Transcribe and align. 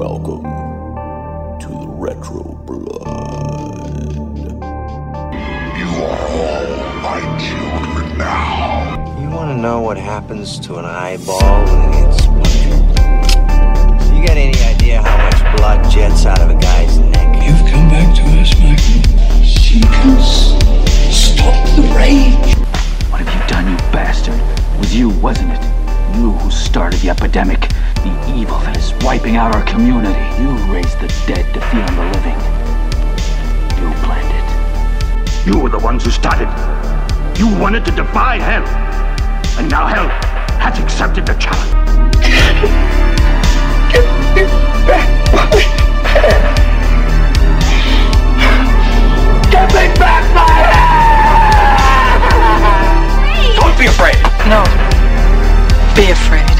Welcome 0.00 0.44
to 1.60 1.68
the 1.68 1.86
Retro 1.86 2.42
Blood. 2.64 3.84
You 5.76 5.88
are 6.04 6.24
all 6.40 6.64
my 7.02 7.20
children 7.38 8.16
now. 8.16 9.20
You 9.20 9.28
want 9.28 9.50
to 9.50 9.58
know 9.60 9.82
what 9.82 9.98
happens 9.98 10.58
to 10.60 10.76
an 10.76 10.86
eyeball 10.86 11.64
when 11.66 11.90
it 11.90 12.06
gets 12.06 12.24
punctured? 12.24 12.80
You 14.16 14.26
got 14.26 14.38
any 14.38 14.58
idea 14.62 15.02
how 15.02 15.18
much 15.18 15.58
blood 15.58 15.90
jets 15.90 16.24
out 16.24 16.40
of 16.40 16.48
a 16.48 16.58
guy's 16.58 16.96
neck? 16.96 17.46
You've 17.46 17.70
come 17.70 17.90
back 17.90 18.16
to 18.16 18.22
us, 18.40 18.54
Michael. 18.58 19.02
Seekers, 19.44 20.56
stop 21.14 21.76
the 21.76 21.82
rage. 21.94 22.56
What 23.10 23.20
have 23.20 23.28
you 23.28 23.48
done, 23.48 23.70
you 23.70 23.76
bastard? 23.92 24.40
It 24.40 24.78
was 24.78 24.96
you, 24.96 25.10
wasn't 25.10 25.52
it? 25.52 25.60
You 26.16 26.32
who 26.32 26.50
started 26.50 27.00
the 27.00 27.10
epidemic, 27.10 27.69
the 28.02 28.34
evil 28.34 28.58
that 28.60 28.76
is 28.78 28.94
wiping 29.04 29.36
out 29.36 29.54
our 29.54 29.62
community. 29.64 30.16
You 30.40 30.50
raised 30.72 30.98
the 31.00 31.08
dead 31.26 31.44
to 31.52 31.60
feed 31.68 31.84
on 31.84 31.96
the 31.96 32.04
living. 32.16 32.38
You 33.76 33.92
planned 34.04 34.32
it. 34.32 35.46
You 35.46 35.58
were 35.60 35.68
the 35.68 35.78
ones 35.78 36.04
who 36.04 36.10
started. 36.10 36.48
You 37.38 37.48
wanted 37.58 37.84
to 37.84 37.90
defy 37.90 38.38
hell. 38.38 38.66
And 39.58 39.70
now 39.70 39.86
hell 39.86 40.08
has 40.60 40.78
accepted 40.78 41.26
the 41.26 41.34
challenge. 41.34 41.72
Get 49.50 49.68
me 49.74 49.84
back 49.98 50.24
my 50.34 50.46
Don't 53.56 53.78
be 53.78 53.86
afraid. 53.86 54.16
No. 54.48 54.64
Be 55.94 56.10
afraid. 56.12 56.59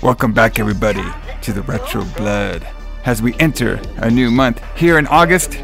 Welcome 0.00 0.32
back, 0.32 0.60
everybody, 0.60 1.02
to 1.42 1.52
the 1.52 1.62
Retro 1.62 2.04
Blood 2.16 2.64
as 3.04 3.20
we 3.20 3.34
enter 3.40 3.80
a 3.96 4.08
new 4.08 4.30
month 4.30 4.62
here 4.76 4.96
in 4.96 5.08
August, 5.08 5.58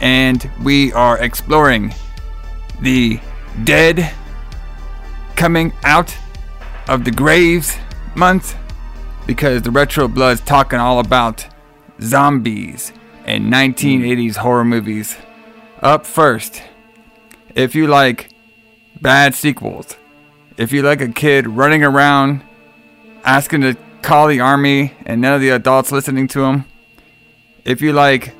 and 0.00 0.50
we 0.64 0.92
are 0.94 1.16
exploring 1.18 1.94
the 2.80 3.20
dead 3.62 4.12
coming 5.36 5.72
out 5.84 6.12
of 6.88 7.04
the 7.04 7.12
graves 7.12 7.78
month 8.16 8.56
because 9.28 9.62
the 9.62 9.70
Retro 9.70 10.08
Blood's 10.08 10.40
talking 10.40 10.80
all 10.80 10.98
about 10.98 11.46
zombies 12.00 12.92
and 13.26 13.44
1980s 13.44 14.38
horror 14.38 14.64
movies. 14.64 15.16
Up 15.80 16.04
first, 16.04 16.60
if 17.54 17.76
you 17.76 17.86
like 17.86 18.34
bad 19.00 19.36
sequels, 19.36 19.96
if 20.56 20.72
you 20.72 20.82
like 20.82 21.00
a 21.00 21.08
kid 21.08 21.46
running 21.46 21.84
around 21.84 22.42
asking 23.24 23.62
to 23.62 23.76
call 24.02 24.28
the 24.28 24.40
army 24.40 24.92
and 25.06 25.20
none 25.20 25.34
of 25.34 25.40
the 25.40 25.50
adults 25.50 25.92
listening 25.92 26.28
to 26.28 26.44
him. 26.44 26.64
If 27.64 27.80
you 27.80 27.92
like 27.92 28.34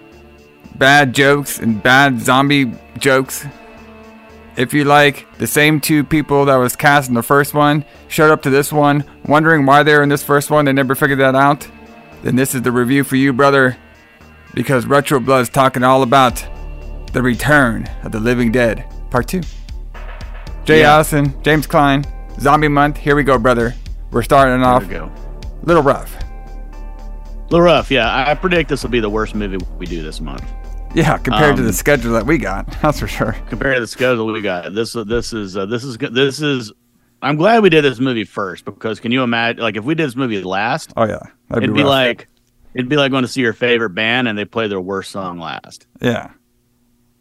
bad 0.77 1.15
jokes 1.15 1.59
and 1.59 1.83
bad 1.83 2.21
zombie 2.21 2.73
jokes. 2.99 3.47
If 4.57 4.75
you 4.75 4.85
like 4.85 5.27
the 5.39 5.47
same 5.47 5.81
two 5.81 6.05
people 6.05 6.45
that 6.47 6.57
was 6.57 6.77
cast 6.77 7.09
in 7.09 7.15
the 7.15 7.23
first 7.23 7.55
one 7.55 7.85
showed 8.09 8.31
up 8.31 8.43
to 8.43 8.51
this 8.51 8.73
one 8.73 9.05
wondering 9.25 9.65
why 9.65 9.83
they're 9.83 10.03
in 10.03 10.09
this 10.09 10.23
first 10.23 10.51
one, 10.51 10.65
they 10.65 10.73
never 10.73 10.95
figured 10.95 11.21
that 11.21 11.35
out, 11.35 11.67
then 12.23 12.37
this 12.37 12.55
is 12.55 12.63
the 12.63 12.73
review 12.73 13.05
for 13.05 13.17
you, 13.17 13.33
brother. 13.33 13.77
Because 14.55 14.85
Retro 14.85 15.19
Blood's 15.21 15.49
talking 15.49 15.83
all 15.83 16.03
about 16.03 16.45
the 17.13 17.23
return 17.23 17.89
of 18.03 18.13
the 18.13 18.21
living 18.21 18.53
dead, 18.53 18.85
part 19.11 19.29
two. 19.29 19.41
Jay 20.65 20.81
Yeah. 20.81 20.95
Alison, 20.95 21.43
James 21.43 21.67
Kline, 21.67 22.05
Zombie 22.39 22.69
Month. 22.69 22.99
Here 22.99 23.17
we 23.17 23.23
go, 23.23 23.39
brother. 23.39 23.75
We're 24.13 24.23
starting 24.23 24.63
off 24.63 24.89
go. 24.89 25.11
little 25.65 25.83
rough. 25.83 26.15
A 26.21 27.45
little 27.51 27.61
rough, 27.63 27.91
yeah. 27.91 28.27
I 28.29 28.35
predict 28.35 28.69
this 28.69 28.83
will 28.83 28.91
be 28.91 29.01
the 29.01 29.11
worst 29.11 29.35
movie 29.35 29.59
we 29.79 29.87
do 29.87 30.03
this 30.03 30.21
month 30.21 30.45
Yeah, 30.95 31.17
compared 31.19 31.57
to 31.57 31.63
the 31.63 31.69
Um, 31.69 31.75
schedule 31.75 32.13
that 32.13 32.27
we 32.27 32.39
got, 32.39 32.67
that's 32.83 33.01
for 33.01 33.09
sure. 33.09 33.33
compared 33.49 33.77
to 33.77 33.81
the 33.81 33.87
schedule 33.87 34.27
we 34.27 34.41
got. 34.43 34.75
This 34.75 34.93
this 34.93 35.33
is 35.33 35.57
uh, 35.57 35.67
this 35.67 35.85
is 35.85 35.97
this 35.99 36.41
is. 36.41 36.73
I'm 37.23 37.37
glad 37.37 37.63
we 37.63 37.71
did 37.71 37.85
this 37.85 38.01
movie 38.01 38.25
first 38.25 38.65
because 38.65 38.99
can 39.01 39.13
you 39.13 39.23
imagine? 39.23 39.63
Like 39.63 39.77
if 39.77 39.85
we 39.85 39.95
did 39.95 40.07
this 40.07 40.17
movie 40.17 40.43
last, 40.43 40.93
Oh 40.97 41.05
yeah, 41.05 41.19
that'd 41.49 41.65
it'd 41.65 41.75
be 41.77 41.83
rough. 41.83 41.89
like 41.91 42.29
it'd 42.75 42.89
be 42.89 42.97
like 42.97 43.11
going 43.13 43.23
to 43.23 43.29
see 43.29 43.41
your 43.43 43.53
favorite 43.53 43.91
band 43.91 44.29
and 44.29 44.37
they 44.37 44.45
play 44.45 44.67
their 44.69 44.81
worst 44.81 45.11
song 45.13 45.39
last. 45.39 45.87
yeah, 46.01 46.31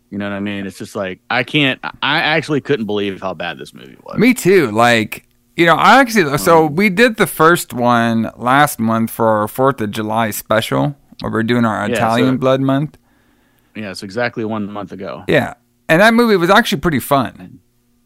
You 0.10 0.18
know 0.18 0.28
what 0.30 0.36
I 0.36 0.40
mean? 0.40 0.66
It's 0.66 0.78
just 0.78 0.96
like 0.96 1.20
I 1.30 1.44
can't. 1.44 1.80
I 2.02 2.20
actually 2.20 2.62
couldn't 2.62 2.86
believe 2.88 3.22
how 3.22 3.34
bad 3.34 3.58
this 3.60 3.74
movie 3.74 3.98
was. 4.04 4.18
me 4.18 4.34
too. 4.34 4.72
Like 4.72 5.28
you 5.56 5.66
know, 5.66 5.76
I 5.76 6.00
actually 6.00 6.38
so 6.38 6.66
we 6.66 6.90
did 6.90 7.18
the 7.18 7.28
first 7.28 7.74
one 7.74 8.32
last 8.36 8.80
month 8.80 9.12
for 9.12 9.28
our 9.28 9.48
Fourth 9.48 9.82
of 9.82 9.92
July 9.92 10.32
special 10.32 10.96
where 11.20 11.32
we're 11.32 11.44
doing 11.44 11.66
our 11.66 11.88
Yeah, 11.88 11.96
Italian 11.96 12.36
so- 12.36 12.40
Blood 12.40 12.62
Month. 12.62 12.98
Yeah, 13.76 13.92
it's 13.92 14.04
exactly 14.04 14.44
one 14.44 14.70
month 14.72 14.92
ago. 14.92 15.24
Yeah, 15.28 15.54
and 15.88 16.02
that 16.02 16.14
movie 16.14 16.36
was 16.36 16.50
actually 16.50 16.82
pretty 16.82 17.00
fun. 17.00 17.60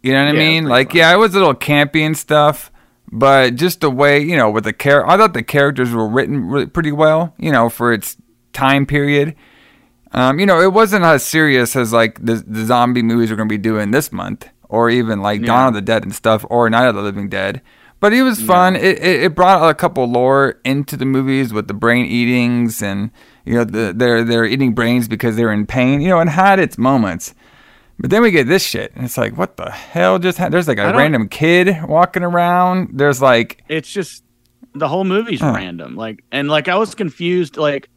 You 0.03 0.13
know 0.13 0.19
what 0.19 0.27
I 0.29 0.31
Yeah, 0.33 0.33
was 0.33 0.39
mean? 0.39 0.65
Like, 0.65 0.89
fun. 0.89 0.97
yeah, 0.97 1.13
it 1.13 1.17
was 1.17 1.33
a 1.33 1.39
little 1.39 1.55
campy 1.55 2.01
and 2.05 2.15
stuff, 2.15 2.71
but 3.11 3.55
just 3.55 3.81
the 3.81 3.89
way 3.89 4.19
you 4.21 4.35
know 4.37 4.49
with 4.51 4.65
the 4.65 4.73
char- 4.73 5.09
I 5.09 5.17
thought 5.17 5.33
the 5.33 5.41
characters 5.43 5.91
were 5.91 6.07
written 6.07 6.45
really 6.47 6.67
pretty 6.67 6.91
well. 6.91 7.33
You 7.39 7.51
know, 7.51 7.69
for 7.69 7.93
its 7.93 8.17
time 8.53 8.85
period. 8.85 9.35
Um, 10.11 10.39
you 10.39 10.45
know, 10.45 10.61
it 10.61 10.71
wasn't 10.71 11.03
as 11.03 11.25
serious 11.25 11.75
as 11.75 11.91
like 11.91 12.23
the, 12.23 12.35
the 12.47 12.63
zombie 12.63 13.01
movies 13.01 13.29
we're 13.31 13.35
gonna 13.35 13.49
be 13.49 13.57
doing 13.57 13.91
this 13.91 14.13
month, 14.13 14.47
or 14.69 14.89
even 14.89 15.21
like 15.21 15.43
Dawn 15.43 15.69
of 15.69 15.73
the 15.73 15.81
Dead 15.81 16.03
and 16.03 16.13
stuff, 16.13 16.45
or 16.49 16.69
Night 16.69 16.87
of 16.87 16.95
the 16.95 17.01
Living 17.01 17.29
Dead. 17.29 17.61
But 17.99 18.13
it 18.13 18.23
was 18.23 18.41
fun. 18.41 18.75
It, 18.75 18.99
it 18.99 19.23
it 19.23 19.35
brought 19.35 19.67
a 19.67 19.73
couple 19.73 20.05
lore 20.05 20.59
into 20.63 20.97
the 20.97 21.05
movies 21.05 21.53
with 21.53 21.67
the 21.67 21.73
brain 21.73 22.05
eatings 22.05 22.83
and 22.83 23.09
you 23.45 23.55
know 23.55 23.63
the, 23.63 23.93
they're 23.95 24.23
they're 24.23 24.45
eating 24.45 24.73
brains 24.73 25.07
because 25.07 25.35
they're 25.35 25.51
in 25.51 25.65
pain. 25.65 26.01
You 26.01 26.09
know, 26.09 26.19
and 26.19 26.29
had 26.29 26.59
its 26.59 26.77
moments. 26.77 27.33
But 27.97 28.09
then 28.09 28.21
we 28.21 28.31
get 28.31 28.47
this 28.47 28.61
shit, 28.61 28.93
and 28.93 29.05
it's 29.05 29.17
like, 29.17 29.37
what 29.37 29.55
the 29.55 29.71
hell 29.71 30.19
just 30.19 30.37
happened? 30.37 30.55
There's 30.55 30.67
like 30.67 30.79
a 30.79 30.93
random 30.93 31.29
kid 31.29 31.77
walking 31.87 32.23
around. 32.23 32.89
There's 32.93 33.21
like, 33.21 33.63
it's 33.69 33.89
just 33.89 34.25
the 34.73 34.87
whole 34.87 35.05
movie's 35.05 35.41
random. 35.41 35.95
Like 35.95 36.23
and 36.31 36.47
like 36.49 36.67
I 36.67 36.75
was 36.77 36.95
confused. 36.95 37.57
Like 37.57 37.89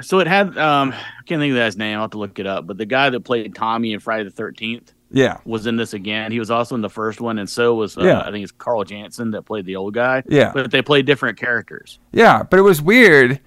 so 0.00 0.18
it 0.18 0.26
had 0.26 0.58
um 0.58 0.92
I 0.92 1.22
can't 1.26 1.40
think 1.40 1.52
of 1.52 1.56
that 1.56 1.64
guy's 1.64 1.76
name. 1.76 1.96
I'll 1.96 2.02
have 2.02 2.10
to 2.12 2.18
look 2.18 2.38
it 2.38 2.46
up. 2.46 2.66
But 2.66 2.76
the 2.76 2.86
guy 2.86 3.10
that 3.10 3.20
played 3.20 3.54
Tommy 3.54 3.92
in 3.92 4.00
Friday 4.00 4.24
the 4.24 4.30
Thirteenth 4.30 4.92
yeah, 5.14 5.38
was 5.46 5.66
in 5.66 5.76
this 5.76 5.94
again. 5.94 6.32
He 6.32 6.38
was 6.38 6.50
also 6.50 6.74
in 6.74 6.82
the 6.82 6.90
first 6.90 7.20
one, 7.20 7.38
and 7.38 7.48
so 7.48 7.74
was 7.74 7.96
uh, 7.96 8.02
Yeah. 8.02 8.20
I 8.20 8.30
think 8.30 8.42
it's 8.42 8.52
Carl 8.52 8.84
Jansen 8.84 9.30
that 9.30 9.42
played 9.42 9.64
the 9.64 9.76
old 9.76 9.94
guy. 9.94 10.22
Yeah. 10.28 10.50
but 10.52 10.70
they 10.70 10.82
played 10.82 11.06
different 11.06 11.38
characters, 11.38 11.98
yeah. 12.12 12.42
But 12.42 12.58
it 12.58 12.62
was 12.62 12.82
weird. 12.82 13.40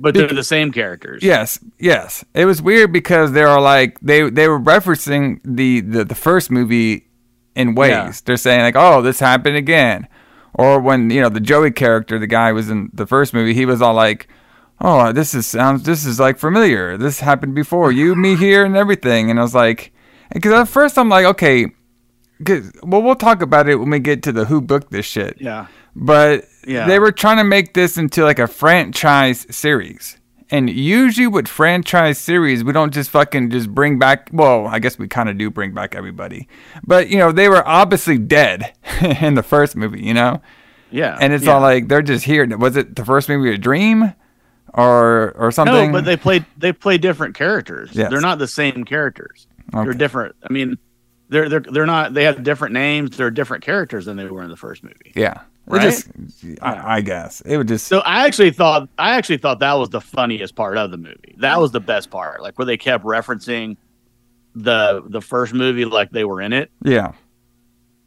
but 0.00 0.12
they're 0.14 0.26
Bec- 0.26 0.36
the 0.36 0.42
same 0.44 0.72
characters. 0.72 1.22
Yes, 1.22 1.58
yes. 1.78 2.24
It 2.34 2.44
was 2.44 2.60
weird 2.60 2.92
because 2.92 3.32
they 3.32 3.42
are 3.44 3.60
like 3.60 3.98
they 4.00 4.28
they 4.28 4.48
were 4.48 4.60
referencing 4.60 5.40
the 5.44 5.80
the, 5.80 6.04
the 6.04 6.14
first 6.16 6.50
movie 6.50 7.06
in 7.54 7.74
ways. 7.76 7.90
Yeah. 7.90 8.12
They're 8.24 8.36
saying 8.36 8.62
like, 8.62 8.76
"Oh, 8.76 9.00
this 9.00 9.20
happened 9.20 9.56
again," 9.56 10.08
or 10.52 10.80
when 10.80 11.10
you 11.10 11.20
know 11.20 11.28
the 11.28 11.40
Joey 11.40 11.70
character, 11.70 12.18
the 12.18 12.26
guy 12.26 12.50
was 12.52 12.68
in 12.68 12.90
the 12.92 13.06
first 13.06 13.32
movie, 13.32 13.54
he 13.54 13.64
was 13.66 13.80
all 13.80 13.94
like, 13.94 14.26
"Oh, 14.80 15.12
this 15.12 15.32
is 15.32 15.46
sounds 15.46 15.84
this 15.84 16.04
is 16.04 16.18
like 16.18 16.38
familiar. 16.38 16.96
This 16.96 17.20
happened 17.20 17.54
before. 17.54 17.92
You, 17.92 18.16
me 18.16 18.34
here, 18.34 18.64
and 18.64 18.76
everything." 18.76 19.30
And 19.30 19.38
I 19.38 19.42
was 19.42 19.54
like, 19.54 19.92
because 20.34 20.52
at 20.52 20.68
first 20.68 20.98
I'm 20.98 21.08
like, 21.08 21.24
okay. 21.24 21.68
'cause- 22.44 22.70
well, 22.82 23.00
we'll 23.02 23.14
talk 23.14 23.40
about 23.40 23.68
it 23.68 23.76
when 23.76 23.88
we 23.90 23.98
get 24.00 24.22
to 24.24 24.32
the 24.32 24.44
who 24.44 24.60
booked 24.60 24.90
this 24.90 25.06
shit 25.06 25.36
yeah, 25.40 25.66
but 25.96 26.44
Yeah. 26.66 26.86
they 26.86 26.98
were 26.98 27.12
trying 27.12 27.38
to 27.38 27.44
make 27.44 27.72
this 27.74 27.96
into 27.96 28.22
like 28.24 28.38
a 28.38 28.46
franchise 28.48 29.46
series. 29.50 30.18
And 30.50 30.68
usually 30.68 31.26
with 31.26 31.48
franchise 31.48 32.18
series, 32.18 32.62
we 32.62 32.72
don't 32.72 32.92
just 32.92 33.08
fucking 33.10 33.50
just 33.50 33.70
bring 33.74 33.98
back. 33.98 34.28
Well, 34.32 34.66
I 34.66 34.78
guess 34.78 34.98
we 34.98 35.08
kind 35.08 35.28
of 35.30 35.38
do 35.38 35.50
bring 35.50 35.72
back 35.72 35.94
everybody, 35.94 36.48
but 36.86 37.08
you 37.08 37.16
know 37.18 37.32
they 37.32 37.48
were 37.48 37.66
obviously 37.66 38.18
dead 38.18 38.72
in 39.22 39.34
the 39.36 39.42
first 39.42 39.74
movie, 39.74 40.02
you 40.02 40.12
know. 40.12 40.42
yeah. 40.90 41.16
And 41.20 41.32
it's 41.32 41.44
yeah. 41.46 41.54
all 41.54 41.60
like 41.62 41.88
they're 41.88 42.02
just 42.02 42.24
here. 42.26 42.46
Was 42.58 42.76
it 42.76 42.94
the 42.94 43.04
first 43.04 43.28
movie 43.28 43.54
a 43.54 43.58
dream, 43.58 44.12
or 44.74 45.32
or 45.36 45.50
something? 45.50 45.86
no, 45.92 45.92
but 45.92 46.04
they 46.04 46.16
played 46.16 46.44
they 46.58 46.72
play 46.72 46.98
different 46.98 47.34
characters. 47.34 47.90
Yes. 47.94 48.10
They're 48.10 48.20
not 48.20 48.38
the 48.38 48.46
same 48.48 48.84
characters. 48.84 49.46
They're 49.72 49.92
different. 49.94 50.36
I 50.48 50.52
mean, 50.52 50.78
they're 51.28 51.48
they're 51.48 51.60
they're 51.60 51.86
not. 51.86 52.14
They 52.14 52.24
have 52.24 52.42
different 52.42 52.74
names. 52.74 53.16
They're 53.16 53.30
different 53.30 53.64
characters 53.64 54.04
than 54.04 54.16
they 54.16 54.24
were 54.26 54.42
in 54.42 54.50
the 54.50 54.56
first 54.56 54.82
movie. 54.84 55.12
yeah, 55.16 55.40
Right? 55.66 55.82
just, 55.82 56.08
I, 56.60 56.96
I 56.96 57.00
guess 57.00 57.40
it 57.40 57.56
would 57.56 57.68
just. 57.68 57.86
So 57.86 58.00
I 58.00 58.26
actually 58.26 58.50
thought 58.50 58.88
I 58.98 59.16
actually 59.16 59.38
thought 59.38 59.58
that 59.60 59.72
was 59.74 59.88
the 59.88 60.00
funniest 60.00 60.54
part 60.54 60.76
of 60.76 60.90
the 60.90 60.98
movie. 60.98 61.34
That 61.38 61.60
was 61.60 61.72
the 61.72 61.80
best 61.80 62.10
part, 62.10 62.42
like 62.42 62.58
where 62.58 62.66
they 62.66 62.76
kept 62.76 63.04
referencing 63.04 63.76
the 64.54 65.02
the 65.06 65.20
first 65.20 65.54
movie 65.54 65.84
like 65.84 66.10
they 66.10 66.24
were 66.24 66.40
in 66.40 66.52
it. 66.52 66.70
yeah, 66.82 67.12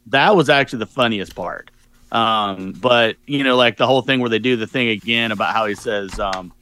That 0.07 0.35
was 0.35 0.49
actually 0.49 0.79
the 0.79 0.85
funniest 0.85 1.35
part. 1.35 1.71
Um, 2.11 2.71
but 2.71 3.17
you 3.25 3.43
know, 3.43 3.57
like 3.57 3.75
the 3.77 3.87
whole 3.87 4.01
thing 4.01 4.19
where 4.21 4.29
they 4.29 4.39
do 4.39 4.55
the 4.55 4.67
thing 4.67 4.89
again 4.89 5.31
about 5.33 5.53
how 5.53 5.65
he 5.65 5.75
says, 5.75 6.17
um, 6.19 6.53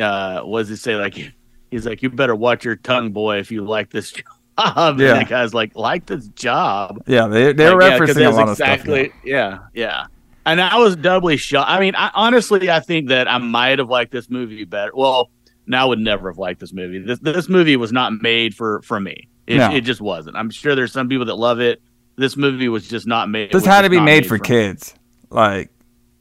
uh, 0.00 0.40
what 0.40 0.60
does 0.60 0.70
he 0.70 0.76
say? 0.76 0.96
Like 0.96 1.32
he's 1.74 1.86
like, 1.86 2.02
you 2.02 2.10
better 2.10 2.34
watch 2.34 2.64
your 2.64 2.76
tongue, 2.76 3.10
boy, 3.12 3.38
if 3.38 3.50
you 3.50 3.64
like 3.64 3.90
this 3.90 4.12
job. 4.12 4.24
And 4.56 5.00
Yeah. 5.00 5.18
the 5.18 5.24
guy's 5.24 5.52
like, 5.52 5.74
like 5.76 6.06
this 6.06 6.28
job. 6.28 7.02
yeah. 7.06 7.26
They 7.26 7.52
they're 7.52 7.76
Like, 7.76 7.90
yeah, 7.92 7.98
referencing 7.98 8.26
a 8.26 8.30
lot 8.34 8.48
exactly, 8.50 9.00
of 9.06 9.06
stuff. 9.10 9.20
Yeah, 9.24 9.58
yeah. 9.74 10.06
and 10.46 10.60
I 10.60 10.78
was 10.78 10.94
doubly 10.96 11.36
shocked. 11.36 11.68
I 11.70 11.80
mean, 11.80 11.94
I, 11.96 12.10
honestly, 12.14 12.70
I 12.70 12.80
think 12.80 13.08
that 13.08 13.26
I 13.28 13.38
might 13.38 13.78
have 13.80 13.88
liked 13.88 14.12
this 14.12 14.30
movie 14.30 14.64
better. 14.64 14.92
Well, 14.94 15.30
now 15.66 15.82
I 15.82 15.88
would 15.88 15.98
never 15.98 16.30
have 16.30 16.38
liked 16.38 16.60
this 16.60 16.72
movie. 16.72 16.98
This 17.00 17.18
this 17.20 17.48
movie 17.48 17.76
was 17.76 17.90
not 17.92 18.12
made 18.22 18.54
for 18.54 18.80
for 18.82 19.00
me. 19.00 19.28
It, 19.46 19.56
No. 19.58 19.74
it 19.74 19.80
just 19.80 20.00
wasn't. 20.00 20.36
I'm 20.36 20.50
sure 20.50 20.74
there's 20.74 20.92
some 20.92 21.08
people 21.08 21.26
that 21.26 21.34
love 21.36 21.60
it. 21.60 21.82
This 22.16 22.36
movie 22.36 22.68
was 22.68 22.86
just 22.86 23.06
not 23.06 23.28
made. 23.28 23.50
This 23.50 23.64
had 23.66 23.82
to 23.82 23.90
be 23.90 23.96
not 23.96 24.04
made 24.04 24.26
for 24.26 24.34
me. 24.34 24.40
kids. 24.40 24.94
Like, 25.30 25.70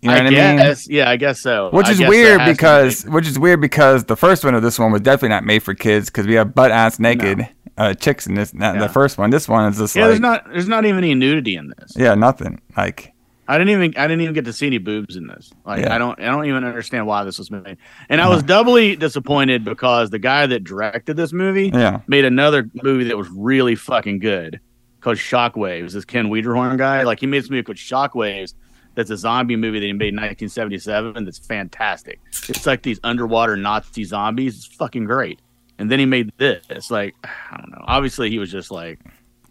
you 0.04 0.10
know 0.10 0.16
I 0.16 0.24
what 0.24 0.34
I 0.34 0.64
mean? 0.66 0.76
yeah, 0.88 1.10
I 1.10 1.18
guess 1.18 1.40
so. 1.42 1.70
Which 1.72 1.88
I 1.88 1.92
is 1.92 2.00
weird 2.00 2.42
because 2.46 3.04
which 3.06 3.28
is 3.28 3.40
weird 3.40 3.62
because 3.62 4.04
the 4.06 4.16
first 4.16 4.44
one 4.44 4.54
of 4.56 4.62
this 4.62 4.78
one 4.78 4.92
was 4.92 5.02
definitely 5.02 5.30
not 5.30 5.44
made 5.46 5.64
for 5.64 5.74
kids 5.74 6.10
because 6.10 6.28
we 6.28 6.34
have 6.36 6.54
butt 6.54 6.72
ass 6.72 7.00
naked 7.00 7.48
uh, 7.78 7.94
chicks 7.94 8.28
in 8.28 8.36
this 8.36 8.52
that, 8.52 8.76
Yeah. 8.76 8.82
the 8.82 8.90
first 8.90 9.18
one. 9.18 9.30
This 9.32 9.48
one 9.48 9.72
is 9.72 9.78
just 9.80 9.96
yeah, 9.96 10.04
like 10.04 10.10
there's 10.10 10.20
not 10.20 10.46
there's 10.52 10.68
not 10.68 10.86
even 10.86 10.98
any 11.00 11.16
nudity 11.16 11.56
in 11.56 11.74
this. 11.78 11.94
yeah 11.96 12.14
nothing 12.16 12.62
like 12.78 13.10
I 13.48 13.58
didn't 13.58 13.72
even 13.72 13.94
I 13.98 14.08
didn't 14.08 14.22
even 14.22 14.34
get 14.34 14.46
to 14.46 14.54
see 14.54 14.68
any 14.68 14.78
boobs 14.78 15.16
in 15.16 15.28
this. 15.28 15.52
Like 15.66 15.82
Yeah. 15.82 15.94
I 15.96 15.98
don't 15.98 16.20
I 16.20 16.26
don't 16.26 16.46
even 16.46 16.64
understand 16.64 17.08
why 17.08 17.24
this 17.24 17.38
was 17.40 17.52
made. 17.52 17.78
And 18.10 18.22
I 18.22 18.30
was 18.30 18.42
doubly 18.44 18.96
disappointed 18.96 19.66
because 19.66 20.12
the 20.12 20.20
guy 20.20 20.46
that 20.46 20.64
directed 20.64 21.18
this 21.18 21.34
movie 21.34 21.70
Yeah. 21.74 22.00
made 22.08 22.26
another 22.26 22.70
movie 22.84 23.06
that 23.06 23.18
was 23.18 23.28
really 23.36 23.76
fucking 23.76 24.20
good 24.20 24.60
called 25.02 25.18
Shockwaves. 25.18 25.92
This 25.92 26.06
Ken 26.06 26.28
Wiederhorn 26.30 26.78
guy, 26.78 27.04
like 27.04 27.20
he 27.20 27.26
made 27.28 27.44
this 27.44 27.50
movie 27.50 27.64
called 27.64 27.78
Shockwaves. 27.78 28.54
That's 28.96 29.10
a 29.10 29.18
zombie 29.18 29.56
movie 29.56 29.80
that 29.80 29.86
he 29.86 29.94
made 29.94 30.10
in 30.10 30.18
1977. 30.18 31.26
That's 31.26 31.40
fantastic. 31.40 32.20
It's 32.48 32.66
like 32.66 32.84
these 32.84 33.00
underwater 33.04 33.58
Nazi 33.58 34.04
zombies. 34.04 34.58
It's 34.58 34.66
fucking 34.66 35.06
great. 35.06 35.40
And 35.80 35.90
then 35.92 36.00
he 36.00 36.06
made 36.06 36.32
this. 36.38 36.64
It's 36.70 36.92
like 36.92 37.16
I 37.24 37.58
don't 37.58 37.72
know. 37.72 37.84
Obviously, 37.86 38.30
he 38.30 38.38
was 38.38 38.52
just 38.52 38.70
like, 38.70 39.00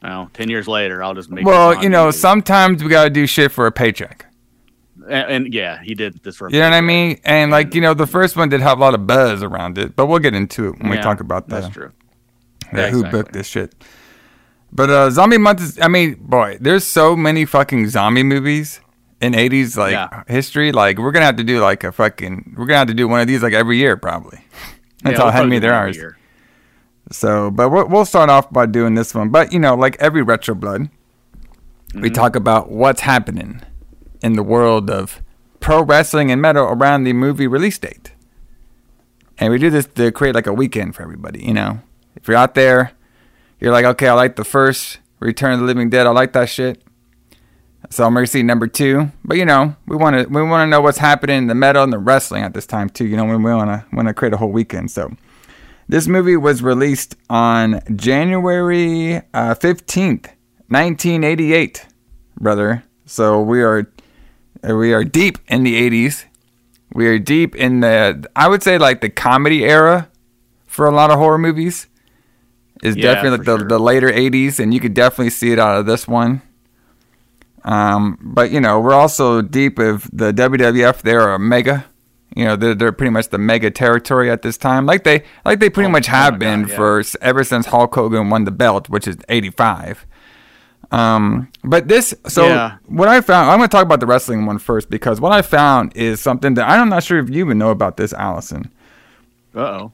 well, 0.03 0.31
ten 0.33 0.49
years 0.49 0.69
later, 0.69 1.03
I'll 1.03 1.15
just 1.15 1.31
make. 1.31 1.45
well 1.45 1.83
you 1.83 1.89
know 1.89 2.07
movie. 2.07 2.19
sometimes 2.19 2.83
we 2.83 2.89
gotta 2.89 3.11
do 3.11 3.27
shit 3.27 3.51
for 3.51 3.67
a 3.67 3.73
paycheck. 3.73 4.27
And, 5.09 5.33
and 5.47 5.55
yeah, 5.55 5.83
he 5.83 5.95
did 5.95 6.23
this 6.23 6.37
for. 6.37 6.47
a 6.47 6.53
You 6.53 6.61
know 6.61 6.71
what 6.71 6.77
I 6.77 6.81
mean? 6.81 7.21
And 7.25 7.51
like 7.51 7.75
you 7.75 7.81
know 7.81 7.95
the 7.95 8.07
first 8.07 8.37
one 8.37 8.49
did 8.49 8.61
have 8.61 8.79
a 8.79 8.81
lot 8.81 8.95
of 8.95 9.07
buzz 9.07 9.43
around 9.43 9.79
it, 9.79 9.97
but 9.97 10.07
we'll 10.07 10.21
get 10.21 10.35
into 10.35 10.69
it 10.69 10.79
when 10.79 10.91
we 10.91 10.99
talk 10.99 11.21
about 11.21 11.49
that. 11.49 11.63
That's 11.63 11.75
true. 11.75 11.93
Yeah, 12.73 12.89
who 12.91 12.99
exactly. 12.99 13.11
booked 13.11 13.33
this 13.33 13.49
shit. 13.49 13.75
But 14.71 14.91
uh 14.91 15.11
Zombie 15.11 15.39
Month 15.39 15.61
is 15.61 15.81
I 15.81 15.89
mean, 15.89 16.15
boy, 16.21 16.57
there's 16.61 16.85
so 16.85 17.17
many 17.17 17.45
fucking 17.45 17.89
zombie 17.89 18.23
movies 18.23 18.81
in 19.23 19.33
80s 19.35 19.77
like 19.79 19.93
Yeah. 19.93 20.25
history. 20.27 20.73
Like 20.73 20.99
we're 20.99 21.13
gonna 21.13 21.25
have 21.27 21.37
to 21.37 21.45
do 21.45 21.61
like 21.61 21.85
a 21.85 21.93
fucking 21.93 22.55
we're 22.59 22.67
gonna 22.67 22.79
have 22.79 22.89
to 22.89 22.95
do 22.95 23.09
one 23.09 23.21
of 23.21 23.27
these 23.27 23.43
like 23.43 23.55
every 23.55 23.79
year 23.79 23.97
probably. 23.97 24.41
That's 25.03 25.19
Yeah, 25.19 25.31
how 25.31 25.41
we'll 25.41 25.49
many 25.49 25.59
there 25.61 25.73
are. 25.75 25.87
one 25.87 25.91
a 25.95 25.97
year. 25.97 26.19
So, 27.11 27.51
but 27.51 27.71
we'll, 27.71 27.89
we'll 27.89 28.05
start 28.05 28.31
off 28.31 28.51
by 28.53 28.67
doing 28.67 28.95
this 28.95 29.15
one. 29.15 29.31
But 29.31 29.53
you 29.53 29.59
know, 29.59 29.75
like 29.75 29.97
every 30.01 30.23
retro 30.23 30.55
blood, 30.55 30.89
we 31.95 32.01
Mm-hmm. 32.03 32.13
talk 32.15 32.37
about 32.37 32.71
what's 32.71 33.03
happening 33.03 33.61
in 34.23 34.35
the 34.35 34.43
world 34.43 34.89
of 34.91 35.21
pro 35.61 35.83
wrestling 35.83 36.31
and 36.31 36.41
metal 36.41 36.65
around 36.65 37.05
the 37.05 37.13
movie 37.13 37.47
release 37.47 37.79
date. 37.79 38.13
And 39.39 39.53
we 39.53 39.59
do 39.59 39.71
this 39.71 39.87
to 39.87 40.11
create 40.13 40.35
like 40.35 40.47
a 40.47 40.53
weekend 40.53 40.95
for 40.95 41.03
everybody. 41.03 41.45
You 41.45 41.55
know, 41.55 41.81
if 42.17 42.29
you're 42.29 42.37
out 42.37 42.55
there, 42.55 42.93
you're 43.61 43.73
like, 43.73 43.85
okay, 43.85 44.09
I 44.09 44.15
like 44.15 44.37
the 44.37 44.45
first 44.45 44.99
Return 45.21 45.53
of 45.55 45.61
the 45.61 45.67
Living 45.67 45.91
Dead. 45.91 46.07
I 46.07 46.11
like 46.11 46.33
that 46.33 46.49
shit. 46.49 46.83
So 47.93 48.05
I'm 48.05 48.15
gonna 48.15 48.27
see 48.27 48.43
number 48.43 48.67
two. 48.67 49.11
But 49.25 49.37
you 49.37 49.45
know, 49.45 49.77
we 49.87 49.97
want 49.97 50.17
to 50.17 50.25
we 50.33 50.43
want 50.43 50.67
to 50.67 50.67
know 50.67 50.81
what's 50.81 50.99
happening 50.99 51.37
in 51.37 51.47
the 51.47 51.55
metal 51.55 51.83
and 51.83 51.93
the 51.93 51.99
wrestling 51.99 52.43
at 52.43 52.55
this 52.55 52.67
time 52.67 52.89
too. 52.89 53.07
You 53.07 53.17
know, 53.17 53.25
we 53.25 53.37
want 53.37 53.69
to 53.69 53.85
want 53.95 54.09
to 54.09 54.15
create 54.15 54.33
a 54.33 54.39
whole 54.39 54.53
weekend. 54.53 54.91
So. 54.91 55.15
This 55.89 56.07
movie 56.07 56.39
was 56.39 56.63
released 56.63 57.17
on 57.29 57.83
January 57.95 59.17
uh, 59.35 59.55
15th, 59.57 60.29
1988, 60.69 61.87
brother. 62.41 62.85
So 63.05 63.43
we 63.43 63.63
are 63.63 63.93
uh, 64.67 64.75
we 64.75 64.95
are 64.95 65.05
deep 65.05 65.37
in 65.49 65.65
the 65.65 65.91
80s. 65.91 66.25
We 66.95 67.09
are 67.09 67.19
deep 67.19 67.55
in 67.57 67.81
the 67.81 68.27
I 68.35 68.49
would 68.49 68.63
say 68.63 68.79
like 68.79 69.03
the 69.03 69.11
comedy 69.11 69.65
era 69.65 70.09
for 70.67 70.87
a 70.87 70.91
lot 70.91 71.11
of 71.11 71.19
horror 71.19 71.37
movies. 71.37 71.89
Is 72.83 72.97
Yeah, 72.97 73.13
definitely 73.15 73.39
like 73.39 73.47
the, 73.47 73.59
sure. 73.59 73.69
the 73.69 73.79
later 73.79 74.11
80s 74.11 74.61
and 74.61 74.73
you 74.73 74.81
could 74.81 74.95
definitely 74.95 75.31
see 75.31 75.53
it 75.53 75.59
out 75.59 75.79
of 75.79 75.85
this 75.85 76.09
one. 76.09 76.41
Um, 77.65 78.19
but 78.21 78.51
you 78.51 78.61
know, 78.61 78.81
we're 78.81 78.95
also 78.95 79.41
deep 79.43 79.79
of 79.79 80.09
the 80.13 80.33
WWF. 80.33 81.03
They're 81.03 81.33
a 81.35 81.39
mega. 81.39 81.85
You 82.35 82.47
know, 82.47 82.57
they're, 82.57 82.75
they're 82.75 82.93
pretty 82.93 83.11
much 83.11 83.29
the 83.29 83.37
mega 83.39 83.71
territory 83.71 84.31
at 84.31 84.41
this 84.43 84.57
time, 84.57 84.87
like 84.87 85.05
they 85.05 85.23
like 85.45 85.61
they 85.61 85.69
pretty 85.69 85.89
Oh, 85.89 85.91
much 85.91 86.09
oh 86.09 86.13
have 86.13 86.35
my 86.35 86.39
been 86.39 86.63
God, 86.63 86.71
yeah. 86.71 86.77
for 86.77 87.03
ever 87.21 87.45
since 87.45 87.67
Hulk 87.67 87.95
Hogan 87.95 88.31
won 88.31 88.45
the 88.45 88.51
belt, 88.51 88.89
which 88.89 89.07
is 89.07 89.17
'85. 89.29 90.07
Um, 90.91 91.49
but 91.65 91.89
this, 91.89 92.15
so 92.27 92.47
Yeah. 92.47 92.77
what 92.87 93.09
I 93.09 93.21
found, 93.23 93.51
I'm 93.51 93.59
going 93.59 93.69
to 93.69 93.73
talk 93.75 93.85
about 93.85 94.01
the 94.01 94.07
wrestling 94.07 94.45
one 94.45 94.59
first 94.59 94.91
because 94.91 95.21
what 95.23 95.33
I 95.33 95.41
found 95.41 95.97
is 95.97 96.21
something 96.21 96.55
that 96.55 96.69
I'm 96.69 96.89
not 96.91 97.03
sure 97.03 97.19
if 97.19 97.31
you 97.31 97.43
even 97.45 97.57
know 97.59 97.71
about 97.71 97.97
this, 97.97 98.13
Alison. 98.13 98.71
Uh 99.55 99.61
oh. 99.61 99.93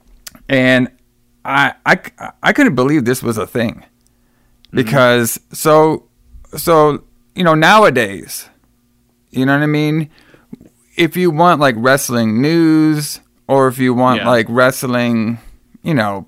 And 0.48 0.88
I, 1.44 1.74
I, 1.86 1.98
I 2.42 2.52
couldn't 2.52 2.74
believe 2.74 3.04
this 3.04 3.22
was 3.22 3.36
a 3.38 3.46
thing 3.46 3.84
because 4.72 5.38
so, 5.52 6.04
so, 6.56 7.04
you 7.34 7.44
know, 7.44 7.54
nowadays, 7.54 8.48
you 9.30 9.46
know 9.46 9.54
what 9.56 9.62
I 9.62 9.66
mean? 9.66 10.10
If 10.96 11.16
you 11.16 11.30
want 11.30 11.60
like 11.60 11.74
wrestling 11.78 12.42
news 12.42 13.20
or 13.46 13.68
if 13.68 13.78
you 13.78 13.94
want 13.94 14.20
Yeah. 14.20 14.28
like 14.28 14.46
wrestling, 14.48 15.38
you 15.82 15.94
know, 15.94 16.26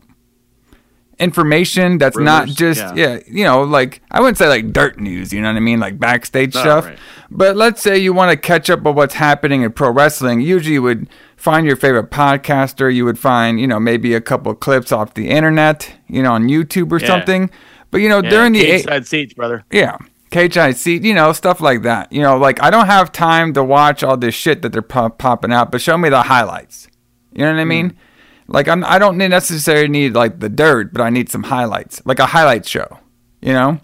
information 1.19 1.99
that's 1.99 2.17
not 2.17 2.49
just 2.49 2.81
yeah. 2.97 3.17
yeah. 3.17 3.19
you 3.27 3.45
know 3.45 3.61
like 3.63 4.01
i 4.11 4.19
wouldn't 4.19 4.39
say 4.39 4.49
like 4.49 4.73
dirt 4.73 4.99
news 4.99 5.35
you 5.35 5.43
know 5.43 5.49
what 5.49 5.57
i 5.57 5.61
mean 5.61 5.79
like 5.79 5.99
backstage 5.99 6.57
Oh, 6.57 6.61
stuff 6.63 6.87
right. 6.87 6.99
but 7.31 7.57
let's 7.57 7.83
say 7.83 7.99
you 7.99 8.15
want 8.15 8.31
to 8.31 8.39
catch 8.39 8.71
up 8.71 8.81
with 8.85 8.97
what's 8.97 9.13
happening 9.13 9.61
in 9.61 9.71
pro 9.73 9.91
wrestling 9.91 10.41
usually 10.41 10.73
you 10.75 10.83
would 10.83 11.11
find 11.37 11.67
your 11.67 11.77
favorite 11.77 12.11
podcaster 12.11 12.91
you 12.95 13.05
would 13.05 13.19
find 13.19 13.61
you 13.61 13.67
know 13.67 13.79
maybe 13.79 14.15
a 14.15 14.21
couple 14.23 14.55
clips 14.55 14.93
off 14.93 15.13
the 15.13 15.29
internet 15.29 15.93
you 16.09 16.23
know 16.23 16.33
on 16.33 16.45
youtube 16.49 16.91
or 16.91 16.99
Yeah. 17.01 17.07
something 17.09 17.51
but 17.91 17.99
you 17.99 18.09
know 18.09 18.23
Yeah, 18.23 18.31
during 18.31 18.53
the 18.55 18.65
eight, 18.67 18.85
side 18.85 19.07
seats, 19.07 19.35
brother. 19.35 19.63
yeah. 19.71 19.99
KHIC, 20.31 21.05
you 21.05 21.15
know, 21.15 21.33
stuff 21.33 21.61
like 21.61 21.83
that. 21.83 22.13
You 22.13 22.23
know, 22.23 22.39
like 22.39 22.63
I 22.63 22.71
don't 22.71 22.87
have 22.87 23.13
time 23.13 23.53
to 23.55 23.65
watch 23.65 24.03
all 24.03 24.17
this 24.17 24.35
shit 24.35 24.63
that 24.63 24.73
they're 24.73 24.83
pop- 24.83 25.19
popping 25.19 25.53
out, 25.53 25.73
but 25.73 25.81
show 25.81 25.99
me 25.99 26.09
the 26.09 26.23
highlights. 26.23 26.89
You 27.33 27.45
know 27.45 27.53
what 27.53 27.61
I 27.61 27.65
mm. 27.65 27.69
mean? 27.69 27.99
Like 28.47 28.69
I'm, 28.69 28.85
I 28.85 28.99
don't 28.99 29.17
necessarily 29.17 29.89
need 29.89 30.15
like 30.15 30.41
the 30.41 30.49
dirt, 30.49 30.93
but 30.93 31.03
I 31.03 31.11
need 31.11 31.29
some 31.29 31.45
highlights, 31.45 32.03
like 32.05 32.19
a 32.19 32.27
highlight 32.27 32.67
show. 32.67 32.99
You 33.41 33.53
know? 33.53 33.81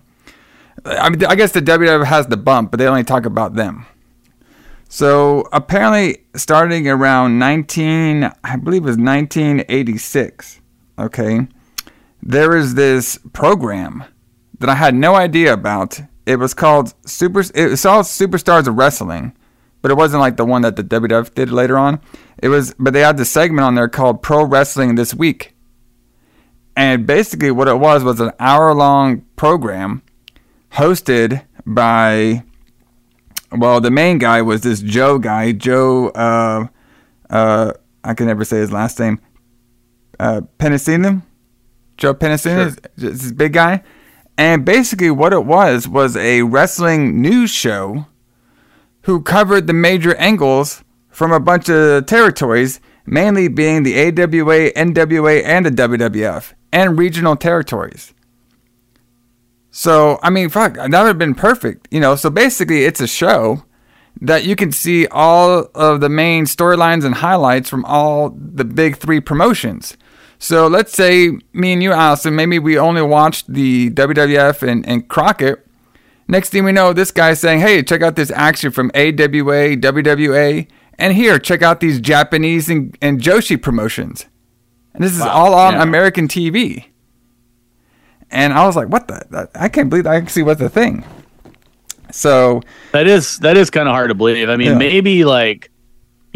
I 0.85 1.11
mean, 1.11 1.25
I 1.25 1.35
guess 1.35 1.53
the 1.53 1.63
WWF 1.63 2.05
has 2.05 2.27
the 2.27 2.37
bump, 2.37 2.71
but 2.71 2.79
they 2.79 2.87
only 2.87 3.05
talk 3.05 3.27
about 3.27 3.55
them. 3.55 3.87
So 4.89 5.49
apparently, 5.53 6.25
starting 6.37 6.89
around 6.89 7.39
19, 7.39 8.31
I 8.45 8.57
believe 8.57 8.83
it 8.83 8.87
was 8.87 8.97
1986. 8.97 10.61
Okay, 10.99 11.49
there 12.23 12.57
is 12.57 12.75
this 12.75 13.19
program 13.33 14.05
that 14.59 14.69
I 14.69 14.75
had 14.75 14.95
no 14.95 15.15
idea 15.15 15.53
about. 15.53 16.01
It 16.27 16.41
was 16.41 16.55
called 16.55 16.93
Super. 17.07 17.45
It 17.55 17.71
was 17.71 17.83
called 17.83 18.05
Superstars 18.07 18.67
of 18.67 18.77
Wrestling, 18.77 19.33
but 19.81 19.93
it 19.93 19.97
wasn't 19.97 20.21
like 20.21 20.37
the 20.37 20.45
one 20.45 20.63
that 20.63 20.75
the 20.75 20.83
WWF 20.83 21.33
did 21.35 21.51
later 21.51 21.79
on. 21.79 22.01
It 22.39 22.49
was, 22.49 22.75
but 22.79 22.93
they 22.93 23.01
had 23.01 23.17
this 23.17 23.31
segment 23.31 23.65
on 23.65 23.77
there 23.77 23.89
called 23.89 24.23
Pro 24.23 24.45
Wrestling 24.45 24.97
This 24.97 25.15
Week, 25.15 25.55
and 26.77 27.07
basically 27.07 27.53
what 27.53 27.69
it 27.69 27.79
was 27.79 28.03
was 28.03 28.21
an 28.21 28.33
hour 28.41 28.75
long 28.75 29.23
program 29.37 30.03
hosted 30.73 31.45
by. 31.65 32.43
Well, 33.53 33.81
the 33.81 33.93
main 33.93 34.19
guy 34.19 34.43
was 34.43 34.63
this 34.63 34.81
Joe 34.81 35.19
guy, 35.19 35.53
Joe. 35.53 36.09
Uh, 36.09 36.67
uh, 37.31 37.73
I 38.03 38.15
can 38.15 38.27
never 38.27 38.45
say 38.45 38.59
his 38.59 38.73
last 38.73 38.99
name. 38.99 39.21
Uh, 40.19 40.41
Penicillin. 40.59 41.23
Joe 41.97 42.15
Penicillin 42.15 42.67
is 42.67 42.77
this 42.97 43.33
big 43.33 43.53
guy. 43.53 43.83
And 44.39 44.65
basically, 44.65 45.11
what 45.11 45.33
it 45.33 45.45
was 45.45 45.89
was 45.89 46.17
a 46.17 46.43
wrestling 46.43 47.23
news 47.23 47.51
show 47.51 48.07
who 49.03 49.23
covered 49.23 49.67
the 49.67 49.73
major 49.73 50.15
angles 50.17 50.85
from 51.09 51.33
a 51.33 51.41
bunch 51.41 51.71
of 51.71 52.07
territories, 52.07 52.81
mainly 53.07 53.49
being 53.49 53.83
the 53.83 53.99
AWA, 53.99 54.73
NWA, 54.73 55.43
and 55.45 55.65
the 55.65 55.71
WWF, 55.71 56.53
and 56.73 56.99
regional 56.99 57.37
territories. 57.37 58.13
So, 59.71 60.19
I 60.23 60.31
mean, 60.31 60.49
fuck, 60.51 60.75
that 60.75 60.91
would 60.91 60.93
have 60.93 61.19
been 61.19 61.35
perfect. 61.35 61.89
You 61.91 62.01
know, 62.01 62.17
so 62.17 62.29
basically, 62.29 62.85
it's 62.85 63.01
a 63.01 63.07
show 63.07 63.65
that 64.21 64.45
you 64.45 64.57
can 64.57 64.73
see 64.73 65.07
all 65.07 65.69
of 65.75 66.01
the 66.01 66.09
main 66.09 66.45
storylines 66.45 67.05
and 67.05 67.15
highlights 67.15 67.69
from 67.69 67.85
all 67.85 68.31
the 68.31 68.65
big 68.65 68.97
three 68.97 69.21
promotions. 69.21 69.97
So 70.39 70.67
let's 70.67 70.93
say 70.93 71.39
me 71.53 71.73
and 71.73 71.83
you, 71.83 71.93
Alison, 71.93 72.35
maybe 72.37 72.59
we 72.59 72.79
only 72.79 73.03
watched 73.03 73.53
the 73.53 73.91
WWF 73.91 74.67
and, 74.67 74.87
and 74.87 75.09
Crockett. 75.09 75.67
Next 76.29 76.51
thing 76.51 76.65
we 76.65 76.73
know, 76.73 76.93
this 76.93 77.11
guy's 77.11 77.41
saying, 77.41 77.61
hey, 77.61 77.83
check 77.83 78.03
out 78.03 78.17
this 78.17 78.31
action 78.33 78.71
from 78.71 78.91
AWA, 78.95 79.77
WWA, 79.77 80.69
and 80.99 81.15
here, 81.15 81.39
check 81.39 81.63
out 81.63 81.81
these 81.81 82.01
Japanese 82.01 82.69
and, 82.69 82.97
and 83.01 83.21
Joshi 83.21 83.61
promotions. 83.61 84.27
And 84.95 85.05
this 85.05 85.13
is 85.13 85.21
Wow, 85.21 85.29
all 85.31 85.55
on 85.55 85.75
yeah. 85.75 85.83
American 85.83 86.27
TV. 86.27 86.87
And 88.31 88.53
I 88.53 88.67
was 88.67 88.77
like, 88.77 88.89
what 88.89 89.07
the? 89.09 89.49
I 89.55 89.69
can't 89.69 89.89
believe 89.89 90.05
that 90.05 90.15
actually 90.17 90.43
was 90.43 90.61
a 90.61 90.69
thing. 90.69 91.05
So 92.11 92.63
That 92.93 93.07
is 93.07 93.39
that 93.41 93.57
is 93.57 93.71
kind 93.71 93.89
of 93.89 93.93
hard 93.93 94.09
to 94.09 94.15
believe. 94.15 94.49
I 94.49 94.57
mean, 94.57 94.69
Yeah. 94.69 94.79
maybe 94.79 95.25
like 95.25 95.71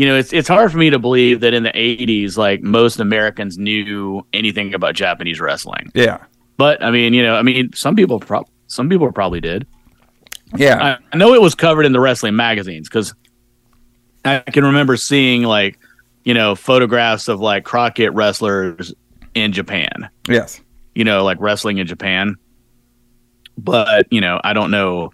you 0.00 0.07
know, 0.07 0.16
it's 0.16 0.33
it's 0.33 0.49
hard 0.49 0.73
for 0.73 0.78
me 0.78 0.88
to 0.88 0.99
believe 0.99 1.40
that 1.40 1.52
in 1.52 1.62
the 1.62 1.73
'80s, 1.73 2.38
like 2.38 2.62
most 2.62 3.00
Americans 3.00 3.59
knew 3.59 4.25
anything 4.33 4.73
about 4.73 4.95
Japanese 4.95 5.40
wrestling. 5.40 5.90
yeah, 5.95 6.25
But 6.57 6.83
I 6.83 6.90
mean, 6.90 7.12
you 7.12 7.23
know, 7.23 7.35
I 7.35 7.42
mean, 7.42 7.71
some 7.75 7.95
people 7.95 8.19
prob 8.19 8.47
some 8.66 8.88
people 8.88 9.12
probably 9.12 9.42
did. 9.42 9.66
yeah, 10.57 10.83
I, 10.83 11.04
I 11.12 11.16
know 11.19 11.35
it 11.35 11.42
was 11.42 11.54
covered 11.54 11.85
in 11.85 11.92
the 11.92 12.00
wrestling 12.00 12.35
magazines 12.35 12.88
because 12.88 13.12
I 14.25 14.38
can 14.38 14.64
remember 14.64 14.97
seeing 14.97 15.42
like 15.42 15.78
you 16.25 16.33
know 16.33 16.54
photographs 16.54 17.28
of 17.28 17.38
like 17.40 17.64
Crockett 17.66 18.14
wrestlers 18.14 18.95
in 19.35 19.52
Japan. 19.52 20.09
yes, 20.26 20.62
You 20.95 21.04
know, 21.04 21.25
like 21.25 21.37
wrestling 21.42 21.76
in 21.76 21.87
Japan. 21.87 22.37
But 23.59 24.07
you 24.11 24.23
know, 24.23 24.40
I 24.42 24.54
don't 24.54 24.71
know. 24.71 25.11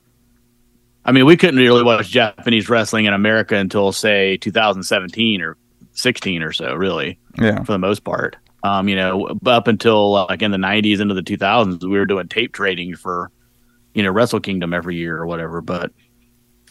I 1.06 1.12
mean, 1.12 1.24
we 1.24 1.36
couldn't 1.36 1.58
really 1.58 1.84
watch 1.84 2.08
Japanese 2.08 2.68
wrestling 2.68 3.04
in 3.04 3.14
America 3.14 3.54
until 3.56 3.92
say 3.92 4.36
2017 4.38 5.40
or 5.40 5.56
16 5.92 6.42
or 6.42 6.52
so, 6.52 6.74
really, 6.74 7.18
yeah, 7.38 7.62
for 7.62 7.72
the 7.72 7.78
most 7.78 8.02
part. 8.04 8.36
Um, 8.64 8.88
you 8.88 8.96
know, 8.96 9.38
up 9.46 9.68
until 9.68 10.10
like 10.10 10.42
in 10.42 10.50
the 10.50 10.56
90s 10.58 11.00
into 11.00 11.14
the 11.14 11.22
2000s, 11.22 11.82
we 11.84 11.90
were 11.90 12.06
doing 12.06 12.26
tape 12.26 12.52
trading 12.52 12.96
for, 12.96 13.30
you 13.94 14.02
know, 14.02 14.10
Wrestle 14.10 14.40
Kingdom 14.40 14.74
every 14.74 14.96
year 14.96 15.16
or 15.16 15.26
whatever. 15.26 15.60
But, 15.60 15.92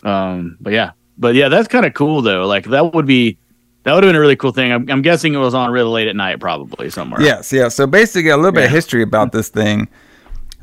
um, 0.04 0.58
but 0.60 0.74
yeah, 0.74 0.92
but 1.18 1.36
yeah, 1.36 1.48
that's 1.48 1.70
kind 1.70 1.86
of 1.86 1.94
cool 1.94 2.22
though. 2.22 2.46
Like 2.46 2.66
that 2.66 2.94
would 2.94 3.06
be, 3.06 3.38
that 3.84 3.94
would 3.94 4.04
have 4.04 4.10
been 4.10 4.18
a 4.18 4.20
really 4.20 4.36
cool 4.36 4.52
thing. 4.52 4.74
I'm, 4.74 4.90
I'm 4.90 5.02
guessing 5.02 5.34
it 5.34 5.38
was 5.38 5.54
on 5.54 5.72
really 5.72 5.90
late 5.90 6.08
at 6.10 6.16
night, 6.18 6.42
probably 6.42 6.90
somewhere. 6.90 7.22
yes, 7.22 7.54
yeah. 7.54 7.70
So 7.70 7.88
basically, 7.88 8.32
a 8.32 8.36
little 8.36 8.52
bit 8.52 8.66
of 8.66 8.72
history 8.72 9.02
about 9.02 9.32
this 9.32 9.48
thing. 9.48 9.88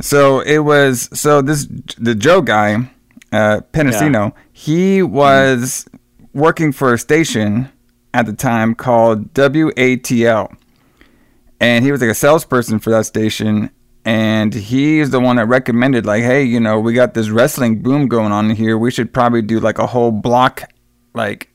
So 0.01 0.41
it 0.41 0.59
was 0.59 1.09
so 1.19 1.41
this 1.41 1.67
the 1.97 2.15
Joe 2.15 2.43
guy, 2.43 2.91
uh, 3.33 3.61
Penasino. 3.73 4.33
He 4.53 5.03
was 5.03 5.87
working 6.35 6.73
for 6.73 6.93
a 6.93 6.99
station 6.99 7.71
at 8.15 8.27
the 8.27 8.33
time 8.33 8.75
called 8.75 9.33
WATL, 9.35 10.55
and 11.61 11.85
he 11.85 11.91
was 11.93 12.01
like 12.01 12.11
a 12.11 12.15
salesperson 12.15 12.79
for 12.79 12.91
that 12.91 13.07
station. 13.07 13.71
And 14.05 14.53
he's 14.53 15.11
the 15.11 15.21
one 15.21 15.37
that 15.37 15.47
recommended, 15.47 16.05
like, 16.07 16.25
hey, 16.25 16.43
you 16.43 16.59
know, 16.59 16.81
we 16.81 16.93
got 16.93 17.15
this 17.15 17.31
wrestling 17.31 17.83
boom 17.83 18.09
going 18.09 18.33
on 18.33 18.51
here. 18.51 18.77
We 18.77 18.91
should 18.91 19.13
probably 19.13 19.43
do 19.43 19.61
like 19.61 19.79
a 19.79 19.87
whole 19.87 20.11
block, 20.11 20.65
like. 21.15 21.49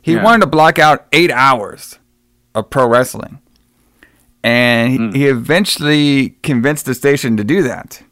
He 0.00 0.14
Yeah. 0.14 0.24
wanted 0.24 0.40
to 0.40 0.46
block 0.46 0.78
out 0.78 1.06
eight 1.12 1.30
hours 1.30 1.98
of 2.54 2.70
pro 2.70 2.88
wrestling 2.88 3.38
and 4.42 5.14
he, 5.14 5.20
he 5.20 5.26
eventually 5.26 6.30
convinced 6.42 6.86
the 6.86 6.94
station 6.94 7.36
to 7.36 7.44
do 7.44 7.62
that. 7.62 8.02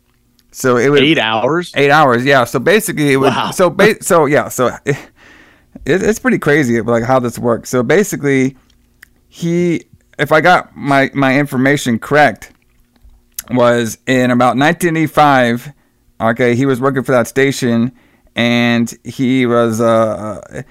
So 0.53 0.77
it 0.77 0.89
was 0.89 1.01
Eight 1.01 1.19
hours. 1.19 1.73
Eight 1.77 1.91
hours, 1.91 2.25
yeah. 2.25 2.45
So 2.45 2.59
basically, 2.59 3.13
it 3.13 3.17
was 3.17 3.31
Wow. 3.31 3.51
so 3.53 3.71
ba- 3.71 4.03
so 4.03 4.27
yeah. 4.27 4.49
So 4.49 4.67
it, 4.85 4.97
it's 5.85 6.19
pretty 6.19 6.39
crazy, 6.39 6.81
like 6.81 7.05
how 7.05 7.21
this 7.21 7.39
works. 7.39 7.69
So 7.71 7.83
basically, 7.83 8.57
he, 9.29 9.85
if 10.19 10.33
I 10.33 10.41
got 10.41 10.77
my 10.77 11.11
my 11.15 11.39
information 11.39 11.99
correct, 11.99 12.53
was 13.51 13.99
in 14.07 14.31
about 14.31 14.57
1985. 14.57 15.73
Okay, 16.21 16.55
he 16.55 16.67
was 16.67 16.81
working 16.81 17.03
for 17.03 17.13
that 17.13 17.27
station, 17.29 17.93
and 18.37 18.93
he 19.05 19.47
was 19.47 19.81
uh. 19.81 20.63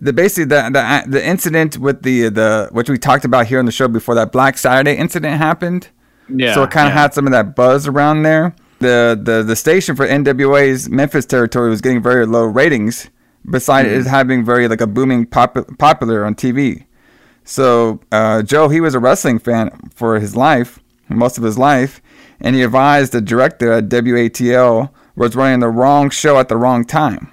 The 0.00 0.12
basically 0.12 0.44
the, 0.44 0.68
the 0.70 1.10
the 1.10 1.26
incident 1.26 1.78
with 1.78 2.02
the 2.02 2.28
the 2.28 2.68
which 2.72 2.90
we 2.90 2.98
talked 2.98 3.24
about 3.24 3.46
here 3.46 3.58
on 3.58 3.64
the 3.64 3.72
show 3.72 3.88
before 3.88 4.14
that 4.16 4.30
Black 4.32 4.58
Saturday 4.58 4.96
incident 4.96 5.38
happened. 5.38 5.88
Yeah. 6.28 6.54
So 6.54 6.62
it 6.64 6.70
kind 6.70 6.86
of 6.88 6.94
yeah. 6.94 7.02
had 7.02 7.14
some 7.14 7.26
of 7.26 7.32
that 7.32 7.56
buzz 7.56 7.86
around 7.88 8.22
there. 8.22 8.54
The, 8.80 9.18
the 9.20 9.42
the 9.42 9.56
station 9.56 9.96
for 9.96 10.06
NWA's 10.06 10.88
Memphis 10.88 11.26
territory 11.26 11.68
was 11.70 11.80
getting 11.80 12.00
very 12.02 12.26
low 12.26 12.44
ratings, 12.44 13.10
besides 13.48 13.88
Hmm. 13.88 13.94
it 14.00 14.06
having 14.06 14.44
very 14.44 14.68
like 14.68 14.80
a 14.80 14.86
booming 14.86 15.26
pop- 15.26 15.76
popular 15.78 16.24
on 16.24 16.34
TV. 16.36 16.84
So 17.44 18.00
uh, 18.12 18.42
Joe, 18.42 18.68
he 18.68 18.80
was 18.80 18.94
a 18.94 19.00
wrestling 19.00 19.38
fan 19.40 19.90
for 19.94 20.20
his 20.20 20.36
life, 20.36 20.78
most 21.08 21.38
of 21.38 21.44
his 21.44 21.58
life, 21.58 22.00
and 22.40 22.54
he 22.54 22.62
advised 22.62 23.12
the 23.12 23.20
director 23.20 23.72
at 23.72 23.88
WATL 23.88 24.90
was 25.16 25.34
running 25.34 25.58
the 25.60 25.68
wrong 25.68 26.10
show 26.10 26.38
at 26.38 26.48
the 26.48 26.56
wrong 26.56 26.84
time. 26.84 27.32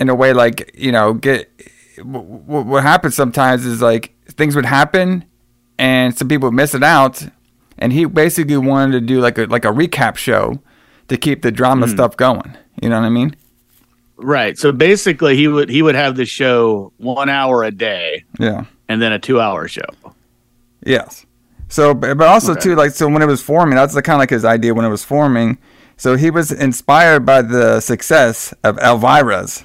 In 0.00 0.08
a 0.08 0.14
way, 0.16 0.32
like 0.32 0.72
you 0.76 0.90
know, 0.90 1.12
get 1.14 1.48
w- 1.98 2.26
w- 2.26 2.64
what 2.66 2.82
happens 2.82 3.14
sometimes 3.14 3.64
is 3.64 3.80
like 3.80 4.14
things 4.26 4.56
would 4.56 4.64
happen, 4.66 5.24
and 5.78 6.16
some 6.18 6.26
people 6.28 6.48
would 6.48 6.56
miss 6.56 6.74
it 6.74 6.82
out, 6.82 7.22
and 7.82 7.92
he 7.92 8.04
basically 8.06 8.56
wanted 8.56 8.92
to 8.92 9.00
do 9.00 9.20
like 9.20 9.36
a 9.38 9.44
like 9.46 9.64
a 9.64 9.72
recap 9.80 10.16
show 10.16 10.60
to 11.08 11.16
keep 11.16 11.42
the 11.42 11.50
drama 11.50 11.86
stuff 11.88 12.16
going. 12.16 12.56
You 12.80 12.88
know 12.88 12.98
what 13.00 13.06
I 13.06 13.10
mean? 13.10 13.34
Right. 14.16 14.56
So 14.56 14.70
basically, 14.72 15.36
he 15.36 15.48
would 15.48 15.68
he 15.68 15.82
would 15.82 15.94
have 15.96 16.16
the 16.16 16.24
show 16.24 16.92
one 16.98 17.28
hour 17.28 17.64
a 17.64 17.70
day 17.72 18.24
Yeah. 18.38 18.64
and 18.88 19.02
then 19.02 19.12
a 19.12 19.18
two 19.18 19.40
hour 19.40 19.66
show. 19.68 19.90
Yes. 20.84 21.26
So, 21.68 21.94
but 21.94 22.16
but 22.18 22.28
also 22.28 22.52
Okay. 22.52 22.60
too, 22.60 22.74
like 22.76 22.92
so 22.92 23.08
when 23.08 23.22
it 23.22 23.26
was 23.26 23.42
forming, 23.42 23.74
that's 23.76 23.94
the 23.94 24.02
kind 24.02 24.16
of 24.16 24.20
like 24.20 24.30
his 24.30 24.44
idea 24.44 24.74
when 24.74 24.84
it 24.84 24.90
was 24.90 25.04
forming. 25.04 25.58
So 25.96 26.16
he 26.16 26.30
was 26.30 26.50
inspired 26.52 27.24
by 27.26 27.42
the 27.42 27.80
success 27.80 28.52
of 28.64 28.76
Elvira's 28.78 29.64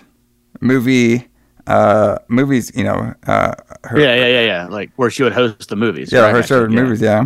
movie, 0.61 1.27
uh, 1.67 2.17
movies. 2.27 2.71
You 2.75 2.83
know, 2.85 3.13
uh, 3.27 3.53
her, 3.83 3.99
Yeah, 3.99 4.15
yeah, 4.15 4.27
yeah, 4.27 4.41
yeah. 4.41 4.67
Like 4.67 4.91
where 4.95 5.09
she 5.09 5.23
would 5.23 5.33
host 5.33 5.69
the 5.69 5.75
movies. 5.75 6.11
yeah, 6.11 6.21
right? 6.21 6.35
her 6.35 6.43
show 6.43 6.61
Yeah. 6.61 6.81
movies, 6.81 7.01
yeah. 7.01 7.25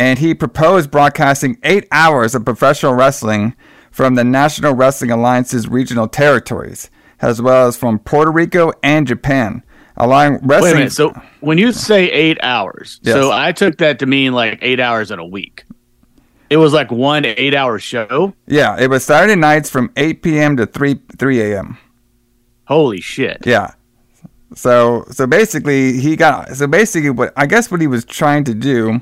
And 0.00 0.18
he 0.18 0.34
proposed 0.34 0.90
broadcasting 0.90 1.58
eight 1.62 1.86
hours 1.92 2.34
of 2.34 2.44
professional 2.46 2.94
wrestling 2.94 3.54
from 3.90 4.14
the 4.14 4.24
National 4.24 4.72
Wrestling 4.74 5.10
Alliance's 5.10 5.68
regional 5.68 6.08
territories, 6.08 6.88
as 7.20 7.42
well 7.42 7.68
as 7.68 7.76
from 7.76 7.98
Puerto 7.98 8.30
Rico 8.30 8.72
and 8.82 9.06
Japan, 9.06 9.62
allowing 9.98 10.38
wrestling. 10.42 10.62
Wait 10.62 10.72
a 10.72 10.74
minute. 10.76 10.92
So 10.92 11.12
when 11.40 11.58
you 11.58 11.70
say 11.72 12.10
eight 12.10 12.38
hours, 12.42 12.98
Yes. 13.02 13.14
so 13.14 13.30
I 13.30 13.52
took 13.52 13.76
that 13.78 13.98
to 13.98 14.06
mean 14.06 14.32
like 14.32 14.58
eight 14.62 14.80
hours 14.80 15.10
in 15.10 15.18
a 15.18 15.26
week. 15.26 15.64
It 16.48 16.56
was 16.56 16.72
like 16.72 16.90
one 16.90 17.26
eight 17.26 17.54
hour 17.54 17.78
show. 17.78 18.32
yeah, 18.46 18.76
it 18.80 18.88
was 18.88 19.04
Saturday 19.04 19.36
nights 19.36 19.68
from 19.68 19.92
8 19.98 20.22
p.m. 20.22 20.56
to 20.56 20.64
3 20.66 20.98
3 21.18 21.40
a.m. 21.42 21.76
Holy 22.66 23.00
shit. 23.02 23.42
Yeah. 23.44 23.72
So 24.54 25.04
so 25.10 25.26
basically 25.26 26.00
he 26.00 26.16
got 26.16 26.56
so 26.56 26.66
basically 26.66 27.10
what 27.10 27.32
I 27.36 27.44
guess 27.46 27.70
what 27.70 27.80
he 27.82 27.86
was 27.86 28.04
trying 28.04 28.44
to 28.44 28.54
do 28.54 29.00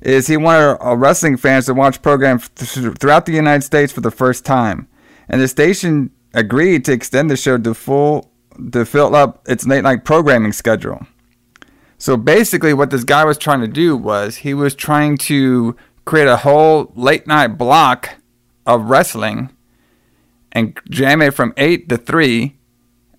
is 0.00 0.26
he 0.26 0.36
wanted 0.36 0.78
uh, 0.84 0.96
wrestling 0.96 1.36
fans 1.36 1.66
to 1.66 1.74
watch 1.74 2.02
programs 2.02 2.48
th- 2.50 2.96
throughout 2.98 3.26
the 3.26 3.32
United 3.32 3.62
States 3.62 3.92
for 3.92 4.00
the 4.00 4.10
first 4.10 4.44
time, 4.44 4.88
and 5.28 5.40
the 5.40 5.48
station 5.48 6.10
agreed 6.34 6.84
to 6.84 6.92
extend 6.92 7.30
the 7.30 7.36
show 7.36 7.58
to 7.58 7.74
full 7.74 8.32
to 8.72 8.84
fill 8.84 9.14
up 9.14 9.46
its 9.48 9.66
late 9.66 9.82
night 9.82 10.04
programming 10.04 10.52
schedule. 10.52 11.06
So 11.98 12.16
basically, 12.16 12.74
what 12.74 12.90
this 12.90 13.04
guy 13.04 13.24
was 13.24 13.38
trying 13.38 13.60
to 13.60 13.68
do 13.68 13.96
was 13.96 14.36
he 14.36 14.54
was 14.54 14.74
trying 14.74 15.18
to 15.18 15.76
create 16.04 16.28
a 16.28 16.38
whole 16.38 16.92
late 16.94 17.26
night 17.26 17.58
block 17.58 18.16
of 18.66 18.90
wrestling 18.90 19.50
and 20.52 20.78
jam 20.88 21.22
it 21.22 21.34
from 21.34 21.52
eight 21.56 21.88
to 21.88 21.96
three 21.96 22.56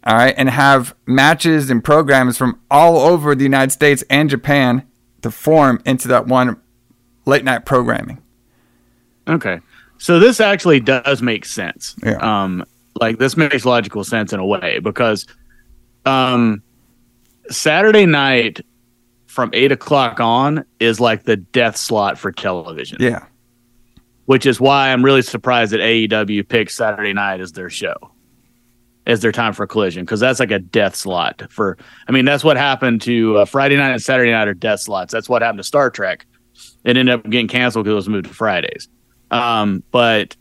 all 0.08 0.16
right, 0.16 0.34
and 0.38 0.50
have 0.50 0.96
matches 1.06 1.70
and 1.70 1.84
programs 1.84 2.38
from 2.38 2.62
all 2.72 2.98
over 2.98 3.36
the 3.36 3.44
United 3.44 3.72
States 3.72 4.06
and 4.10 4.30
Japan 4.30 4.88
to 5.22 5.30
form 5.30 5.82
into 5.86 6.08
that 6.08 6.28
one 6.28 6.62
late 7.28 7.44
night 7.44 7.66
programming. 7.66 8.22
Okay. 9.28 9.60
So 9.98 10.20
this 10.20 10.40
actually 10.40 10.80
does 10.80 11.22
make 11.22 11.46
sense. 11.46 11.96
Yeah. 12.04 12.18
Um, 12.18 12.64
like 13.00 13.20
this 13.20 13.38
makes 13.38 13.66
logical 13.66 14.04
sense 14.04 14.34
in 14.34 14.40
a 14.40 14.46
way 14.46 14.80
because 14.80 15.28
um 16.06 16.64
Saturday 17.50 18.06
night 18.06 18.62
from 19.28 19.52
eight 19.54 19.72
o'clock 19.72 20.20
on 20.20 20.66
is 20.80 21.00
like 21.00 21.24
the 21.24 21.38
death 21.38 21.78
slot 21.78 22.18
for 22.18 22.32
television. 22.32 22.98
Yeah, 23.00 23.26
Which 24.26 24.46
is 24.46 24.60
why 24.60 24.92
I'm 24.92 25.06
really 25.06 25.22
surprised 25.22 25.74
that 25.74 25.80
AEW 25.80 26.48
picked 26.48 26.72
Saturday 26.72 27.14
night 27.14 27.40
as 27.40 27.52
their 27.52 27.70
show. 27.70 27.96
As 29.06 29.22
their 29.22 29.32
time 29.32 29.54
for 29.54 29.66
collision, 29.66 30.04
because 30.04 30.20
that's 30.20 30.40
like 30.40 30.52
a 30.52 30.60
death 30.60 30.94
slot 30.94 31.44
for. 31.50 31.78
I 32.10 32.12
mean, 32.12 32.26
that's 32.26 32.44
what 32.44 32.58
happened 32.58 33.02
to 33.04 33.38
uh, 33.38 33.46
Friday 33.46 33.78
night 33.78 33.92
and 33.92 34.02
Saturday 34.02 34.32
night 34.32 34.50
are 34.50 34.54
death 34.54 34.82
slots. 34.82 35.14
That's 35.14 35.30
what 35.30 35.42
happened 35.42 35.60
to 35.60 35.64
Star 35.64 35.90
Trek. 35.90 36.26
It 36.88 36.96
ended 36.96 37.14
up 37.14 37.24
getting 37.30 37.50
canceled 37.50 37.84
because 37.84 37.92
it 37.92 37.96
was 37.96 38.10
moved 38.10 38.28
to 38.28 38.34
Fridays. 38.34 38.88
Um, 39.30 39.84
but 39.92 40.38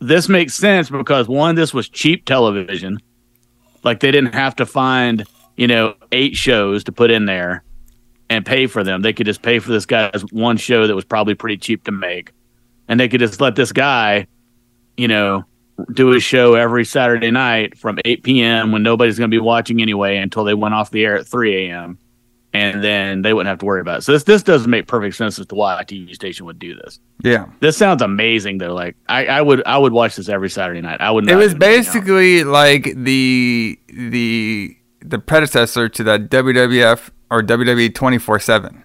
this 0.00 0.28
makes 0.28 0.54
sense 0.54 0.90
because 0.90 1.28
one, 1.28 1.54
this 1.54 1.72
was 1.72 1.88
cheap 1.88 2.24
television. 2.24 2.98
Like 3.84 4.00
they 4.00 4.10
didn't 4.10 4.34
have 4.34 4.56
to 4.56 4.66
find, 4.66 5.24
you 5.56 5.68
know, 5.68 5.94
eight 6.10 6.34
shows 6.34 6.82
to 6.84 6.92
put 6.92 7.12
in 7.12 7.26
there 7.26 7.62
and 8.28 8.44
pay 8.44 8.66
for 8.66 8.82
them. 8.82 9.02
They 9.02 9.12
could 9.12 9.26
just 9.26 9.42
pay 9.42 9.60
for 9.60 9.70
this 9.70 9.86
guy's 9.86 10.22
one 10.32 10.56
show 10.56 10.88
that 10.88 10.96
was 10.96 11.04
probably 11.04 11.36
pretty 11.36 11.56
cheap 11.56 11.84
to 11.84 11.92
make. 11.92 12.32
And 12.88 12.98
they 12.98 13.08
could 13.08 13.20
just 13.20 13.40
let 13.40 13.54
this 13.54 13.70
guy, 13.70 14.26
you 14.96 15.06
know, 15.06 15.44
do 15.92 16.08
his 16.08 16.24
show 16.24 16.54
every 16.54 16.84
Saturday 16.84 17.30
night 17.30 17.78
from 17.78 18.00
8 18.04 18.24
p.m. 18.24 18.72
when 18.72 18.82
nobody's 18.82 19.20
going 19.20 19.30
to 19.30 19.34
be 19.34 19.40
watching 19.40 19.80
anyway 19.80 20.16
until 20.16 20.42
they 20.42 20.54
went 20.54 20.74
off 20.74 20.90
the 20.90 21.04
air 21.04 21.16
at 21.16 21.28
3 21.28 21.68
a.m. 21.68 21.96
and 22.54 22.82
then 22.82 23.22
they 23.22 23.34
wouldn't 23.34 23.48
have 23.48 23.58
to 23.58 23.66
worry 23.66 23.80
about 23.80 23.98
it. 23.98 24.02
So 24.02 24.12
this 24.12 24.24
this 24.24 24.42
does 24.42 24.66
make 24.66 24.86
perfect 24.86 25.16
sense 25.16 25.38
as 25.38 25.46
to 25.46 25.54
why 25.54 25.80
a 25.80 25.84
TV 25.84 26.14
station 26.14 26.46
would 26.46 26.58
do 26.58 26.74
this. 26.74 26.98
Yeah. 27.22 27.46
This 27.60 27.76
sounds 27.76 28.00
amazing 28.02 28.58
though. 28.58 28.74
Like 28.74 28.96
I, 29.08 29.26
I 29.26 29.42
would 29.42 29.62
I 29.66 29.76
would 29.78 29.92
watch 29.92 30.16
this 30.16 30.28
every 30.28 30.48
Saturday 30.50 30.80
night. 30.80 31.00
I 31.00 31.10
would. 31.10 31.24
Not. 31.26 31.32
It 31.32 31.36
was 31.36 31.52
even, 31.54 31.60
you 31.62 31.68
know. 31.68 31.76
basically 31.76 32.44
like 32.44 32.84
the 32.96 33.78
the 33.88 34.76
the 35.00 35.18
predecessor 35.18 35.88
to 35.88 36.02
the 36.02 36.18
WWF 36.18 37.10
or 37.30 37.42
WWE 37.42 37.94
24 37.94 38.40
7. 38.40 38.82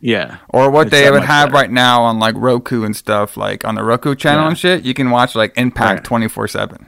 yeah. 0.00 0.38
Or 0.50 0.70
what 0.70 0.88
It's 0.88 0.90
they 0.90 1.04
that 1.04 1.12
would 1.12 1.22
have 1.22 1.48
better. 1.48 1.54
right 1.62 1.70
now 1.70 2.02
on 2.02 2.18
like 2.18 2.34
Roku 2.36 2.84
and 2.84 2.94
stuff, 2.96 3.36
like 3.36 3.64
on 3.64 3.74
the 3.76 3.84
Roku 3.84 4.14
channel 4.14 4.42
Yeah. 4.44 4.48
and 4.48 4.58
shit, 4.58 4.84
you 4.84 4.92
can 4.94 5.10
watch 5.10 5.34
like 5.34 5.56
Impact 5.56 6.04
24 6.04 6.48
7, 6.48 6.86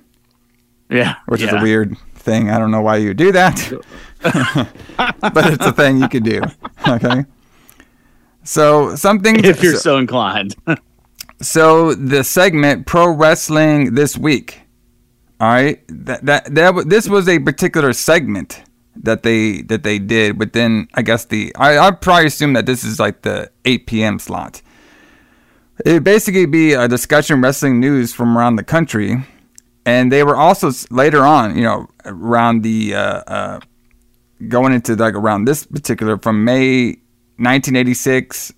Yeah, 0.91 1.15
which 1.27 1.41
is 1.43 1.51
yeah. 1.53 1.61
a 1.61 1.63
weird 1.63 1.97
thing. 2.27 2.51
I 2.51 2.59
don't 2.59 2.71
know 2.71 2.83
why 2.83 2.97
you 2.97 3.15
do 3.15 3.33
that, 3.33 3.57
but 4.21 5.47
it's 5.47 5.65
a 5.65 5.73
thing 5.73 5.99
you 5.99 6.09
could 6.09 6.25
do. 6.25 6.43
Okay. 6.89 7.25
So 8.45 8.95
something. 8.95 9.45
If 9.45 9.61
you're 9.61 9.73
so, 9.73 9.79
so 9.79 9.99
inclined. 9.99 10.55
so 11.41 11.95
the 11.95 12.23
segment 12.23 12.87
Pro 12.87 13.09
Wrestling 13.09 13.95
this 13.95 14.17
week. 14.17 14.61
All 15.41 15.49
right, 15.49 15.83
that 15.89 16.25
that 16.27 16.55
that 16.55 16.89
this 16.89 17.09
was 17.09 17.29
a 17.29 17.41
particular 17.41 17.93
segment 17.93 18.63
that 19.03 19.25
they 19.25 19.63
that 19.63 19.83
they 19.83 19.99
did, 19.99 20.39
but 20.39 20.53
then 20.53 20.87
I 20.95 21.03
guess 21.03 21.25
the 21.25 21.53
I 21.57 21.77
I 21.79 21.91
probably 21.91 22.27
assume 22.27 22.53
that 22.53 22.67
this 22.67 22.85
is 22.85 23.01
like 23.01 23.23
the 23.23 23.51
8 23.65 23.87
p.m. 23.87 24.19
slot. 24.21 24.63
It 25.85 25.93
would 25.93 26.05
basically 26.05 26.47
be 26.47 26.73
a 26.73 26.87
discussion 26.89 27.43
wrestling 27.43 27.81
news 27.81 28.13
from 28.13 28.39
around 28.39 28.57
the 28.57 28.65
country, 28.65 29.25
and 29.87 30.11
they 30.13 30.25
were 30.25 30.37
also 30.37 30.71
later 30.91 31.25
on, 31.25 31.57
you 31.57 31.63
know, 31.63 31.89
around 32.05 32.63
the 32.63 32.95
uh, 32.95 33.23
uh, 33.27 33.61
going 34.49 34.73
into 34.73 34.97
like 34.97 35.15
around 35.15 35.45
this 35.47 35.65
particular 35.65 36.19
from 36.19 36.45
May 36.45 36.99
1986 37.39 38.53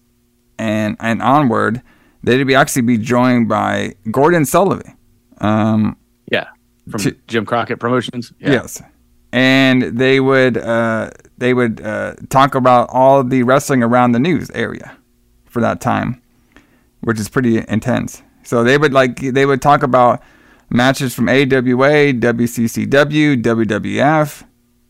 and 0.58 0.96
and 0.98 1.22
onward, 1.22 1.82
they'd 2.24 2.42
be 2.44 2.54
actually 2.54 2.82
be 2.82 2.96
joined 2.98 3.48
by 3.48 3.94
Gordon 4.10 4.44
Sullivan. 4.46 4.96
Um, 5.40 5.96
yeah, 6.32 6.48
from 6.90 7.00
To- 7.02 7.16
Jim 7.28 7.44
Crockett 7.44 7.78
Promotions. 7.78 8.32
Yeah. 8.40 8.52
Yes, 8.52 8.82
and 9.30 9.82
they 9.82 10.20
would 10.20 10.56
uh, 10.56 11.10
they 11.36 11.52
would 11.52 11.82
uh, 11.82 12.14
talk 12.30 12.54
about 12.54 12.88
all 12.90 13.22
the 13.22 13.42
wrestling 13.42 13.82
around 13.82 14.12
the 14.12 14.18
news 14.18 14.50
area 14.52 14.96
for 15.44 15.60
that 15.60 15.80
time, 15.82 16.22
which 17.02 17.20
is 17.20 17.28
pretty 17.28 17.58
intense. 17.68 18.22
So 18.44 18.64
they 18.64 18.78
would 18.78 18.94
like 18.94 19.16
they 19.20 19.44
would 19.44 19.60
talk 19.60 19.82
about 19.82 20.22
matches 20.70 21.14
from 21.14 21.28
AWA, 21.28 22.12
WCCW, 22.12 23.42
WWF, 23.42 24.44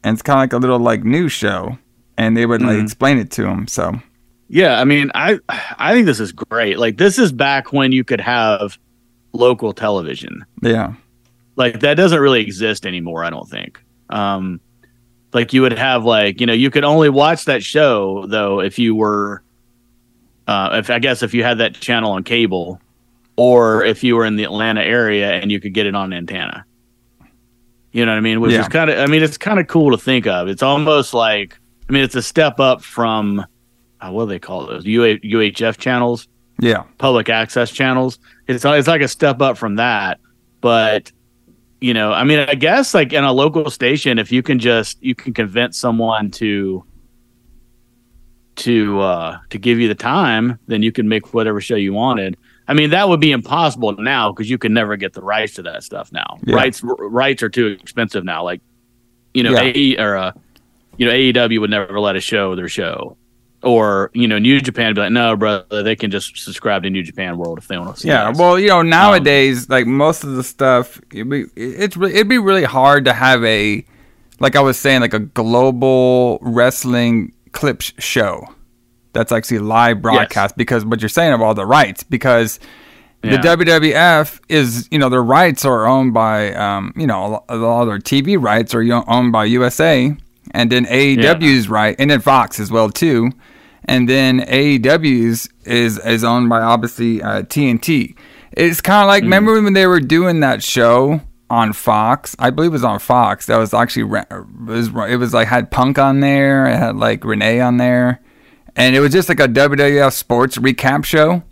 and 0.05 0.15
it's 0.15 0.23
kind 0.23 0.39
of 0.39 0.43
like 0.43 0.53
a 0.53 0.59
little 0.59 0.79
like 0.79 1.05
news 1.05 1.33
show, 1.33 1.79
and 2.17 2.37
they 2.37 2.47
would 2.47 2.63
like 2.63 2.83
explain 2.83 3.19
it 3.19 3.31
to 3.33 3.43
them. 3.43 3.67
So 3.67 4.01
Yeah, 4.49 4.81
I 4.81 4.85
mean, 4.85 5.11
I 5.15 5.39
I 5.49 5.93
think 5.95 6.07
this 6.07 6.21
is 6.21 6.33
great. 6.33 6.79
Like 6.79 6.97
this 6.99 7.19
is 7.19 7.33
back 7.33 7.73
when 7.73 7.93
you 7.93 8.05
could 8.05 8.21
have 8.21 8.79
local 9.33 9.73
television. 9.73 10.45
yeah, 10.63 10.95
Like 11.57 11.81
that 11.81 11.95
doesn't 11.95 12.19
really 12.21 12.41
exist 12.41 12.87
anymore, 12.87 13.25
I 13.25 13.31
don't 13.31 13.49
think. 13.49 13.81
Um 14.11 14.61
like 15.35 15.53
you 15.53 15.61
would 15.61 15.73
have 15.79 16.05
like, 16.05 16.41
you 16.41 16.47
know, 16.47 16.55
you 16.55 16.71
could 16.71 16.85
only 16.85 17.11
watch 17.11 17.45
that 17.45 17.63
show 17.63 18.27
though 18.27 18.61
if 18.61 18.79
you 18.79 18.95
were 18.95 19.43
uh 20.47 20.71
if 20.75 20.89
I 20.91 20.99
guess 20.99 21.23
if 21.23 21.35
you 21.35 21.45
had 21.45 21.59
that 21.59 21.75
channel 21.75 22.13
on 22.13 22.25
cable 22.25 22.81
or 23.39 23.85
if 23.85 24.03
you 24.03 24.17
were 24.17 24.25
in 24.27 24.35
the 24.37 24.43
Atlanta 24.43 24.83
area 24.83 25.31
and 25.33 25.51
you 25.53 25.61
could 25.61 25.73
get 25.73 25.87
it 25.87 25.95
on 25.95 26.13
antenna. 26.13 26.65
You 27.93 28.05
know 28.05 28.13
what 28.13 28.19
I 28.19 28.21
mean? 28.21 28.41
Which 28.41 28.53
Yeah. 28.53 28.63
is 28.63 28.69
kind 28.69 28.91
of 28.91 28.99
I 28.99 29.07
mean, 29.07 29.23
it's 29.23 29.39
kind 29.39 29.59
of 29.61 29.69
cool 29.69 29.93
to 29.93 29.97
think 29.97 30.27
of. 30.27 30.49
It's 30.49 30.63
almost 30.63 31.15
like 31.15 31.57
I 31.89 31.93
mean, 31.93 32.03
it's 32.03 32.17
a 32.17 32.23
step 32.23 32.59
up 32.61 32.83
from 32.83 33.45
uh, 34.01 34.11
what 34.11 34.25
do 34.25 34.31
they 34.31 34.39
call 34.39 34.67
those? 34.67 34.85
UA, 34.85 35.19
UHF 35.21 35.79
channels, 35.79 36.29
yeah, 36.61 36.83
public 36.99 37.29
access 37.29 37.71
channels. 37.71 38.19
It's 38.47 38.65
it's 38.65 38.89
like 38.89 39.01
a 39.03 39.09
step 39.09 39.41
up 39.41 39.57
from 39.57 39.77
that, 39.77 40.19
but 40.61 41.11
you 41.81 41.95
know, 41.95 42.13
I 42.13 42.25
mean, 42.25 42.41
I 42.41 42.55
guess 42.57 42.93
like 42.93 43.13
in 43.13 43.23
a 43.25 43.33
local 43.33 43.71
station, 43.71 44.19
if 44.19 44.33
you 44.33 44.43
can 44.43 44.59
just 44.59 45.03
you 45.03 45.15
can 45.15 45.33
convince 45.33 45.79
someone 45.79 46.31
to 46.33 46.85
to 48.57 49.01
uh 49.01 49.39
to 49.51 49.59
give 49.59 49.79
you 49.79 49.87
the 49.89 49.95
time, 49.95 50.59
then 50.67 50.83
you 50.83 50.91
can 50.93 51.09
make 51.09 51.33
whatever 51.33 51.61
show 51.61 51.77
you 51.77 51.93
wanted. 51.93 52.37
I 52.69 52.75
mean, 52.75 52.91
that 52.91 53.09
would 53.09 53.21
be 53.21 53.33
impossible 53.33 53.97
now 53.97 54.31
because 54.31 54.49
you 54.51 54.59
can 54.59 54.75
never 54.75 54.97
get 54.97 55.15
the 55.15 55.23
rights 55.23 55.55
to 55.55 55.63
that 55.63 55.83
stuff 55.83 56.13
now. 56.13 56.39
Yeah. 56.45 56.55
Rights 56.55 56.85
r- 56.85 56.95
rights 57.09 57.43
are 57.43 57.49
too 57.49 57.69
expensive 57.69 58.25
now. 58.25 58.45
Like, 58.45 58.61
you 59.33 59.43
know, 59.43 59.53
Yeah. 59.53 59.73
AE 59.75 59.97
or 59.99 60.17
uh, 60.17 60.33
you 60.99 61.07
know, 61.07 61.13
AEW 61.13 61.61
would 61.61 61.71
never 61.71 61.99
let 61.99 62.15
a 62.17 62.21
show 62.21 62.55
their 62.55 62.69
show. 62.69 63.17
Or, 63.63 64.11
you 64.15 64.29
know, 64.29 64.39
New 64.39 64.61
Japan 64.61 64.89
would 64.89 64.97
be 64.97 65.01
like, 65.01 65.13
no, 65.13 65.35
brother, 65.37 65.83
they 65.83 65.97
can 65.97 66.13
just 66.13 66.37
subscribe 66.37 66.85
to 66.85 66.91
New 66.91 67.03
Japan 67.03 67.39
World 67.39 67.59
if 67.59 67.67
they 67.67 67.77
want 67.77 67.97
to 67.97 68.01
see 68.03 68.09
yeah. 68.09 68.29
us." 68.29 68.39
Well, 68.39 68.59
you 68.59 68.69
know, 68.69 68.83
nowadays, 68.83 69.69
like 69.69 69.87
most 69.87 70.23
of 70.23 70.37
the 70.37 70.45
stuff, 70.45 71.01
it'd 71.13 71.29
be, 71.29 71.47
it's 71.57 71.97
it'd 71.97 72.29
be 72.29 72.39
really 72.39 72.65
hard 72.65 73.05
to 73.07 73.13
have 73.13 73.43
a, 73.43 73.85
like 74.39 74.55
I 74.55 74.61
was 74.61 74.79
saying, 74.79 75.01
like 75.01 75.15
a 75.15 75.19
global 75.21 76.39
wrestling 76.43 77.33
clips 77.53 77.93
show 77.99 78.47
that's 79.19 79.33
actually 79.33 79.59
live 79.59 80.01
broadcast 80.01 80.57
because 80.57 80.85
what 80.85 81.01
you're 81.03 81.09
saying 81.09 81.33
about 81.33 81.45
all 81.45 81.55
the 81.55 81.67
rights 81.67 82.03
because 82.05 82.61
the 83.23 83.31
WWF 83.43 84.41
is 84.49 84.89
you 84.93 84.99
know 84.99 85.09
their 85.09 85.23
rights 85.25 85.65
are 85.65 85.87
owned 85.87 86.15
by 86.15 86.55
um, 86.55 86.93
you 86.97 87.07
know 87.07 87.45
a 87.49 87.57
lot- 87.57 87.83
of 87.83 87.89
their 87.89 87.99
TV 87.99 88.41
rights 88.41 88.75
are 88.75 88.83
owned 89.09 89.33
by 89.33 89.45
USA 89.47 90.15
and 90.53 90.71
then 90.73 90.85
AEW's 90.87 91.69
right 91.69 91.97
and 91.99 92.09
then 92.11 92.21
Fox 92.21 92.61
as 92.61 92.71
well 92.71 92.91
too 92.91 93.33
and 93.87 94.09
then 94.09 94.41
AEW's 94.41 95.49
is 95.65 95.99
is 95.99 96.23
owned 96.23 96.49
by 96.49 96.61
obviously 96.61 97.23
uh, 97.23 97.43
TNT. 97.43 98.15
It's 98.53 98.81
kind 98.81 99.03
of 99.03 99.09
like 99.09 99.23
remember 99.23 99.61
when 99.61 99.73
they 99.73 99.87
were 99.87 100.01
doing 100.01 100.41
that 100.41 100.63
show 100.63 101.21
on 101.51 101.73
Fox? 101.73 102.37
I 102.39 102.51
believe 102.51 102.71
it 102.71 102.73
was 102.73 102.85
on 102.85 102.99
Fox. 102.99 103.47
That 103.47 103.57
was 103.57 103.73
actually 103.75 104.19
it 104.31 104.47
was 104.67 104.89
it 105.11 105.17
was 105.17 105.35
like 105.35 105.49
had 105.49 105.71
Punk 105.71 105.99
on 105.99 106.21
there. 106.21 106.67
It 106.67 106.77
had 106.77 106.97
like 106.97 107.25
Renee 107.25 107.61
on 107.61 107.79
there, 107.79 108.21
and 108.79 108.95
it 108.95 109.01
was 109.01 109.13
just 109.13 109.29
like 109.29 109.41
a 109.41 109.49
WWF 109.49 110.13
sports 110.13 110.57
recap 110.57 111.05
show. 111.05 111.43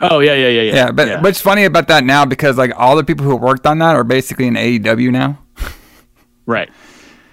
Oh 0.00 0.20
yeah, 0.20 0.34
yeah, 0.34 0.48
yeah, 0.48 0.62
yeah. 0.62 0.74
Yeah, 0.74 0.90
but 0.92 1.22
what's 1.22 1.40
funny 1.40 1.64
about 1.64 1.88
that 1.88 2.04
now 2.04 2.26
because 2.26 2.58
like 2.58 2.72
all 2.76 2.94
the 2.94 3.04
people 3.04 3.24
who 3.24 3.34
worked 3.34 3.66
on 3.66 3.78
that 3.78 3.96
are 3.96 4.04
basically 4.04 4.46
in 4.46 4.54
AEW 4.54 5.10
now. 5.10 5.38
right. 6.46 6.68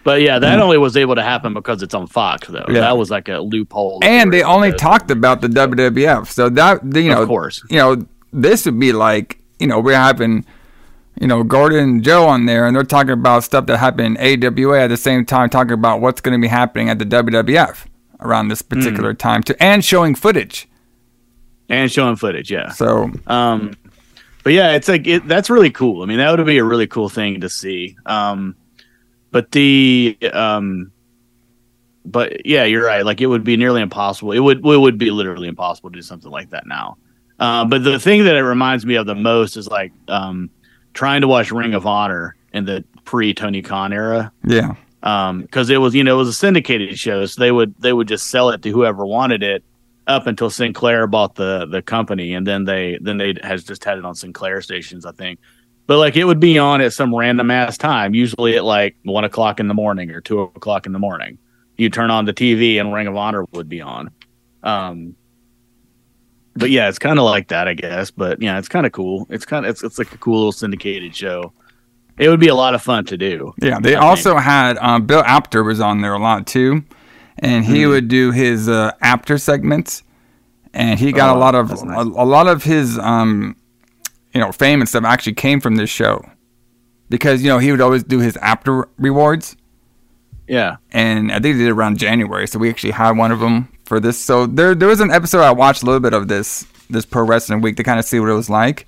But 0.06 0.22
yeah, 0.22 0.40
that 0.40 0.56
hmm. 0.56 0.62
only 0.62 0.78
was 0.78 0.98
able 0.98 1.16
to 1.16 1.24
happen 1.24 1.54
because 1.54 1.82
it's 1.82 1.94
on 1.94 2.08
Fox, 2.08 2.48
though. 2.48 2.66
Yeah. 2.68 2.82
That 2.82 2.98
was 2.98 3.10
like 3.10 3.30
a 3.30 3.40
loophole. 3.40 4.00
and 4.04 4.34
they 4.34 4.44
only 4.44 4.72
talked 4.74 5.12
about 5.12 5.42
the 5.42 5.48
WWF. 5.48 6.28
So 6.28 6.50
that 6.50 6.84
you 6.96 7.10
know, 7.10 7.22
Of 7.22 7.28
course. 7.28 7.62
you 7.70 7.78
know, 7.78 8.06
this 8.32 8.66
would 8.66 8.80
be 8.80 8.94
like 8.94 9.40
you 9.60 9.68
know 9.68 9.82
we're 9.82 9.96
having 9.98 10.46
you 11.20 11.28
know 11.28 11.44
Gordon 11.44 11.80
and 11.80 12.04
Joe 12.04 12.26
on 12.28 12.46
there, 12.46 12.66
and 12.66 12.74
they're 12.74 12.84
talking 12.84 13.12
about 13.12 13.44
stuff 13.44 13.66
that 13.66 13.78
happened 13.78 14.18
in 14.18 14.46
AWA 14.46 14.84
at 14.84 14.88
the 14.88 14.98
same 14.98 15.26
time, 15.26 15.50
talking 15.50 15.74
about 15.74 16.00
what's 16.00 16.22
going 16.22 16.40
to 16.40 16.42
be 16.42 16.50
happening 16.50 16.90
at 16.90 17.00
the 17.00 17.06
WWF 17.06 17.86
around 18.24 18.48
this 18.48 18.62
particular 18.62 19.14
time 19.14 19.44
too, 19.44 19.56
and 19.60 19.84
showing 19.84 20.16
footage. 20.16 20.68
and 21.70 21.92
showing 21.92 22.16
footage. 22.16 22.52
Yeah. 22.52 22.70
So 22.70 23.12
Um, 23.28 23.74
but 24.44 24.54
yeah, 24.54 24.72
it's 24.72 24.88
like 24.88 25.08
it, 25.08 25.28
that's 25.28 25.50
really 25.50 25.72
cool. 25.72 26.04
I 26.04 26.06
mean, 26.06 26.18
that 26.18 26.36
would 26.36 26.46
be 26.46 26.58
a 26.58 26.64
really 26.64 26.88
cool 26.88 27.10
thing 27.10 27.42
to 27.42 27.50
see. 27.50 27.96
Um, 28.06 28.56
but 29.32 29.52
the 29.52 30.18
um, 30.34 30.92
but 32.06 32.46
yeah, 32.46 32.66
you're 32.66 32.86
right. 32.86 33.06
Like 33.06 33.22
it 33.22 33.28
would 33.28 33.44
be 33.44 33.58
nearly 33.58 33.82
impossible. 33.82 34.34
It 34.34 34.40
would 34.40 34.66
it 34.66 34.78
would 34.78 34.98
be 34.98 35.12
literally 35.12 35.48
impossible 35.48 35.90
to 35.92 35.96
do 35.96 36.02
something 36.02 36.32
like 36.32 36.50
that 36.50 36.68
now. 36.68 36.98
Uh, 37.40 37.66
but 37.66 37.84
the 37.84 38.00
thing 38.00 38.26
that 38.26 38.36
it 38.36 38.44
reminds 38.44 38.86
me 38.86 38.96
of 38.96 39.06
the 39.06 39.16
most 39.16 39.58
is 39.58 39.68
like 39.68 39.92
um, 40.08 40.50
trying 40.94 41.22
to 41.22 41.28
watch 41.28 41.52
Ring 41.52 41.74
of 41.74 41.86
Honor 41.88 42.36
in 42.54 42.66
the 42.66 42.84
pre 43.06 43.34
Tony 43.34 43.62
Khan 43.62 43.92
era 43.92 44.32
yeah, 44.46 44.76
because 45.04 45.70
it 45.70 45.78
was 45.78 45.94
you 45.94 46.04
know 46.04 46.16
it 46.16 46.18
was 46.18 46.30
a 46.30 46.34
syndicated 46.34 46.98
show, 46.98 47.26
so 47.26 47.42
they 47.42 47.52
would 47.52 47.76
they 47.80 47.92
would 47.92 48.08
just 48.08 48.30
sell 48.30 48.50
it 48.50 48.62
to 48.62 48.70
whoever 48.70 49.06
wanted 49.06 49.44
it 49.44 49.64
up 50.08 50.28
until 50.28 50.50
Sinclair 50.50 51.08
bought 51.08 51.36
the 51.36 51.66
the 51.66 51.82
company, 51.82 52.34
and 52.34 52.48
then 52.48 52.64
they 52.64 52.98
then 53.02 53.18
they 53.18 53.36
has 53.44 53.64
just 53.64 53.84
had 53.84 53.98
it 53.98 54.06
on 54.06 54.16
Sinclair 54.16 54.62
stations, 54.62 55.06
I 55.06 55.12
think. 55.12 55.40
But 55.88 55.98
like 55.98 56.16
it 56.16 56.24
would 56.24 56.40
be 56.40 56.58
on 56.58 56.80
at 56.80 56.94
some 56.94 57.14
random 57.14 57.52
ass 57.52 57.78
time, 57.78 58.14
usually 58.14 58.56
at 58.56 58.64
like 58.64 58.96
one 59.04 59.26
o'clock 59.26 59.60
in 59.60 59.68
the 59.68 59.74
morning 59.74 60.12
or 60.12 60.22
two 60.22 60.40
o'clock 60.40 60.86
in 60.86 60.94
the 60.94 61.00
morning. 61.00 61.38
You 61.78 61.90
turn 61.90 62.10
on 62.10 62.26
the 62.26 62.34
TV 62.34 62.80
and 62.80 62.94
Ring 62.94 63.08
of 63.08 63.18
Honor 63.18 63.46
would 63.52 63.68
be 63.68 63.82
on. 63.82 64.12
Um, 64.62 65.16
but 66.56 66.70
yeah, 66.70 66.88
it's 66.88 67.00
kind 67.00 67.20
of 67.20 67.26
like 67.26 67.50
that, 67.50 67.68
I 67.68 67.74
guess. 67.74 68.12
But 68.12 68.42
yeah, 68.42 68.58
it's 68.60 68.70
kind 68.70 68.86
of 68.86 68.92
cool. 68.94 69.28
It's 69.30 69.46
kind 69.46 69.66
of 69.66 69.72
it's 69.72 69.84
it's 69.84 69.98
like 69.98 70.14
a 70.14 70.18
cool 70.18 70.38
little 70.38 70.52
syndicated 70.54 71.14
show. 71.16 71.52
It 72.18 72.30
would 72.30 72.40
be 72.40 72.48
a 72.50 72.56
lot 72.56 72.76
of 72.76 72.82
fun 72.82 73.06
to 73.06 73.18
do. 73.18 73.54
yeah. 73.62 73.80
They 73.80 73.96
I 73.96 74.00
think. 74.00 74.04
also 74.04 74.38
had 74.38 74.78
um, 74.78 75.06
Bill 75.06 75.24
Apter 75.26 75.64
was 75.64 75.80
on 75.80 76.02
there 76.02 76.14
a 76.14 76.20
lot 76.20 76.46
too, 76.46 76.84
and 77.40 77.66
he 77.66 77.86
would 77.86 78.08
do 78.08 78.32
his 78.32 78.70
uh, 78.70 78.92
Apter 79.02 79.38
segments, 79.40 80.04
and 80.74 81.00
he 81.00 81.12
got 81.12 81.36
Oh, 81.36 81.38
a 81.38 81.40
lot 81.40 81.56
of 81.56 81.70
that's 81.70 81.82
a, 81.82 81.86
a 81.88 82.26
lot 82.26 82.48
of 82.48 82.64
his 82.64 83.00
um, 83.00 83.56
you 84.34 84.40
know 84.40 84.52
fame 84.52 84.80
and 84.82 84.88
stuff 84.88 85.04
actually 85.06 85.34
came 85.34 85.60
from 85.60 85.76
this 85.76 85.90
show 85.90 86.24
because 87.10 87.42
you 87.42 87.50
know 87.50 87.58
he 87.58 87.72
would 87.72 87.82
always 87.82 88.04
do 88.04 88.20
his 88.20 88.38
Apter 88.42 88.88
rewards. 88.98 89.56
Yeah. 90.48 90.76
and 90.92 91.32
I 91.32 91.36
think 91.36 91.56
they 91.56 91.60
did 91.64 91.68
it 91.68 91.72
around 91.72 91.98
January. 91.98 92.48
So 92.48 92.60
we 92.60 92.70
actually 92.70 92.92
had 92.92 93.18
one 93.18 93.32
of 93.32 93.40
them 93.40 93.70
for 93.86 94.02
this. 94.02 94.20
So 94.20 94.46
there, 94.46 94.76
there 94.76 94.90
was 94.90 95.00
an 95.00 95.10
episode 95.10 95.40
I 95.42 95.52
watched 95.52 95.84
a 95.84 95.86
little 95.86 96.02
bit 96.02 96.14
of 96.14 96.28
this 96.28 96.68
this 96.90 97.06
pro 97.06 97.24
wrestling 97.26 97.62
week 97.62 97.78
to 97.78 97.84
kind 97.84 97.98
of 97.98 98.04
see 98.06 98.20
what 98.20 98.30
it 98.30 98.34
was 98.34 98.50
like, 98.50 98.86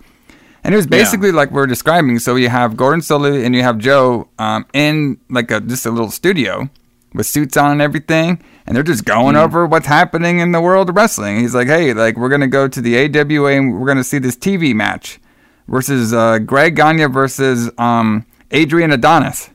and 0.65 0.73
it 0.73 0.77
was 0.77 0.87
basically 0.87 1.31
like 1.31 1.51
we're 1.51 1.67
describing. 1.67 2.19
So 2.19 2.35
you 2.35 2.49
have 2.49 2.75
Gordon 2.75 2.99
Solie 2.99 3.45
and 3.45 3.55
you 3.55 3.61
have 3.61 3.77
Joe 3.77 4.27
um, 4.39 4.65
in 4.73 5.19
like 5.29 5.49
a 5.51 5.61
just 5.61 5.85
a 5.85 5.91
little 5.91 6.11
studio 6.11 6.69
with 7.13 7.25
suits 7.25 7.55
on 7.55 7.71
and 7.71 7.81
everything, 7.81 8.43
and 8.67 8.75
they're 8.75 8.83
just 8.83 9.05
going 9.05 9.35
over 9.37 9.65
what's 9.65 9.87
happening 9.87 10.39
in 10.39 10.51
the 10.51 10.59
world 10.59 10.89
of 10.89 10.95
wrestling. 10.97 11.39
He's 11.39 11.55
like, 11.55 11.67
hey, 11.67 11.93
like 11.93 12.17
we're 12.17 12.27
gonna 12.29 12.47
go 12.47 12.67
to 12.67 12.81
the 12.81 12.97
AWA 12.97 13.53
and 13.53 13.79
we're 13.79 13.87
gonna 13.87 14.03
see 14.03 14.17
this 14.19 14.35
TV 14.35 14.73
match 14.75 15.19
versus 15.69 16.13
uh, 16.13 16.39
Greg 16.39 16.75
Gagne 16.75 17.05
versus 17.05 17.71
um, 17.77 18.25
Adrian 18.51 18.91
Adonis. 18.91 19.49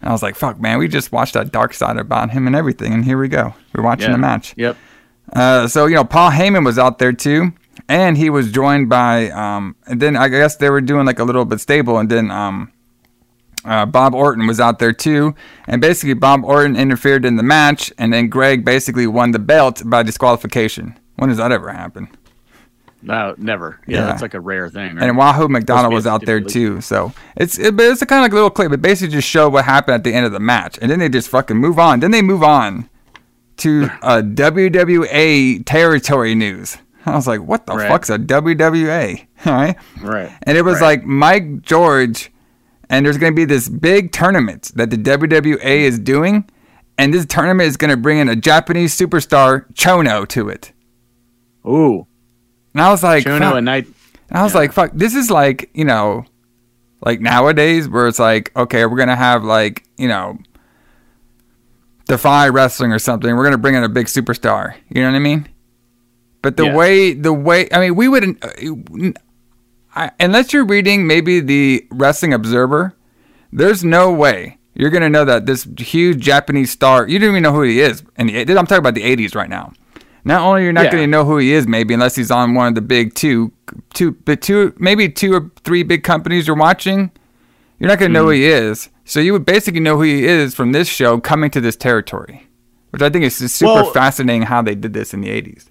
And 0.00 0.08
I 0.08 0.12
was 0.12 0.22
like, 0.22 0.34
fuck, 0.36 0.58
man, 0.58 0.78
we 0.78 0.88
just 0.88 1.12
watched 1.12 1.34
that 1.34 1.52
dark 1.52 1.74
side 1.74 1.98
about 1.98 2.30
him 2.30 2.46
and 2.46 2.56
everything, 2.56 2.94
and 2.94 3.04
here 3.04 3.18
we 3.18 3.28
go. 3.28 3.54
We're 3.74 3.82
watching 3.84 4.06
Yeah. 4.08 4.12
the 4.12 4.18
match. 4.18 4.54
Yep. 4.56 4.76
Uh, 5.32 5.68
so, 5.68 5.86
you 5.86 5.94
know, 5.94 6.04
Paul 6.04 6.30
Heyman 6.30 6.64
was 6.64 6.78
out 6.78 6.98
there 6.98 7.12
too, 7.12 7.52
and 7.90 8.16
he 8.16 8.30
was 8.30 8.52
joined 8.52 8.88
by, 8.88 9.30
um, 9.30 9.74
and 9.86 10.00
then 10.00 10.16
I 10.16 10.28
guess 10.28 10.54
they 10.56 10.70
were 10.70 10.80
doing 10.80 11.04
like 11.06 11.18
a 11.18 11.24
little 11.24 11.44
bit 11.44 11.60
stable, 11.60 11.98
and 11.98 12.08
then 12.08 12.30
um, 12.30 12.72
uh, 13.64 13.84
Bob 13.84 14.14
Orton 14.14 14.46
was 14.46 14.60
out 14.60 14.78
there 14.78 14.92
too. 14.92 15.34
And 15.66 15.80
basically, 15.80 16.14
Bob 16.14 16.44
Orton 16.44 16.76
interfered 16.76 17.24
in 17.24 17.34
the 17.34 17.42
match, 17.42 17.92
and 17.98 18.12
then 18.12 18.28
Greg 18.28 18.64
basically 18.64 19.08
won 19.08 19.32
the 19.32 19.40
belt 19.40 19.82
by 19.84 20.04
disqualification. 20.04 20.96
When 21.16 21.30
does 21.30 21.38
that 21.38 21.50
ever 21.50 21.72
happen? 21.72 22.08
No, 23.02 23.34
never. 23.38 23.80
Yeah, 23.88 23.98
Yeah. 24.00 24.06
that's 24.06 24.22
like 24.22 24.34
a 24.34 24.40
rare 24.40 24.68
thing. 24.68 24.94
Right? 24.94 25.08
And 25.08 25.16
Wahoo 25.16 25.48
McDaniel 25.48 25.92
was 25.92 26.06
out 26.06 26.24
there 26.26 26.40
too. 26.40 26.80
So 26.80 27.12
it's 27.36 27.58
it, 27.58 27.76
but 27.76 27.86
it's 27.86 28.02
a 28.02 28.06
kind 28.06 28.20
of 28.20 28.24
like 28.24 28.32
a 28.32 28.36
little 28.36 28.50
clip. 28.50 28.70
It 28.72 28.82
basically 28.82 29.12
just 29.14 29.26
showed 29.28 29.52
what 29.52 29.64
happened 29.64 29.96
at 29.96 30.04
the 30.04 30.14
end 30.14 30.26
of 30.26 30.32
the 30.32 30.38
match, 30.40 30.78
and 30.80 30.88
then 30.90 31.00
they 31.00 31.08
just 31.08 31.28
fucking 31.28 31.56
move 31.56 31.78
on. 31.80 31.98
Then 32.00 32.12
they 32.12 32.22
move 32.22 32.44
on 32.44 32.88
to 33.56 33.88
uh, 34.02 34.22
WWA 34.22 35.64
territory 35.66 36.34
news. 36.36 36.76
I 37.06 37.14
was 37.14 37.26
like, 37.26 37.40
what 37.40 37.66
the 37.66 37.74
Right. 37.74 37.88
fuck's 37.88 38.10
a 38.10 38.18
WWA? 38.18 39.26
All 39.46 39.52
right. 39.52 39.76
Right. 40.02 40.30
And 40.42 40.56
it 40.58 40.62
was 40.62 40.80
Right. 40.80 40.98
like 40.98 41.04
Mike 41.04 41.62
George, 41.62 42.30
and 42.88 43.04
there's 43.06 43.18
going 43.18 43.32
to 43.32 43.36
be 43.36 43.44
this 43.44 43.68
big 43.68 44.12
tournament 44.12 44.70
that 44.74 44.90
the 44.90 44.96
WWA 44.98 45.58
is 45.80 45.98
doing, 45.98 46.44
and 46.98 47.14
this 47.14 47.24
tournament 47.26 47.68
is 47.68 47.76
going 47.76 47.90
to 47.90 47.96
bring 47.96 48.18
in 48.18 48.28
a 48.28 48.36
Japanese 48.36 48.96
superstar 48.98 49.64
Chono 49.74 50.26
to 50.28 50.48
it. 50.48 50.72
Ooh, 51.66 52.06
And 52.74 52.82
I 52.82 52.90
was 52.90 53.02
like, 53.02 53.24
Chono 53.24 53.56
and 53.56 53.64
Night. 53.66 53.86
And 54.28 54.38
I 54.38 54.42
was 54.42 54.54
like, 54.54 54.72
fuck, 54.72 54.92
this 54.94 55.14
is 55.14 55.30
like, 55.30 55.70
you 55.74 55.84
know, 55.84 56.24
like 57.04 57.20
nowadays 57.20 57.88
where 57.88 58.06
it's 58.06 58.18
like, 58.18 58.50
okay, 58.56 58.84
we're 58.86 58.96
going 58.96 59.08
to 59.08 59.16
have 59.16 59.42
like, 59.44 59.84
you 59.98 60.06
know, 60.08 60.38
Defy 62.06 62.48
Wrestling 62.48 62.92
or 62.92 62.98
something. 62.98 63.34
We're 63.34 63.42
going 63.44 63.52
to 63.52 63.58
bring 63.58 63.74
in 63.74 63.84
a 63.84 63.88
big 63.88 64.06
superstar. 64.06 64.74
You 64.88 65.02
know 65.02 65.10
what 65.10 65.16
I 65.16 65.20
mean? 65.20 65.48
But 66.42 66.56
the 66.56 66.72
way, 66.72 67.12
the 67.12 67.32
way, 67.32 67.68
I 67.70 67.80
mean, 67.80 67.94
we 67.96 68.08
wouldn't, 68.08 68.42
uh, 68.44 69.12
I, 69.94 70.10
unless 70.20 70.52
you're 70.52 70.64
reading 70.64 71.06
maybe 71.06 71.40
the 71.40 71.86
Wrestling 71.90 72.32
Observer, 72.32 72.94
there's 73.52 73.84
no 73.84 74.12
way 74.12 74.58
you're 74.74 74.90
going 74.90 75.02
to 75.02 75.08
know 75.10 75.24
that 75.24 75.46
this 75.46 75.68
huge 75.78 76.20
Japanese 76.22 76.70
star, 76.70 77.06
you 77.08 77.18
don't 77.18 77.30
even 77.30 77.42
know 77.42 77.52
who 77.52 77.62
he 77.62 77.80
is. 77.80 78.02
And 78.16 78.30
I'm 78.30 78.66
talking 78.66 78.78
about 78.78 78.94
the 78.94 79.02
80s 79.02 79.34
right 79.34 79.50
now. 79.50 79.72
Not 80.24 80.42
only 80.42 80.62
you're 80.62 80.72
not 80.72 80.84
Yeah. 80.84 80.92
going 80.92 81.02
to 81.02 81.06
know 81.10 81.24
who 81.24 81.38
he 81.38 81.52
is, 81.52 81.66
maybe 81.66 81.92
unless 81.92 82.14
he's 82.14 82.30
on 82.30 82.54
one 82.54 82.68
of 82.68 82.74
the 82.74 82.80
big 82.82 83.14
two, 83.14 83.52
two, 83.94 84.12
but 84.12 84.40
two, 84.40 84.72
maybe 84.78 85.08
two 85.08 85.34
or 85.34 85.50
three 85.64 85.82
big 85.82 86.04
companies 86.04 86.46
you're 86.46 86.56
watching. 86.56 87.10
You're 87.78 87.88
not 87.88 87.98
going 87.98 88.10
to 88.10 88.12
know 88.12 88.24
who 88.24 88.30
he 88.30 88.44
is, 88.46 88.90
so 89.06 89.20
you 89.20 89.32
would 89.32 89.46
basically 89.46 89.80
know 89.80 89.96
who 89.96 90.02
he 90.02 90.26
is 90.26 90.54
from 90.54 90.72
this 90.72 90.86
show 90.86 91.18
coming 91.18 91.50
to 91.52 91.60
this 91.62 91.76
territory, 91.76 92.46
which 92.90 93.00
I 93.00 93.08
think 93.08 93.24
is 93.24 93.38
just 93.38 93.56
super 93.56 93.72
Well- 93.72 93.92
fascinating 93.92 94.42
how 94.42 94.60
they 94.60 94.74
did 94.74 94.92
this 94.92 95.14
in 95.14 95.22
the 95.22 95.30
'80s. 95.30 95.69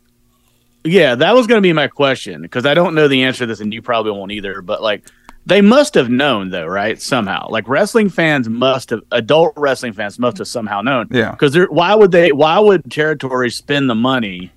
Yeah, 0.83 1.15
that 1.15 1.35
was 1.35 1.47
going 1.47 1.57
to 1.57 1.65
be 1.65 1.73
my 1.73 1.87
question 1.87 2.41
because 2.41 2.65
I 2.65 2.73
don't 2.73 2.95
know 2.95 3.07
the 3.07 3.23
answer 3.23 3.39
to 3.39 3.45
this, 3.47 3.59
and 3.59 3.73
you 3.73 3.81
probably 3.81 4.11
won't 4.11 4.31
either. 4.31 4.61
But 4.61 4.81
like, 4.81 5.09
they 5.45 5.61
must 5.61 5.93
have 5.95 6.09
known 6.09 6.49
though, 6.49 6.65
right? 6.67 7.01
Somehow, 7.01 7.47
like 7.49 7.67
wrestling 7.67 8.09
fans 8.09 8.47
must 8.47 8.91
have, 8.91 9.01
adult 9.11 9.53
wrestling 9.57 9.93
fans 9.93 10.19
must 10.19 10.37
have 10.37 10.47
somehow 10.47 10.81
known. 10.81 11.07
Yeah. 11.11 11.31
Because 11.31 11.55
why 11.69 11.95
would 11.95 12.11
they? 12.11 12.31
Why 12.31 12.59
would 12.59 12.89
territories 12.91 13.55
spend 13.55 13.89
the 13.89 13.95
money 13.95 14.51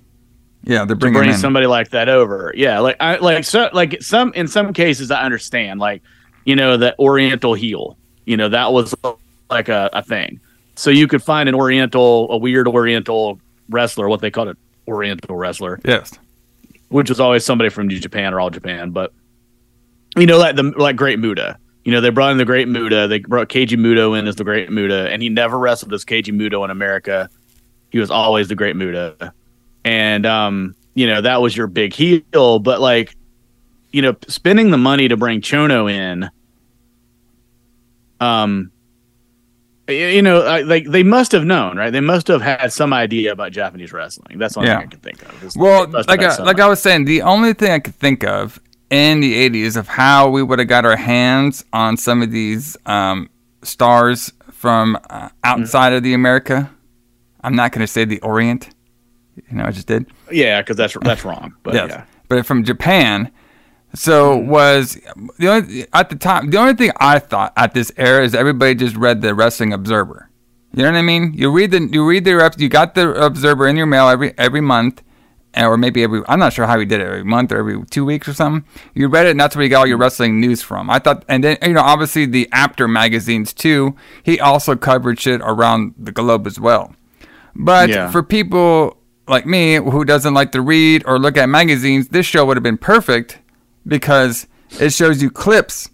Yeah, 0.63 0.79
they're 0.79 0.87
to 0.87 0.95
bringing 0.95 1.21
bring 1.21 1.33
somebody 1.33 1.67
like 1.67 1.89
that 1.89 2.09
over? 2.09 2.53
Yeah, 2.55 2.79
like 2.79 2.97
I 2.99 3.17
like 3.17 3.43
so 3.43 3.69
like 3.73 4.01
some 4.01 4.33
in 4.33 4.47
some 4.47 4.71
cases 4.71 5.11
I 5.11 5.23
understand 5.23 5.79
like 5.79 6.03
you 6.45 6.55
know 6.55 6.77
the 6.77 6.97
Oriental 6.99 7.53
heel, 7.53 7.97
you 8.25 8.37
know 8.37 8.49
that 8.49 8.71
was 8.71 8.93
like 9.49 9.69
a, 9.69 9.89
a 9.93 10.03
thing. 10.03 10.39
So 10.75 10.89
you 10.89 11.07
could 11.07 11.21
find 11.21 11.49
an 11.49 11.55
Oriental, 11.55 12.31
a 12.31 12.37
weird 12.37 12.67
Oriental 12.67 13.39
wrestler, 13.69 14.09
what 14.09 14.21
they 14.21 14.31
called 14.31 14.49
it, 14.49 14.57
Oriental 14.87 15.35
wrestler 15.35 15.79
yes. 15.85 16.11
which 16.89 17.09
was 17.09 17.19
always 17.19 17.45
somebody 17.45 17.69
from 17.69 17.87
New 17.87 17.99
Japan 17.99 18.33
or 18.33 18.39
all 18.39 18.49
Japan. 18.49 18.91
But 18.91 19.13
you 20.15 20.25
know, 20.25 20.37
like 20.37 20.55
the 20.55 20.63
like 20.77 20.95
Great 20.95 21.19
Muta. 21.19 21.57
You 21.83 21.91
know, 21.91 21.99
they 21.99 22.09
brought 22.09 22.31
in 22.31 22.37
the 22.37 22.45
Great 22.45 22.67
Muta. 22.67 23.07
They 23.07 23.19
brought 23.19 23.49
Keiji 23.49 23.77
Muto 23.77 24.17
in 24.17 24.27
as 24.27 24.35
the 24.37 24.43
Great 24.43 24.71
Muta, 24.71 25.09
and 25.11 25.21
he 25.21 25.29
never 25.29 25.57
wrestled 25.57 25.93
as 25.93 26.05
Keiji 26.05 26.33
Muto 26.33 26.63
in 26.63 26.71
America. 26.71 27.29
He 27.91 27.99
was 27.99 28.09
always 28.09 28.47
the 28.47 28.55
Great 28.55 28.75
Muta, 28.75 29.33
and 29.83 30.25
um, 30.25 30.75
you 30.93 31.07
know 31.07 31.21
that 31.21 31.41
was 31.41 31.57
your 31.57 31.67
big 31.67 31.93
heel. 31.93 32.59
But 32.59 32.79
like, 32.79 33.15
you 33.91 34.01
know, 34.01 34.15
spending 34.27 34.71
the 34.71 34.77
money 34.77 35.07
to 35.07 35.17
bring 35.17 35.41
Chono 35.41 35.91
in, 35.91 36.29
um, 38.19 38.71
you 39.87 40.21
know, 40.21 40.41
I- 40.43 40.61
like 40.61 40.85
they 40.89 41.03
must 41.03 41.31
have 41.33 41.43
known, 41.45 41.77
right? 41.77 41.91
They 41.91 41.99
must 41.99 42.27
have 42.27 42.41
had 42.41 42.71
some 42.71 42.93
idea 42.93 43.31
about 43.31 43.51
Japanese 43.51 43.91
wrestling. 43.91 44.37
That's 44.39 44.53
the 44.53 44.61
only 44.61 44.71
Yeah. 44.71 44.79
thing 44.79 44.87
I 44.87 44.91
can 44.91 44.99
think 45.01 45.21
of. 45.23 45.55
Well, 45.55 45.85
they 45.85 45.91
must 45.93 46.09
have 46.09 46.19
like 46.19 46.39
I, 46.39 46.43
like 46.43 46.59
I 46.59 46.67
was 46.67 46.81
saying, 46.81 47.05
the 47.05 47.21
only 47.21 47.53
thing 47.53 47.71
I 47.71 47.79
could 47.79 47.95
think 47.95 48.23
of 48.23 48.59
in 48.89 49.19
the 49.19 49.33
'80s 49.35 49.75
of 49.75 49.87
how 49.87 50.29
we 50.29 50.41
would 50.43 50.59
have 50.59 50.67
got 50.67 50.85
our 50.85 50.95
hands 50.95 51.65
on 51.73 51.97
some 51.97 52.21
of 52.21 52.31
these 52.31 52.77
um, 52.85 53.29
stars 53.61 54.31
from 54.51 54.97
uh, 55.09 55.29
outside 55.43 55.93
of 55.93 56.03
the 56.03 56.13
America. 56.13 56.69
I'm 57.43 57.55
not 57.55 57.71
going 57.73 57.81
to 57.81 57.87
say 57.91 58.05
the 58.05 58.19
Orient. 58.21 58.69
You 59.49 59.57
know, 59.57 59.65
I 59.65 59.71
just 59.71 59.87
did. 59.87 60.05
Yeah, 60.31 60.61
because 60.61 60.77
that's 60.77 60.95
that's 61.01 61.25
wrong. 61.25 61.55
But 61.63 61.73
yes. 61.73 61.87
yeah, 61.89 62.03
But 62.29 62.45
from 62.45 62.63
Japan. 62.63 63.31
So 63.95 64.39
hmm. 64.39 64.47
was 64.47 64.99
the 65.37 65.47
only 65.47 65.85
at 65.93 66.09
the 66.09 66.15
time 66.15 66.49
the 66.49 66.57
only 66.57 66.73
thing 66.73 66.91
I 66.97 67.19
thought 67.19 67.53
at 67.55 67.73
this 67.73 67.91
era 67.97 68.23
is 68.23 68.33
everybody 68.33 68.75
just 68.75 68.95
read 68.95 69.21
the 69.21 69.35
Wrestling 69.35 69.73
Observer. 69.73 70.29
You 70.73 70.83
know 70.83 70.91
what 70.91 70.97
I 70.97 71.03
mean? 71.03 71.33
You 71.35 71.51
read 71.51 71.71
the 71.71 71.87
you 71.91 72.07
read 72.07 72.25
the 72.25 72.55
you 72.57 72.69
got 72.69 72.95
the 72.95 73.13
Observer 73.23 73.67
in 73.67 73.77
your 73.77 73.85
mail 73.85 74.09
every 74.09 74.33
every 74.37 74.61
month, 74.61 75.03
or 75.55 75.77
maybe 75.77 76.01
every 76.01 76.23
I'm 76.27 76.39
not 76.39 76.53
sure 76.53 76.65
how 76.65 76.79
he 76.79 76.85
did 76.85 76.99
it 76.99 77.05
every 77.05 77.23
month 77.23 77.51
or 77.51 77.57
every 77.57 77.85
two 77.85 78.03
weeks 78.03 78.27
or 78.27 78.33
something. 78.33 78.67
You 78.95 79.07
read 79.07 79.27
it, 79.27 79.31
and 79.31 79.39
that's 79.39 79.55
where 79.55 79.63
you 79.63 79.69
got 79.69 79.81
all 79.81 79.87
your 79.87 79.97
hmm. 79.97 80.03
wrestling 80.03 80.39
news 80.39 80.63
from. 80.63 80.89
I 80.89 80.97
thought, 80.97 81.23
and 81.27 81.43
then 81.43 81.57
you 81.61 81.73
know 81.73 81.81
obviously 81.81 82.25
the 82.25 82.49
Apter 82.51 82.87
magazines 82.87 83.53
too. 83.53 83.95
He 84.23 84.39
also 84.39 84.75
covered 84.75 85.19
shit 85.19 85.41
around 85.43 85.93
the 85.99 86.11
globe 86.11 86.47
as 86.47 86.59
well. 86.59 86.95
But 87.55 87.89
Yeah. 87.89 88.09
for 88.09 88.23
people 88.23 88.97
like 89.27 89.45
me 89.45 89.75
who 89.75 90.03
doesn't 90.03 90.33
like 90.33 90.51
to 90.53 90.61
read 90.61 91.03
or 91.05 91.19
look 91.19 91.37
at 91.37 91.47
magazines, 91.47 92.07
this 92.07 92.25
show 92.25 92.45
would 92.45 92.57
have 92.57 92.63
been 92.63 92.79
perfect 92.79 93.37
because 93.85 94.47
it 94.79 94.93
shows 94.93 95.21
you 95.21 95.29
clips 95.29 95.89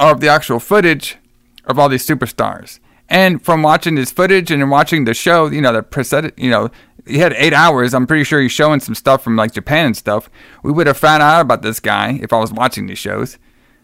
of 0.00 0.20
the 0.20 0.28
actual 0.28 0.60
footage 0.60 1.16
of 1.64 1.78
all 1.78 1.88
these 1.88 2.06
superstars. 2.06 2.78
And 3.08 3.44
from 3.44 3.62
watching 3.62 3.94
this 3.94 4.10
footage 4.10 4.50
and 4.50 4.70
watching 4.70 5.04
the 5.04 5.14
show, 5.14 5.46
you 5.46 5.60
know, 5.60 5.72
the 5.72 5.82
preset, 5.82 6.32
you 6.36 6.50
know, 6.50 6.70
he 7.06 7.18
had 7.18 7.34
eight 7.34 7.52
hours. 7.52 7.92
I'm 7.92 8.06
pretty 8.06 8.24
sure 8.24 8.40
he's 8.40 8.52
showing 8.52 8.80
some 8.80 8.94
stuff 8.94 9.22
from 9.22 9.36
like 9.36 9.52
Japan 9.52 9.86
and 9.86 9.96
stuff. 9.96 10.30
We 10.62 10.72
would 10.72 10.86
have 10.86 10.96
found 10.96 11.22
out 11.22 11.42
about 11.42 11.62
this 11.62 11.80
guy 11.80 12.18
if 12.22 12.32
I 12.32 12.38
was 12.38 12.52
watching 12.52 12.86
these 12.86 12.98
shows, 12.98 13.38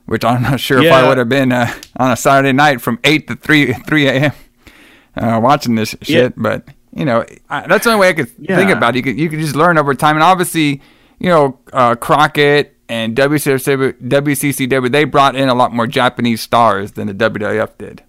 which 0.06 0.24
I'm 0.24 0.42
not 0.42 0.58
sure 0.58 0.78
if 0.78 0.90
I 0.92 1.06
would 1.06 1.18
have 1.18 1.28
been 1.28 1.52
uh, 1.52 1.70
on 1.98 2.10
a 2.10 2.16
Saturday 2.16 2.52
night 2.52 2.80
from 2.80 2.98
8 3.04 3.28
to 3.28 3.36
3, 3.36 3.72
3 3.74 4.06
a.m. 4.08 4.32
Uh, 5.16 5.40
watching 5.42 5.74
this 5.74 5.94
shit. 6.00 6.08
Yeah. 6.08 6.28
But, 6.34 6.68
you 6.94 7.04
know, 7.04 7.26
I, 7.50 7.66
that's 7.66 7.84
the 7.84 7.90
only 7.90 8.00
way 8.00 8.08
I 8.08 8.14
could 8.14 8.30
think 8.56 8.70
about 8.70 8.94
it. 8.94 8.98
You 8.98 9.02
could, 9.02 9.18
you 9.18 9.28
could 9.28 9.40
just 9.40 9.54
learn 9.54 9.76
over 9.76 9.94
time. 9.94 10.16
And 10.16 10.22
obviously, 10.22 10.80
you 11.18 11.28
know, 11.28 11.58
uh, 11.74 11.96
Crockett 11.96 12.74
and 12.90 13.16
WCW, 13.16 13.92
WCCW, 14.08 14.90
they 14.90 15.04
brought 15.04 15.36
in 15.36 15.48
a 15.48 15.54
lot 15.54 15.72
more 15.72 15.86
Japanese 15.86 16.40
stars 16.40 16.92
than 16.92 17.06
the 17.06 17.14
WWF 17.14 17.78
did. 17.78 18.02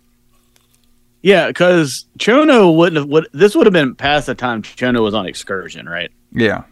yeah, 1.22 1.48
because 1.48 2.06
Chono 2.18 2.76
wouldn't 2.76 2.98
have. 2.98 3.08
Would, 3.08 3.28
this 3.32 3.56
would 3.56 3.68
have 3.68 3.74
been 3.74 3.96
past 3.96 4.26
the 4.26 4.36
time 4.36 4.64
Chono 4.64 5.04
was 5.04 5.14
on 5.14 5.26
excursion, 5.28 5.88
right? 5.88 6.12
Yeah. 6.34 6.64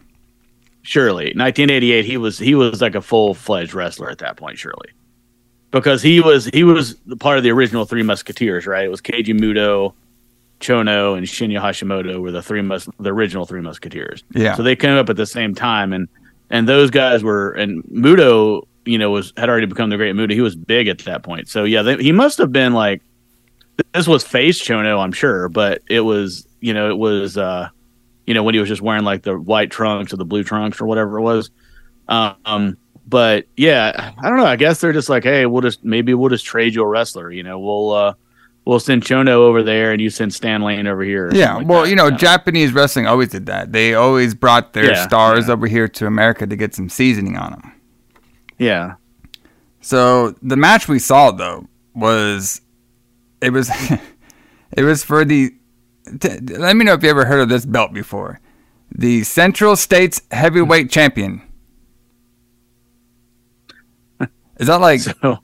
Surely, 0.82 1.26
1988, 1.36 2.04
he 2.04 2.16
was 2.16 2.38
he 2.38 2.54
was 2.54 2.80
like 2.80 2.94
a 2.94 3.02
full 3.02 3.34
fledged 3.34 3.74
wrestler 3.74 4.10
at 4.10 4.18
that 4.18 4.36
point. 4.36 4.58
Surely, 4.58 4.88
because 5.70 6.02
he 6.02 6.20
was 6.20 6.46
he 6.46 6.64
was 6.64 6.96
the 7.06 7.16
part 7.16 7.36
of 7.38 7.44
the 7.44 7.50
original 7.50 7.84
Three 7.84 8.02
Musketeers, 8.02 8.66
right? 8.66 8.86
It 8.86 8.90
was 8.90 9.02
Keiji 9.02 9.38
Muto, 9.38 9.92
Chono, 10.58 11.16
and 11.18 11.26
Shinya 11.26 11.60
Hashimoto 11.60 12.18
were 12.20 12.30
the 12.32 12.42
three 12.42 12.62
mus- 12.62 12.88
the 12.98 13.12
original 13.12 13.44
Three 13.44 13.60
Musketeers. 13.60 14.24
Yeah. 14.34 14.54
So 14.56 14.62
they 14.62 14.74
came 14.74 14.96
up 14.96 15.10
at 15.10 15.16
the 15.16 15.26
same 15.26 15.54
time, 15.54 15.92
and 15.92 16.08
and 16.50 16.68
those 16.68 16.90
guys 16.90 17.22
were 17.22 17.52
and 17.52 17.82
Muto, 17.84 18.66
you 18.84 18.98
know, 18.98 19.10
was 19.10 19.32
had 19.36 19.48
already 19.48 19.66
become 19.66 19.90
the 19.90 19.96
Great 19.96 20.14
Muto. 20.14 20.32
He 20.32 20.40
was 20.40 20.56
big 20.56 20.88
at 20.88 20.98
that 21.00 21.22
point. 21.22 21.48
So 21.48 21.64
yeah, 21.64 21.82
they, 21.82 21.96
he 21.96 22.12
must 22.12 22.38
have 22.38 22.52
been 22.52 22.72
like 22.72 23.02
this 23.94 24.06
was 24.06 24.24
face 24.24 24.60
Chono, 24.60 25.02
I'm 25.02 25.12
sure, 25.12 25.48
but 25.48 25.82
it 25.88 26.00
was 26.00 26.46
you 26.60 26.74
know 26.74 26.90
it 26.90 26.98
was 26.98 27.38
uh 27.38 27.68
you 28.26 28.34
know 28.34 28.42
when 28.42 28.54
he 28.54 28.60
was 28.60 28.68
just 28.68 28.82
wearing 28.82 29.04
like 29.04 29.22
the 29.22 29.38
white 29.38 29.70
trunks 29.70 30.12
or 30.12 30.16
the 30.16 30.24
blue 30.24 30.44
trunks 30.44 30.80
or 30.80 30.86
whatever 30.86 31.18
it 31.18 31.22
was. 31.22 31.50
Um, 32.08 32.76
but 33.06 33.46
yeah, 33.56 34.12
I 34.18 34.28
don't 34.28 34.38
know. 34.38 34.46
I 34.46 34.56
guess 34.56 34.80
they're 34.80 34.92
just 34.92 35.08
like, 35.08 35.24
hey, 35.24 35.46
we'll 35.46 35.62
just 35.62 35.84
maybe 35.84 36.14
we'll 36.14 36.30
just 36.30 36.44
trade 36.44 36.74
you 36.74 36.82
a 36.82 36.86
wrestler. 36.86 37.30
You 37.30 37.42
know, 37.42 37.58
we'll 37.58 37.92
uh 37.92 38.14
we'll 38.64 38.80
send 38.80 39.02
Chono 39.02 39.28
over 39.28 39.62
there 39.62 39.92
and 39.92 40.00
you 40.00 40.10
send 40.10 40.32
Stan 40.34 40.62
Lane 40.62 40.86
over 40.86 41.02
here. 41.02 41.30
Yeah, 41.32 41.56
like 41.56 41.66
well, 41.68 41.82
that. 41.82 41.90
you 41.90 41.96
know. 41.96 42.10
Japanese 42.10 42.72
wrestling 42.72 43.06
always 43.06 43.28
did 43.28 43.46
that. 43.46 43.72
They 43.72 43.94
always 43.94 44.34
brought 44.34 44.72
their 44.72 44.92
Yeah, 44.92 45.06
stars 45.06 45.46
yeah. 45.46 45.54
over 45.54 45.66
here 45.66 45.88
to 45.88 46.06
America 46.06 46.46
to 46.46 46.56
get 46.56 46.74
some 46.74 46.88
seasoning 46.88 47.36
on 47.36 47.52
them. 47.52 47.72
yeah, 48.58 48.94
So 49.80 50.34
the 50.42 50.56
match 50.56 50.88
we 50.88 50.98
saw 50.98 51.30
though 51.30 51.66
was 51.94 52.60
it 53.40 53.50
was 53.50 53.70
it 54.76 54.82
was 54.82 55.02
for 55.04 55.24
the 55.24 55.54
t- 56.20 56.38
let 56.38 56.76
me 56.76 56.84
know 56.84 56.94
if 56.94 57.02
you 57.02 57.10
ever 57.10 57.24
heard 57.24 57.40
of 57.40 57.48
this 57.48 57.64
belt 57.66 57.92
before. 57.92 58.40
The 58.92 59.22
Central 59.22 59.76
States 59.76 60.20
Heavyweight 60.30 60.86
hmm. 60.86 60.90
Champion. 60.90 61.42
Is 64.58 64.66
that 64.66 64.80
like 64.80 65.00
so 65.00 65.38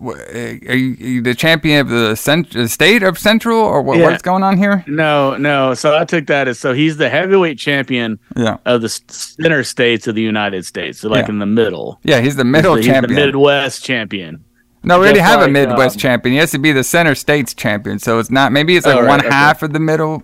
are 0.00 0.74
you, 0.76 0.96
are 0.96 1.06
you 1.08 1.22
the 1.22 1.34
champion 1.34 1.80
of 1.80 1.88
the, 1.88 2.14
cent- 2.16 2.52
the 2.52 2.68
state 2.68 3.02
of 3.02 3.18
Central 3.18 3.58
or 3.58 3.82
what, 3.82 3.98
Yeah. 3.98 4.04
what's 4.10 4.22
going 4.22 4.42
on 4.42 4.56
here? 4.58 4.84
no, 4.86 5.36
no. 5.36 5.74
So 5.74 5.96
I 5.96 6.04
took 6.04 6.26
that 6.26 6.48
as 6.48 6.58
so 6.58 6.72
he's 6.72 6.96
the 6.96 7.08
heavyweight 7.08 7.58
champion 7.58 8.18
Yeah. 8.36 8.58
of 8.64 8.82
the 8.82 8.88
center 8.88 9.64
states 9.64 10.06
of 10.06 10.14
the 10.14 10.22
United 10.22 10.64
States, 10.66 11.00
so 11.00 11.08
like 11.08 11.26
Yeah. 11.26 11.32
in 11.32 11.38
the 11.40 11.46
middle. 11.46 11.98
Yeah, 12.04 12.20
he's 12.20 12.36
the 12.36 12.44
middle 12.44 12.74
he's 12.76 12.86
the, 12.86 12.92
champion. 12.92 13.16
He's 13.16 13.22
the 13.22 13.26
Midwest 13.26 13.84
champion. 13.84 14.44
No, 14.84 14.98
we 15.00 15.06
already 15.06 15.20
have 15.20 15.42
a 15.42 15.48
Midwest 15.48 15.96
um, 15.96 16.00
champion. 16.00 16.32
He 16.34 16.38
has 16.38 16.52
to 16.52 16.58
be 16.58 16.70
the 16.72 16.84
center 16.84 17.14
states 17.16 17.52
champion. 17.52 17.98
So 17.98 18.20
it's 18.20 18.30
not. 18.30 18.52
Maybe 18.52 18.76
it's 18.76 18.86
like 18.86 18.94
Oh, 18.96 19.00
right, 19.00 19.08
one 19.08 19.20
okay. 19.20 19.28
half 19.28 19.62
of 19.64 19.72
the 19.72 19.80
middle. 19.80 20.22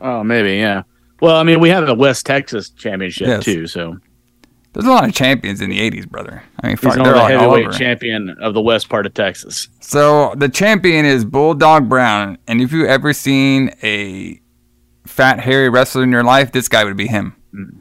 Oh, 0.00 0.22
maybe, 0.24 0.56
yeah. 0.56 0.82
Well, 1.20 1.36
I 1.36 1.42
mean, 1.44 1.60
we 1.60 1.68
have 1.70 1.86
the 1.86 1.94
West 1.94 2.26
Texas 2.26 2.68
championship 2.70 3.26
Yes. 3.28 3.44
too, 3.44 3.66
so 3.66 3.96
There's 4.76 4.84
a 4.84 4.90
lot 4.90 5.08
of 5.08 5.14
champions 5.14 5.62
in 5.62 5.70
the 5.70 5.78
'80s, 5.80 6.06
brother. 6.06 6.42
I 6.62 6.66
mean, 6.66 6.76
he's 6.76 6.80
fuck, 6.84 6.98
on 6.98 7.04
they're 7.04 7.14
the 7.14 7.18
like 7.18 7.32
heavyweight 7.32 7.72
champion 7.72 8.28
of 8.42 8.52
the 8.52 8.60
west 8.60 8.90
part 8.90 9.06
of 9.06 9.14
Texas. 9.14 9.68
So 9.80 10.34
the 10.36 10.50
champion 10.50 11.06
is 11.06 11.24
Bulldog 11.24 11.88
Brown, 11.88 12.36
and 12.46 12.60
if 12.60 12.72
you 12.72 12.86
ever 12.86 13.14
seen 13.14 13.70
a 13.82 14.38
fat 15.06 15.40
hairy 15.40 15.70
wrestler 15.70 16.02
in 16.02 16.12
your 16.12 16.24
life, 16.24 16.52
this 16.52 16.68
guy 16.68 16.84
would 16.84 16.96
be 16.98 17.06
him. 17.06 17.34
Mm. 17.54 17.78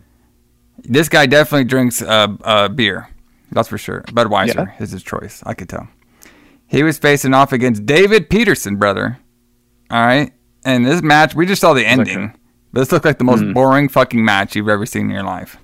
This 0.86 1.10
guy 1.10 1.26
definitely 1.26 1.66
drinks 1.66 2.02
uh, 2.02 2.28
uh, 2.46 2.70
beer. 2.70 3.10
That's 3.52 3.68
for 3.68 3.78
sure. 3.78 4.04
Budweiser 4.04 4.56
Yeah. 4.56 4.84
is 4.84 4.92
his 4.92 5.04
choice. 5.04 5.44
I 5.46 5.54
could 5.54 5.68
tell. 5.68 5.90
He 6.68 6.82
was 6.82 6.98
facing 6.98 7.34
off 7.34 7.52
against 7.52 7.86
David 7.86 8.30
Peterson, 8.30 8.78
brother. 8.78 9.18
All 9.92 10.06
right. 10.06 10.32
And 10.64 10.86
this 10.86 11.02
match, 11.02 11.36
we 11.36 11.46
just 11.46 11.60
saw 11.62 11.74
the 11.74 11.86
ending. 11.86 12.34
But 12.72 12.80
this 12.82 12.92
looked 12.94 13.06
like 13.06 13.18
the 13.18 13.24
most 13.26 13.42
Mm. 13.42 13.54
boring 13.54 13.90
fucking 13.90 14.24
match 14.24 14.56
you've 14.56 14.70
ever 14.70 14.86
seen 14.86 15.08
in 15.08 15.12
your 15.12 15.24
life. 15.24 15.58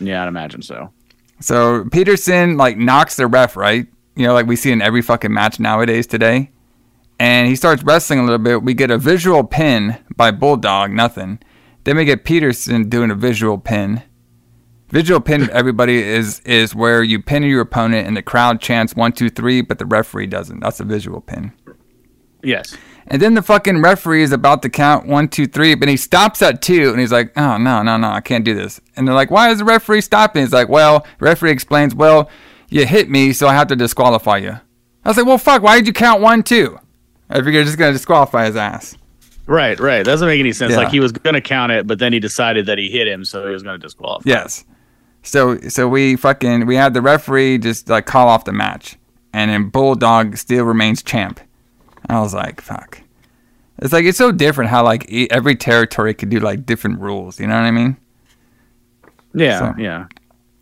Yeah, 0.00 0.22
I'd 0.22 0.28
imagine 0.28 0.62
so. 0.62 0.92
So 1.40 1.84
Peterson 1.90 2.56
like 2.56 2.76
knocks 2.76 3.16
the 3.16 3.26
ref, 3.26 3.56
right? 3.56 3.86
You 4.16 4.26
know, 4.26 4.34
like 4.34 4.46
we 4.46 4.56
see 4.56 4.72
in 4.72 4.80
every 4.80 5.02
fucking 5.02 5.32
match 5.32 5.58
nowadays 5.58 6.06
today. 6.06 6.50
And 7.18 7.48
he 7.48 7.56
starts 7.56 7.82
wrestling 7.82 8.18
a 8.18 8.22
little 8.22 8.38
bit. 8.38 8.62
We 8.62 8.74
get 8.74 8.90
a 8.90 8.98
visual 8.98 9.44
pin 9.44 9.98
by 10.16 10.30
Bulldog, 10.30 10.90
nothing. 10.90 11.38
Then 11.84 11.96
we 11.96 12.04
get 12.04 12.24
Peterson 12.24 12.88
doing 12.88 13.10
a 13.10 13.14
visual 13.14 13.58
pin. 13.58 14.02
Visual 14.88 15.20
pin, 15.20 15.48
everybody 15.52 16.02
is 16.02 16.40
is 16.40 16.74
where 16.74 17.02
you 17.02 17.22
pin 17.22 17.42
your 17.42 17.60
opponent 17.60 18.06
and 18.06 18.16
the 18.16 18.22
crowd 18.22 18.60
chants 18.60 18.94
one, 18.94 19.12
two, 19.12 19.30
three, 19.30 19.60
but 19.60 19.78
the 19.78 19.86
referee 19.86 20.26
doesn't. 20.26 20.60
That's 20.60 20.80
a 20.80 20.84
visual 20.84 21.20
pin. 21.20 21.52
Yes. 22.44 22.76
And 23.06 23.20
then 23.20 23.34
the 23.34 23.42
fucking 23.42 23.82
referee 23.82 24.22
is 24.22 24.32
about 24.32 24.62
to 24.62 24.70
count 24.70 25.06
one, 25.06 25.28
two, 25.28 25.46
three, 25.46 25.74
but 25.74 25.88
he 25.88 25.96
stops 25.96 26.40
at 26.40 26.62
two 26.62 26.90
and 26.90 26.98
he's 26.98 27.12
like, 27.12 27.36
oh, 27.36 27.58
no, 27.58 27.82
no, 27.82 27.96
no, 27.98 28.08
I 28.08 28.20
can't 28.20 28.44
do 28.44 28.54
this. 28.54 28.80
And 28.96 29.06
they're 29.06 29.14
like, 29.14 29.30
why 29.30 29.50
is 29.50 29.58
the 29.58 29.64
referee 29.64 30.00
stopping? 30.00 30.42
He's 30.42 30.52
like, 30.52 30.68
well, 30.68 31.06
referee 31.20 31.50
explains, 31.50 31.94
well, 31.94 32.30
you 32.70 32.86
hit 32.86 33.10
me, 33.10 33.32
so 33.34 33.46
I 33.46 33.54
have 33.54 33.68
to 33.68 33.76
disqualify 33.76 34.38
you. 34.38 34.58
I 35.04 35.08
was 35.08 35.18
like, 35.18 35.26
well, 35.26 35.38
fuck, 35.38 35.62
why 35.62 35.76
did 35.76 35.86
you 35.86 35.92
count 35.92 36.22
one, 36.22 36.42
two? 36.42 36.78
I 37.28 37.34
figured 37.34 37.54
you're 37.54 37.64
just 37.64 37.76
going 37.76 37.92
to 37.92 37.98
disqualify 37.98 38.46
his 38.46 38.56
ass. 38.56 38.96
Right, 39.46 39.78
right. 39.78 40.02
Doesn't 40.02 40.26
make 40.26 40.40
any 40.40 40.52
sense. 40.52 40.72
Yeah. 40.72 40.78
Like 40.78 40.88
he 40.88 41.00
was 41.00 41.12
going 41.12 41.34
to 41.34 41.42
count 41.42 41.72
it, 41.72 41.86
but 41.86 41.98
then 41.98 42.14
he 42.14 42.20
decided 42.20 42.64
that 42.66 42.78
he 42.78 42.88
hit 42.88 43.06
him, 43.06 43.24
so 43.24 43.46
he 43.46 43.52
was 43.52 43.62
going 43.62 43.78
to 43.78 43.86
disqualify. 43.86 44.28
Yes. 44.28 44.64
So 45.22 45.58
so 45.68 45.88
we 45.88 46.16
fucking 46.16 46.66
we 46.66 46.76
had 46.76 46.94
the 46.94 47.02
referee 47.02 47.58
just 47.58 47.88
like 47.88 48.06
call 48.06 48.28
off 48.28 48.44
the 48.44 48.52
match, 48.52 48.96
and 49.32 49.50
then 49.50 49.68
Bulldog 49.70 50.36
still 50.36 50.64
remains 50.64 51.02
champ. 51.02 51.40
I 52.08 52.20
was 52.20 52.34
like, 52.34 52.60
fuck. 52.60 53.00
It's 53.78 53.92
like 53.92 54.04
it's 54.04 54.18
so 54.18 54.30
different 54.32 54.70
how 54.70 54.84
like 54.84 55.10
e- 55.10 55.28
every 55.30 55.56
territory 55.56 56.14
could 56.14 56.28
do 56.28 56.38
like 56.40 56.64
different 56.66 57.00
rules. 57.00 57.40
You 57.40 57.46
know 57.46 57.54
what 57.54 57.64
I 57.64 57.70
mean? 57.70 57.96
Yeah, 59.34 59.58
So- 59.58 59.74
yeah. 59.82 60.06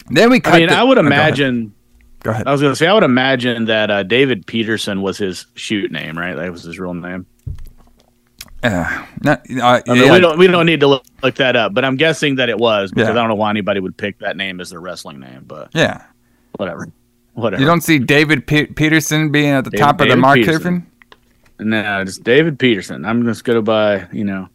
Then 0.08 0.30
we 0.30 0.40
cut. 0.40 0.54
I 0.54 0.58
mean, 0.58 0.68
the- 0.68 0.76
I 0.76 0.82
would 0.82 0.98
oh, 0.98 1.02
go 1.02 1.08
ahead. 1.08 1.18
imagine. 1.28 1.74
Go 2.22 2.30
ahead. 2.30 2.46
I 2.46 2.52
was 2.52 2.60
going 2.60 2.72
to 2.72 2.76
say, 2.76 2.86
I 2.86 2.94
would 2.94 3.02
imagine 3.04 3.64
that 3.66 3.90
uh, 3.90 4.02
David 4.02 4.46
Peterson 4.46 5.02
was 5.02 5.18
his 5.18 5.46
shoot 5.54 5.90
name, 5.92 6.16
right? 6.18 6.34
That 6.34 6.50
was 6.52 6.62
his 6.64 6.78
real 6.78 6.94
name. 6.94 7.26
Uh, 8.62 9.04
not, 9.22 9.40
uh, 9.50 9.80
I 9.88 9.92
mean, 9.92 10.04
yeah, 10.04 10.12
we 10.12 10.20
don't 10.20 10.38
we 10.38 10.46
don't 10.46 10.66
need 10.66 10.80
to 10.80 10.86
look, 10.86 11.04
look 11.22 11.34
that 11.36 11.56
up, 11.56 11.74
but 11.74 11.84
I'm 11.84 11.96
guessing 11.96 12.36
that 12.36 12.48
it 12.48 12.56
was 12.58 12.92
because 12.92 13.06
Yeah. 13.08 13.12
I 13.12 13.14
don't 13.14 13.28
know 13.28 13.34
why 13.34 13.50
anybody 13.50 13.80
would 13.80 13.96
pick 13.96 14.18
that 14.20 14.36
name 14.36 14.60
as 14.60 14.70
their 14.70 14.80
wrestling 14.80 15.18
name, 15.18 15.42
but 15.48 15.70
yeah. 15.74 16.04
whatever, 16.56 16.86
whatever. 17.34 17.60
You 17.60 17.66
don't 17.66 17.80
see 17.80 17.98
David 17.98 18.46
Pe- 18.46 18.66
Peterson 18.66 19.32
being 19.32 19.50
at 19.50 19.64
the 19.64 19.70
David- 19.70 19.82
top 19.84 20.00
of 20.00 20.08
the 20.08 20.16
Mark 20.16 20.36
Peterson. 20.36 20.86
No, 21.64 22.04
just 22.04 22.22
David 22.24 22.58
Peterson. 22.58 23.04
I'm 23.04 23.24
just 23.24 23.44
going 23.44 23.56
to 23.56 23.62
buy. 23.62 24.06
You 24.12 24.24
know, 24.24 24.48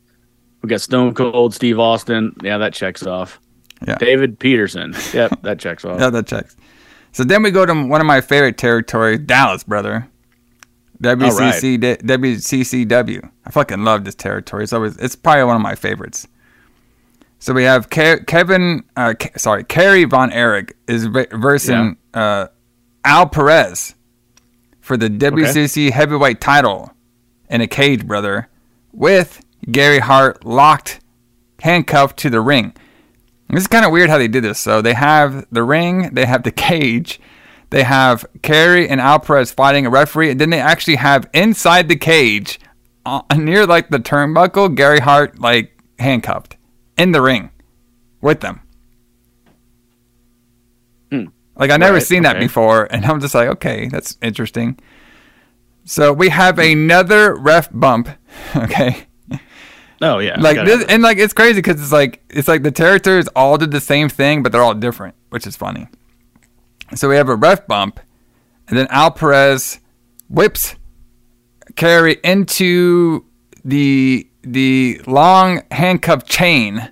we 0.62 0.70
got 0.70 0.82
Stone 0.82 1.13
Cold 1.13 1.54
Steve 1.54 1.80
Austin. 1.80 2.36
Yeah, 2.43 2.58
that 2.60 2.74
checks 2.74 3.04
off. 3.06 3.39
Yeah. 3.88 3.98
David 3.98 4.39
Peterson. 4.39 4.96
Yep, 5.13 5.39
that 5.43 5.60
checks 5.60 5.86
off. 5.86 6.00
Yeah, 6.00 6.10
that 6.10 6.28
checks. 6.28 6.56
So 7.12 7.24
then 7.24 7.41
we 7.43 7.52
go 7.52 7.65
to 7.65 7.74
one 7.88 8.02
of 8.02 8.08
my 8.08 8.22
favorite 8.22 8.58
territories, 8.58 9.20
Dallas, 9.20 9.63
brother. 9.63 10.08
WCC, 11.02 11.80
D- 11.80 11.96
WCCW. 12.08 13.30
I 13.46 13.50
fucking 13.52 13.84
love 13.84 14.04
this 14.04 14.15
territory. 14.15 14.63
It's 14.63 14.74
always, 14.74 14.98
it's 14.98 15.15
probably 15.15 15.43
one 15.43 15.56
of 15.56 15.62
my 15.62 15.76
favorites. 15.76 16.28
So 17.39 17.54
we 17.54 17.63
have 17.63 17.89
Ke- 17.91 18.26
Kevin, 18.26 18.84
uh, 18.96 19.13
Ke- 19.13 19.38
sorry, 19.38 19.63
Kerry 19.63 20.06
Von 20.06 20.32
Erich 20.32 20.76
is 20.88 21.06
v- 21.06 21.28
versing 21.32 21.98
uh, 22.15 22.48
Al 23.06 23.28
Perez 23.30 23.93
for 24.82 24.98
the 24.98 25.08
WCC 25.08 25.91
heavyweight 25.91 26.41
title 26.41 26.91
in 27.50 27.62
a 27.62 27.68
cage, 27.68 28.06
brother, 28.08 28.50
with 28.92 29.44
Gary 29.72 30.00
Hart 30.00 30.46
locked, 30.46 31.00
handcuffed 31.62 32.18
to 32.20 32.30
the 32.30 32.42
ring. 32.42 32.74
This 33.50 33.62
is 33.62 33.68
kind 33.68 33.86
of 33.86 33.92
weird 33.92 34.10
how 34.10 34.18
they 34.18 34.28
did 34.28 34.44
this. 34.44 34.60
So 34.60 34.82
they 34.82 34.94
have 34.94 35.46
the 35.52 35.64
ring, 35.64 36.14
they 36.14 36.26
have 36.26 36.44
the 36.44 36.52
cage, 36.70 37.20
they 37.70 37.84
have 37.84 38.26
Kerry 38.42 38.88
and 38.90 39.00
Al 39.02 39.20
Perez 39.20 39.52
fighting 39.52 39.86
a 39.86 39.90
referee, 39.90 40.32
and 40.32 40.40
then 40.42 40.50
they 40.50 40.60
actually 40.60 40.96
have 40.96 41.30
inside 41.34 41.88
the 41.90 41.96
cage, 41.96 42.60
uh, 43.06 43.22
near 43.36 43.66
like 43.66 43.90
the 43.90 44.00
turnbuckle, 44.00 44.76
Gary 44.76 45.00
Hart 45.00 45.40
like 45.40 45.78
handcuffed 46.00 46.58
in 46.98 47.12
the 47.12 47.22
ring 47.22 47.50
with 48.22 48.42
them. 48.42 48.62
Like 51.56 51.72
I 51.72 51.78
never 51.78 51.94
Right, 51.96 52.04
seen 52.04 52.24
that 52.24 52.40
before, 52.40 52.88
and 52.92 53.06
I'm 53.06 53.20
just 53.20 53.34
like, 53.34 53.50
okay, 53.50 53.88
that's 53.88 54.18
interesting. 54.22 54.78
So 55.88 56.13
we 56.13 56.30
have 56.30 56.60
another 56.60 57.36
ref 57.36 57.69
bump. 57.71 58.10
Okay 58.56 59.08
Oh 60.02 60.19
yeah, 60.19 60.39
like 60.39 60.63
this, 60.63 60.86
and 60.88 61.02
like 61.02 61.17
it's 61.17 61.34
crazy 61.34 61.60
because 61.60 61.82
it's 61.82 61.91
like 61.91 62.21
it's 62.30 62.47
like 62.47 62.62
the 62.62 62.71
territories 62.71 63.28
all 63.36 63.58
did 63.58 63.71
the 63.71 63.82
same 63.82 64.10
thing, 64.10 64.43
but 64.43 64.52
they're 64.52 64.62
all 64.62 64.76
different, 64.76 65.15
which 65.30 65.47
is 65.47 65.56
funny. 65.56 65.88
So 66.95 67.10
we 67.10 67.15
have 67.15 67.30
a 67.30 67.36
ref 67.36 67.65
bump, 67.65 68.00
and 68.67 68.78
then 68.78 68.88
Al 68.91 69.12
Perez 69.12 69.80
whips 70.30 70.76
Kerry 71.76 72.17
into 72.23 73.26
the 73.65 74.30
the 74.43 75.02
long 75.08 75.63
handcuff 75.71 76.26
chain 76.26 76.91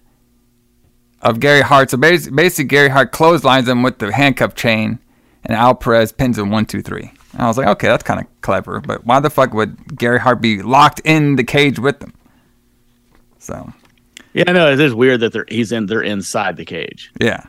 of 1.22 1.40
Gary 1.40 1.62
Hart. 1.62 1.92
So 1.92 1.98
bas- 1.98 2.30
basically, 2.30 2.66
Gary 2.66 2.90
Hart 2.90 3.12
clotheslines 3.12 3.68
him 3.68 3.84
with 3.84 4.00
the 4.00 4.12
handcuff 4.12 4.56
chain, 4.56 4.98
and 5.44 5.56
Al 5.56 5.76
Perez 5.76 6.12
pins 6.12 6.40
him 6.40 6.50
one, 6.50 6.66
two, 6.66 6.82
three. 6.82 7.12
And 7.36 7.44
I 7.44 7.48
was 7.48 7.58
like, 7.58 7.68
okay, 7.68 7.88
that's 7.88 8.04
kind 8.04 8.20
of 8.22 8.28
clever, 8.42 8.80
but 8.80 9.06
why 9.06 9.20
the 9.20 9.30
fuck 9.30 9.54
would 9.54 9.98
Gary 9.98 10.20
Hart 10.20 10.42
be 10.42 10.62
locked 10.62 11.02
in 11.04 11.36
the 11.36 11.44
cage 11.44 11.78
with 11.78 12.00
them? 12.00 12.14
So 13.40 13.72
Yeah, 14.34 14.52
no, 14.52 14.72
it 14.72 14.80
is 14.80 14.94
weird 14.96 15.20
that 15.20 15.34
they're 15.34 15.46
he's 15.50 15.72
in 15.72 15.86
they're 15.86 16.02
inside 16.02 16.58
the 16.58 16.66
cage 16.66 17.12
yeah, 17.22 17.44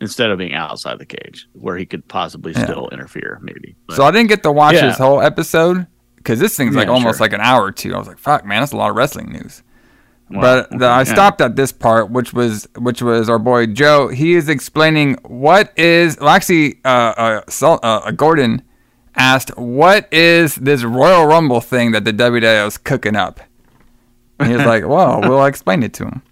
instead 0.00 0.30
of 0.30 0.38
being 0.38 0.54
outside 0.54 0.98
the 0.98 1.06
cage 1.06 1.48
where 1.52 1.76
he 1.76 1.84
could 1.86 2.06
possibly 2.08 2.52
Yeah. 2.52 2.64
still 2.64 2.88
interfere, 2.90 3.38
maybe. 3.42 3.74
But- 3.86 3.96
so 3.96 4.04
I 4.04 4.10
didn't 4.10 4.28
get 4.28 4.42
to 4.44 4.52
watch 4.52 4.74
Yeah. 4.74 4.86
this 4.86 4.98
whole 4.98 5.20
episode 5.20 5.86
because 6.16 6.38
this 6.38 6.56
thing's 6.56 6.74
like 6.76 6.86
Yeah, 6.86 6.92
almost 6.94 7.18
sure. 7.18 7.24
like 7.24 7.32
an 7.32 7.40
hour 7.40 7.64
or 7.64 7.72
two. 7.72 7.94
I 7.94 7.98
was 7.98 8.06
like, 8.08 8.18
fuck, 8.18 8.44
man, 8.46 8.60
that's 8.62 8.72
a 8.72 8.76
lot 8.76 8.90
of 8.90 8.96
wrestling 8.96 9.30
news. 9.32 9.62
But 10.40 10.70
the, 10.78 10.88
I 10.88 11.04
stopped 11.04 11.40
at 11.40 11.56
this 11.56 11.72
part, 11.72 12.10
which 12.10 12.32
was 12.32 12.66
which 12.78 13.02
was 13.02 13.28
our 13.28 13.38
boy 13.38 13.66
Joe. 13.66 14.08
He 14.08 14.34
is 14.34 14.48
explaining 14.48 15.14
what 15.24 15.72
is 15.78 16.18
well, 16.18 16.30
actually 16.30 16.80
uh, 16.84 16.88
uh, 16.88 17.40
uh, 17.62 17.74
uh, 17.82 18.10
Gordon 18.12 18.62
asked, 19.14 19.56
"What 19.58 20.12
is 20.12 20.54
this 20.56 20.84
Royal 20.84 21.26
Rumble 21.26 21.60
thing 21.60 21.92
that 21.92 22.04
the 22.04 22.12
WWE 22.12 22.66
is 22.66 22.78
cooking 22.78 23.16
up?" 23.16 23.40
And 24.38 24.48
he 24.50 24.56
was 24.56 24.66
like, 24.66 24.86
"Well, 24.86 25.20
we'll 25.20 25.44
explain 25.44 25.82
it 25.82 25.92
to 25.94 26.04
him." 26.06 26.22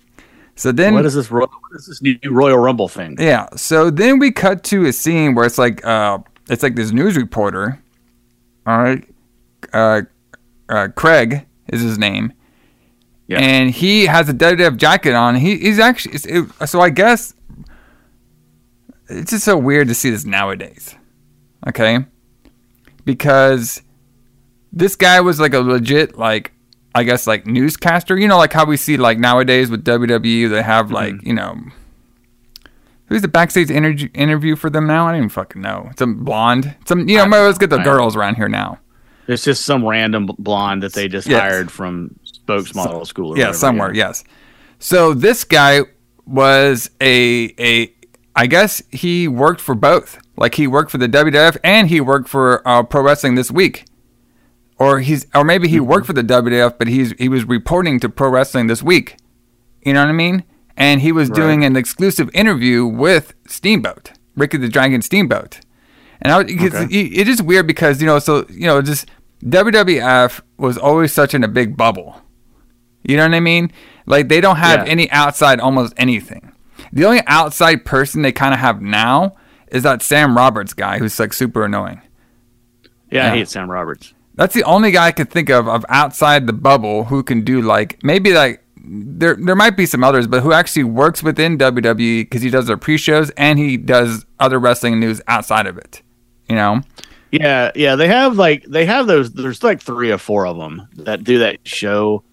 So 0.57 0.73
then, 0.73 0.93
What 0.95 1.07
is 1.07 1.15
this? 1.15 1.31
What 1.31 1.49
is 1.75 1.87
this 1.87 2.03
new 2.03 2.19
Royal 2.31 2.59
Rumble 2.59 2.89
thing? 2.89 3.17
yeah. 3.19 3.49
So 3.57 3.91
then 3.91 4.19
we 4.19 4.31
cut 4.31 4.63
to 4.65 4.87
a 4.87 4.93
scene 4.93 5.35
where 5.35 5.47
it's 5.47 5.57
like, 5.57 5.85
uh, 5.87 6.19
it's 6.51 6.63
like 6.63 6.75
this 6.75 6.91
news 6.93 7.17
reporter. 7.17 7.83
All 8.67 8.79
right, 8.79 9.03
uh, 9.73 10.03
uh, 10.69 10.89
Craig 10.95 11.47
is 11.69 11.81
his 11.81 11.97
name, 11.99 12.35
Yeah. 13.31 13.39
and 13.39 13.71
he 13.71 14.07
has 14.07 14.29
a 14.29 14.35
WWF 14.35 14.77
jacket 14.77 15.15
on. 15.15 15.37
He, 15.37 15.57
he's 15.57 15.79
actually 15.79 16.15
it, 16.17 16.69
so 16.69 16.81
I 16.81 16.91
guess 16.91 17.33
it's 19.09 19.31
just 19.31 19.45
so 19.45 19.57
weird 19.57 19.87
to 19.87 19.95
see 19.95 20.11
this 20.11 20.25
nowadays. 20.25 20.97
Okay, 21.69 22.01
because 23.05 23.83
this 24.73 24.97
guy 24.97 25.21
was 25.21 25.39
like 25.39 25.55
a 25.55 25.61
legit 25.61 26.19
like 26.19 26.51
I 26.93 27.05
guess 27.05 27.29
like 27.29 27.47
newscaster. 27.47 28.19
You 28.19 28.27
know, 28.27 28.37
like 28.37 28.53
how 28.53 28.65
we 28.65 28.77
see 28.77 28.97
like 28.97 29.21
nowadays 29.21 29.71
with 29.71 29.85
WWE, 29.85 30.51
they 30.51 30.63
have 30.63 30.87
mm-hmm. 30.87 30.95
like 30.95 31.15
you 31.23 31.35
know. 31.35 31.57
Who's 33.07 33.23
the 33.23 33.29
backstage 33.29 33.71
interview 33.71 34.09
interview 34.13 34.57
for 34.57 34.71
them 34.71 34.89
now? 34.89 35.07
I 35.07 35.13
don't 35.13 35.19
even 35.19 35.29
fucking 35.29 35.63
know. 35.63 35.91
Some 35.97 36.25
blonde. 36.25 36.75
Some 36.85 37.09
you 37.09 37.19
know. 37.19 37.27
Let's 37.29 37.59
get 37.59 37.71
the 37.71 37.79
girls 37.79 38.17
around 38.17 38.35
here 38.35 38.49
now. 38.49 38.81
It's 39.31 39.45
just 39.45 39.65
some 39.65 39.87
random 39.87 40.29
blonde 40.39 40.83
that 40.83 40.93
they 40.93 41.07
just 41.07 41.29
Yes. 41.29 41.41
hired 41.41 41.71
from 41.71 42.19
spokesmodel 42.59 43.07
school. 43.07 43.33
Or 43.33 43.37
yeah, 43.37 43.45
whatever, 43.45 43.59
somewhere. 43.59 43.95
Yes. 43.95 44.25
So 44.79 45.15
this 45.15 45.45
guy 45.45 45.83
was 46.27 46.91
a 47.01 47.55
a. 47.59 47.93
I 48.37 48.47
guess 48.47 48.81
he 48.91 49.27
worked 49.29 49.61
for 49.61 49.75
both. 49.75 50.19
Like 50.37 50.55
he 50.55 50.67
worked 50.67 50.91
for 50.91 50.99
the 50.99 51.09
WWF 51.09 51.59
and 51.63 51.89
he 51.89 52.01
worked 52.01 52.29
for 52.29 52.67
uh, 52.67 52.83
Pro 52.85 53.03
Wrestling 53.03 53.35
This 53.35 53.51
Week, 53.51 53.85
or 54.79 55.01
he's 55.01 55.27
or 55.35 55.45
maybe 55.45 55.69
he 55.69 55.81
worked 55.81 56.07
for 56.07 56.13
the 56.15 56.23
WWF, 56.23 56.79
but 56.79 56.89
he's 56.89 57.13
he 57.19 57.29
was 57.29 57.45
reporting 57.45 58.01
to 58.01 58.09
Pro 58.09 58.31
Wrestling 58.31 58.67
This 58.69 58.83
Week. 58.83 59.17
You 59.85 59.93
know 59.95 60.01
what 60.03 60.09
I 60.09 60.13
mean? 60.13 60.45
And 60.77 61.03
he 61.03 61.13
was 61.13 61.29
doing 61.29 61.65
an 61.65 61.77
exclusive 61.77 62.31
interview 62.33 62.87
with 62.87 63.35
Steamboat, 63.47 64.13
Ricky 64.37 64.57
the 64.57 64.69
Dragon 64.69 65.03
Steamboat. 65.03 65.61
And 66.23 66.33
I, 66.33 66.41
Okay. 66.41 66.87
it's 66.91 67.43
weird 67.43 67.67
because 67.67 68.01
you 68.01 68.07
know, 68.07 68.19
so 68.19 68.47
you 68.49 68.67
know, 68.67 68.81
just 68.81 69.07
WWF 69.45 70.41
was 70.57 70.79
always 70.79 71.13
such 71.13 71.35
in 71.35 71.45
a 71.45 71.49
big 71.49 71.77
bubble. 71.77 72.23
You 73.11 73.17
know 73.17 73.25
what 73.25 73.35
I 73.35 73.41
mean? 73.41 73.73
Like 74.07 74.29
they 74.29 74.41
don't 74.41 74.57
have 74.57 74.87
Yeah. 74.87 74.93
any 74.93 75.11
outside 75.11 75.61
almost 75.61 75.93
anything. 75.97 76.53
The 76.93 77.05
only 77.05 77.21
outside 77.27 77.85
person 77.85 78.23
they 78.23 78.33
kind 78.33 78.55
of 78.55 78.61
have 78.61 78.81
now 78.81 79.37
is 79.69 79.83
that 79.83 80.03
Sam 80.03 80.37
Roberts 80.37 80.73
guy 80.75 80.99
who's 80.99 81.19
like 81.21 81.33
super 81.33 81.65
annoying. 81.65 82.01
Yeah, 83.11 83.27
Yeah. 83.27 83.33
I 83.33 83.37
hate 83.37 83.49
Sam 83.49 83.71
Roberts. 83.71 84.15
That's 84.35 84.55
the 84.55 84.65
only 84.65 84.91
guy 84.93 85.07
I 85.07 85.13
could 85.13 85.31
think 85.31 85.51
of 85.51 85.69
of 85.69 85.85
outside 85.89 86.47
the 86.47 86.53
bubble 86.53 87.05
who 87.05 87.23
can 87.23 87.43
do 87.43 87.61
like 87.61 87.99
maybe 88.03 88.33
like 88.33 88.63
there 88.83 89.35
there 89.37 89.55
might 89.57 89.77
be 89.77 89.85
some 89.87 90.03
others, 90.03 90.27
but 90.27 90.43
who 90.43 90.53
actually 90.53 90.85
works 90.85 91.23
within 91.23 91.59
WWE 91.59 92.23
because 92.23 92.41
he 92.43 92.49
does 92.51 92.67
their 92.67 92.79
pre-shows 92.79 93.31
and 93.37 93.59
he 93.59 93.77
does 93.77 94.25
other 94.39 94.59
wrestling 94.59 94.99
news 94.99 95.21
outside 95.29 95.67
of 95.67 95.77
it. 95.77 96.03
You 96.49 96.57
know? 96.57 96.81
Yeah, 97.31 97.71
yeah, 97.77 97.95
they 97.95 98.09
have 98.09 98.37
like 98.39 98.65
they 98.65 98.87
have 98.87 99.07
those. 99.07 99.33
There's 99.33 99.63
like 99.63 99.81
three 99.81 100.11
or 100.11 100.19
four 100.19 100.47
of 100.47 100.57
them 100.57 100.89
that 100.97 101.23
do 101.23 101.39
that 101.41 101.59
show. 101.65 102.25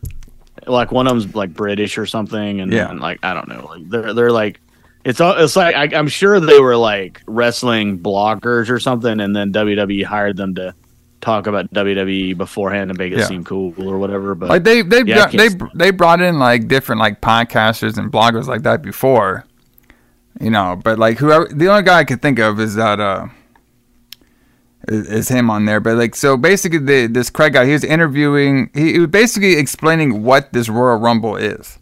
Like 0.67 0.91
one 0.91 1.07
of 1.07 1.11
them's 1.11 1.35
like 1.35 1.53
British 1.53 1.97
or 1.97 2.05
something, 2.05 2.59
and 2.61 2.71
Yeah. 2.71 2.87
then 2.87 2.99
like 2.99 3.19
I 3.23 3.33
don't 3.33 3.47
know, 3.47 3.65
like 3.71 3.89
they're 3.89 4.13
they're 4.13 4.31
like 4.31 4.59
it's 5.05 5.21
all 5.21 5.33
it's 5.37 5.55
like 5.55 5.75
I, 5.75 5.97
I'm 5.97 6.07
sure 6.07 6.39
they 6.39 6.59
were 6.59 6.75
like 6.75 7.21
wrestling 7.27 7.99
bloggers 7.99 8.69
or 8.69 8.79
something, 8.79 9.19
and 9.19 9.35
then 9.35 9.53
WWE 9.53 10.03
hired 10.03 10.35
them 10.37 10.55
to 10.55 10.73
talk 11.21 11.47
about 11.47 11.73
WWE 11.73 12.37
beforehand 12.37 12.91
and 12.91 12.97
make 12.99 13.11
it 13.11 13.19
Yeah. 13.19 13.25
seem 13.25 13.43
cool 13.43 13.73
or 13.77 13.97
whatever. 13.97 14.35
But 14.35 14.49
Like 14.49 14.63
they 14.63 14.81
they 14.81 15.03
Yeah, 15.03 15.27
they 15.27 15.49
they 15.75 15.91
brought 15.91 16.21
in 16.21 16.39
like 16.39 16.67
different 16.67 16.99
like 16.99 17.21
podcasters 17.21 17.97
and 17.97 18.11
bloggers 18.11 18.47
like 18.47 18.63
that 18.63 18.81
before, 18.81 19.45
you 20.39 20.49
know. 20.49 20.79
But 20.83 20.99
like 20.99 21.17
whoever 21.17 21.45
the 21.51 21.67
only 21.69 21.83
guy 21.83 21.99
I 21.99 22.03
could 22.03 22.21
think 22.21 22.39
of 22.39 22.59
is 22.59 22.75
that 22.75 22.99
uh 22.99 23.27
is, 24.87 25.27
him 25.29 25.49
on 25.49 25.65
there. 25.65 25.79
But 25.79 25.97
like 25.97 26.15
so 26.15 26.37
basically 26.37 26.79
the 26.79 27.07
this 27.07 27.29
Craig 27.29 27.53
guy 27.53 27.65
he 27.65 27.73
was 27.73 27.83
interviewing 27.83 28.69
he, 28.73 28.93
he 28.93 28.99
was 28.99 29.09
basically 29.09 29.53
explaining 29.57 30.23
what 30.23 30.51
this 30.53 30.69
Royal 30.69 30.97
Rumble 30.97 31.35
is. 31.35 31.77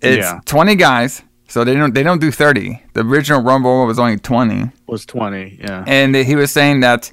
It's 0.00 0.18
Yeah. 0.18 0.40
twenty 0.44 0.74
guys, 0.76 1.22
so 1.48 1.64
they 1.64 1.74
don't 1.74 1.94
they 1.94 2.02
don't 2.02 2.20
do 2.20 2.30
thirty. 2.30 2.82
The 2.94 3.00
original 3.04 3.42
Rumble 3.42 3.86
was 3.86 3.98
only 3.98 4.16
twenty 4.16 4.70
was 4.86 5.04
20, 5.04 5.58
yeah, 5.60 5.84
and 5.86 6.14
he 6.14 6.34
was 6.34 6.50
saying 6.50 6.80
that 6.80 7.12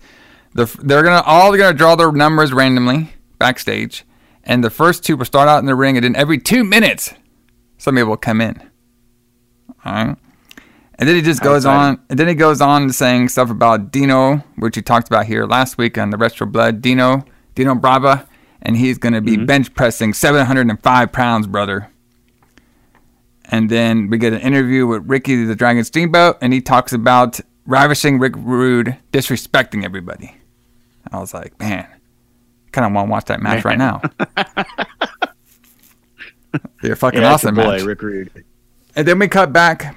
the 0.53 0.65
they're 0.83 1.03
gonna 1.03 1.21
all 1.25 1.51
they're 1.51 1.59
gonna 1.61 1.77
draw 1.77 1.95
their 1.95 2.11
numbers 2.11 2.53
randomly 2.53 3.09
backstage, 3.39 4.05
and 4.43 4.63
the 4.63 4.69
first 4.69 5.03
two 5.03 5.17
will 5.17 5.25
start 5.25 5.49
out 5.49 5.59
in 5.59 5.65
the 5.65 5.75
ring, 5.75 5.97
and 5.97 6.03
then 6.05 6.15
every 6.15 6.37
two 6.37 6.63
minutes, 6.63 7.13
somebody 7.77 8.03
will 8.03 8.15
come 8.17 8.39
in. 8.39 8.61
All 9.83 9.93
right, 9.93 10.17
and 10.97 11.09
then 11.09 11.15
he 11.15 11.21
just 11.21 11.41
goes 11.41 11.65
on, 11.65 11.99
and 12.09 12.17
then 12.17 12.27
he 12.27 12.35
goes 12.35 12.61
on 12.61 12.89
saying 12.91 13.29
stuff 13.29 13.49
about 13.49 13.91
Dino, 13.91 14.37
which 14.57 14.75
he 14.75 14.81
talked 14.81 15.07
about 15.07 15.25
here 15.25 15.45
last 15.45 15.77
week 15.77 15.97
on 15.97 16.09
the 16.09 16.17
Retro 16.17 16.47
Blood. 16.47 16.81
Dino, 16.81 17.25
Dino 17.53 17.75
Bravo, 17.75 18.25
and 18.61 18.77
he's 18.77 18.97
gonna 18.97 19.21
be 19.21 19.33
mm-hmm. 19.33 19.45
bench 19.45 19.73
pressing 19.73 20.13
705 20.13 21.11
pounds, 21.11 21.47
brother. 21.47 21.91
And 23.45 23.69
then 23.69 24.09
we 24.09 24.17
get 24.17 24.33
an 24.33 24.39
interview 24.39 24.87
with 24.87 25.03
Ricky 25.05 25.43
the 25.43 25.55
Dragon 25.55 25.83
Steamboat, 25.83 26.37
and 26.41 26.53
he 26.53 26.61
talks 26.61 26.93
about 26.93 27.41
ravishing 27.65 28.17
Rick 28.17 28.33
Rude, 28.37 28.97
disrespecting 29.11 29.83
everybody. 29.83 30.37
I 31.11 31.19
was 31.19 31.33
like, 31.33 31.59
man, 31.59 31.87
kind 32.71 32.87
of 32.87 32.93
want 32.93 33.07
to 33.07 33.11
watch 33.11 33.25
that 33.25 33.41
match 33.41 33.65
right 33.65 33.77
now. 33.77 34.01
They're 36.81 36.95
fucking 36.95 37.21
yeah, 37.21 37.33
awesome 37.33 37.55
boy 37.55 37.63
match. 37.63 37.81
Rick 37.81 38.01
Rude. 38.01 38.45
And 38.95 39.05
then 39.05 39.19
we 39.19 39.27
cut 39.27 39.51
back 39.51 39.93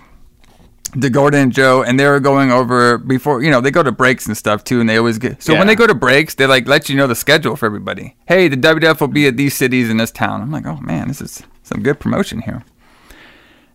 to 1.00 1.10
Gordon 1.10 1.40
and 1.40 1.52
Joe, 1.52 1.82
and 1.82 1.98
they 1.98 2.06
were 2.06 2.20
going 2.20 2.50
over 2.50 2.98
before 2.98 3.42
you 3.42 3.50
know 3.50 3.60
they 3.60 3.70
go 3.70 3.82
to 3.82 3.92
breaks 3.92 4.26
and 4.26 4.36
stuff 4.36 4.64
too, 4.64 4.80
and 4.80 4.88
they 4.88 4.96
always 4.96 5.18
get 5.18 5.42
so 5.42 5.54
when 5.54 5.66
they 5.66 5.74
go 5.74 5.86
to 5.86 5.94
breaks, 5.94 6.34
they 6.34 6.46
like 6.46 6.66
let 6.66 6.88
you 6.88 6.96
know 6.96 7.06
the 7.06 7.14
schedule 7.14 7.56
for 7.56 7.66
everybody. 7.66 8.16
Hey, 8.26 8.48
the 8.48 8.56
WWF 8.56 9.00
will 9.00 9.08
be 9.08 9.26
at 9.26 9.36
these 9.36 9.54
cities 9.54 9.90
in 9.90 9.96
this 9.96 10.10
town. 10.10 10.42
I'm 10.42 10.50
like, 10.50 10.66
oh 10.66 10.78
man, 10.80 11.08
this 11.08 11.20
is 11.20 11.42
some 11.62 11.82
good 11.82 12.00
promotion 12.00 12.42
here. 12.42 12.64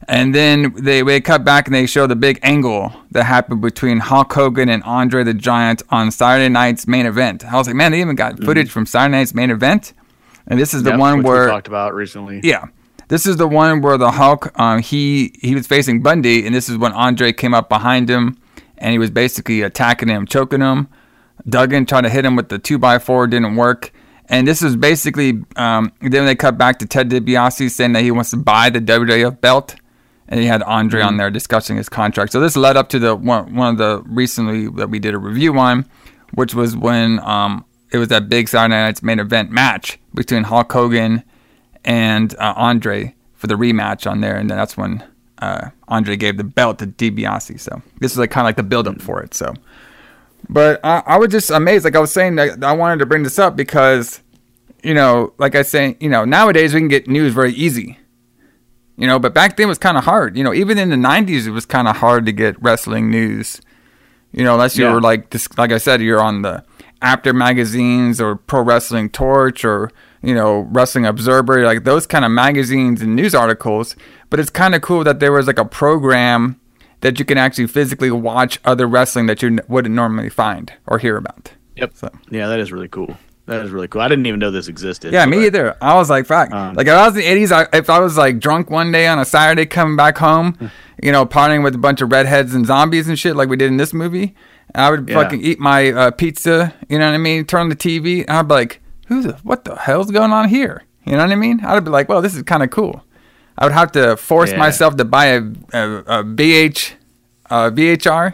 And 0.08 0.36
then 0.36 0.73
they 0.73 1.02
they 1.02 1.21
cut 1.21 1.45
back 1.45 1.67
and 1.67 1.76
they 1.76 1.86
show 1.86 2.08
the 2.08 2.15
big 2.15 2.39
angle 2.43 2.93
that 3.12 3.23
happened 3.23 3.62
between 3.62 3.99
Hulk 3.99 4.34
Hogan 4.34 4.69
and 4.69 4.84
Andre 4.84 5.23
the 5.23 5.34
Giant 5.34 5.82
on 5.89 6.12
Saturday 6.12 6.49
night's 6.49 6.88
main 6.88 7.06
event. 7.06 7.45
I 7.45 7.56
was 7.56 7.67
like, 7.67 7.76
man, 7.76 7.91
they 7.91 8.02
even 8.02 8.15
got 8.15 8.34
mm-hmm. 8.34 8.45
footage 8.45 8.69
from 8.69 8.86
Saturday 8.86 9.17
night's 9.17 9.34
main 9.34 9.49
event, 9.49 9.93
and 10.47 10.60
this 10.60 10.73
is 10.73 10.84
the 10.84 10.91
Yep, 10.91 10.99
one 10.99 11.23
where 11.23 11.47
talked 11.47 11.67
about 11.67 11.93
recently. 11.93 12.41
yeah. 12.43 12.65
This 13.13 13.28
is 13.28 13.38
the 13.38 13.47
one 13.47 13.84
where 13.84 13.95
the 13.95 14.10
Hulk, 14.10 14.60
um, 14.60 14.80
he 14.80 15.36
he 15.39 15.54
was 15.54 15.67
facing 15.67 16.02
Bundy, 16.02 16.47
and 16.47 16.56
this 16.56 16.67
is 16.67 16.80
when 16.80 16.91
Andre 16.93 17.32
came 17.32 17.54
up 17.54 17.69
behind 17.69 18.10
him, 18.10 18.39
and 18.80 18.91
he 18.91 18.97
was 18.97 19.12
basically 19.12 19.62
attacking 19.62 20.08
him, 20.08 20.26
choking 20.26 20.62
him. 20.62 20.88
Duggan 21.47 21.86
tried 21.86 22.02
to 22.02 22.10
hit 22.10 22.26
him 22.26 22.36
with 22.36 22.49
the 22.49 22.58
two 22.58 22.80
by 22.80 22.97
four, 22.97 23.28
didn't 23.28 23.56
work. 23.56 23.93
And 24.30 24.47
this 24.47 24.63
is 24.63 24.76
basically 24.76 25.43
um, 25.58 25.93
then 26.02 26.26
they 26.26 26.34
cut 26.34 26.58
back 26.58 26.80
to 26.80 26.88
Ted 26.88 27.12
DiBiase 27.12 27.69
saying 27.69 27.91
that 27.91 28.02
he 28.02 28.10
wants 28.10 28.32
to 28.32 28.38
buy 28.38 28.71
the 28.71 28.80
WWF 28.80 29.39
belt, 29.39 29.76
and 30.28 30.39
he 30.39 30.47
had 30.47 30.63
Andre 30.63 31.04
on 31.04 31.17
there 31.17 31.30
discussing 31.30 31.78
his 31.78 31.89
contract. 31.89 32.32
So 32.32 32.39
this 32.39 32.58
led 32.58 32.78
up 32.78 32.89
to 32.89 32.97
the 32.97 33.15
one 33.15 33.54
one 33.54 33.73
of 33.73 33.78
the 33.78 34.02
recently 34.08 34.69
that 34.69 34.89
we 34.89 34.97
did 34.97 35.13
a 35.13 35.19
review 35.19 35.56
on, 35.60 35.86
which 36.34 36.56
was 36.56 36.76
when 36.76 37.19
um, 37.19 37.63
it 37.91 37.99
was 37.99 38.08
that 38.08 38.28
big 38.28 38.49
Saturday 38.49 38.73
Night's 38.73 39.04
main 39.04 39.19
event 39.19 39.52
match 39.52 39.99
between 40.15 40.45
Hulk 40.45 40.71
Hogan 40.71 41.23
and 41.86 42.36
uh, 42.39 42.54
Andre 42.56 43.15
for 43.34 43.48
the 43.48 43.56
rematch 43.56 44.10
on 44.10 44.22
there, 44.22 44.36
and 44.36 44.50
then 44.50 44.58
that's 44.58 44.78
when 44.78 45.04
uh, 45.39 45.69
Andre 45.88 46.15
gave 46.15 46.38
the 46.38 46.43
belt 46.43 46.80
to 46.80 46.88
DiBiase. 46.88 47.60
So 47.60 47.82
this 48.00 48.12
is 48.12 48.17
like 48.17 48.32
kind 48.32 48.46
of 48.46 48.50
like 48.50 48.56
the 48.56 48.63
build 48.63 48.88
up 48.88 49.02
for 49.02 49.22
it. 49.22 49.34
So, 49.34 49.54
but 50.50 50.80
I, 50.84 51.04
I 51.06 51.17
was 51.17 51.30
just 51.30 51.50
amazed. 51.50 51.84
Like 51.86 51.96
I 51.96 52.00
was 52.00 52.12
saying, 52.13 52.36
that 52.36 52.63
I 52.63 52.74
wanted 52.74 53.00
to 53.00 53.06
bring 53.06 53.24
this 53.24 53.39
up 53.39 53.56
because, 53.56 54.22
you 54.84 54.93
know, 54.93 55.34
like 55.38 55.56
I 55.56 55.62
say, 55.63 55.98
you 56.00 56.10
know, 56.10 56.26
nowadays 56.26 56.74
we 56.74 56.80
can 56.80 56.88
get 56.88 57.08
news 57.08 57.34
very 57.34 57.54
easy. 57.54 57.98
You 58.96 59.08
know, 59.08 59.17
but 59.17 59.34
back 59.34 59.58
then 59.58 59.65
it 59.65 59.67
was 59.67 59.79
kind 59.79 59.98
of 59.98 60.04
hard. 60.04 60.38
You 60.38 60.44
know, 60.44 60.54
even 60.54 60.77
in 60.77 60.90
the 60.92 60.96
'90s, 60.96 61.48
it 61.48 61.52
was 61.52 61.65
kind 61.65 61.88
of 61.88 61.98
hard 61.98 62.25
to 62.27 62.31
get 62.31 62.62
wrestling 62.62 63.10
news. 63.10 63.60
You 64.31 64.44
know, 64.44 64.54
unless 64.54 64.77
you 64.77 64.86
Yeah. 64.86 64.94
were 64.94 65.02
like 65.02 65.34
like 65.58 65.71
I 65.71 65.79
said, 65.79 66.00
you're 66.02 66.21
on 66.21 66.44
the 66.44 66.63
Apter 67.02 67.34
magazines 67.34 68.21
or 68.21 68.36
Pro 68.36 68.62
Wrestling 68.62 69.10
Torch 69.10 69.65
or 69.65 69.90
you 70.24 70.34
know 70.34 70.62
Wrestling 70.71 71.06
Observer, 71.06 71.63
like 71.65 71.84
those 71.84 72.08
kind 72.08 72.26
of 72.26 72.32
magazines 72.32 73.02
and 73.02 73.15
news 73.15 73.36
articles. 73.36 73.96
But 74.30 74.40
it's 74.40 74.50
kind 74.50 74.74
of 74.74 74.82
cool 74.82 75.04
that 75.04 75.19
there 75.19 75.32
was 75.32 75.46
like 75.48 75.60
a 75.60 75.65
program 75.65 76.60
that 77.02 77.19
you 77.19 77.26
can 77.26 77.38
actually 77.38 77.67
physically 77.67 78.10
watch 78.10 78.60
other 78.65 78.88
wrestling 78.88 79.26
that 79.28 79.42
you 79.42 79.50
n- 79.50 79.60
wouldn't 79.67 79.94
normally 79.94 80.30
find 80.30 80.71
or 80.88 80.98
hear 81.00 81.17
about. 81.17 81.52
Yep. 81.76 81.92
So. 81.96 82.10
Yeah, 82.30 82.48
that 82.48 82.60
is 82.60 82.71
really 82.71 82.88
cool. 82.88 83.17
That 83.46 83.65
is 83.65 83.71
really 83.71 83.90
cool. 83.90 84.00
I 84.02 84.08
didn't 84.08 84.26
even 84.26 84.40
know 84.40 84.52
this 84.52 84.69
existed. 84.69 85.12
Yeah, 85.12 85.26
me 85.26 85.46
either. 85.46 85.76
I 85.82 85.96
was 85.96 86.10
like, 86.10 86.26
fuck. 86.26 86.50
Um, 86.52 86.76
like 86.76 86.88
if 86.88 86.94
I 86.94 87.06
was 87.08 87.15
in 87.15 87.19
the 87.21 87.28
eighties, 87.28 87.52
I, 87.52 87.67
if 87.74 87.90
I 87.90 88.00
was 88.00 88.15
like 88.17 88.40
drunk 88.40 88.69
one 88.69 88.92
day 88.94 89.06
on 89.06 89.19
a 89.19 89.26
Saturday 89.26 89.65
coming 89.65 89.98
back 89.98 90.17
home, 90.17 90.71
you 91.04 91.12
know, 91.12 91.26
partying 91.26 91.62
with 91.62 91.76
a 91.76 91.78
bunch 91.78 92.00
of 92.02 92.10
redheads 92.12 92.56
and 92.56 92.65
zombies 92.65 93.10
and 93.10 93.19
shit, 93.19 93.36
like 93.36 93.50
we 93.50 93.58
did 93.58 93.67
in 93.67 93.76
this 93.78 93.94
movie, 93.94 94.34
I 94.74 94.90
would 94.90 95.10
Yeah. 95.10 95.15
fucking 95.21 95.42
eat 95.42 95.60
my 95.60 95.92
uh, 95.92 96.12
pizza. 96.12 96.74
You 96.88 97.00
know 97.00 97.06
what 97.08 97.15
I 97.15 97.17
mean? 97.17 97.44
Turn 97.44 97.62
on 97.62 97.69
the 97.69 97.76
TV. 97.76 98.21
And 98.21 98.30
I'd 98.30 98.48
be 98.48 98.54
like, 98.54 98.82
"Who 99.08 99.21
the? 99.21 99.33
What 99.43 99.65
the 99.65 99.75
hell's 99.75 100.12
going 100.12 100.31
on 100.31 100.49
here?" 100.49 100.83
You 101.06 101.13
know 101.13 101.19
what 101.19 101.31
I 101.31 101.35
mean? 101.35 101.63
I'd 101.65 101.83
be 101.83 101.89
like, 101.91 102.10
"Well, 102.10 102.21
this 102.21 102.35
is 102.35 102.43
kind 102.43 102.63
of 102.63 102.69
cool." 102.69 103.04
I 103.58 103.65
would 103.65 103.73
have 103.73 103.91
to 103.93 104.17
force 104.17 104.51
Yeah. 104.51 104.58
myself 104.58 104.95
to 104.97 105.06
buy 105.06 105.25
a, 105.25 105.41
a, 105.73 105.89
a 106.19 106.23
VH, 106.23 106.93
uh, 107.51 107.69
VHR, 107.69 108.33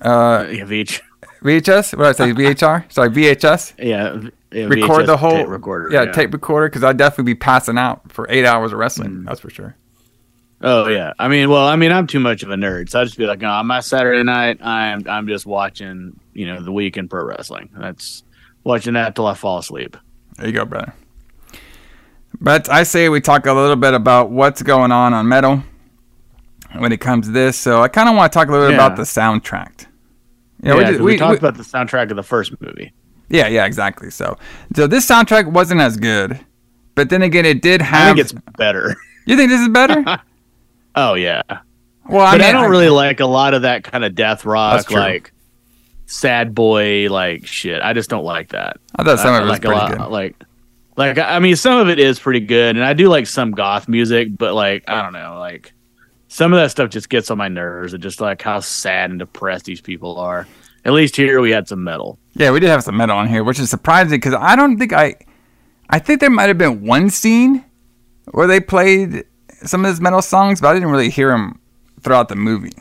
uh, 0.00 0.46
Yeah, 0.50 0.64
Veach. 0.64 1.00
VHS. 1.42 1.96
What 1.98 2.16
did 2.16 2.22
I 2.22 2.28
say? 2.28 2.32
VHR. 2.32 2.84
Sorry, 2.92 3.10
VHS. 3.10 3.74
Yeah, 3.78 4.18
yeah, 4.50 4.64
Record 4.64 5.02
VHS 5.04 5.06
the 5.06 5.16
whole 5.18 5.30
tape 5.32 5.48
recorder. 5.48 5.90
Yeah, 5.92 6.06
tape 6.10 6.32
recorder. 6.32 6.68
Because 6.68 6.82
I'd 6.84 6.96
definitely 6.96 7.34
be 7.34 7.38
passing 7.38 7.76
out 7.76 8.10
for 8.10 8.26
eight 8.30 8.46
hours 8.46 8.72
of 8.72 8.78
wrestling. 8.78 9.10
Mm. 9.10 9.24
That's 9.26 9.40
for 9.40 9.50
sure. 9.50 9.76
Oh 10.62 10.88
yeah. 10.88 11.12
I 11.18 11.28
mean, 11.28 11.50
well, 11.50 11.66
I 11.68 11.76
mean, 11.76 11.92
I'm 11.92 12.06
too 12.06 12.20
much 12.20 12.42
of 12.42 12.50
a 12.50 12.54
nerd, 12.54 12.88
so 12.88 13.00
I 13.00 13.04
just 13.04 13.18
be 13.18 13.26
like, 13.26 13.40
no, 13.42 13.50
on 13.50 13.66
my 13.66 13.80
Saturday 13.80 14.22
night, 14.22 14.64
I'm 14.64 15.06
I'm 15.06 15.26
just 15.26 15.44
watching, 15.44 16.18
you 16.32 16.46
know, 16.46 16.62
the 16.62 16.72
week 16.72 16.96
in 16.96 17.08
pro 17.08 17.24
wrestling. 17.26 17.68
That's 17.76 18.22
watching 18.64 18.94
that 18.94 19.14
till 19.14 19.26
I 19.26 19.34
fall 19.34 19.58
asleep. 19.58 19.96
There 20.36 20.46
you 20.46 20.52
go, 20.52 20.64
brother. 20.64 20.92
But 22.40 22.68
I 22.68 22.82
say 22.82 23.08
we 23.08 23.20
talk 23.20 23.46
a 23.46 23.52
little 23.52 23.76
bit 23.76 23.94
about 23.94 24.30
what's 24.30 24.62
going 24.62 24.90
on 24.92 25.14
on 25.14 25.28
metal 25.28 25.62
when 26.76 26.92
it 26.92 27.00
comes 27.00 27.26
to 27.26 27.32
this. 27.32 27.56
So 27.56 27.80
I 27.82 27.88
kind 27.88 28.08
of 28.08 28.16
want 28.16 28.32
to 28.32 28.36
talk 28.38 28.48
a 28.48 28.52
little 28.52 28.66
bit 28.68 28.74
Yeah. 28.76 28.84
about 28.86 28.96
the 28.96 29.04
soundtrack. 29.04 29.86
Yeah, 30.62 30.76
we, 30.76 30.84
did- 30.84 31.00
we, 31.00 31.12
we- 31.12 31.16
talked 31.16 31.40
we- 31.42 31.48
about 31.48 31.56
the 31.56 31.62
soundtrack 31.62 32.10
of 32.10 32.16
the 32.16 32.22
first 32.22 32.52
movie. 32.60 32.92
yeah, 33.28 33.46
yeah, 33.48 33.66
exactly. 33.66 34.10
So, 34.10 34.36
so 34.74 34.86
this 34.86 35.06
soundtrack 35.08 35.50
wasn't 35.52 35.80
as 35.80 35.96
good, 35.96 36.40
but 36.94 37.10
then 37.10 37.22
again, 37.22 37.44
it 37.46 37.62
did 37.62 37.80
have. 37.82 38.02
I 38.02 38.14
think 38.14 38.18
it's 38.18 38.32
better. 38.56 38.96
you 39.26 39.36
think 39.36 39.50
this 39.50 39.60
is 39.60 39.68
better? 39.68 40.04
Oh 40.96 41.14
yeah, 41.14 41.42
well, 42.08 42.24
I 42.24 42.34
mean, 42.38 42.42
I 42.42 42.52
don't 42.52 42.70
really 42.70 42.88
like 42.88 43.18
a 43.18 43.26
lot 43.26 43.52
of 43.52 43.62
that 43.62 43.82
kind 43.82 44.04
of 44.04 44.14
death 44.14 44.44
rock, 44.44 44.88
like 44.92 45.32
sad 46.06 46.54
boy, 46.54 47.08
like 47.10 47.46
shit. 47.46 47.82
I 47.82 47.92
just 47.92 48.10
don't 48.10 48.24
like 48.24 48.50
that. 48.50 48.78
I 48.96 49.04
thought 49.04 49.18
some 49.18 49.34
of 49.34 49.40
it 49.40 49.44
was 49.44 49.50
like 49.50 49.62
pretty 49.62 49.76
a 49.76 49.82
lot, 49.82 49.98
good. 49.98 50.10
like. 50.10 50.36
Like 50.96 51.18
I 51.18 51.40
mean, 51.40 51.56
some 51.56 51.80
of 51.80 51.88
it 51.88 51.98
is 51.98 52.20
pretty 52.20 52.38
good, 52.38 52.76
and 52.76 52.84
I 52.84 52.92
do 52.92 53.08
like 53.08 53.26
some 53.26 53.50
goth 53.50 53.88
music, 53.88 54.28
but 54.38 54.54
like 54.54 54.84
I 54.86 55.02
don't 55.02 55.12
know, 55.12 55.38
like 55.40 55.72
some 56.28 56.52
of 56.52 56.60
that 56.60 56.70
stuff 56.70 56.88
just 56.90 57.08
gets 57.08 57.32
on 57.32 57.38
my 57.38 57.48
nerves, 57.48 57.94
and 57.94 58.02
just 58.02 58.20
like 58.20 58.40
how 58.40 58.60
sad 58.60 59.10
and 59.10 59.18
depressed 59.18 59.64
these 59.64 59.80
people 59.80 60.16
are. 60.18 60.46
At 60.84 60.92
least 60.92 61.16
here 61.16 61.40
we 61.40 61.50
had 61.50 61.66
some 61.66 61.82
metal. 61.82 62.20
Yeah, 62.34 62.52
we 62.52 62.60
did 62.60 62.68
have 62.68 62.84
some 62.84 62.96
metal 62.96 63.16
on 63.16 63.26
here, 63.26 63.42
which 63.42 63.58
is 63.58 63.70
surprising 63.70 64.18
because 64.18 64.34
I 64.34 64.54
don't 64.54 64.78
think 64.78 64.92
I. 64.92 65.16
I 65.90 65.98
think 65.98 66.20
there 66.20 66.30
might 66.30 66.46
have 66.46 66.58
been 66.58 66.86
one 66.86 67.10
scene 67.10 67.64
where 68.30 68.46
they 68.46 68.60
played 68.60 69.24
some 69.64 69.84
of 69.84 69.90
his 69.90 70.00
metal 70.00 70.22
songs, 70.22 70.60
but 70.60 70.68
I 70.68 70.74
didn't 70.74 70.90
really 70.90 71.10
hear 71.10 71.30
them 71.30 71.60
throughout 72.02 72.28
the 72.28 72.36
movie. 72.36 72.72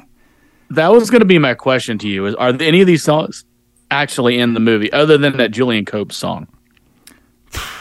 That 0.74 0.92
was 0.92 1.10
going 1.10 1.22
to 1.22 1.26
be 1.26 1.38
my 1.38 1.54
question 1.54 1.98
to 2.00 2.08
you: 2.08 2.26
Is 2.26 2.36
are 2.36 2.50
any 2.50 2.82
of 2.82 2.88
these 2.88 3.04
songs 3.04 3.46
actually 3.92 4.40
in 4.40 4.54
the 4.54 4.60
movie, 4.60 4.92
other 4.92 5.18
than 5.18 5.38
that 5.38 5.52
Julian 5.52 5.86
Cope 5.86 6.12
song? 6.12 6.48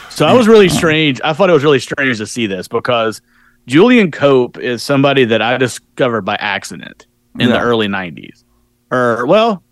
So 0.09 0.25
that 0.27 0.33
was 0.33 0.47
really 0.47 0.69
strange. 0.69 1.19
I 1.23 1.33
thought 1.33 1.49
it 1.49 1.53
was 1.53 1.63
really 1.63 1.79
strange 1.79 2.19
to 2.19 2.27
see 2.27 2.45
this 2.45 2.67
because 2.67 3.19
Julian 3.65 4.11
Cope 4.11 4.59
is 4.59 4.83
somebody 4.83 5.25
that 5.25 5.41
I 5.41 5.57
discovered 5.57 6.21
by 6.21 6.35
accident 6.35 7.07
in 7.39 7.49
the 7.49 7.59
early 7.59 7.87
'90s, 7.87 8.43
or 8.91 9.25
well, 9.25 9.63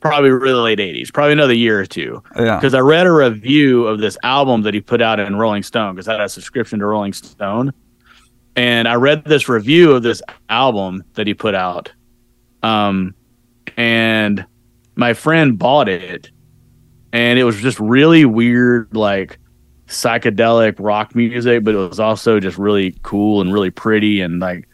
probably 0.00 0.30
really 0.30 0.76
late 0.76 0.78
'80s, 0.78 1.12
probably 1.12 1.32
another 1.32 1.52
year 1.52 1.78
or 1.78 1.84
two. 1.84 2.22
Yeah. 2.36 2.56
Because 2.56 2.72
I 2.72 2.80
read 2.80 3.06
a 3.06 3.12
review 3.12 3.86
of 3.86 3.98
this 3.98 4.16
album 4.22 4.62
that 4.62 4.72
he 4.72 4.80
put 4.80 5.02
out 5.02 5.20
in 5.20 5.36
Rolling 5.36 5.62
Stone 5.62 5.94
because 5.94 6.08
I 6.08 6.12
had 6.12 6.22
a 6.22 6.28
subscription 6.28 6.78
to 6.78 6.86
Rolling 6.86 7.12
Stone, 7.12 7.74
and 8.56 8.86
I 8.86 8.94
read 8.94 9.24
this 9.24 9.48
review 9.48 9.92
of 9.92 10.02
this 10.02 10.22
album 10.48 11.04
that 11.14 11.26
he 11.26 11.34
put 11.34 11.54
out, 11.54 11.92
um, 12.62 13.14
and 13.76 14.44
my 14.94 15.14
friend 15.14 15.58
bought 15.58 15.88
it, 15.88 16.30
and 17.12 17.38
it 17.38 17.44
was 17.44 17.60
just 17.60 17.80
really 17.80 18.24
weird, 18.24 18.94
like 18.94 19.38
psychedelic 19.92 20.76
rock 20.78 21.14
music, 21.14 21.64
but 21.64 21.74
it 21.74 21.78
was 21.78 22.00
also 22.00 22.40
just 22.40 22.58
really 22.58 22.96
cool 23.02 23.40
and 23.40 23.52
really 23.52 23.70
pretty 23.70 24.22
and 24.22 24.40
like 24.40 24.66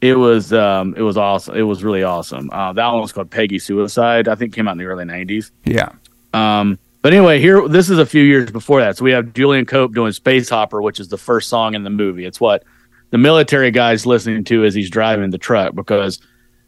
it 0.00 0.14
was 0.14 0.52
um 0.52 0.94
it 0.96 1.02
was 1.02 1.16
awesome. 1.16 1.56
It 1.56 1.62
was 1.62 1.82
really 1.82 2.02
awesome. 2.02 2.50
Uh, 2.52 2.72
that 2.72 2.86
one 2.88 3.00
was 3.00 3.12
called 3.12 3.30
Peggy 3.30 3.58
Suicide. 3.58 4.28
I 4.28 4.34
think 4.34 4.54
came 4.54 4.68
out 4.68 4.72
in 4.72 4.78
the 4.78 4.84
early 4.84 5.04
'90s. 5.04 5.50
Yeah. 5.64 5.90
Um, 6.34 6.78
but 7.02 7.12
anyway, 7.12 7.40
here 7.40 7.66
this 7.68 7.88
is 7.88 7.98
a 7.98 8.06
few 8.06 8.22
years 8.22 8.50
before 8.50 8.80
that. 8.80 8.98
So 8.98 9.04
we 9.04 9.12
have 9.12 9.32
Julian 9.32 9.64
Cope 9.64 9.94
doing 9.94 10.12
Space 10.12 10.48
Hopper, 10.48 10.82
which 10.82 11.00
is 11.00 11.08
the 11.08 11.18
first 11.18 11.48
song 11.48 11.74
in 11.74 11.82
the 11.82 11.90
movie. 11.90 12.24
It's 12.24 12.40
what 12.40 12.64
the 13.10 13.18
military 13.18 13.70
guy's 13.70 14.06
listening 14.06 14.44
to 14.44 14.64
as 14.64 14.74
he's 14.74 14.90
driving 14.90 15.30
the 15.30 15.38
truck 15.38 15.74
because, 15.74 16.20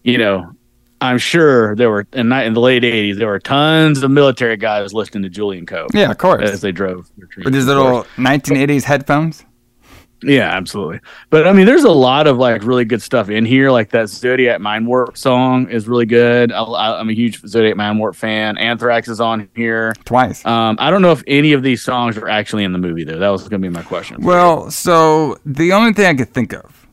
you 0.02 0.18
know, 0.18 0.52
I'm 1.00 1.18
sure 1.18 1.76
there 1.76 1.90
were 1.90 2.06
in, 2.12 2.32
in 2.32 2.54
the 2.54 2.60
late 2.60 2.82
'80s 2.82 3.18
there 3.18 3.28
were 3.28 3.38
tons 3.38 4.02
of 4.02 4.10
military 4.10 4.56
guys 4.56 4.92
listening 4.92 5.22
to 5.24 5.28
Julian 5.28 5.64
Cope 5.66 5.90
Yeah, 5.94 6.10
of 6.10 6.18
course. 6.18 6.48
as 6.50 6.60
they 6.60 6.72
drove. 6.72 7.08
their 7.16 7.28
With 7.44 7.54
his 7.54 7.66
little 7.66 8.04
1980s 8.16 8.82
headphones. 8.82 9.44
Yeah, 10.22 10.48
absolutely. 10.50 11.00
But 11.30 11.46
I 11.46 11.52
mean, 11.52 11.66
there's 11.66 11.84
a 11.84 11.90
lot 11.92 12.26
of 12.26 12.38
like 12.38 12.64
really 12.64 12.84
good 12.84 13.00
stuff 13.02 13.30
in 13.30 13.44
here. 13.44 13.70
Like 13.70 13.90
that 13.90 14.08
Zodiac 14.08 14.60
Mindwarp 14.60 15.16
song 15.16 15.70
is 15.70 15.86
really 15.86 16.06
good. 16.06 16.50
I, 16.50 16.62
I'm 16.98 17.08
a 17.08 17.12
huge 17.12 17.40
Zodiac 17.46 17.76
Mindwarp 17.76 18.16
fan. 18.16 18.58
Anthrax 18.58 19.08
is 19.08 19.20
on 19.20 19.48
here. 19.54 19.92
Twice. 20.04 20.44
Um, 20.44 20.76
I 20.80 20.90
don't 20.90 21.02
know 21.02 21.12
if 21.12 21.22
any 21.28 21.52
of 21.52 21.62
these 21.62 21.82
songs 21.82 22.18
are 22.18 22.28
actually 22.28 22.64
in 22.64 22.72
the 22.72 22.78
movie 22.78 23.04
though. 23.04 23.18
That 23.20 23.28
was 23.28 23.42
going 23.42 23.62
to 23.62 23.68
be 23.68 23.72
my 23.72 23.82
question. 23.82 24.20
Well, 24.22 24.70
so 24.72 25.38
the 25.46 25.72
only 25.72 25.92
thing 25.92 26.06
I 26.06 26.14
could 26.14 26.34
think 26.34 26.52
of, 26.52 26.88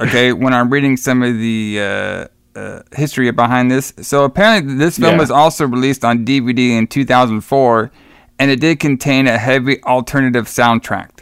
okay, 0.00 0.32
when 0.34 0.52
I'm 0.52 0.68
reading 0.70 0.96
some 0.98 1.22
of 1.22 1.32
the 1.38 1.78
uh, 1.80 2.58
uh, 2.58 2.82
history 2.94 3.30
behind 3.30 3.70
this, 3.70 3.94
so 4.02 4.24
apparently 4.24 4.74
this 4.74 4.98
film 4.98 5.12
Yeah. 5.14 5.18
was 5.18 5.30
also 5.30 5.66
released 5.66 6.04
on 6.04 6.26
DVD 6.26 6.70
in 6.78 6.86
2004, 6.88 7.90
and 8.38 8.50
it 8.50 8.60
did 8.60 8.80
contain 8.80 9.26
a 9.26 9.38
heavy 9.38 9.82
alternative 9.84 10.44
soundtrack. 10.46 11.13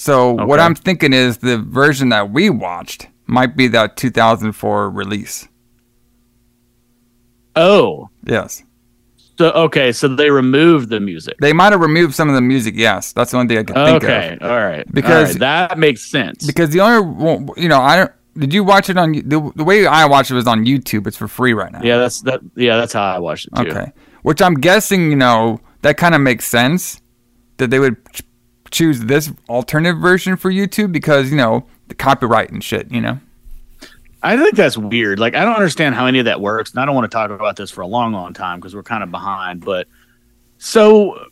So 0.00 0.34
what 0.46 0.60
I'm 0.60 0.76
thinking 0.76 1.12
is 1.12 1.38
the 1.38 1.58
version 1.58 2.10
that 2.10 2.30
we 2.30 2.50
watched 2.50 3.08
might 3.26 3.56
be 3.56 3.66
that 3.68 3.96
2004 3.96 4.90
release. 4.90 5.48
oh, 7.56 8.08
Yes. 8.24 8.62
so 9.38 9.50
okay, 9.50 9.90
so 9.90 10.06
they 10.08 10.30
removed 10.30 10.88
the 10.90 11.00
music. 11.00 11.36
They 11.40 11.52
might 11.52 11.72
have 11.72 11.80
removed 11.80 12.14
some 12.14 12.28
of 12.28 12.36
the 12.36 12.40
music, 12.40 12.74
yes. 12.76 13.12
That's 13.12 13.32
the 13.32 13.38
only 13.38 13.48
thing 13.48 13.58
I 13.58 13.62
could 13.64 13.74
think 13.74 14.02
of. 14.02 14.08
Okay, 14.08 14.38
all 14.40 14.56
right, 14.56 14.84
Because- 14.92 15.10
All 15.10 15.22
right, 15.24 15.38
that 15.40 15.78
makes 15.78 16.02
sense. 16.04 16.46
Because 16.46 16.70
the 16.70 16.80
only, 16.80 17.48
you 17.56 17.68
know, 17.68 17.80
I 17.80 17.96
don't. 17.96 18.12
Did 18.36 18.54
you 18.54 18.62
watch 18.62 18.88
it 18.88 18.96
on 18.96 19.10
the, 19.10 19.52
the 19.56 19.64
way 19.64 19.84
I 19.84 20.04
watched 20.06 20.30
it 20.30 20.34
was 20.34 20.46
on 20.46 20.64
YouTube? 20.64 21.08
It's 21.08 21.16
for 21.16 21.26
free 21.26 21.54
right 21.54 21.72
now. 21.72 21.80
yeah, 21.82 21.96
that's 21.98 22.20
that. 22.22 22.38
Yeah, 22.54 22.76
that's 22.76 22.92
how 22.92 23.02
I 23.02 23.18
watched 23.18 23.46
it 23.48 23.56
too. 23.56 23.68
Okay. 23.70 23.90
Which 24.22 24.40
I'm 24.40 24.54
guessing, 24.54 25.10
you 25.10 25.16
know, 25.16 25.60
that 25.82 25.96
kind 25.96 26.14
of 26.14 26.20
makes 26.20 26.44
sense 26.44 27.00
that 27.56 27.70
they 27.70 27.80
would 27.80 27.96
choose 28.70 29.00
this 29.00 29.32
alternative 29.48 29.98
version 30.00 30.36
for 30.36 30.50
YouTube 30.50 30.92
because 30.92 31.30
you 31.30 31.36
know 31.36 31.66
the 31.88 31.94
copyright 31.94 32.50
and 32.50 32.62
shit. 32.62 32.90
You 32.90 33.00
know. 33.00 33.20
I 34.20 34.36
think 34.36 34.56
that's 34.56 34.76
weird. 34.76 35.20
Like, 35.20 35.36
I 35.36 35.44
don't 35.44 35.54
understand 35.54 35.94
how 35.94 36.06
any 36.06 36.18
of 36.18 36.24
that 36.24 36.40
works, 36.40 36.72
and 36.72 36.80
I 36.80 36.84
don't 36.84 36.96
want 36.96 37.08
to 37.08 37.14
talk 37.14 37.30
about 37.30 37.54
this 37.54 37.70
for 37.70 37.82
a 37.82 37.86
long, 37.86 38.12
long 38.12 38.32
time 38.34 38.58
because 38.58 38.74
we're 38.74 38.82
kind 38.82 39.04
of 39.04 39.12
behind. 39.12 39.64
But 39.64 39.86
so, 40.58 41.24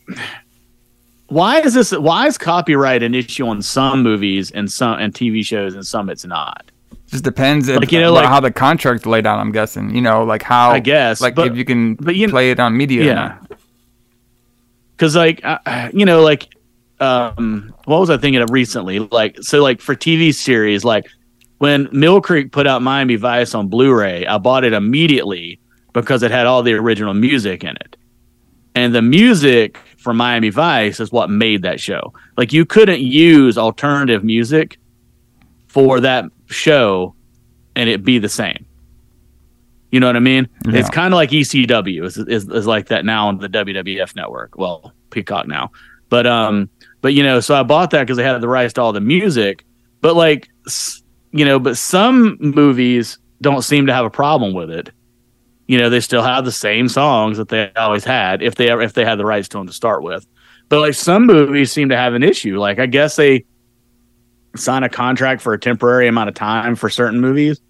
why 1.29 1.61
is 1.61 1.75
this? 1.75 1.91
Why 1.93 2.27
is 2.29 2.39
copyright 2.39 3.03
an 3.03 3.15
issue 3.15 3.47
on 3.47 3.61
some 3.61 4.03
movies 4.03 4.53
and 4.53 4.71
some 4.71 4.99
and 5.01 5.13
TV 5.13 5.45
shows, 5.45 5.75
and 5.75 5.85
some 5.85 6.09
it's 6.09 6.25
not? 6.25 6.71
Just 7.09 7.25
depends 7.25 7.69
Like, 7.69 7.93
you 7.93 8.01
know, 8.01 8.13
like- 8.13 8.27
how 8.27 8.41
the 8.41 8.51
contract 8.51 9.07
laid 9.07 9.27
out. 9.27 9.39
I'm 9.39 9.53
guessing. 9.53 9.95
You 9.95 10.01
know, 10.01 10.25
like 10.25 10.43
how 10.43 10.71
I 10.71 10.81
guess, 10.81 11.21
like 11.21 11.35
but- 11.35 11.49
if 11.49 11.57
you 11.57 11.65
can 11.65 11.95
but 11.95 12.15
you- 12.17 12.29
play 12.29 12.51
it 12.51 12.61
on 12.61 12.77
media. 12.77 13.05
Yeah. 13.05 13.39
Because, 14.97 15.15
like, 15.15 15.41
uh, 15.45 15.91
you 15.93 16.07
know, 16.07 16.23
like, 16.23 16.49
um, 17.01 17.75
what 17.85 18.01
was 18.01 18.11
I 18.11 18.17
thinking 18.17 18.43
of 18.43 18.51
recently? 18.51 18.99
Like, 18.99 19.37
so, 19.43 19.63
like, 19.63 19.81
for 19.81 19.95
TV 19.95 20.35
series, 20.35 20.85
like 20.85 21.07
when 21.59 21.89
Mill 21.93 22.21
Creek 22.21 22.53
put 22.53 22.67
out 22.67 22.83
Miami 22.83 23.17
Vice 23.17 23.55
on 23.55 23.69
Blu-ray, 23.69 24.27
I 24.27 24.39
bought 24.39 24.65
it 24.65 24.73
immediately 24.73 25.61
because 25.93 26.23
it 26.23 26.31
had 26.31 26.47
all 26.47 26.63
the 26.63 26.75
original 26.75 27.15
music 27.15 27.65
in 27.65 27.77
it. 27.77 27.97
And 28.75 28.95
the 28.95 29.03
music 29.03 29.79
from 29.97 30.19
Miami 30.19 30.51
Vice 30.51 31.01
is 31.01 31.11
what 31.11 31.31
made 31.31 31.63
that 31.63 31.81
show. 31.81 32.13
Like, 32.37 32.53
you 32.53 32.65
couldn't 32.65 33.01
use 33.01 33.57
alternative 33.57 34.23
music 34.23 34.79
for 35.67 36.01
that 36.01 36.25
show 36.47 37.15
and 37.75 37.89
it 37.89 38.05
be 38.05 38.19
the 38.19 38.29
same. 38.29 38.67
You 39.91 40.01
know 40.01 40.07
what 40.07 40.17
I 40.17 40.21
mean? 40.21 40.49
Yeah. 40.67 40.81
It's 40.81 40.91
kind 40.91 41.15
of 41.15 41.17
like 41.17 41.31
ECW 41.31 42.05
is, 42.05 42.19
is 42.19 42.49
is 42.49 42.67
like 42.67 42.89
that 42.89 43.05
now 43.05 43.29
on 43.29 43.39
the 43.39 43.49
WWF 43.49 44.17
network. 44.17 44.59
Well, 44.59 44.93
Peacock 45.11 45.47
now, 45.47 45.71
but 46.09 46.27
um, 46.27 46.69
but 47.01 47.15
you 47.15 47.23
know, 47.23 47.41
so 47.41 47.55
I 47.55 47.63
bought 47.63 47.91
that 47.91 48.03
because 48.03 48.17
they 48.17 48.25
had 48.25 48.41
the 48.41 48.49
rights 48.49 48.73
to 48.75 48.83
all 48.83 48.93
the 48.93 49.01
music. 49.01 49.65
But 50.01 50.17
like, 50.17 50.49
you 51.33 51.45
know, 51.45 51.59
but 51.59 51.77
some 51.77 52.37
movies 52.41 53.19
don't 53.41 53.63
seem 53.63 53.87
to 53.87 53.95
have 53.95 54.05
a 54.05 54.11
problem 54.11 54.55
with 54.55 54.71
it. 54.71 54.91
You 55.67 55.79
know, 55.79 55.91
they 55.91 56.01
still 56.01 56.23
have 56.23 56.45
the 56.45 56.53
same 56.53 56.89
songs 56.89 57.39
that 57.39 57.49
they 57.49 57.73
always 57.77 58.05
had 58.05 58.43
if 58.43 58.55
they 58.55 58.71
if 58.71 58.93
they 58.93 59.05
had 59.05 59.19
the 59.19 59.25
rights 59.25 59.49
to 59.49 59.59
them 59.59 59.67
to 59.67 59.73
start 59.73 60.03
with. 60.03 60.27
But 60.69 60.81
like 60.81 60.95
some 60.95 61.27
movies 61.27 61.73
seem 61.73 61.89
to 61.91 61.97
have 61.97 62.15
an 62.15 62.23
issue. 62.23 62.59
Like 62.59 62.79
I 62.79 62.87
guess 62.87 63.17
they 63.17 63.45
sign 64.55 64.85
a 64.85 64.89
contract 64.89 65.43
for 65.43 65.53
a 65.53 65.59
temporary 65.59 66.09
amount 66.09 66.29
of 66.29 66.35
time 66.35 66.77
for 66.77 66.89
certain 66.89 67.21
movies, 67.21 67.61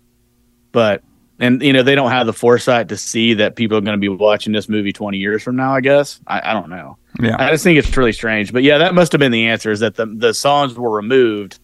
but 0.73 1.03
and 1.39 1.63
you 1.63 1.73
know 1.73 1.83
they 1.83 1.95
don't 1.95 2.11
have 2.11 2.27
the 2.27 2.33
foresight 2.33 2.89
to 2.89 2.97
see 2.97 3.35
that 3.35 3.57
people 3.57 3.77
are 3.77 3.81
going 3.83 3.97
to 3.97 4.01
be 4.01 4.09
watching 4.09 4.53
this 4.53 4.69
movie 4.69 4.93
20 4.93 5.19
years 5.19 5.43
from 5.43 5.57
now. 5.57 5.75
I 5.75 5.81
guess 5.81 6.21
I, 6.27 6.51
I 6.51 6.53
don't 6.53 6.71
know. 6.71 6.97
Yeah. 7.21 7.37
I 7.39 7.51
just 7.51 7.65
think 7.65 7.79
it's 7.79 7.97
really 7.97 8.13
strange. 8.13 8.53
But 8.53 8.63
yeah, 8.63 8.79
that 8.79 8.95
must 8.95 9.13
have 9.13 9.19
been 9.19 9.33
the 9.33 9.47
answer. 9.47 9.71
Is 9.71 9.81
that 9.81 9.95
the 9.97 10.07
the 10.07 10.33
songs 10.35 10.75
were 10.75 10.91
removed 10.91 11.59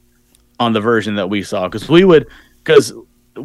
on 0.60 0.72
the 0.72 0.80
version 0.80 1.14
that 1.16 1.28
we 1.28 1.42
saw 1.42 1.68
because 1.68 1.88
we 1.88 2.04
would 2.04 2.26
because 2.64 2.92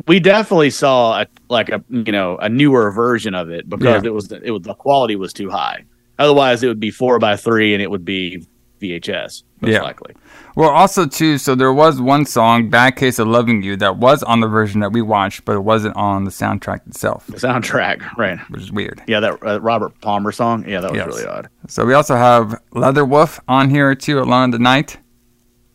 we 0.07 0.19
definitely 0.19 0.69
saw 0.69 1.21
a, 1.21 1.27
like 1.49 1.69
a 1.69 1.83
you 1.89 2.11
know 2.11 2.37
a 2.37 2.49
newer 2.49 2.91
version 2.91 3.33
of 3.33 3.49
it 3.49 3.69
because 3.69 4.03
Yeah. 4.03 4.09
it 4.09 4.13
was 4.13 4.31
it 4.31 4.51
was 4.51 4.61
the 4.63 4.73
quality 4.75 5.15
was 5.15 5.33
too 5.33 5.49
high. 5.49 5.83
Otherwise, 6.19 6.63
it 6.63 6.67
would 6.67 6.79
be 6.79 6.91
four 6.91 7.19
by 7.19 7.35
three 7.37 7.73
and 7.73 7.81
it 7.81 7.89
would 7.91 8.03
be 8.05 8.45
VHS 8.79 9.43
most 9.61 9.71
Yeah. 9.71 9.81
likely. 9.81 10.13
Well, 10.55 10.69
also 10.69 11.05
too, 11.05 11.37
so 11.37 11.53
there 11.55 11.71
was 11.73 12.01
one 12.01 12.25
song, 12.25 12.69
"Bad 12.69 12.95
Case 12.95 13.19
of 13.19 13.27
Loving 13.27 13.61
You," 13.63 13.75
that 13.77 13.97
was 13.97 14.23
on 14.23 14.39
the 14.39 14.47
version 14.47 14.79
that 14.81 14.91
we 14.91 15.01
watched, 15.01 15.45
but 15.45 15.55
it 15.55 15.63
wasn't 15.63 15.95
on 15.95 16.23
the 16.23 16.31
soundtrack 16.31 16.87
itself, 16.87 17.27
The 17.27 17.37
soundtrack, 17.37 18.01
right? 18.17 18.39
which 18.49 18.61
is 18.61 18.71
weird. 18.71 19.01
Yeah, 19.07 19.19
that 19.19 19.37
uh, 19.45 19.59
Robert 19.61 19.99
Palmer 20.01 20.31
song. 20.31 20.65
Yeah, 20.67 20.81
that 20.81 20.91
was 20.91 20.97
Yes. 20.97 21.07
really 21.07 21.25
odd. 21.27 21.49
So 21.67 21.85
we 21.85 21.93
also 21.93 22.15
have 22.15 22.59
Leatherwolf 22.73 23.39
on 23.47 23.69
here 23.69 23.93
too, 23.95 24.19
"Alone 24.19 24.45
in 24.45 24.51
the 24.51 24.59
Night." 24.59 24.97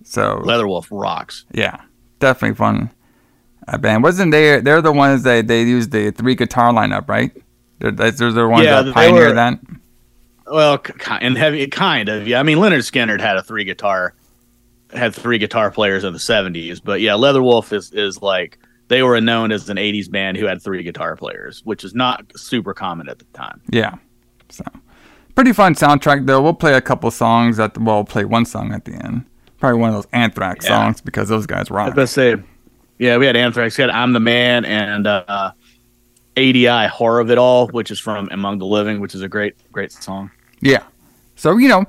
So 0.04 0.42
Leatherwolf 0.44 0.88
rocks. 0.90 1.44
yeah, 1.52 1.76
definitely 2.18 2.56
fun 2.56 2.90
uh, 3.68 3.78
band. 3.78 4.02
Wasn't 4.02 4.32
they? 4.32 4.60
They're 4.60 4.82
the 4.82 4.92
ones 4.92 5.22
that 5.22 5.46
they 5.46 5.62
used 5.62 5.92
the 5.92 6.10
three 6.10 6.34
guitar 6.34 6.72
lineup, 6.72 7.08
right? 7.08 7.30
They're, 7.78 7.92
they're 7.92 8.10
the 8.32 8.48
ones 8.48 8.64
Yeah, 8.64 8.82
that 8.82 8.94
pioneered 8.94 9.28
were- 9.28 9.34
that. 9.34 9.58
Well, 10.50 10.82
and 11.20 11.36
heavy, 11.36 11.66
kind 11.68 12.08
of. 12.08 12.26
Yeah, 12.26 12.40
I 12.40 12.42
mean, 12.42 12.58
Lynyrd 12.58 12.78
Skynyrd 12.90 13.20
had 13.20 13.36
a 13.36 13.42
three 13.42 13.64
guitar, 13.64 14.14
had 14.92 15.14
three 15.14 15.38
guitar 15.38 15.70
players 15.70 16.04
in 16.04 16.12
the 16.12 16.18
'70s, 16.18 16.80
but 16.82 17.00
yeah, 17.00 17.12
Leatherwolf 17.12 17.72
is 17.72 17.92
is 17.92 18.20
like 18.22 18.58
they 18.88 19.02
were 19.02 19.20
known 19.20 19.52
as 19.52 19.68
an 19.70 19.76
'80s 19.76 20.10
band 20.10 20.36
who 20.36 20.46
had 20.46 20.60
three 20.62 20.82
guitar 20.82 21.16
players, 21.16 21.62
which 21.64 21.84
is 21.84 21.94
not 21.94 22.24
super 22.36 22.74
common 22.74 23.08
at 23.08 23.18
the 23.18 23.24
time. 23.32 23.60
Yeah. 23.70 23.94
So 24.48 24.64
pretty 25.34 25.52
fun 25.52 25.74
soundtrack 25.74 26.26
though. 26.26 26.42
We'll 26.42 26.52
play 26.54 26.74
a 26.74 26.80
couple 26.82 27.10
songs 27.10 27.58
at 27.58 27.74
the 27.74 27.80
well, 27.80 27.96
we'll 27.96 28.04
play 28.04 28.24
one 28.24 28.44
song 28.44 28.72
at 28.72 28.84
the 28.84 28.92
end. 28.92 29.24
Probably 29.58 29.78
one 29.80 29.90
of 29.90 29.94
those 29.94 30.08
Anthrax 30.12 30.64
Yeah. 30.66 30.70
songs 30.76 31.00
because 31.00 31.28
those 31.28 31.46
guys 31.46 31.70
I 31.70 31.74
rock. 31.74 31.86
was 31.86 31.92
about 31.92 32.02
to 32.02 32.06
say, 32.08 32.42
yeah, 32.98 33.16
we 33.16 33.26
had 33.26 33.36
Anthrax, 33.36 33.78
we 33.78 33.82
had 33.82 33.90
"I'm 33.90 34.12
the 34.12 34.20
Man" 34.20 34.64
and 34.64 35.06
uh, 35.06 35.52
ADI 36.36 36.86
"Horror 36.88 37.20
of 37.20 37.30
It 37.30 37.38
All," 37.38 37.68
which 37.68 37.90
is 37.90 38.00
from 38.00 38.28
Among 38.30 38.58
the 38.58 38.66
Living, 38.66 39.00
which 39.00 39.14
is 39.14 39.22
a 39.22 39.28
great 39.28 39.54
great 39.72 39.92
song. 39.92 40.30
Yeah. 40.60 40.84
So 41.36 41.56
you 41.56 41.68
know, 41.68 41.84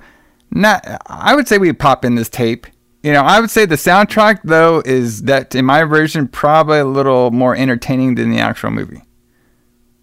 not 0.52 0.84
I 1.08 1.36
would 1.36 1.48
say 1.48 1.58
we 1.58 1.72
pop 1.74 2.04
in 2.06 2.16
this 2.16 2.30
tape. 2.30 2.68
You 3.04 3.12
know, 3.12 3.22
I 3.22 3.40
would 3.42 3.50
say 3.50 3.66
the 3.66 3.76
soundtrack 3.76 4.40
though 4.44 4.82
is 4.86 5.24
that 5.24 5.54
in 5.56 5.66
my 5.66 5.84
version 5.84 6.28
probably 6.28 6.80
a 6.80 6.86
little 6.86 7.32
more 7.32 7.56
entertaining 7.56 8.16
than 8.16 8.30
the 8.32 8.40
actual 8.40 8.72
movie. 8.72 9.02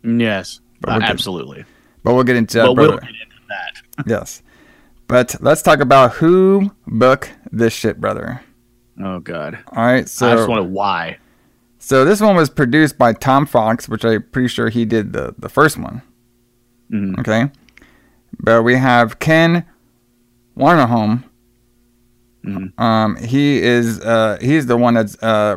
Yes, 0.03 0.61
But 0.81 1.03
uh, 1.03 1.07
absolutely. 1.07 1.65
But 2.03 2.15
we'll 2.15 2.25
get 2.25 2.37
into 2.37 2.59
that. 2.59 2.65
But 2.67 2.75
we'll 2.77 2.99
get 2.99 3.09
into 3.11 3.17
that. 3.49 4.07
Yes. 4.07 4.43
But 5.09 5.37
let's 5.41 5.61
talk 5.61 5.81
about 5.81 6.13
who 6.13 6.71
booked 6.87 7.33
this 7.53 7.73
shit, 7.73 8.01
brother. 8.01 8.41
Oh 9.03 9.19
God, 9.19 9.59
All 9.73 9.85
right. 9.85 10.09
So 10.09 10.31
I 10.31 10.37
just 10.37 10.49
wonder 10.49 10.63
why. 10.69 11.19
So 11.83 12.05
this 12.05 12.21
one 12.21 12.37
was 12.37 12.51
produced 12.51 12.99
by 12.99 13.15
Tom 13.15 13.47
Fox, 13.47 13.89
which 13.89 14.05
I'm 14.05 14.23
pretty 14.23 14.49
sure 14.49 14.69
he 14.69 14.85
did 14.85 15.13
the, 15.15 15.35
the 15.39 15.49
first 15.49 15.79
one. 15.79 16.03
Mhm. 16.93 17.19
Okay. 17.21 17.51
But 18.39 18.63
we 18.63 18.77
have 18.77 19.19
Ken 19.19 19.65
Wiederhorn. 20.57 21.25
Mhm. 22.45 22.79
Um, 22.79 23.17
he 23.17 23.63
is 23.63 23.99
uh, 24.01 24.37
he's 24.41 24.67
the 24.67 24.77
one 24.77 24.95
that's 24.95 25.21
uh, 25.23 25.57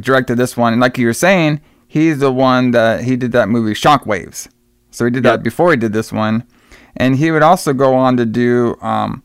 directed 0.00 0.36
this 0.36 0.56
one, 0.56 0.72
and 0.74 0.80
like 0.80 0.98
you 0.98 1.06
were 1.06 1.12
saying, 1.14 1.60
he's 1.88 2.18
the 2.18 2.30
one 2.32 2.70
that 2.72 3.04
he 3.04 3.16
did 3.16 3.32
that 3.32 3.48
movie 3.48 3.74
Shockwaves. 3.74 4.48
So 4.90 5.04
he 5.06 5.10
did 5.10 5.22
that 5.24 5.42
before 5.42 5.70
he 5.70 5.76
did 5.78 5.92
this 5.94 6.12
one, 6.12 6.44
and 6.96 7.16
he 7.16 7.30
would 7.30 7.42
also 7.42 7.72
go 7.72 7.94
on 7.94 8.16
to 8.18 8.26
do 8.26 8.76
um, 8.82 9.22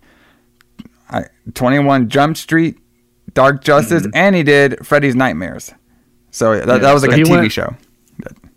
I, 1.09 1.25
Twenty 1.53 1.79
One 1.79 2.07
Jump 2.09 2.37
Street, 2.37 2.77
Dark 3.33 3.63
Justice, 3.63 4.07
and 4.13 4.33
he 4.35 4.43
did 4.43 4.85
Freddy's 4.85 5.15
Nightmares. 5.15 5.73
So 6.38 6.55
that, 6.55 6.65
that 6.67 6.81
Mm-hmm. 6.81 6.93
Was 6.93 7.01
like 7.03 7.11
so 7.11 7.17
a 7.17 7.23
TV 7.25 7.29
went- 7.29 7.51
show. 7.51 7.75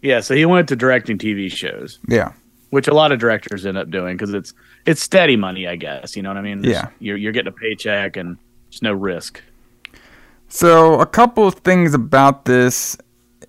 Yeah, 0.03 0.21
so 0.21 0.35
he 0.35 0.45
went 0.47 0.69
to 0.69 0.77
directing 0.77 1.19
TV 1.19 1.51
shows. 1.53 1.99
Yeah. 2.09 2.33
which 2.71 2.89
a 2.89 2.95
lot 2.95 3.11
of 3.13 3.19
directors 3.19 3.67
end 3.67 3.77
up 3.77 3.91
doing 3.91 4.17
because 4.17 4.33
it's 4.35 4.53
it's 4.87 5.03
steady 5.03 5.37
money, 5.37 5.67
I 5.67 5.77
guess. 5.77 6.15
You 6.17 6.23
know 6.23 6.31
what 6.31 6.37
I 6.39 6.43
mean? 6.43 6.61
It's- 6.65 6.73
Yeah. 6.75 6.91
you're 7.01 7.17
you're 7.17 7.33
getting 7.33 7.53
a 7.53 7.57
paycheck 7.57 8.17
and 8.17 8.37
there's 8.71 8.83
no 8.83 8.93
risk. 8.93 9.43
So 10.49 10.99
a 11.01 11.07
couple 11.07 11.47
of 11.47 11.55
things 11.57 11.95
about 11.95 12.45
this 12.45 12.97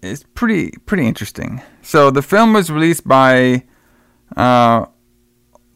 is 0.02 0.24
pretty 0.36 0.72
pretty 0.86 1.08
interesting. 1.08 1.62
So 1.82 2.10
the 2.12 2.22
film 2.22 2.54
was 2.54 2.70
released 2.72 3.08
by 3.08 3.64
uh, 4.38 4.86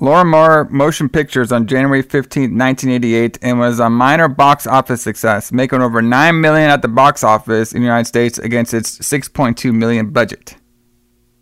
Lorimar 0.06 0.70
Motion 0.70 1.10
Pictures 1.10 1.52
on 1.52 1.66
January 1.66 2.04
15th, 2.04 2.56
1988, 2.56 3.40
and 3.42 3.58
was 3.58 3.80
a 3.80 3.90
minor 3.90 4.28
box 4.28 4.68
office 4.68 5.02
success, 5.02 5.52
making 5.52 5.82
over 5.82 6.00
9 6.00 6.40
million 6.40 6.70
at 6.70 6.84
the 6.84 6.88
box 6.88 7.24
office 7.24 7.74
in 7.74 7.82
the 7.82 7.86
United 7.86 8.06
States 8.06 8.38
against 8.38 8.74
its 8.76 9.00
6.2 9.00 9.74
million 9.74 10.12
budget. 10.12 10.58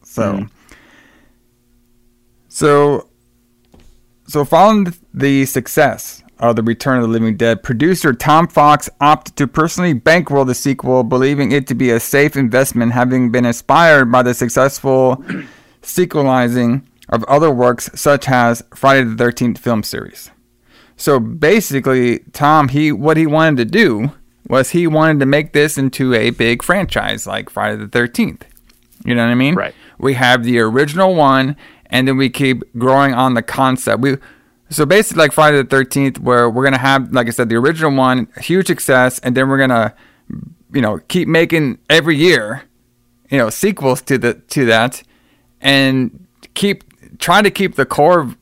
So 0.03 0.37
hmm. 0.37 0.43
so 2.47 3.09
so 4.27 4.45
following 4.45 4.93
the 5.13 5.45
success 5.45 6.23
of 6.39 6.55
The 6.55 6.63
Return 6.63 6.97
of 6.97 7.03
the 7.03 7.09
Living 7.09 7.35
Dead, 7.35 7.63
producer 7.63 8.13
Tom 8.13 8.47
Fox 8.47 8.89
opted 9.01 9.35
to 9.35 9.47
personally 9.47 9.93
bankroll 9.93 10.45
the 10.45 10.55
sequel, 10.55 11.03
believing 11.03 11.51
it 11.51 11.67
to 11.67 11.75
be 11.75 11.89
a 11.89 11.99
safe 11.99 12.37
investment, 12.37 12.93
having 12.93 13.29
been 13.29 13.45
inspired 13.45 14.09
by 14.11 14.23
the 14.23 14.33
successful 14.33 15.21
sequelizing 15.81 16.87
of 17.09 17.23
other 17.25 17.51
works 17.51 17.89
such 17.95 18.29
as 18.29 18.63
Friday 18.73 19.03
the 19.03 19.23
13th 19.23 19.57
film 19.57 19.83
series. 19.83 20.31
So 20.95 21.19
basically, 21.19 22.19
Tom, 22.33 22.69
he 22.69 22.91
what 22.91 23.17
he 23.17 23.25
wanted 23.25 23.57
to 23.57 23.65
do 23.65 24.11
was 24.47 24.71
he 24.71 24.87
wanted 24.87 25.19
to 25.19 25.25
make 25.25 25.53
this 25.53 25.77
into 25.77 26.13
a 26.13 26.29
big 26.29 26.61
franchise 26.63 27.25
like 27.25 27.49
Friday 27.49 27.77
the 27.77 27.87
13th. 27.87 28.43
You 29.05 29.15
know 29.15 29.23
what 29.23 29.31
I 29.31 29.35
mean? 29.35 29.55
Right. 29.55 29.75
We 29.97 30.13
have 30.13 30.43
the 30.43 30.59
original 30.59 31.15
one, 31.15 31.55
and 31.87 32.07
then 32.07 32.17
we 32.17 32.29
keep 32.29 32.63
growing 32.77 33.13
on 33.13 33.33
the 33.33 33.41
concept. 33.41 34.01
We 34.01 34.17
so 34.69 34.85
basically 34.85 35.21
like 35.21 35.31
Friday 35.31 35.57
the 35.57 35.65
Thirteenth, 35.65 36.19
where 36.19 36.49
we're 36.49 36.63
gonna 36.63 36.77
have, 36.77 37.11
like 37.11 37.27
I 37.27 37.31
said, 37.31 37.49
the 37.49 37.55
original 37.55 37.93
one, 37.93 38.27
huge 38.41 38.67
success, 38.67 39.19
and 39.19 39.35
then 39.35 39.49
we're 39.49 39.59
gonna, 39.59 39.93
you 40.73 40.81
know, 40.81 40.99
keep 41.07 41.27
making 41.27 41.77
every 41.89 42.15
year, 42.15 42.63
you 43.29 43.37
know, 43.37 43.49
sequels 43.49 44.01
to 44.03 44.17
the 44.17 44.33
to 44.33 44.65
that, 44.65 45.03
and 45.61 46.27
keep 46.53 46.83
trying 47.23 47.45
to 47.45 47.51
keep 47.51 47.75
the 47.75 47.85
core 47.85 48.35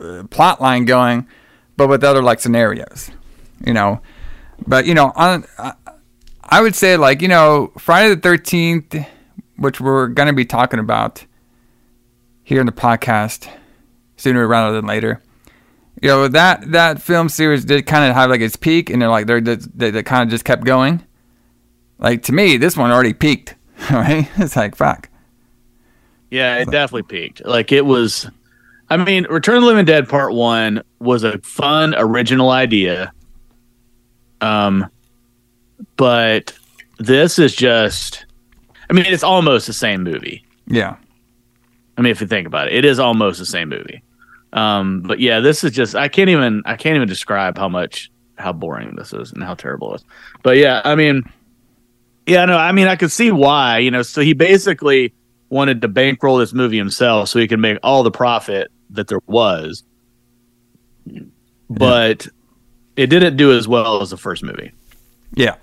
uh, 0.00 0.24
plot 0.30 0.60
line 0.60 0.86
going, 0.86 1.28
but 1.76 1.88
with 1.88 2.02
other 2.02 2.22
like 2.22 2.40
scenarios, 2.40 3.10
you 3.64 3.74
know. 3.74 4.00
But 4.66 4.86
you 4.86 4.94
know, 4.94 5.12
on 5.14 5.44
I, 5.58 5.74
I 6.42 6.62
would 6.62 6.74
say 6.74 6.96
like 6.96 7.20
you 7.20 7.28
know 7.28 7.72
Friday 7.78 8.14
the 8.14 8.20
Thirteenth, 8.20 8.96
which 9.56 9.80
we're 9.80 10.08
gonna 10.08 10.32
be 10.32 10.46
talking 10.46 10.80
about 10.80 11.26
here 12.42 12.60
in 12.60 12.66
the 12.66 12.72
podcast 12.72 13.48
sooner 14.16 14.46
rather 14.48 14.74
than 14.74 14.86
later. 14.86 15.22
You 16.00 16.08
know 16.08 16.28
that 16.28 16.72
that 16.72 17.02
film 17.02 17.28
series 17.28 17.66
did 17.66 17.86
kind 17.86 18.08
of 18.08 18.16
have 18.16 18.30
like 18.30 18.40
its 18.40 18.56
peak, 18.56 18.88
and 18.88 19.02
they're 19.02 19.10
like 19.10 19.26
they're 19.26 19.40
they, 19.42 19.90
they 19.90 20.02
kind 20.02 20.22
of 20.22 20.30
just 20.30 20.46
kept 20.46 20.64
going. 20.64 21.04
Like 21.98 22.22
to 22.24 22.32
me, 22.32 22.56
this 22.56 22.76
one 22.76 22.90
already 22.90 23.12
peaked. 23.12 23.54
Right? 23.92 24.28
It's 24.36 24.56
like 24.56 24.74
fuck. 24.74 25.07
Yeah, 26.30 26.56
it 26.56 26.70
definitely 26.70 27.04
peaked. 27.04 27.44
Like 27.44 27.72
it 27.72 27.86
was. 27.86 28.28
I 28.90 28.96
mean, 28.96 29.26
Return 29.28 29.56
of 29.56 29.62
the 29.62 29.66
Living 29.66 29.84
Dead 29.84 30.08
Part 30.08 30.32
One 30.32 30.82
was 30.98 31.22
a 31.22 31.38
fun 31.38 31.94
original 31.96 32.50
idea. 32.50 33.12
Um, 34.40 34.90
but 35.96 36.56
this 36.98 37.38
is 37.38 37.54
just. 37.54 38.24
I 38.90 38.94
mean, 38.94 39.04
it's 39.06 39.22
almost 39.22 39.66
the 39.66 39.72
same 39.72 40.02
movie. 40.02 40.44
Yeah. 40.66 40.96
I 41.96 42.00
mean, 42.00 42.10
if 42.10 42.20
you 42.20 42.26
think 42.26 42.46
about 42.46 42.68
it, 42.68 42.74
it 42.74 42.84
is 42.84 42.98
almost 42.98 43.38
the 43.38 43.46
same 43.46 43.68
movie. 43.68 44.02
Um, 44.52 45.02
but 45.02 45.20
yeah, 45.20 45.40
this 45.40 45.64
is 45.64 45.72
just 45.72 45.94
I 45.94 46.08
can't 46.08 46.30
even 46.30 46.62
I 46.64 46.76
can't 46.76 46.96
even 46.96 47.08
describe 47.08 47.58
how 47.58 47.68
much 47.68 48.10
how 48.38 48.52
boring 48.52 48.94
this 48.96 49.12
is 49.12 49.32
and 49.32 49.42
how 49.42 49.54
terrible 49.54 49.92
it 49.92 49.96
is. 49.96 50.04
But 50.42 50.56
yeah, 50.56 50.80
I 50.84 50.94
mean, 50.94 51.24
yeah, 52.26 52.44
no, 52.44 52.56
I 52.56 52.72
mean 52.72 52.86
I 52.86 52.96
could 52.96 53.12
see 53.12 53.30
why. 53.30 53.78
You 53.78 53.90
know, 53.90 54.02
so 54.02 54.22
he 54.22 54.32
basically 54.32 55.12
wanted 55.50 55.80
to 55.82 55.88
bankroll 55.88 56.36
this 56.36 56.52
movie 56.52 56.76
himself 56.76 57.28
so 57.28 57.38
he 57.38 57.48
could 57.48 57.60
make 57.60 57.78
all 57.82 58.02
the 58.02 58.10
profit 58.10 58.70
that 58.90 59.08
there 59.08 59.20
was, 59.26 59.84
but 61.70 62.26
it 62.96 63.06
didn't 63.08 63.36
do 63.36 63.56
as 63.56 63.66
well 63.68 64.02
as 64.02 64.10
the 64.10 64.16
first 64.16 64.42
movie. 64.42 64.72
Yeah. 65.34 65.56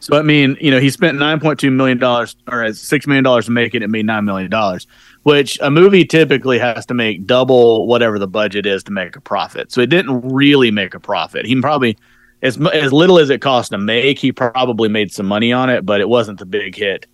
So 0.00 0.18
I 0.18 0.22
mean, 0.22 0.56
you 0.60 0.70
know, 0.70 0.78
he 0.78 0.90
spent 0.90 1.18
nine 1.18 1.40
point 1.40 1.58
two 1.58 1.70
million 1.70 1.98
dollars 1.98 2.36
or 2.48 2.72
six 2.72 3.06
million 3.06 3.24
dollars 3.24 3.46
to 3.46 3.50
make 3.50 3.74
it. 3.74 3.82
It 3.82 3.88
made 3.88 4.06
nine 4.06 4.24
million 4.24 4.50
dollars, 4.50 4.86
which 5.22 5.58
a 5.60 5.70
movie 5.70 6.04
typically 6.04 6.58
has 6.58 6.86
to 6.86 6.94
make 6.94 7.26
double 7.26 7.86
whatever 7.86 8.18
the 8.18 8.28
budget 8.28 8.66
is 8.66 8.84
to 8.84 8.92
make 8.92 9.16
a 9.16 9.20
profit. 9.20 9.72
So 9.72 9.80
it 9.80 9.88
didn't 9.88 10.20
really 10.20 10.70
make 10.70 10.94
a 10.94 11.00
profit. 11.00 11.46
He 11.46 11.60
probably 11.60 11.96
as 12.42 12.60
as 12.72 12.92
little 12.92 13.18
as 13.18 13.30
it 13.30 13.40
cost 13.40 13.70
to 13.72 13.78
make, 13.78 14.18
he 14.18 14.30
probably 14.30 14.88
made 14.88 15.12
some 15.12 15.26
money 15.26 15.52
on 15.52 15.70
it, 15.70 15.86
but 15.86 16.00
it 16.00 16.08
wasn't 16.08 16.38
the 16.38 16.46
big 16.46 16.76
hit 16.76 17.06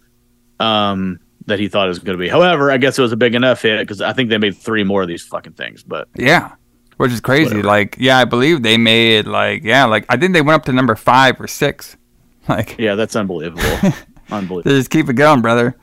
um, 0.63 1.19
that 1.47 1.59
he 1.59 1.69
thought 1.69 1.87
it 1.87 1.89
was 1.89 1.99
going 1.99 2.17
to 2.17 2.23
be. 2.23 2.29
However, 2.29 2.71
I 2.71 2.77
guess 2.77 2.99
it 2.99 3.03
was 3.03 3.13
a 3.13 3.17
big 3.17 3.35
enough 3.35 3.63
hit 3.63 3.81
because 3.81 4.01
I 4.01 4.13
think 4.13 4.31
they 4.31 4.39
made 4.39 4.57
three 4.57 4.85
more 4.85 5.03
of 5.03 5.09
these 5.09 5.25
fucking 5.25 5.55
things. 5.55 5.83
But 5.83 6.09
Yeah. 6.17 6.53
Which 6.99 7.11
is 7.11 7.21
crazy. 7.21 7.45
Whatever. 7.47 7.67
Like, 7.67 7.97
yeah, 7.99 8.19
I 8.19 8.25
believe 8.25 8.63
they 8.63 8.77
made 8.77 9.27
like 9.27 9.65
yeah, 9.65 9.87
like 9.87 10.05
I 10.09 10.17
think 10.17 10.35
they 10.35 10.43
went 10.43 10.57
up 10.57 10.65
to 10.67 10.73
number 10.73 10.95
five 10.95 11.41
or 11.41 11.47
six. 11.47 11.97
Like 12.49 12.77
yeah, 12.77 12.97
that's 12.97 13.15
unbelievable. 13.15 13.63
unbelievable. 14.33 14.63
They 14.63 14.77
just 14.77 14.91
keep 14.91 15.09
it 15.09 15.13
going, 15.13 15.43
brother. 15.43 15.77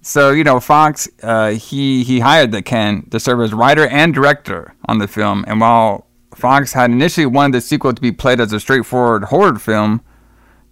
So 0.00 0.30
you 0.30 0.42
know, 0.42 0.58
Fox, 0.58 1.06
uh, 1.22 1.50
he 1.50 2.02
he 2.04 2.20
hired 2.20 2.52
the 2.52 2.62
Ken 2.62 3.06
to 3.10 3.20
serve 3.20 3.42
as 3.42 3.52
writer 3.52 3.86
and 3.88 4.14
director 4.14 4.74
on 4.86 4.96
the 4.96 5.06
film, 5.06 5.44
and 5.46 5.60
while 5.60 6.06
Fox 6.34 6.72
had 6.72 6.90
initially 6.90 7.26
wanted 7.26 7.52
the 7.52 7.60
sequel 7.60 7.92
to 7.92 8.00
be 8.00 8.12
played 8.12 8.40
as 8.40 8.50
a 8.54 8.60
straightforward 8.60 9.24
horror 9.24 9.58
film, 9.58 10.00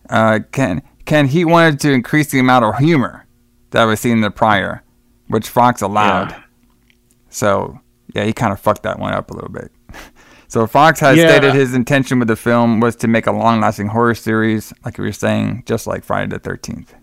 uh, 0.09 0.41
Ken 0.51 0.81
Ken 1.05 1.29
he 1.29 1.45
wanted 1.45 1.79
to 1.81 1.93
increase 1.93 2.31
the 2.31 2.39
amount 2.39 2.65
of 2.65 2.79
humor 2.79 3.22
that 3.73 3.85
was 3.85 4.01
seen 4.01 4.13
in 4.13 4.21
the 4.23 4.31
prior, 4.31 4.83
which 5.29 5.49
Fox 5.49 5.83
allowed. 5.83 6.31
Yeah. 6.31 6.43
So 7.29 7.79
yeah, 8.15 8.25
he 8.25 8.33
kind 8.33 8.53
of 8.53 8.61
fucked 8.61 8.83
that 8.85 8.99
one 8.99 9.13
up 9.13 9.31
a 9.31 9.35
little 9.35 9.51
bit. 9.51 9.71
So 10.49 10.67
Fox 10.67 11.01
has 11.01 11.17
Yeah. 11.17 11.29
stated 11.29 11.55
his 11.55 11.73
intention 11.75 12.19
with 12.19 12.29
the 12.29 12.37
film 12.37 12.79
was 12.81 12.95
to 12.97 13.09
make 13.09 13.27
a 13.27 13.33
long-lasting 13.33 13.87
horror 13.89 14.15
series, 14.15 14.71
like 14.85 14.99
we 14.99 15.05
were 15.07 15.11
saying, 15.13 15.63
just 15.65 15.87
like 15.87 16.05
Friday 16.05 16.29
the 16.29 16.39
Thirteenth. 16.39 16.95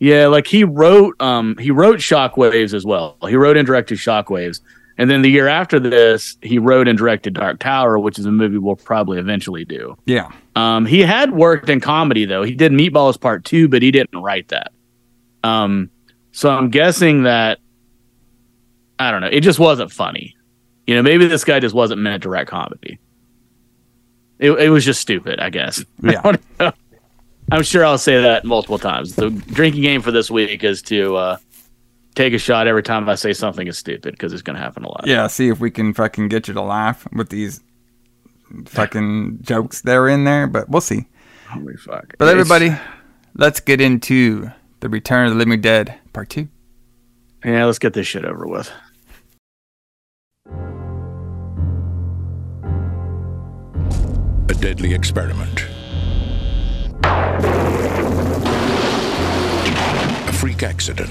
Yeah, 0.00 0.26
like 0.26 0.48
he 0.48 0.64
wrote 0.64 1.14
um 1.22 1.56
he 1.58 1.70
wrote 1.70 1.98
Shockwaves 2.00 2.74
as 2.74 2.84
well. 2.84 3.16
He 3.28 3.36
wrote 3.36 3.56
and 3.56 3.64
directed 3.64 3.98
Shockwaves. 3.98 4.60
And 4.98 5.08
then 5.08 5.22
the 5.22 5.30
year 5.30 5.46
after 5.46 5.78
this, 5.78 6.36
he 6.42 6.58
wrote 6.58 6.88
and 6.88 6.98
directed 6.98 7.34
Dark 7.34 7.60
Tower, 7.60 7.98
which 8.00 8.18
is 8.18 8.26
a 8.26 8.32
movie 8.32 8.58
we'll 8.58 8.74
probably 8.76 9.18
eventually 9.20 9.64
do. 9.64 9.96
Yeah. 10.04 10.28
Um, 10.56 10.84
he 10.84 11.00
had 11.02 11.30
worked 11.32 11.68
in 11.70 11.80
comedy 11.80 12.24
though. 12.24 12.42
He 12.42 12.54
did 12.56 12.72
Meatballs 12.72 13.20
Part 13.20 13.44
Two, 13.44 13.68
but 13.68 13.80
he 13.80 13.92
didn't 13.92 14.20
write 14.20 14.48
that. 14.48 14.72
Um, 15.42 15.90
so 16.32 16.50
I'm 16.50 16.70
guessing 16.70 17.24
that 17.24 17.58
I 18.98 19.10
don't 19.10 19.20
know. 19.20 19.28
It 19.30 19.40
just 19.40 19.58
wasn't 19.58 19.90
funny. 19.92 20.36
You 20.86 20.94
know, 20.96 21.02
maybe 21.02 21.26
this 21.26 21.44
guy 21.44 21.60
just 21.60 21.74
wasn't 21.74 22.00
meant 22.00 22.22
to 22.24 22.28
write 22.28 22.46
comedy. 22.46 22.98
It, 24.38 24.50
it 24.52 24.68
was 24.70 24.84
just 24.84 25.00
stupid, 25.00 25.38
I 25.40 25.50
guess. 25.50 25.84
I 26.04 26.12
Yeah. 26.12 26.22
don't 26.22 26.40
know. 26.60 26.72
I'm 27.50 27.62
sure 27.62 27.84
I'll 27.84 27.98
say 27.98 28.22
that 28.22 28.44
multiple 28.44 28.78
times. 28.78 29.14
The 29.16 29.30
drinking 29.30 29.82
game 29.82 30.00
for 30.02 30.10
this 30.10 30.30
week 30.30 30.64
is 30.64 30.80
to 30.82 31.16
uh, 31.16 31.36
take 32.14 32.32
a 32.32 32.38
shot 32.38 32.66
every 32.66 32.82
time 32.82 33.08
I 33.08 33.14
say 33.16 33.32
something 33.32 33.66
is 33.66 33.76
stupid 33.78 34.12
because 34.12 34.32
it's 34.32 34.42
going 34.42 34.56
to 34.56 34.62
happen 34.62 34.84
a 34.84 34.88
lot. 34.88 35.04
Yeah, 35.06 35.26
see 35.26 35.48
if 35.48 35.60
we 35.60 35.70
can 35.70 35.92
fucking 35.92 36.28
get 36.28 36.48
you 36.48 36.54
to 36.54 36.62
laugh 36.62 37.06
with 37.12 37.28
these 37.28 37.60
fucking 38.66 39.38
jokes 39.42 39.82
that 39.82 39.94
are 39.96 40.08
in 40.08 40.24
there, 40.24 40.46
but 40.46 40.68
we'll 40.68 40.80
see. 40.80 41.08
Holy 41.48 41.74
fuck. 41.76 42.14
But 42.18 42.28
It's- 42.28 42.40
everybody, 42.50 42.74
let's 43.36 43.60
get 43.60 43.80
into 43.80 44.50
the 44.82 44.88
Return 44.88 45.26
of 45.26 45.32
the 45.32 45.38
Living 45.38 45.60
Dead 45.60 45.94
Part 46.12 46.28
Two. 46.28 46.48
yeah, 47.44 47.64
let's 47.64 47.78
get 47.78 47.92
this 47.92 48.04
shit 48.04 48.24
over 48.24 48.48
with. 48.48 48.68
A 54.48 54.54
deadly 54.54 54.92
experiment. 54.92 55.66
A 60.24 60.32
freak 60.32 60.64
accident. 60.64 61.10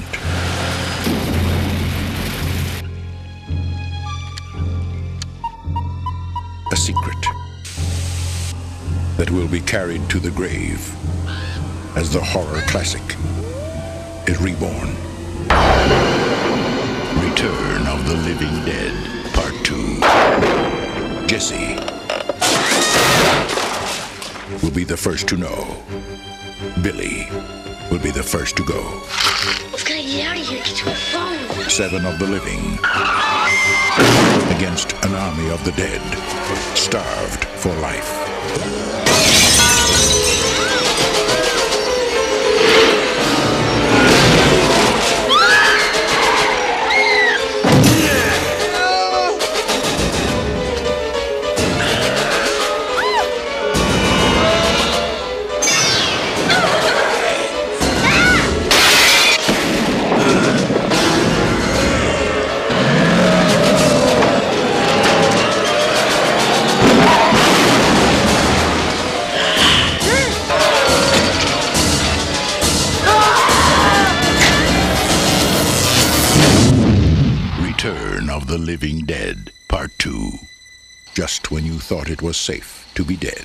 A 6.74 6.76
secret 6.76 7.26
that 9.16 9.32
will 9.32 9.48
be 9.48 9.62
carried 9.62 10.10
to 10.10 10.20
the 10.20 10.32
grave 10.32 10.94
as 11.96 12.12
the 12.12 12.20
horror 12.22 12.62
classic 12.68 13.02
is 14.28 14.40
reborn. 14.42 14.90
Return 17.22 17.88
of 17.88 18.08
the 18.08 18.16
Living 18.24 18.66
Dead, 18.66 18.94
Part 19.34 19.54
2. 19.66 21.28
Jesse 21.28 21.76
will 24.64 24.72
be 24.72 24.84
the 24.84 24.98
first 24.98 25.28
to 25.30 25.38
know. 25.38 25.84
Billy 26.82 27.28
will 27.90 28.00
be 28.00 28.12
the 28.12 28.24
first 28.24 28.56
to 28.58 28.64
go. 28.66 28.82
We've 29.72 29.86
got 29.86 29.98
to 29.98 30.04
get 30.04 30.28
out 30.28 30.38
of 30.38 30.48
here. 30.48 30.64
Get 30.64 30.76
to 30.78 30.92
a 30.92 30.94
phone. 30.94 31.70
Seven 31.70 32.06
of 32.06 32.20
the 32.20 32.28
living 32.28 32.80
against 34.56 34.94
an 35.06 35.16
army 35.16 35.50
of 35.50 35.64
the 35.66 35.72
dead, 35.72 36.02
starved 36.78 37.46
for 37.46 37.74
life. 37.80 39.11
Just 81.52 81.64
when 81.64 81.66
you 81.74 81.80
thought 81.80 82.10
it 82.10 82.22
was 82.22 82.38
safe 82.38 82.90
to 82.96 83.04
be 83.04 83.18
dead. 83.18 83.44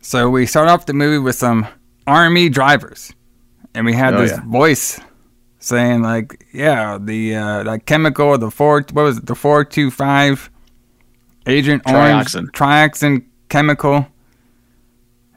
So 0.00 0.30
we 0.30 0.46
start 0.46 0.68
off 0.68 0.86
the 0.86 0.92
movie 0.94 1.18
with 1.18 1.34
some 1.36 1.66
army 2.06 2.48
drivers, 2.48 3.12
and 3.74 3.84
we 3.84 3.92
had 3.92 4.14
Oh, 4.14 4.22
this 4.22 4.30
yeah. 4.32 4.40
voice 4.46 5.00
saying 5.58 6.02
like, 6.02 6.46
"Yeah, 6.52 6.98
the 7.00 7.34
uh, 7.36 7.62
that 7.64 7.86
chemical, 7.86 8.38
the 8.38 8.50
four, 8.50 8.82
what 8.92 9.02
was 9.02 9.18
it, 9.18 9.26
the 9.26 9.34
four 9.34 9.64
two 9.64 9.90
five, 9.90 10.48
Agent 11.46 11.82
Orange, 11.86 12.28
Trioxin. 12.28 12.46
trioxin 12.52 13.24
chemical." 13.48 14.06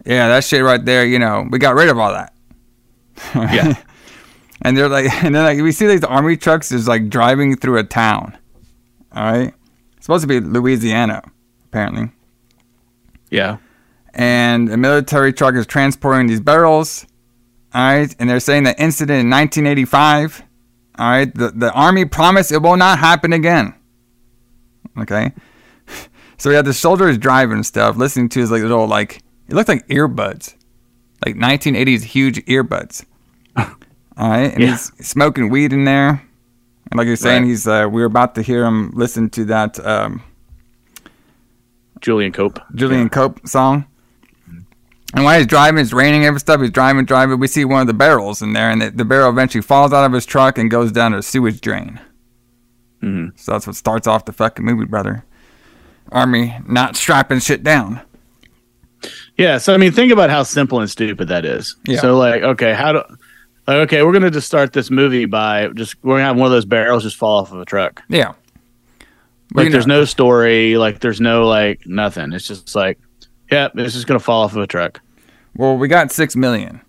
Yeah, 0.05 0.27
that 0.29 0.43
shit 0.45 0.63
right 0.63 0.83
there. 0.83 1.05
You 1.05 1.19
know, 1.19 1.47
we 1.49 1.59
got 1.59 1.75
rid 1.75 1.89
of 1.89 1.97
all 1.97 2.13
that. 2.13 2.33
Yeah. 3.35 3.73
and 4.61 4.77
they're 4.77 4.89
like, 4.89 5.11
and 5.23 5.33
then 5.35 5.43
like 5.43 5.61
we 5.61 5.71
see 5.71 5.87
these 5.87 6.03
army 6.03 6.37
trucks 6.37 6.71
is 6.71 6.87
like 6.87 7.09
driving 7.09 7.55
through 7.55 7.77
a 7.79 7.83
town. 7.83 8.37
All 9.13 9.31
right, 9.31 9.53
it's 9.97 10.05
supposed 10.05 10.21
to 10.23 10.27
be 10.27 10.39
Louisiana, 10.39 11.23
apparently 11.65 12.11
Yeah. 13.31 13.57
and 14.13 14.69
a 14.71 14.77
military 14.77 15.33
truck 15.33 15.55
is 15.55 15.65
transporting 15.65 16.27
these 16.27 16.41
barrels. 16.41 17.05
All 17.73 17.81
right, 17.81 18.15
and 18.19 18.29
they're 18.29 18.39
saying 18.39 18.63
the 18.63 18.79
incident 18.81 19.19
in 19.21 19.29
1985. 19.29 20.43
All 20.97 21.09
right, 21.09 21.33
the 21.33 21.49
the 21.51 21.71
army 21.73 22.05
promised 22.05 22.51
it 22.51 22.61
will 22.61 22.77
not 22.77 22.99
happen 22.99 23.31
again. 23.33 23.73
Okay, 24.99 25.31
so 26.37 26.49
we 26.49 26.55
had 26.55 26.65
the 26.65 26.73
soldiers 26.73 27.17
driving 27.17 27.55
and 27.57 27.65
stuff, 27.65 27.95
listening 27.95 28.29
to 28.29 28.39
his 28.39 28.51
like 28.51 28.61
little 28.61 28.87
like 28.87 29.21
it 29.47 29.55
looked 29.55 29.69
like 29.69 29.87
earbuds, 29.87 30.55
like 31.25 31.35
1980s 31.35 32.03
huge 32.03 32.43
earbuds. 32.45 33.05
All 34.19 34.29
right, 34.29 34.51
and 34.53 34.61
Yeah. 34.61 34.71
he's 34.71 34.91
smoking 35.07 35.49
weed 35.49 35.71
in 35.73 35.85
there, 35.85 36.09
and 36.91 36.97
like 36.97 37.07
you're 37.07 37.15
saying, 37.15 37.43
Right. 37.43 37.49
he's 37.49 37.65
uh, 37.67 37.87
we 37.89 38.01
are 38.03 38.05
about 38.05 38.35
to 38.35 38.41
hear 38.41 38.65
him 38.65 38.91
listen 38.93 39.29
to 39.31 39.45
that. 39.45 39.79
Um, 39.85 40.21
Julian 42.01 42.31
Cope. 42.31 42.59
Julian 42.75 43.09
Cope 43.09 43.45
song. 43.47 43.85
And 45.15 45.23
while 45.25 45.37
he's 45.39 45.47
driving, 45.47 45.81
it's 45.81 45.91
raining 45.91 46.23
and 46.25 46.39
stuff. 46.39 46.61
He's 46.61 46.69
driving, 46.69 47.03
driving. 47.05 47.39
We 47.39 47.47
see 47.47 47.65
one 47.65 47.81
of 47.81 47.87
the 47.87 47.95
barrels 47.95 48.41
in 48.43 48.53
there, 48.53 48.69
and 48.69 48.81
the, 48.81 48.91
the 48.91 49.05
barrel 49.05 49.29
eventually 49.29 49.61
falls 49.63 49.91
out 49.91 50.05
of 50.05 50.11
his 50.13 50.25
truck 50.25 50.57
and 50.59 50.69
goes 50.69 50.91
down 50.91 51.13
a 51.15 51.23
sewage 51.23 51.61
drain. 51.61 51.99
Mhm. 53.01 53.31
So 53.35 53.53
that's 53.53 53.65
what 53.65 53.75
starts 53.75 54.05
off 54.05 54.25
the 54.25 54.33
fucking 54.33 54.63
movie, 54.63 54.85
brother. 54.85 55.23
Army 56.11 56.55
not 56.67 56.95
strapping 56.95 57.39
shit 57.39 57.63
down. 57.63 58.01
Yeah, 59.37 59.57
so 59.57 59.73
I 59.73 59.77
mean, 59.77 59.91
think 59.93 60.11
about 60.11 60.29
how 60.29 60.43
simple 60.43 60.79
and 60.81 60.89
stupid 60.89 61.27
that 61.29 61.45
is. 61.45 61.75
Yeah. 61.85 62.01
So 62.01 62.17
like, 62.17 62.43
okay, 62.43 62.73
how 62.73 62.91
do? 62.91 63.01
Like, 63.69 63.81
okay, 63.81 64.01
we're 64.01 64.13
gonna 64.13 64.31
just 64.31 64.47
start 64.47 64.73
this 64.73 64.89
movie 64.89 65.25
by 65.25 65.67
just 65.67 65.95
we're 66.03 66.15
gonna 66.15 66.23
have 66.23 66.37
one 66.37 66.47
of 66.47 66.51
those 66.51 66.65
barrels 66.65 67.03
just 67.03 67.17
fall 67.17 67.41
off 67.41 67.51
of 67.51 67.61
a 67.61 67.65
truck. 67.65 68.01
Yeah. 68.09 68.33
Like, 69.53 69.71
there's 69.71 69.85
know- 69.85 69.99
no 69.99 70.05
story. 70.05 70.75
Like, 70.75 71.01
there's 71.01 71.21
no 71.21 71.47
like 71.47 71.85
nothing. 71.85 72.33
It's 72.33 72.47
just 72.47 72.73
like, 72.73 72.97
yeah, 73.51 73.67
it's 73.75 73.93
just 73.93 74.07
gonna 74.07 74.19
fall 74.19 74.41
off 74.41 74.53
of 74.53 74.63
a 74.63 74.65
truck. 74.65 75.01
Well, 75.55 75.77
we 75.77 75.87
got 75.87 76.11
six 76.11 76.35
million. 76.35 76.81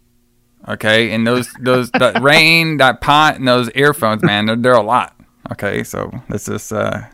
Okay, 0.69 1.11
and 1.13 1.27
those 1.27 1.53
those 1.61 1.91
that 1.91 2.23
rain, 2.23 2.79
that 2.79 3.03
pot, 3.03 3.37
and 3.37 3.47
those 3.47 3.71
earphones, 3.75 4.23
man, 4.23 4.47
they're, 4.47 4.57
they're 4.57 4.73
a 4.73 4.83
lot. 4.83 5.15
Okay, 5.53 5.85
so 5.85 6.11
this 6.31 6.49
is 6.49 6.73
uh, 6.73 7.05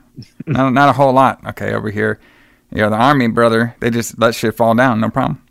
not 0.47 0.75
not 0.75 0.91
a 0.91 0.93
whole 0.93 1.13
lot. 1.13 1.45
Okay, 1.45 1.75
over 1.75 1.91
here, 1.91 2.21
you 2.71 2.83
know, 2.83 2.91
the 2.91 2.95
army 2.95 3.27
brother, 3.27 3.75
they 3.81 3.91
just 3.91 4.17
let 4.17 4.37
shit 4.37 4.55
fall 4.55 4.77
down, 4.77 5.01
no 5.01 5.11
problem. 5.11 5.43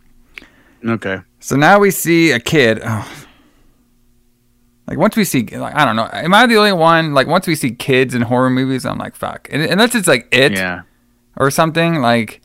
Okay. 0.85 1.19
So 1.41 1.57
now 1.57 1.79
we 1.79 1.91
see 1.91 2.31
a 2.31 2.39
kid. 2.39 2.79
Oh. 2.81 3.24
Like 4.87 4.97
once 4.99 5.15
we 5.15 5.23
see, 5.23 5.43
like 5.45 5.75
I 5.75 5.83
don't 5.85 5.95
know, 5.95 6.07
am 6.13 6.33
I 6.33 6.45
the 6.45 6.57
only 6.57 6.73
one? 6.73 7.13
Like 7.13 7.27
once 7.27 7.47
we 7.47 7.55
see 7.55 7.71
kids 7.71 8.13
in 8.13 8.21
horror 8.21 8.49
movies, 8.49 8.85
I'm 8.85 8.97
like 8.97 9.15
fuck. 9.15 9.47
And, 9.51 9.63
unless 9.63 9.95
it's 9.95 10.07
like 10.07 10.27
it 10.31 10.53
Yeah. 10.53 10.81
or 11.37 11.49
something, 11.51 12.01
like 12.01 12.41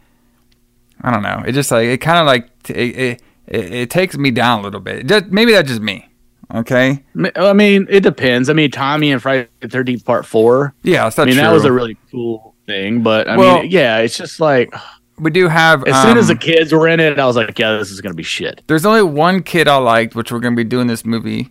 I 1.03 1.11
don't 1.11 1.22
know. 1.22 1.43
It 1.47 1.53
just 1.53 1.70
like 1.70 1.86
it 1.86 1.99
kind 1.99 2.18
of 2.18 2.26
like 2.26 2.49
it, 2.68 2.76
it, 2.99 3.22
it 3.47 3.72
it 3.74 3.91
takes 3.91 4.16
me 4.16 4.30
down 4.30 4.61
a 4.61 4.62
little 4.62 4.80
bit. 4.80 5.07
Just, 5.07 5.26
maybe 5.26 5.53
that's 5.53 5.68
just 5.68 5.82
me. 5.82 6.07
Okay. 6.55 7.05
I 7.36 7.53
mean, 7.53 7.86
it 7.88 8.01
depends. 8.01 8.51
I 8.51 8.55
mean, 8.55 8.70
Tommy 8.72 9.12
and 9.12 9.22
Friday 9.22 9.49
the 9.61 9.68
Thirteenth 9.68 10.05
Part 10.05 10.26
Four. 10.26 10.74
Yeah, 10.82 11.05
that's 11.05 11.18
I 11.18 11.24
mean, 11.26 11.34
true. 11.34 11.43
that 11.45 11.53
was 11.53 11.64
a 11.64 11.72
really 11.72 11.97
cool 12.11 12.55
thing. 12.66 13.03
But 13.03 13.28
I 13.28 13.36
Well- 13.36 13.61
mean, 13.62 13.70
yeah, 13.70 13.99
it's 13.99 14.16
just 14.16 14.41
like 14.41 14.74
we 15.18 15.30
do 15.30 15.47
have. 15.49 15.84
as 15.86 16.03
soon 16.03 16.16
as 16.18 16.26
the 16.28 16.32
um, 16.34 16.38
kids 16.38 16.72
were 16.72 16.88
in 16.88 16.99
it, 17.01 17.18
I 17.18 17.26
was 17.26 17.36
like, 17.36 17.57
yeah, 17.59 17.76
this 17.76 17.91
is 17.91 18.01
gonna 18.01 18.14
be 18.14 18.22
shit. 18.22 18.62
There's 18.66 18.86
only 18.86 19.03
one 19.03 19.43
kid 19.43 19.68
I 19.68 19.76
liked, 19.76 20.14
which 20.14 20.32
we're 20.32 20.41
gonna 20.41 20.57
be 20.57 20.64
doing 20.64 20.86
this 20.86 21.05
movie. 21.05 21.51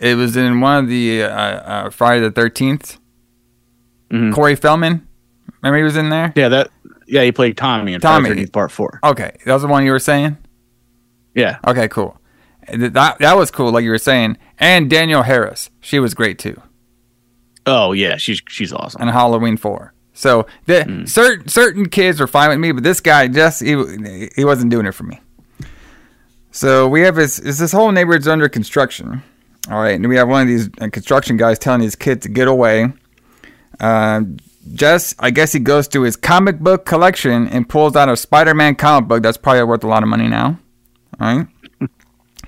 It 0.00 0.16
was 0.16 0.36
in 0.36 0.60
one 0.60 0.84
of 0.84 0.88
the 0.88 1.24
uh, 1.24 1.28
uh, 1.28 1.90
Friday 1.90 2.20
the 2.22 2.30
13th. 2.32 2.98
Mhm. 4.10 4.34
Corey 4.34 4.56
Feldman. 4.56 5.06
Remember 5.62 5.76
he 5.78 5.84
was 5.84 5.96
in 5.96 6.08
there. 6.08 6.32
Yeah, 6.34 6.48
that. 6.48 6.70
Yeah, 7.06 7.22
he 7.24 7.32
played 7.32 7.56
Tommy 7.56 7.92
in 7.94 8.00
Tommy. 8.00 8.22
Friday 8.22 8.28
the 8.28 8.34
Thirteenth 8.36 8.52
Part 8.52 8.72
Four. 8.72 9.00
Okay, 9.04 9.36
that 9.44 9.52
was 9.52 9.62
the 9.62 9.68
one 9.68 9.84
you 9.84 9.92
were 9.92 9.98
saying. 9.98 10.36
Yeah. 11.34 11.58
Okay, 11.66 11.86
cool. 11.88 12.18
That 12.72 13.18
that 13.18 13.36
was 13.36 13.50
cool, 13.50 13.70
like 13.72 13.84
you 13.84 13.90
were 13.90 13.98
saying. 13.98 14.36
And 14.58 14.88
Danielle 14.88 15.22
Harris, 15.24 15.70
she 15.80 15.98
was 15.98 16.14
great 16.14 16.38
too, 16.38 16.60
Oh 17.66 17.92
yeah, 17.92 18.16
she's 18.16 18.40
she's 18.48 18.72
awesome. 18.72 19.00
and 19.02 19.10
Halloween 19.10 19.56
Four. 19.56 19.92
So 20.12 20.46
the 20.66 20.84
Hmm. 20.84 21.04
certain 21.04 21.48
certain 21.48 21.88
kids 21.88 22.20
were 22.20 22.26
fine 22.26 22.48
with 22.50 22.58
me, 22.58 22.72
but 22.72 22.82
this 22.84 23.00
guy 23.00 23.28
just 23.28 23.60
he 23.60 24.28
he 24.36 24.44
wasn't 24.44 24.70
doing 24.70 24.86
it 24.86 24.92
for 24.92 25.04
me. 25.04 25.20
So 26.52 26.88
we 26.88 27.02
have 27.02 27.14
this 27.16 27.36
this 27.38 27.72
whole 27.72 27.92
neighborhood's 27.92 28.28
under 28.28 28.48
construction. 28.48 29.22
All 29.68 29.80
right, 29.80 29.94
and 29.94 30.08
we 30.08 30.16
have 30.16 30.28
one 30.28 30.42
of 30.42 30.48
these 30.48 30.68
uh, 30.80 30.88
construction 30.88 31.36
guys 31.36 31.58
telling 31.58 31.82
his 31.82 31.94
kid 31.96 32.22
to 32.22 32.28
get 32.28 32.48
away. 32.48 32.92
Uh, 33.78 34.22
Jess, 34.72 35.14
I 35.18 35.30
guess 35.30 35.52
he 35.52 35.58
goes 35.58 35.88
to 35.88 36.02
his 36.02 36.16
comic 36.16 36.60
book 36.60 36.84
collection 36.86 37.46
and 37.48 37.68
pulls 37.68 37.96
out 37.96 38.08
a 38.08 38.16
Spider-Man 38.16 38.76
comic 38.76 39.08
book 39.08 39.22
that's 39.22 39.36
probably 39.36 39.62
worth 39.64 39.84
a 39.84 39.88
lot 39.88 40.02
of 40.02 40.08
money 40.08 40.28
now. 40.28 40.58
All 41.20 41.36
right, 41.36 41.46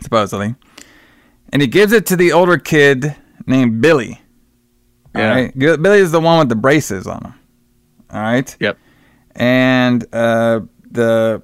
supposedly, 0.01 0.55
and 1.53 1.61
he 1.61 1.69
gives 1.69 1.93
it 1.93 2.07
to 2.07 2.17
the 2.17 2.33
older 2.33 2.59
kid 2.59 3.15
named 3.47 3.81
Billy. 3.81 4.21
Yeah. 5.15 5.31
right, 5.31 5.59
G- 5.59 5.77
Billy 5.77 5.99
is 5.99 6.13
the 6.13 6.21
one 6.21 6.39
with 6.39 6.49
the 6.49 6.57
braces 6.57 7.07
on 7.07 7.23
him. 7.23 7.35
All 8.11 8.21
right. 8.21 8.57
Yep. 8.61 8.79
And 9.35 10.03
uh, 10.15 10.61
the 10.91 11.43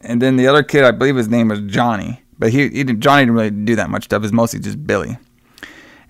and 0.00 0.20
then 0.20 0.36
the 0.36 0.48
other 0.48 0.62
kid, 0.62 0.84
I 0.84 0.90
believe 0.90 1.16
his 1.16 1.28
name 1.28 1.48
was 1.48 1.60
Johnny, 1.60 2.22
but 2.38 2.50
he, 2.50 2.62
he 2.62 2.84
didn't, 2.84 3.00
Johnny 3.00 3.22
didn't 3.22 3.34
really 3.34 3.50
do 3.50 3.76
that 3.76 3.90
much 3.90 4.04
stuff. 4.04 4.22
It's 4.22 4.32
mostly 4.32 4.60
just 4.60 4.86
Billy. 4.86 5.18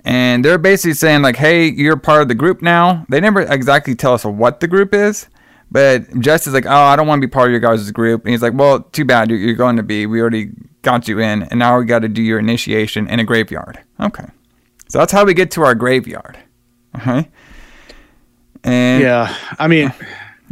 And 0.04 0.44
they're 0.44 0.58
basically 0.58 0.94
saying 0.94 1.22
like, 1.22 1.36
"Hey, 1.36 1.70
you're 1.70 1.96
part 1.96 2.20
of 2.20 2.28
the 2.28 2.34
group 2.34 2.60
now." 2.60 3.06
They 3.08 3.20
never 3.20 3.40
exactly 3.40 3.94
tell 3.94 4.12
us 4.12 4.24
what 4.24 4.60
the 4.60 4.68
group 4.68 4.92
is, 4.92 5.28
but 5.70 6.02
Jess 6.20 6.46
is 6.46 6.52
like, 6.52 6.66
"Oh, 6.66 6.70
I 6.70 6.94
don't 6.94 7.06
want 7.06 7.22
to 7.22 7.26
be 7.26 7.30
part 7.30 7.48
of 7.48 7.52
your 7.52 7.60
guys' 7.60 7.90
group," 7.90 8.22
and 8.24 8.30
he's 8.30 8.42
like, 8.42 8.52
"Well, 8.52 8.80
too 8.80 9.06
bad. 9.06 9.30
You're, 9.30 9.38
you're 9.38 9.54
going 9.54 9.76
to 9.76 9.82
be. 9.82 10.04
We 10.04 10.20
already 10.20 10.50
got 10.82 11.08
you 11.08 11.20
in, 11.20 11.44
and 11.44 11.58
now 11.58 11.78
we 11.78 11.86
got 11.86 12.00
to 12.00 12.08
do 12.08 12.20
your 12.20 12.38
initiation 12.38 13.08
in 13.08 13.18
a 13.18 13.24
graveyard." 13.24 13.78
Okay, 13.98 14.26
so 14.88 14.98
that's 14.98 15.12
how 15.12 15.24
we 15.24 15.32
get 15.32 15.50
to 15.52 15.62
our 15.62 15.74
graveyard. 15.74 16.38
Okay. 16.96 17.30
And 18.62 19.02
Yeah, 19.02 19.34
I 19.58 19.68
mean, 19.68 19.92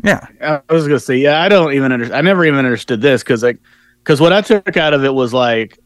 yeah, 0.05 0.27
I 0.41 0.73
was 0.73 0.87
gonna 0.87 1.01
say, 1.01 1.17
yeah, 1.17 1.41
I 1.41 1.49
don't 1.49 1.73
even 1.73 1.93
understand. 1.93 2.19
I 2.19 2.21
never 2.23 2.45
even 2.45 2.59
understood 2.59 3.01
this 3.01 3.23
because 3.23 3.43
like, 3.43 3.59
because 4.03 4.21
what 4.21 4.33
I 4.33 4.41
took 4.41 4.77
out 4.77 4.95
of 4.95 5.05
it 5.05 5.15
was 5.15 5.33
like, 5.33 5.79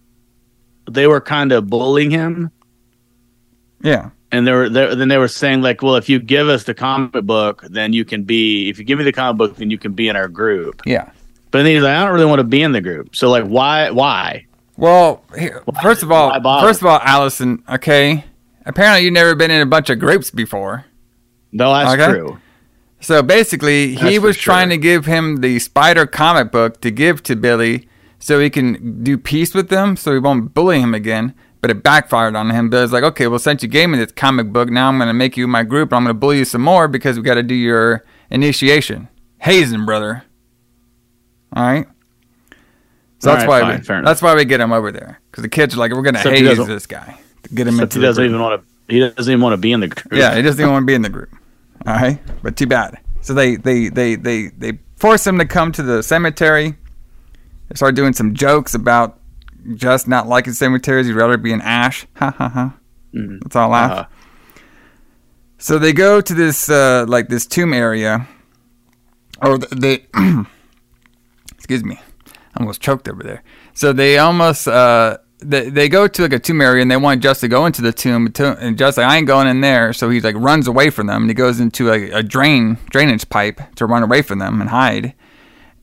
they 0.90 1.06
were 1.06 1.20
kind 1.20 1.52
of 1.52 1.68
bullying 1.68 2.10
him, 2.10 2.50
yeah. 3.82 4.10
and 4.32 4.46
they 4.46 4.52
were 4.52 4.68
they, 4.68 4.94
then 4.94 5.08
they 5.08 5.18
were 5.18 5.28
saying 5.28 5.62
like, 5.62 5.82
well, 5.82 5.96
if 5.96 6.08
you 6.08 6.18
give 6.18 6.48
us 6.48 6.64
the 6.64 6.74
comic 6.74 7.24
book, 7.24 7.62
then 7.68 7.92
you 7.92 8.04
can 8.04 8.24
be. 8.24 8.68
If 8.68 8.78
you 8.78 8.84
give 8.84 8.98
me 8.98 9.04
the 9.04 9.12
comic 9.12 9.38
book, 9.38 9.56
then 9.56 9.70
you 9.70 9.78
can 9.78 9.92
be 9.92 10.08
in 10.08 10.16
our 10.16 10.28
group. 10.28 10.82
Yeah. 10.86 11.10
But 11.50 11.62
then 11.62 11.66
he's 11.66 11.82
like, 11.82 11.96
I 11.96 12.04
don't 12.04 12.12
really 12.12 12.26
want 12.26 12.40
to 12.40 12.44
be 12.44 12.62
in 12.62 12.72
the 12.72 12.80
group. 12.80 13.16
So 13.16 13.30
like, 13.30 13.44
why? 13.44 13.90
Why? 13.90 14.46
Well, 14.76 15.22
here, 15.38 15.62
first 15.80 16.02
of 16.02 16.12
all, 16.12 16.32
first 16.60 16.80
of 16.80 16.86
all, 16.86 17.00
Allison, 17.02 17.62
okay. 17.68 18.24
Apparently, 18.66 19.04
you've 19.04 19.14
never 19.14 19.34
been 19.34 19.50
in 19.50 19.62
a 19.62 19.66
bunch 19.66 19.90
of 19.90 19.98
groups 19.98 20.30
before. 20.30 20.84
No, 21.52 21.72
that's 21.72 21.94
Okay. 21.94 22.12
true. 22.12 22.38
So 23.00 23.22
basically, 23.22 23.90
he 23.90 23.94
That's 23.94 24.16
for 24.16 24.20
was 24.22 24.36
trying 24.36 24.68
to 24.70 24.76
give 24.76 25.06
him 25.06 25.36
the 25.36 25.58
Spider 25.60 26.06
comic 26.06 26.50
book 26.50 26.80
to 26.80 26.90
give 26.90 27.22
to 27.24 27.36
Billy 27.36 27.88
so 28.26 28.40
he 28.40 28.50
can 28.50 29.04
do 29.04 29.16
peace 29.16 29.54
with 29.54 29.68
them 29.68 29.96
so 29.96 30.12
he 30.12 30.18
won't 30.18 30.52
bully 30.52 30.80
him 30.80 30.94
again. 30.94 31.32
But 31.60 31.70
it 31.70 31.84
backfired 31.84 32.34
on 32.34 32.50
him. 32.50 32.68
Billy's 32.70 32.90
like, 32.92 33.04
okay, 33.04 33.28
well, 33.28 33.38
since 33.38 33.62
you 33.62 33.68
gave 33.68 33.88
me 33.88 33.98
this 33.98 34.10
comic 34.10 34.52
book, 34.52 34.68
now 34.68 34.88
I'm 34.88 34.98
going 34.98 35.06
to 35.06 35.14
make 35.14 35.36
you 35.36 35.46
my 35.46 35.62
group 35.62 35.90
and 35.92 35.96
I'm 35.96 36.02
going 36.02 36.14
to 36.14 36.18
bully 36.18 36.38
you 36.38 36.44
some 36.44 36.60
more 36.60 36.88
because 36.88 37.16
we 37.16 37.22
got 37.22 37.34
to 37.34 37.44
do 37.44 37.54
your 37.54 38.04
initiation. 38.30 39.06
Hazing, 39.38 39.86
brother. 39.86 40.24
All 41.54 41.62
right. 41.62 41.86
So 43.20 43.30
All 43.30 43.36
that's 43.36 43.48
right, 43.48 43.62
why 43.62 43.80
fine, 43.80 44.00
we, 44.00 44.04
that's 44.04 44.20
why 44.22 44.34
we 44.34 44.44
get 44.44 44.60
him 44.60 44.72
over 44.72 44.90
there 44.90 45.20
because 45.30 45.42
the 45.42 45.48
kids 45.48 45.74
are 45.74 45.78
like, 45.78 45.92
we're 45.92 46.02
going 46.02 46.16
to 46.16 46.28
haze 46.28 46.66
this 46.66 46.86
guy 46.86 47.16
to 47.44 47.54
get 47.54 47.68
him 47.68 47.78
into 47.78 47.94
he 47.94 48.00
the 48.00 48.06
doesn't 48.06 48.22
group. 48.22 48.30
even 48.30 48.40
want 48.40 48.60
to. 48.60 48.92
He 48.92 49.00
doesn't 49.00 49.32
even 49.32 49.40
want 49.40 49.52
to 49.52 49.56
be 49.58 49.70
in 49.70 49.80
the 49.80 49.88
group. 49.88 50.12
Yeah, 50.12 50.34
he 50.34 50.42
doesn't 50.42 50.60
even 50.60 50.72
want 50.72 50.82
to 50.82 50.86
be 50.86 50.94
in 50.94 51.02
the 51.02 51.08
group. 51.10 51.30
All 51.86 51.94
right, 51.94 52.18
but 52.42 52.56
too 52.56 52.66
bad. 52.66 52.98
So 53.20 53.34
they 53.34 53.54
they 53.56 53.88
they 53.88 54.16
they 54.16 54.48
they 54.48 54.78
force 54.96 55.26
him 55.26 55.38
to 55.38 55.44
come 55.46 55.70
to 55.72 55.82
the 55.82 56.02
cemetery. 56.02 56.76
They 57.68 57.74
start 57.74 57.94
doing 57.94 58.12
some 58.12 58.34
jokes 58.34 58.74
about 58.74 59.18
just 59.74 60.06
not 60.06 60.28
liking 60.28 60.52
cemeteries. 60.52 61.06
He'd 61.06 61.14
rather 61.14 61.36
be 61.36 61.52
an 61.52 61.60
ash. 61.62 62.06
Ha 62.16 62.30
ha 62.30 62.48
ha. 62.48 62.76
That's 63.12 63.56
all 63.56 63.70
laugh. 63.70 63.90
Uh-huh. 63.90 64.06
So 65.58 65.78
they 65.78 65.92
go 65.92 66.20
to 66.20 66.34
this 66.34 66.68
uh, 66.68 67.06
like 67.08 67.28
this 67.28 67.46
tomb 67.46 67.72
area, 67.72 68.28
or 69.42 69.58
they. 69.58 70.06
excuse 71.56 71.82
me, 71.82 71.98
I 72.26 72.60
almost 72.60 72.80
choked 72.80 73.08
over 73.08 73.22
there. 73.22 73.42
So 73.74 73.92
they 73.92 74.18
almost 74.18 74.68
uh, 74.68 75.18
they, 75.38 75.68
they 75.68 75.88
go 75.88 76.06
to 76.06 76.22
like 76.22 76.32
a 76.32 76.38
tomb 76.38 76.60
area 76.60 76.82
and 76.82 76.90
they 76.90 76.96
want 76.96 77.22
Jess 77.22 77.40
to 77.40 77.48
go 77.48 77.66
into 77.66 77.82
the 77.82 77.92
tomb, 77.92 78.32
and 78.38 78.78
Jess 78.78 78.96
like 78.96 79.06
I 79.06 79.16
ain't 79.16 79.26
going 79.26 79.48
in 79.48 79.62
there. 79.62 79.92
So 79.92 80.10
he's 80.10 80.24
like 80.24 80.36
runs 80.36 80.68
away 80.68 80.90
from 80.90 81.06
them 81.08 81.22
and 81.22 81.30
he 81.30 81.34
goes 81.34 81.58
into 81.58 81.90
a, 81.90 82.10
a 82.10 82.22
drain 82.22 82.78
drainage 82.90 83.28
pipe 83.28 83.60
to 83.76 83.86
run 83.86 84.02
away 84.02 84.22
from 84.22 84.38
them 84.38 84.60
and 84.60 84.70
hide. 84.70 85.14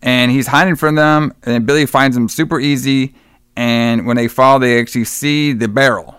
And 0.05 0.31
he's 0.31 0.47
hiding 0.47 0.75
from 0.75 0.95
them, 0.95 1.33
and 1.43 1.65
Billy 1.65 1.85
finds 1.85 2.15
him 2.17 2.27
super 2.27 2.59
easy. 2.59 3.15
And 3.55 4.05
when 4.05 4.17
they 4.17 4.27
fall, 4.27 4.59
they 4.59 4.79
actually 4.79 5.05
see 5.05 5.53
the 5.53 5.67
barrel, 5.69 6.15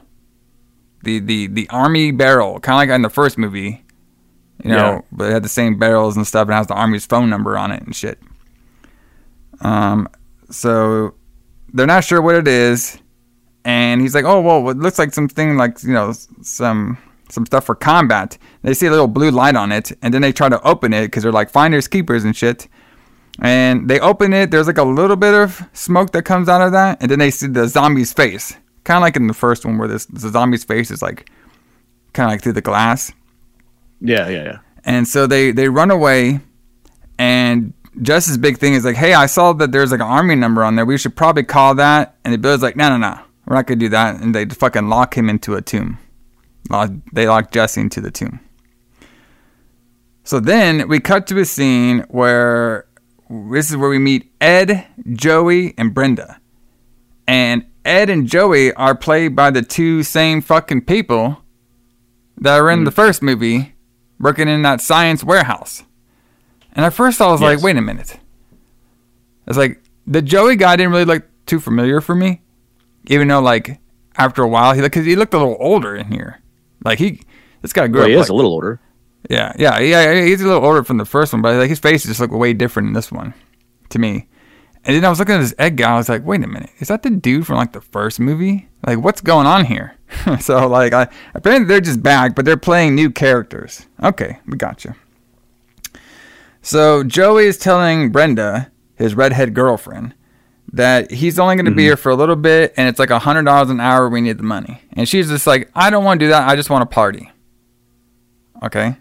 the 1.03 1.19
the 1.21 1.49
the 1.49 1.69
army 1.69 2.11
barrel, 2.11 2.59
kind 2.61 2.75
of 2.77 2.79
like 2.89 2.95
in 2.97 3.03
the 3.03 3.11
first 3.11 3.37
movie, 3.37 3.85
you 4.63 4.71
know, 4.71 4.77
Yeah. 4.77 5.01
but 5.13 5.29
it 5.29 5.33
had 5.35 5.45
the 5.45 5.49
same 5.51 5.79
barrels 5.79 6.17
and 6.17 6.27
stuff, 6.27 6.49
and 6.49 6.55
has 6.55 6.67
the 6.69 6.75
army's 6.75 7.05
phone 7.05 7.29
number 7.29 7.59
on 7.59 7.73
it 7.73 7.83
and 7.83 7.95
shit. 7.95 8.19
Um, 9.61 10.09
so 10.51 11.15
they're 11.73 11.87
not 11.87 12.05
sure 12.05 12.23
what 12.23 12.35
it 12.37 12.49
is, 12.49 12.99
and 13.65 14.01
he's 14.01 14.15
like, 14.15 14.25
"Oh, 14.25 14.41
well, 14.41 14.69
it 14.71 14.79
looks 14.79 14.99
like 14.99 15.13
something 15.13 15.57
like 15.57 15.83
you 15.83 15.93
know 15.93 16.13
some 16.43 16.99
some 17.29 17.47
stuff 17.47 17.65
for 17.67 17.75
combat." 17.75 18.39
They 18.63 18.75
see 18.75 18.87
a 18.87 18.91
little 18.91 19.09
blue 19.09 19.31
light 19.31 19.57
on 19.57 19.73
it, 19.73 19.93
and 20.03 20.15
then 20.15 20.23
they 20.23 20.33
try 20.33 20.49
to 20.49 20.61
open 20.63 20.93
it 20.93 21.07
because 21.07 21.23
they're 21.23 21.33
like 21.33 21.51
finders 21.51 21.89
keepers 21.89 22.25
and 22.25 22.35
shit. 22.35 22.69
And 23.41 23.89
they 23.89 23.99
open 24.01 24.33
it. 24.33 24.51
There's 24.51 24.67
like 24.67 24.79
a 24.79 24.85
little 24.85 25.17
bit 25.17 25.35
of 25.35 25.69
smoke 25.73 26.13
that 26.13 26.23
comes 26.23 26.49
out 26.49 26.61
of 26.61 26.73
that, 26.73 27.03
and 27.03 27.11
then 27.11 27.19
they 27.19 27.31
see 27.31 27.49
the 27.49 27.67
zombie's 27.67 28.13
face, 28.13 28.57
kind 28.85 28.99
of 28.99 29.03
like 29.03 29.17
in 29.17 29.27
the 29.27 29.35
first 29.35 29.65
one 29.65 29.77
where 29.79 29.89
this 29.89 30.07
the 30.07 30.29
zombie's 30.29 30.65
face 30.65 30.91
is 30.91 31.03
like 31.03 31.29
kind 32.13 32.27
of 32.27 32.33
like 32.33 32.43
through 32.43 32.53
the 32.53 32.61
glass. 32.61 33.13
Yeah, 34.01 34.29
yeah, 34.29 34.45
yeah. 34.45 34.59
And 34.85 35.09
so 35.09 35.27
they 35.27 35.51
they 35.51 35.69
run 35.69 35.91
away, 35.91 36.41
and 37.19 37.73
Jess's 38.03 38.39
big 38.39 38.59
thing 38.59 38.75
is 38.75 38.85
like, 38.85 38.97
hey, 38.97 39.15
I 39.15 39.27
saw 39.27 39.53
that 39.55 39.73
there's 39.73 39.91
like 39.91 40.01
an 40.01 40.07
army 40.07 40.35
number 40.35 40.63
on 40.63 40.77
there. 40.77 40.85
We 40.85 40.99
should 40.99 41.17
probably 41.17 41.45
call 41.45 41.75
that. 41.77 42.17
And 42.25 42.33
the 42.35 42.39
Bill's 42.39 42.63
like, 42.63 42.77
no, 42.77 42.89
no, 42.89 42.97
no, 42.99 43.21
we're 43.47 43.57
not 43.57 43.67
gonna 43.67 43.81
do 43.81 43.89
that. 43.89 44.21
And 44.21 44.35
they 44.35 44.47
fucking 44.47 44.89
lock 44.89 45.17
him 45.17 45.29
into 45.29 45.55
a 45.55 45.63
tomb. 45.63 45.99
They 47.13 47.27
lock 47.29 47.51
Jesse 47.51 47.81
into 47.81 48.01
the 48.01 48.11
tomb. 48.11 48.41
So 50.25 50.41
then 50.41 50.89
we 50.89 51.01
cut 51.01 51.27
to 51.27 51.39
a 51.39 51.45
scene 51.45 52.01
where 52.09 52.87
this 53.29 53.71
is 53.71 53.77
where 53.77 53.91
we 53.91 53.99
meet 53.99 54.31
Ed, 54.41 54.87
Joey, 55.13 55.75
and 55.79 55.95
Brenda. 55.95 56.41
And 57.27 57.65
Ed 57.85 58.11
and 58.11 58.27
Joey 58.27 58.73
are 58.75 58.95
played 58.95 59.35
by 59.37 59.51
the 59.51 59.63
two 59.63 60.03
same 60.03 60.41
fucking 60.41 60.83
people 60.83 61.43
that 62.39 62.59
are 62.59 62.71
in 62.71 62.85
the 62.85 62.91
hmm. 62.91 62.97
first 62.97 63.23
movie 63.23 63.75
working 64.19 64.49
in 64.49 64.63
that 64.63 64.81
science 64.81 65.23
warehouse. 65.23 65.83
And 66.73 66.85
at 66.85 66.93
first 66.93 67.21
I 67.21 67.31
was 67.31 67.41
like, 67.41 67.63
wait 67.63 67.77
a 67.77 67.83
minute. 67.83 68.19
It's 69.47 69.59
like 69.59 69.83
the 70.07 70.23
Joey 70.23 70.57
guy 70.57 70.77
didn't 70.77 70.93
really 70.93 71.05
look 71.05 71.25
too 71.47 71.61
familiar 71.61 72.01
for 72.01 72.15
me. 72.15 72.43
Even 73.07 73.29
though 73.29 73.41
like 73.41 73.79
after 74.17 74.43
a 74.43 74.49
while 74.49 74.73
he 74.73 74.81
looked 74.81 74.95
cause 74.95 75.05
he 75.05 75.17
looked 75.17 75.35
a 75.35 75.39
little 75.39 75.57
older 75.61 75.95
in 75.95 76.11
here. 76.11 76.41
Like 76.85 76.99
he 76.99 77.21
this 77.63 77.73
guy 77.73 77.87
grew 77.87 78.01
Well, 78.01 78.05
up 78.05 78.11
he 78.11 78.17
like, 78.17 78.25
is 78.25 78.31
a 78.31 78.35
little 78.35 78.53
older. 78.53 78.81
Yeah, 79.31 79.53
yeah, 79.59 79.79
yeah. 79.79 80.25
He's 80.25 80.41
a 80.41 80.47
little 80.47 80.65
older 80.65 80.85
from 80.85 80.99
the 80.99 81.05
first 81.05 81.33
one, 81.33 81.43
but 81.43 81.57
like 81.57 81.69
his 81.69 81.79
face 81.79 82.05
just 82.05 82.21
looked 82.21 82.33
way 82.33 82.53
different 82.53 82.89
in 82.89 82.95
this 82.95 83.11
one, 83.11 83.35
to 83.91 83.99
me. 83.99 84.29
And 84.85 84.95
then 84.95 85.05
I 85.05 85.09
was 85.09 85.19
looking 85.19 85.37
at 85.37 85.41
this 85.41 85.55
egg 85.59 85.79
guy. 85.79 85.93
I 85.93 85.97
was 85.97 86.11
like, 86.11 86.25
wait 86.25 86.45
a 86.45 86.47
minute, 86.47 86.71
is 86.79 86.89
that 86.89 87.03
the 87.03 87.11
dude 87.11 87.47
from 87.47 87.57
like 87.57 87.73
the 87.73 87.81
first 87.81 88.21
movie? 88.21 88.69
Like, 88.87 88.99
what's 88.99 89.23
going 89.23 89.47
on 89.47 89.65
here? 89.65 89.97
so 90.41 90.69
like, 90.69 90.93
I 90.93 91.09
apparently 91.35 91.67
they're 91.67 91.81
just 91.81 92.03
back, 92.03 92.35
but 92.35 92.45
they're 92.45 92.57
playing 92.57 92.95
new 92.95 93.11
characters. 93.11 93.87
Okay, 94.03 94.41
we 94.47 94.59
got 94.59 94.85
you. 94.85 94.95
So 96.61 97.03
Joey 97.03 97.47
is 97.47 97.59
telling 97.59 98.11
Brenda, 98.11 98.71
his 98.97 99.15
redhead 99.15 99.55
girlfriend, 99.55 100.15
that 100.73 101.11
he's 101.11 101.39
only 101.39 101.57
going 101.57 101.67
to 101.67 101.71
be 101.71 101.77
mm-hmm. 101.77 101.89
here 101.89 101.97
for 101.97 102.11
a 102.11 102.17
little 102.17 102.37
bit, 102.37 102.75
and 102.77 102.89
it's 102.89 102.99
like 102.99 103.11
a 103.11 103.19
hundred 103.19 103.45
dollars 103.45 103.71
an 103.71 103.81
hour. 103.81 104.09
We 104.09 104.21
need 104.21 104.39
the 104.39 104.45
money, 104.45 104.83
and 104.93 105.09
she's 105.09 105.29
just 105.29 105.47
like, 105.47 105.71
I 105.75 105.89
don't 105.89 106.05
want 106.05 106.21
to 106.21 106.27
do 106.27 106.31
that. 106.31 106.49
I 106.49 106.57
just 106.57 106.71
want 106.71 106.83
to 106.83 106.93
party. 106.93 107.31
Okay. 108.63 108.97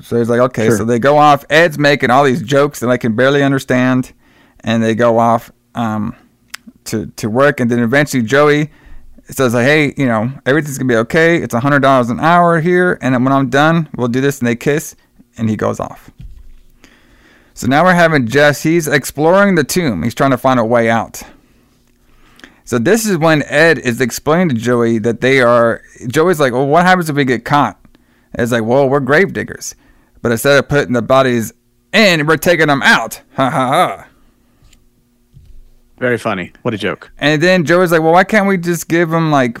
So 0.00 0.18
he's 0.18 0.28
like, 0.28 0.40
okay. 0.40 0.66
Sure. 0.66 0.78
So 0.78 0.84
they 0.84 0.98
go 0.98 1.18
off. 1.18 1.44
Ed's 1.50 1.78
making 1.78 2.10
all 2.10 2.24
these 2.24 2.42
jokes 2.42 2.80
that 2.80 2.90
I 2.90 2.96
can 2.96 3.14
barely 3.14 3.42
understand, 3.42 4.12
and 4.60 4.82
they 4.82 4.94
go 4.94 5.18
off 5.18 5.52
um, 5.74 6.16
to 6.84 7.06
to 7.06 7.28
work. 7.28 7.60
And 7.60 7.70
then 7.70 7.78
eventually 7.80 8.22
Joey 8.22 8.70
says, 9.24 9.54
like, 9.54 9.64
hey, 9.64 9.94
you 9.96 10.06
know, 10.06 10.30
everything's 10.46 10.78
gonna 10.78 10.88
be 10.88 10.96
okay. 10.96 11.36
It's 11.36 11.54
a 11.54 11.60
hundred 11.60 11.80
dollars 11.80 12.10
an 12.10 12.20
hour 12.20 12.60
here, 12.60 12.98
and 13.00 13.14
when 13.24 13.32
I'm 13.32 13.50
done, 13.50 13.88
we'll 13.96 14.08
do 14.08 14.20
this. 14.20 14.38
And 14.40 14.48
they 14.48 14.56
kiss, 14.56 14.96
and 15.36 15.48
he 15.48 15.56
goes 15.56 15.80
off. 15.80 16.10
So 17.54 17.68
now 17.68 17.84
we're 17.84 17.94
having 17.94 18.26
Jess. 18.26 18.62
He's 18.62 18.88
exploring 18.88 19.54
the 19.54 19.64
tomb. 19.64 20.02
He's 20.02 20.14
trying 20.14 20.32
to 20.32 20.38
find 20.38 20.58
a 20.58 20.64
way 20.64 20.90
out. 20.90 21.22
So 22.64 22.78
this 22.78 23.06
is 23.06 23.16
when 23.18 23.42
Ed 23.44 23.78
is 23.78 24.00
explaining 24.00 24.48
to 24.48 24.54
Joey 24.54 24.98
that 24.98 25.20
they 25.20 25.40
are. 25.40 25.82
Joey's 26.08 26.40
like, 26.40 26.52
"Well, 26.52 26.66
what 26.66 26.84
happens 26.84 27.08
if 27.08 27.16
we 27.16 27.24
get 27.24 27.44
caught?" 27.44 27.78
Ed's 28.34 28.52
like, 28.52 28.64
"Well, 28.64 28.88
we're 28.88 29.00
grave 29.00 29.32
diggers, 29.32 29.74
but 30.22 30.32
instead 30.32 30.58
of 30.58 30.68
putting 30.68 30.92
the 30.92 31.02
bodies 31.02 31.52
in, 31.92 32.26
we're 32.26 32.36
taking 32.36 32.68
them 32.68 32.82
out." 32.82 33.20
Ha 33.36 33.50
ha 33.50 33.68
ha. 33.68 34.06
Very 35.98 36.18
funny. 36.18 36.52
What 36.62 36.74
a 36.74 36.78
joke. 36.78 37.10
And 37.18 37.42
then 37.42 37.64
Joey's 37.64 37.92
like, 37.92 38.02
"Well, 38.02 38.12
why 38.12 38.24
can't 38.24 38.46
we 38.46 38.56
just 38.56 38.88
give 38.88 39.10
them 39.10 39.30
like, 39.30 39.60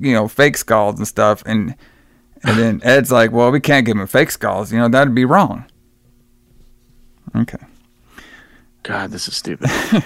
you 0.00 0.12
know, 0.12 0.28
fake 0.28 0.56
skulls 0.56 0.98
and 0.98 1.06
stuff?" 1.06 1.42
And 1.46 1.74
and 2.42 2.58
then 2.58 2.80
Ed's 2.84 3.12
like, 3.12 3.32
"Well, 3.32 3.50
we 3.50 3.60
can't 3.60 3.86
give 3.86 3.96
them 3.96 4.06
fake 4.06 4.30
skulls. 4.30 4.72
You 4.72 4.78
know, 4.78 4.88
that'd 4.88 5.14
be 5.14 5.24
wrong." 5.24 5.66
Okay. 7.36 7.58
God, 8.82 9.10
this 9.10 9.26
is 9.28 9.36
stupid. 9.36 9.70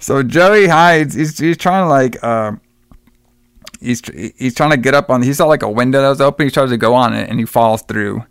So 0.00 0.22
Joey 0.22 0.66
hides. 0.66 1.14
He's 1.14 1.38
he's 1.38 1.58
trying 1.58 1.84
to 1.84 1.88
like 1.88 2.24
uh, 2.24 2.52
he's 3.80 4.02
he's 4.36 4.54
trying 4.54 4.70
to 4.70 4.76
get 4.76 4.94
up 4.94 5.10
on. 5.10 5.22
He 5.22 5.32
saw 5.32 5.46
like 5.46 5.62
a 5.62 5.70
window 5.70 6.00
that 6.02 6.08
was 6.08 6.20
open. 6.20 6.46
He 6.46 6.50
tries 6.50 6.70
to 6.70 6.76
go 6.76 6.94
on 6.94 7.14
it 7.14 7.28
and 7.28 7.38
he 7.38 7.44
falls 7.44 7.82
through. 7.82 8.24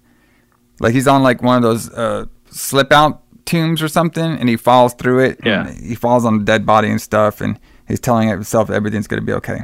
Like 0.80 0.94
he's 0.94 1.08
on 1.08 1.24
like 1.24 1.42
one 1.42 1.58
of 1.58 1.64
those 1.64 1.90
uh, 1.92 2.26
slip 2.50 2.92
out 2.92 3.22
tombs 3.46 3.82
or 3.82 3.88
something, 3.88 4.38
and 4.38 4.48
he 4.48 4.56
falls 4.56 4.94
through 4.94 5.20
it. 5.20 5.40
Yeah. 5.44 5.68
and 5.68 5.86
he 5.86 5.96
falls 5.96 6.26
on 6.26 6.36
a 6.36 6.44
dead 6.44 6.66
body 6.66 6.90
and 6.90 7.02
stuff, 7.02 7.42
and 7.42 7.60
he's 7.88 8.00
telling 8.00 8.30
himself 8.30 8.70
everything's 8.70 9.08
gonna 9.08 9.22
be 9.22 9.34
okay. 9.34 9.62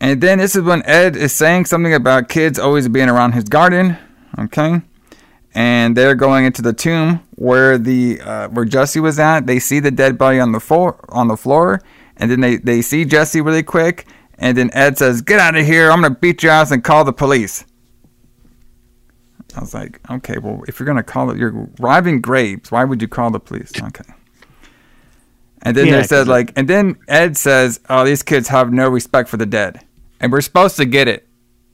And 0.00 0.20
then 0.20 0.38
this 0.38 0.54
is 0.54 0.62
when 0.62 0.82
Ed 0.84 1.16
is 1.16 1.32
saying 1.32 1.64
something 1.64 1.92
about 1.92 2.28
kids 2.28 2.58
always 2.58 2.88
being 2.88 3.08
around 3.08 3.32
his 3.32 3.44
garden. 3.44 3.96
Okay 4.38 4.80
and 5.54 5.96
they're 5.96 6.14
going 6.14 6.44
into 6.44 6.62
the 6.62 6.72
tomb 6.72 7.20
where 7.34 7.78
the 7.78 8.20
uh, 8.20 8.48
where 8.48 8.64
Jesse 8.64 9.00
was 9.00 9.18
at. 9.18 9.46
They 9.46 9.58
see 9.58 9.80
the 9.80 9.90
dead 9.90 10.18
body 10.18 10.38
on 10.38 10.52
the 10.52 10.60
floor 10.60 11.04
on 11.08 11.28
the 11.28 11.36
floor, 11.36 11.82
and 12.18 12.30
then 12.30 12.40
they 12.40 12.56
they 12.56 12.82
see 12.82 13.04
Jesse 13.04 13.40
really 13.40 13.62
quick, 13.62 14.06
and 14.38 14.56
then 14.56 14.70
Ed 14.72 14.98
says, 14.98 15.22
"Get 15.22 15.40
out 15.40 15.56
of 15.56 15.64
here! 15.66 15.90
I'm 15.90 16.02
gonna 16.02 16.14
beat 16.14 16.42
your 16.42 16.52
ass 16.52 16.70
and 16.70 16.82
call 16.84 17.04
the 17.04 17.12
police." 17.12 17.64
I 19.56 19.60
was 19.60 19.74
like, 19.74 20.00
"Okay, 20.10 20.38
well, 20.38 20.62
if 20.68 20.78
you're 20.78 20.86
gonna 20.86 21.02
call 21.02 21.30
it, 21.30 21.38
you're 21.38 21.68
robbing 21.80 22.20
graves. 22.20 22.70
Why 22.70 22.84
would 22.84 23.00
you 23.00 23.08
call 23.08 23.30
the 23.30 23.40
police?" 23.40 23.72
Okay. 23.80 24.04
And 25.62 25.76
then 25.76 25.86
Yeah, 25.86 25.96
they 25.96 26.02
said 26.04 26.26
it- 26.28 26.30
like, 26.30 26.52
and 26.54 26.68
then 26.68 26.96
Ed 27.08 27.36
says, 27.36 27.80
"Oh, 27.88 28.04
these 28.04 28.22
kids 28.22 28.48
have 28.48 28.72
no 28.72 28.88
respect 28.88 29.28
for 29.28 29.36
the 29.36 29.46
dead," 29.46 29.80
and 30.20 30.30
we're 30.30 30.40
supposed 30.40 30.76
to 30.76 30.84
get 30.84 31.08
it 31.08 31.24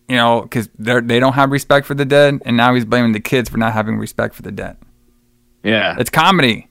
you 0.07 0.17
know, 0.17 0.43
because 0.43 0.69
they 0.79 1.01
they 1.01 1.19
don't 1.19 1.33
have 1.33 1.51
respect 1.51 1.87
for 1.87 1.95
the 1.95 2.05
dead, 2.05 2.39
and 2.45 2.59
now 2.59 2.75
he's 2.75 2.85
blaming 2.85 3.13
the 3.13 3.21
kids 3.21 3.49
for 3.49 3.57
not 3.57 3.73
having 3.73 3.97
respect 3.97 4.35
for 4.35 4.43
the 4.43 4.53
dead. 4.53 4.77
Yeah. 5.63 5.97
It's 5.99 6.11
comedy. 6.11 6.69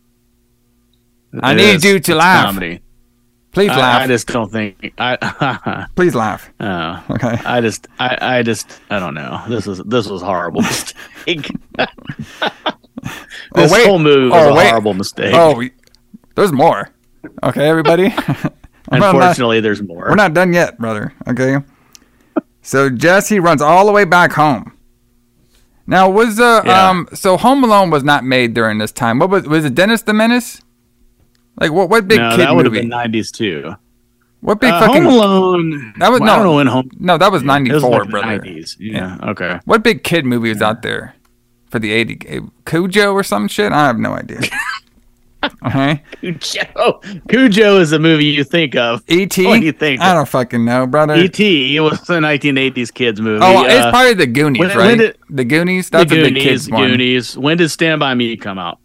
I 1.42 1.54
It 1.54 1.56
need 1.56 1.84
you 1.84 1.94
to 1.94 1.98
It's 1.98 2.10
laugh. 2.10 2.46
Comedy. 2.46 2.82
Please 3.54 3.70
laugh. 3.70 4.02
I 4.02 4.08
just 4.08 4.28
don't 4.28 4.52
think 4.52 4.94
I. 4.98 5.88
Please 5.96 6.16
laugh. 6.16 6.52
oh, 6.60 7.04
Okay. 7.12 7.38
I 7.46 7.62
just, 7.62 7.88
I, 8.00 8.18
I 8.40 8.44
just, 8.44 8.80
I 8.90 8.98
don't 9.00 9.14
know. 9.14 9.42
This 9.48 9.68
is 9.68 9.78
this 9.86 10.08
was 10.08 10.22
horrible 10.24 10.62
mistake. 11.26 11.50
this 11.78 11.88
Oh, 13.56 13.70
wait. 13.72 13.86
whole 13.88 14.00
movie 14.00 14.30
was 14.30 14.44
Oh, 14.48 14.50
a 14.50 14.56
wait. 14.56 14.68
horrible 14.70 14.94
mistake. 14.94 15.34
Oh, 15.36 15.56
we- 15.56 15.72
there's 16.36 16.52
more. 16.52 16.90
Okay, 17.44 17.68
everybody. 17.68 18.06
I'm 18.90 19.00
not- 19.00 19.16
Unfortunately, 19.16 19.60
there's 19.60 19.82
more. 19.82 20.08
we're 20.10 20.16
not 20.16 20.34
done 20.34 20.52
yet, 20.54 20.78
brother. 20.80 21.14
Okay. 21.28 21.58
So 22.62 22.90
Jesse 22.90 23.40
runs 23.40 23.62
all 23.62 23.86
the 23.86 23.92
way 23.92 24.06
back 24.06 24.32
home. 24.34 24.72
Now 25.86 26.10
was 26.10 26.40
uh 26.40 26.62
Yeah. 26.66 26.90
um 26.90 27.08
so 27.14 27.36
Home 27.38 27.64
Alone 27.64 27.90
was 27.90 28.04
not 28.04 28.24
made 28.24 28.54
during 28.54 28.78
this 28.78 28.92
time. 28.92 29.20
What 29.20 29.30
was 29.30 29.44
was 29.48 29.66
it 29.66 29.76
Dennis 29.76 30.02
the 30.02 30.14
Menace? 30.14 30.62
Like 31.60 31.72
what 31.72 31.90
what 31.90 32.08
big 32.08 32.20
no, 32.20 32.32
kid 32.32 32.40
that 32.42 32.56
would 32.56 32.66
have 32.66 32.74
been 32.74 32.90
'90s 32.90 33.32
too. 33.32 33.76
what 34.42 34.60
big 34.60 34.72
Uh, 34.72 34.80
fucking 34.88 35.04
Home 35.04 35.14
Alone. 35.14 35.94
That 36.00 36.12
was- 36.12 36.20
well, 36.22 36.30
I 36.30 36.36
don't 36.36 36.44
no. 36.46 36.50
know 36.52 36.56
when 36.58 36.68
Home. 36.68 36.90
No, 37.00 37.18
that 37.18 37.32
was 37.32 37.44
94, 37.44 37.90
like 38.02 38.10
brother. 38.10 38.40
90s. 38.40 38.76
Yeah. 38.80 39.18
Okay. 39.24 39.60
What 39.66 39.84
big 39.84 40.04
kid 40.04 40.26
movie 40.26 40.50
was 40.50 40.62
out 40.62 40.82
there 40.82 41.16
for 41.70 41.80
the 41.80 41.92
80? 41.92 42.42
Cujo 42.66 43.12
or 43.14 43.24
some 43.24 43.48
shit? 43.48 43.72
I 43.72 43.86
have 43.86 43.98
no 44.00 44.14
idea. 44.14 44.42
okay. 45.66 46.02
Cujo. 46.22 47.00
Cujo 47.30 47.80
is 47.80 47.92
the 47.92 48.00
movie 48.00 48.26
you 48.26 48.44
think 48.44 48.76
of. 48.76 49.04
E.T.? 49.08 49.46
What 49.46 49.60
do 49.60 49.66
you 49.66 49.72
think? 49.74 50.02
I 50.02 50.14
don't 50.14 50.28
fucking 50.28 50.64
know, 50.66 50.88
brother. 50.88 51.16
E.T. 51.16 51.76
It 51.76 51.80
was 51.82 52.00
a 52.10 52.14
1980s 52.14 52.94
kids 52.94 53.22
movie. 53.22 53.44
oh, 53.44 53.64
it's 53.66 53.74
Uh, 53.86 53.92
probably 53.92 54.14
the 54.16 54.28
Goonies, 54.28 54.60
when- 54.60 54.70
right? 54.70 54.78
when 54.88 54.98
did- 54.98 55.18
the 55.30 55.44
Goonies? 55.46 55.90
the 55.90 55.98
That's 56.00 56.12
a 56.12 56.16
big 56.16 56.34
Goonies. 56.36 56.70
one. 56.70 56.90
Goonies. 56.90 57.38
When 57.38 57.58
did 57.58 57.70
Stand 57.70 58.00
By 58.00 58.14
Me 58.16 58.36
come 58.38 58.58
out? 58.58 58.80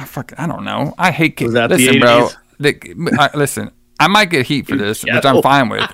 I 0.00 0.04
fuck, 0.04 0.32
I 0.38 0.46
don't 0.46 0.64
know. 0.64 0.94
I 0.96 1.10
hate 1.10 1.36
kids. 1.36 1.48
Was 1.48 1.54
that 1.54 1.66
the 1.68 1.76
listen, 1.76 2.00
bro. 2.00 2.28
The, 2.58 3.18
I, 3.18 3.36
listen, 3.36 3.70
I 3.98 4.08
might 4.08 4.30
get 4.30 4.46
heat 4.46 4.66
for 4.66 4.76
this, 4.76 5.04
which 5.04 5.24
I'm 5.26 5.42
fine 5.42 5.68
with. 5.68 5.92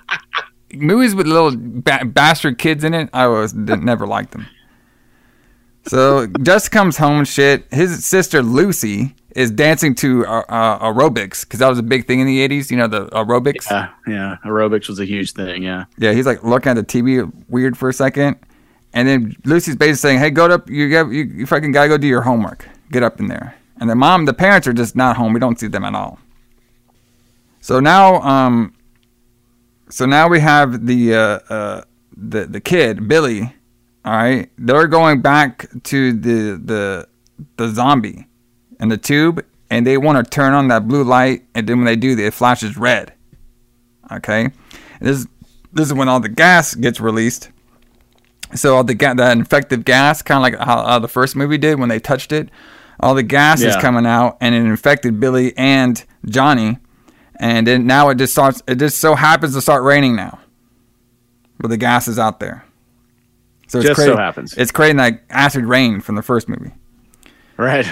Movies 0.73 1.13
with 1.15 1.27
little 1.27 1.53
ba- 1.57 2.05
bastard 2.05 2.57
kids 2.59 2.85
in 2.85 2.95
it, 2.95 3.11
I 3.13 3.27
was 3.27 3.53
never 3.53 4.07
liked 4.07 4.31
them. 4.31 4.47
So 5.87 6.29
Jess 6.43 6.69
comes 6.69 6.97
home 6.97 7.19
and 7.19 7.29
shit. 7.29 7.67
His 7.73 8.05
sister 8.05 8.43
Lucy 8.43 9.15
is 9.35 9.51
dancing 9.51 9.97
to 9.97 10.25
uh, 10.27 10.43
uh, 10.49 10.79
aerobics 10.79 11.43
because 11.43 11.59
that 11.59 11.69
was 11.69 11.81
a 11.81 11.83
big 11.83 12.07
thing 12.07 12.21
in 12.21 12.27
the 12.29 12.47
'80s. 12.49 12.71
You 12.71 12.77
know 12.77 12.87
the 12.87 13.07
aerobics. 13.07 13.69
Yeah, 13.69 13.91
yeah. 14.07 14.37
Aerobics 14.45 14.89
was 14.89 15.01
a 15.01 15.05
huge 15.05 15.33
thing. 15.33 15.65
Yeah. 15.65 15.87
Yeah, 15.99 16.13
he's 16.13 16.27
like 16.27 16.45
looking 16.45 16.71
at 16.71 16.77
the 16.77 16.85
TV 16.85 17.29
weird 17.49 17.77
for 17.77 17.89
a 17.89 17.93
second, 17.93 18.37
and 18.93 19.09
then 19.09 19.37
Lucy's 19.45 19.75
basically 19.75 19.97
saying, 19.97 20.19
"Hey, 20.21 20.31
go 20.31 20.47
up. 20.47 20.71
You 20.71 20.91
got 20.91 21.09
you, 21.11 21.25
you 21.25 21.47
fucking 21.47 21.73
gotta 21.73 21.89
go 21.89 21.99
do 21.99 22.07
your 22.07 22.23
homework. 22.23 22.69
Get 22.93 23.03
up 23.03 23.19
in 23.19 23.27
there." 23.27 23.57
And 23.79 23.91
the 23.91 23.95
mom, 23.95 24.25
the 24.25 24.33
parents 24.35 24.67
are 24.67 24.73
just 24.73 24.97
not 24.97 25.17
home. 25.17 25.33
We 25.33 25.41
don't 25.41 25.59
see 25.59 25.69
them 25.69 25.85
at 25.85 25.95
all. 25.95 26.19
So 27.61 27.81
now, 27.81 28.23
um, 28.23 28.75
so 29.91 30.07
now 30.07 30.29
we 30.29 30.41
have 30.41 30.87
the 30.87 31.15
uh, 31.15 31.39
uh, 31.49 31.85
the 32.17 32.47
the 32.47 32.61
kid 32.61 33.09
Billy. 33.09 33.53
All 34.05 34.13
right, 34.13 34.51
they're 34.57 34.87
going 34.87 35.21
back 35.21 35.69
to 35.85 36.13
the 36.13 36.61
the 36.65 37.09
the 37.57 37.69
zombie 37.69 38.27
in 38.79 38.89
the 38.89 38.97
tube, 38.97 39.45
and 39.69 39.87
they 39.87 39.99
want 39.99 40.25
to 40.25 40.31
turn 40.31 40.55
on 40.55 40.69
that 40.69 40.87
blue 40.87 41.03
light, 41.03 41.43
and 41.55 41.69
then 41.69 41.79
when 41.79 41.87
they 41.87 41.97
do, 41.97 42.17
it 42.17 42.35
flashes 42.35 42.77
red. 42.77 43.13
Okay, 44.13 44.45
and 44.45 44.53
this 45.01 45.27
this 45.73 45.89
is 45.89 45.93
when 45.93 46.09
all 46.09 46.21
the 46.21 46.29
gas 46.29 46.75
gets 46.75 47.01
released. 47.01 47.51
So 48.55 48.77
all 48.77 48.85
the 48.85 48.95
ga- 48.95 49.15
that 49.15 49.37
infective 49.37 49.85
gas, 49.85 50.23
kind 50.23 50.39
of 50.39 50.43
like 50.43 50.67
how, 50.67 50.87
how 50.87 50.99
the 51.01 51.09
first 51.09 51.35
movie 51.35 51.59
did 51.59 51.81
when 51.81 51.89
they 51.89 51.99
touched 51.99 52.31
it, 52.31 52.49
all 53.01 53.15
the 53.15 53.23
gas 53.23 53.61
is 53.63 53.77
coming 53.77 54.07
out, 54.07 54.37
and 54.41 54.55
it 54.55 54.59
infected 54.65 55.21
Billy 55.21 55.57
and 55.57 56.03
Johnny, 56.25 56.79
and 57.39 57.67
then 57.67 57.87
now 57.87 58.09
it 58.09 58.17
just 58.17 58.33
starts. 58.33 58.63
It 58.67 58.77
just 58.77 58.99
so 58.99 59.15
happens 59.15 59.55
to 59.55 59.61
start 59.61 59.83
raining 59.83 60.17
now, 60.17 60.39
but 61.59 61.69
the 61.69 61.77
gas 61.77 62.09
is 62.09 62.19
out 62.19 62.41
there. 62.41 62.65
So 63.69 63.83
Just 63.83 64.01
so 64.01 64.17
happens. 64.17 64.55
It's 64.57 64.71
creating 64.71 64.99
that 64.99 65.23
acid 65.29 65.65
rain 65.65 66.01
from 66.01 66.15
the 66.15 66.23
first 66.23 66.49
movie. 66.49 66.73
Right. 67.57 67.87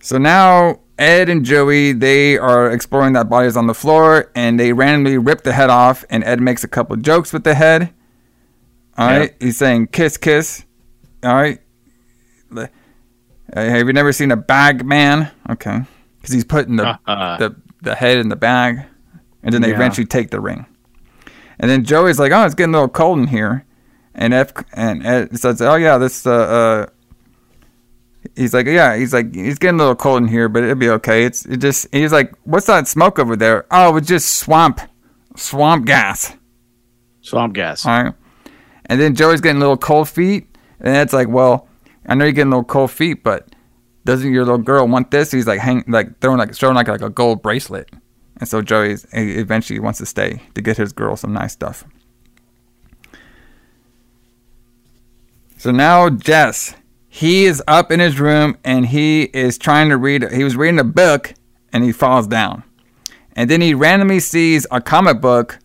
So 0.00 0.16
now 0.18 0.80
Ed 0.98 1.28
and 1.28 1.44
Joey 1.44 1.92
they 1.92 2.38
are 2.38 2.70
exploring 2.70 3.12
that 3.12 3.28
body 3.28 3.46
is 3.46 3.56
on 3.56 3.66
the 3.66 3.74
floor 3.74 4.30
and 4.34 4.58
they 4.58 4.72
randomly 4.72 5.18
rip 5.18 5.42
the 5.42 5.52
head 5.52 5.68
off 5.70 6.04
and 6.08 6.24
Ed 6.24 6.40
makes 6.40 6.64
a 6.64 6.68
couple 6.68 6.96
jokes 6.96 7.32
with 7.32 7.44
the 7.44 7.54
head. 7.54 7.92
All 8.96 9.10
Yeah. 9.10 9.18
right, 9.18 9.34
he's 9.38 9.58
saying 9.58 9.88
kiss 9.88 10.16
kiss. 10.16 10.64
All 11.22 11.34
right. 11.34 11.60
Uh, 13.54 13.60
have 13.64 13.86
you 13.86 13.92
never 13.92 14.12
seen 14.12 14.30
a 14.30 14.36
bag 14.36 14.84
man? 14.84 15.30
Okay, 15.50 15.80
because 16.20 16.34
he's 16.34 16.44
putting 16.44 16.76
the 16.76 16.98
Uh-uh. 17.06 17.36
the 17.38 17.56
the 17.82 17.94
head 17.94 18.18
in 18.18 18.28
the 18.28 18.36
bag, 18.36 18.82
and 19.42 19.52
then 19.52 19.62
they 19.62 19.68
Yeah. 19.70 19.74
eventually 19.76 20.06
take 20.06 20.30
the 20.30 20.40
ring. 20.40 20.66
And 21.58 21.70
then 21.70 21.84
Joey's 21.84 22.18
like, 22.18 22.32
"Oh, 22.32 22.44
it's 22.44 22.54
getting 22.54 22.74
a 22.74 22.78
little 22.78 22.88
cold 22.88 23.18
in 23.18 23.26
here," 23.28 23.64
and 24.14 24.32
F 24.32 24.52
and 24.72 25.04
Ed 25.06 25.38
says, 25.38 25.60
"Oh 25.60 25.74
yeah, 25.76 25.98
this 25.98 26.26
uh." 26.26 26.30
uh 26.30 26.86
he's 28.36 28.54
like, 28.54 28.66
yeah, 28.66 28.96
he's 28.96 29.12
like, 29.12 29.34
he's 29.34 29.58
getting 29.58 29.80
a 29.80 29.82
little 29.82 29.96
cold 29.96 30.22
in 30.22 30.28
here, 30.28 30.48
but 30.48 30.62
it'll 30.62 30.76
be 30.76 30.88
okay. 30.88 31.24
It's 31.24 31.44
it 31.44 31.56
just. 31.58 31.88
He's 31.92 32.12
like, 32.12 32.32
what's 32.44 32.66
that 32.66 32.86
smoke 32.86 33.18
over 33.18 33.34
there? 33.36 33.66
Oh, 33.70 33.96
it's 33.96 34.06
just 34.06 34.36
swamp, 34.38 34.80
swamp 35.36 35.86
gas. 35.86 36.32
Swamp 37.20 37.52
gas. 37.52 37.84
All 37.84 38.02
right. 38.04 38.14
And 38.86 39.00
then 39.00 39.14
Joey's 39.16 39.40
getting 39.40 39.56
a 39.56 39.60
little 39.60 39.76
cold 39.76 40.08
feet, 40.08 40.46
and 40.80 40.96
it's 40.96 41.12
like, 41.12 41.28
well, 41.28 41.68
I 42.06 42.14
know 42.14 42.24
you're 42.24 42.32
getting 42.32 42.50
little 42.50 42.64
cold 42.64 42.90
feet, 42.90 43.22
but 43.22 43.54
doesn't 44.04 44.32
your 44.32 44.44
little 44.44 44.58
girl 44.58 44.88
want 44.88 45.10
this? 45.10 45.30
He's 45.30 45.46
like, 45.46 45.60
hang, 45.60 45.84
like 45.86 46.20
throwing 46.20 46.38
like 46.38 46.54
showing 46.54 46.74
like 46.74 46.88
like 46.88 47.02
a 47.02 47.10
gold 47.10 47.42
bracelet, 47.42 47.90
and 48.38 48.48
so 48.48 48.60
Joey 48.62 48.96
eventually 49.12 49.78
wants 49.78 49.98
to 50.00 50.06
stay 50.06 50.42
to 50.54 50.60
get 50.60 50.76
his 50.76 50.92
girl 50.92 51.16
some 51.16 51.32
nice 51.32 51.52
stuff. 51.52 51.84
So 55.56 55.70
now 55.70 56.10
Jess, 56.10 56.74
he 57.08 57.44
is 57.44 57.62
up 57.68 57.92
in 57.92 58.00
his 58.00 58.18
room 58.18 58.58
and 58.64 58.86
he 58.86 59.24
is 59.32 59.56
trying 59.58 59.90
to 59.90 59.96
read. 59.96 60.28
He 60.32 60.42
was 60.42 60.56
reading 60.56 60.80
a 60.80 60.84
book 60.84 61.34
and 61.72 61.84
he 61.84 61.92
falls 61.92 62.26
down, 62.26 62.64
and 63.36 63.48
then 63.48 63.60
he 63.60 63.74
randomly 63.74 64.18
sees 64.18 64.66
a 64.72 64.80
comic 64.80 65.20
book, 65.20 65.60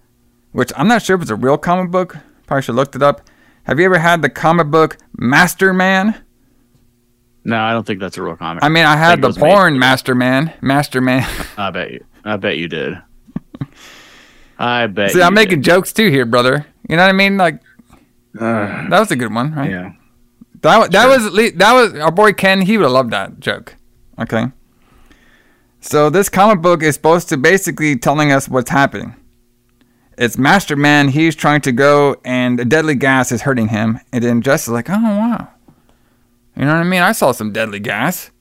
which 0.52 0.72
I'm 0.78 0.88
not 0.88 1.02
sure 1.02 1.16
if 1.16 1.24
it's 1.24 1.32
a 1.32 1.36
real 1.36 1.58
comic 1.58 1.90
book. 1.90 2.16
Probably 2.46 2.62
should 2.62 2.74
have 2.74 2.76
looked 2.76 2.96
it 2.96 3.02
up. 3.02 3.28
Have 3.64 3.80
you 3.80 3.86
ever 3.86 3.98
had 3.98 4.22
the 4.22 4.30
comic 4.30 4.68
book 4.68 4.98
Master 5.18 5.74
Man? 5.74 6.24
No, 7.48 7.58
I 7.58 7.72
don't 7.72 7.88
think 7.88 8.00
that's 8.02 8.18
a 8.18 8.22
real 8.22 8.36
comic. 8.36 8.64
I 8.64 8.70
mean, 8.70 8.84
I 8.86 8.95
had 8.98 9.10
think 9.12 9.20
it 9.20 9.22
the 9.22 9.28
was 9.28 9.38
made- 9.39 9.52
porn 9.54 9.80
Master 9.80 10.14
Man, 10.14 10.54
Master 10.62 11.00
Man. 11.02 11.26
I 11.58 11.72
bet 11.72 11.91
you. 11.91 12.04
I 12.26 12.36
bet 12.38 12.58
you 12.58 12.68
did. 12.68 13.02
I 14.60 14.88
bet. 14.88 15.12
See, 15.12 15.20
you 15.20 15.24
I'm 15.24 15.34
making 15.34 15.62
jokes 15.62 15.93
too 15.93 16.10
here, 16.10 16.26
brother. 16.26 16.66
You 16.89 16.95
know 16.98 17.04
what 17.04 17.10
I 17.10 17.14
mean? 17.14 17.38
Like 17.38 17.62
uh, 18.39 18.89
that 18.89 19.00
was 19.00 19.12
a 19.12 19.16
good 19.16 19.34
one, 19.34 19.54
right? 19.54 19.70
Yeah. 19.70 19.91
That 20.62 20.78
wa- 20.78 20.88
that 20.88 21.08
was 21.08 21.26
at 21.26 21.34
lea- 21.34 21.52
that 21.52 21.74
was 21.74 21.93
our 21.95 22.12
boy 22.12 22.34
Ken. 22.34 22.62
He 22.62 22.78
would 22.78 22.84
have 22.84 22.91
loved 22.91 23.12
that 23.12 23.39
joke. 23.39 23.76
Okay. 24.20 24.48
So 25.80 26.10
this 26.10 26.28
comic 26.28 26.62
book 26.62 26.82
is 26.84 26.95
supposed 26.95 27.30
to 27.30 27.38
basically 27.38 27.95
telling 27.98 28.32
us 28.32 28.50
what's 28.50 28.72
happening. 28.72 29.16
It's 30.18 30.38
Master 30.38 30.76
Man. 30.76 31.10
He's 31.10 31.36
trying 31.36 31.62
to 31.62 31.72
go, 31.72 32.20
and 32.26 32.60
a 32.60 32.66
deadly 32.66 32.95
gas 32.95 33.32
is 33.32 33.43
hurting 33.43 33.68
him. 33.70 34.00
And 34.12 34.24
then 34.24 34.41
Jess 34.41 34.64
is 34.64 34.70
like, 34.70 34.89
"Oh 34.89 34.93
wow, 35.00 35.50
you 36.58 36.66
know 36.66 36.74
what 36.74 36.82
I 36.82 36.84
mean? 36.84 37.01
I 37.01 37.12
saw 37.12 37.32
some 37.32 37.51
deadly 37.51 37.80
gas. 37.80 38.32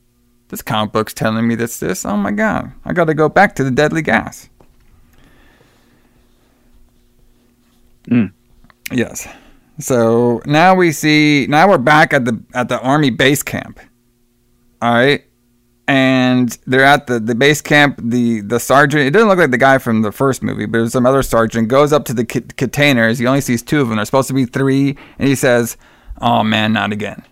This 0.49 0.63
comic 0.63 0.93
book's 0.93 1.13
telling 1.13 1.47
me 1.47 1.55
this. 1.55 1.79
This. 1.79 2.05
Oh 2.05 2.17
my 2.17 2.31
god, 2.31 2.73
I 2.85 2.93
got 2.93 3.05
to 3.07 3.15
go 3.15 3.29
back 3.29 3.55
to 3.57 3.65
the 3.65 3.71
deadly 3.71 4.03
gas." 4.03 4.49
Hmm. 8.09 8.27
Yes. 8.91 9.27
So 9.79 10.41
now 10.47 10.75
we 10.75 10.93
see 10.93 11.47
now 11.49 11.69
we're 11.69 11.79
back 11.79 12.13
at 12.13 12.25
the 12.25 12.41
at 12.55 12.69
the 12.69 12.81
army 12.81 13.11
base 13.11 13.43
camp. 13.43 13.81
All 14.81 14.95
right. 14.95 15.25
And 15.89 16.57
they're 16.67 16.85
at 16.85 17.07
the, 17.07 17.21
the 17.21 17.35
base 17.35 17.61
camp. 17.61 18.01
The 18.03 18.41
the 18.41 18.59
sergeant, 18.59 19.03
it 19.03 19.11
doesn't 19.11 19.29
look 19.29 19.39
like 19.39 19.51
the 19.51 19.59
guy 19.59 19.79
from 19.79 20.03
the 20.03 20.11
first 20.11 20.43
movie, 20.43 20.67
but 20.67 20.79
there's 20.79 20.93
some 20.93 21.07
other 21.07 21.23
sergeant, 21.23 21.69
goes 21.69 21.93
up 21.93 22.05
to 22.07 22.15
the 22.15 22.27
c- 22.29 22.41
containers. 22.41 23.19
He 23.19 23.27
only 23.27 23.41
sees 23.41 23.63
two 23.63 23.81
of 23.81 23.89
them. 23.89 23.97
There's 23.97 24.09
supposed 24.09 24.29
to 24.29 24.35
be 24.35 24.47
three. 24.47 24.97
And 25.19 25.29
he 25.29 25.35
says, 25.35 25.77
Oh 26.21 26.43
man, 26.43 26.73
not 26.73 26.93
again. 26.93 27.25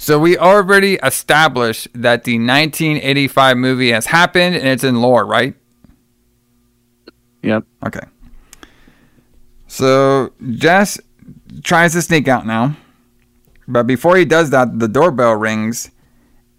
So 0.00 0.18
we 0.18 0.38
already 0.38 0.94
established 0.94 1.88
that 1.92 2.24
the 2.24 2.38
1985 2.38 3.58
movie 3.58 3.92
has 3.92 4.06
happened 4.06 4.56
and 4.56 4.66
it's 4.66 4.82
in 4.82 5.02
lore, 5.02 5.26
right? 5.26 5.54
Yep. 7.42 7.64
Okay. 7.84 8.06
So 9.66 10.32
Jess 10.52 10.98
tries 11.62 11.92
to 11.92 12.00
sneak 12.00 12.28
out 12.28 12.46
now. 12.46 12.78
But 13.68 13.86
before 13.86 14.16
he 14.16 14.24
does 14.24 14.48
that, 14.50 14.78
the 14.78 14.88
doorbell 14.88 15.34
rings. 15.34 15.90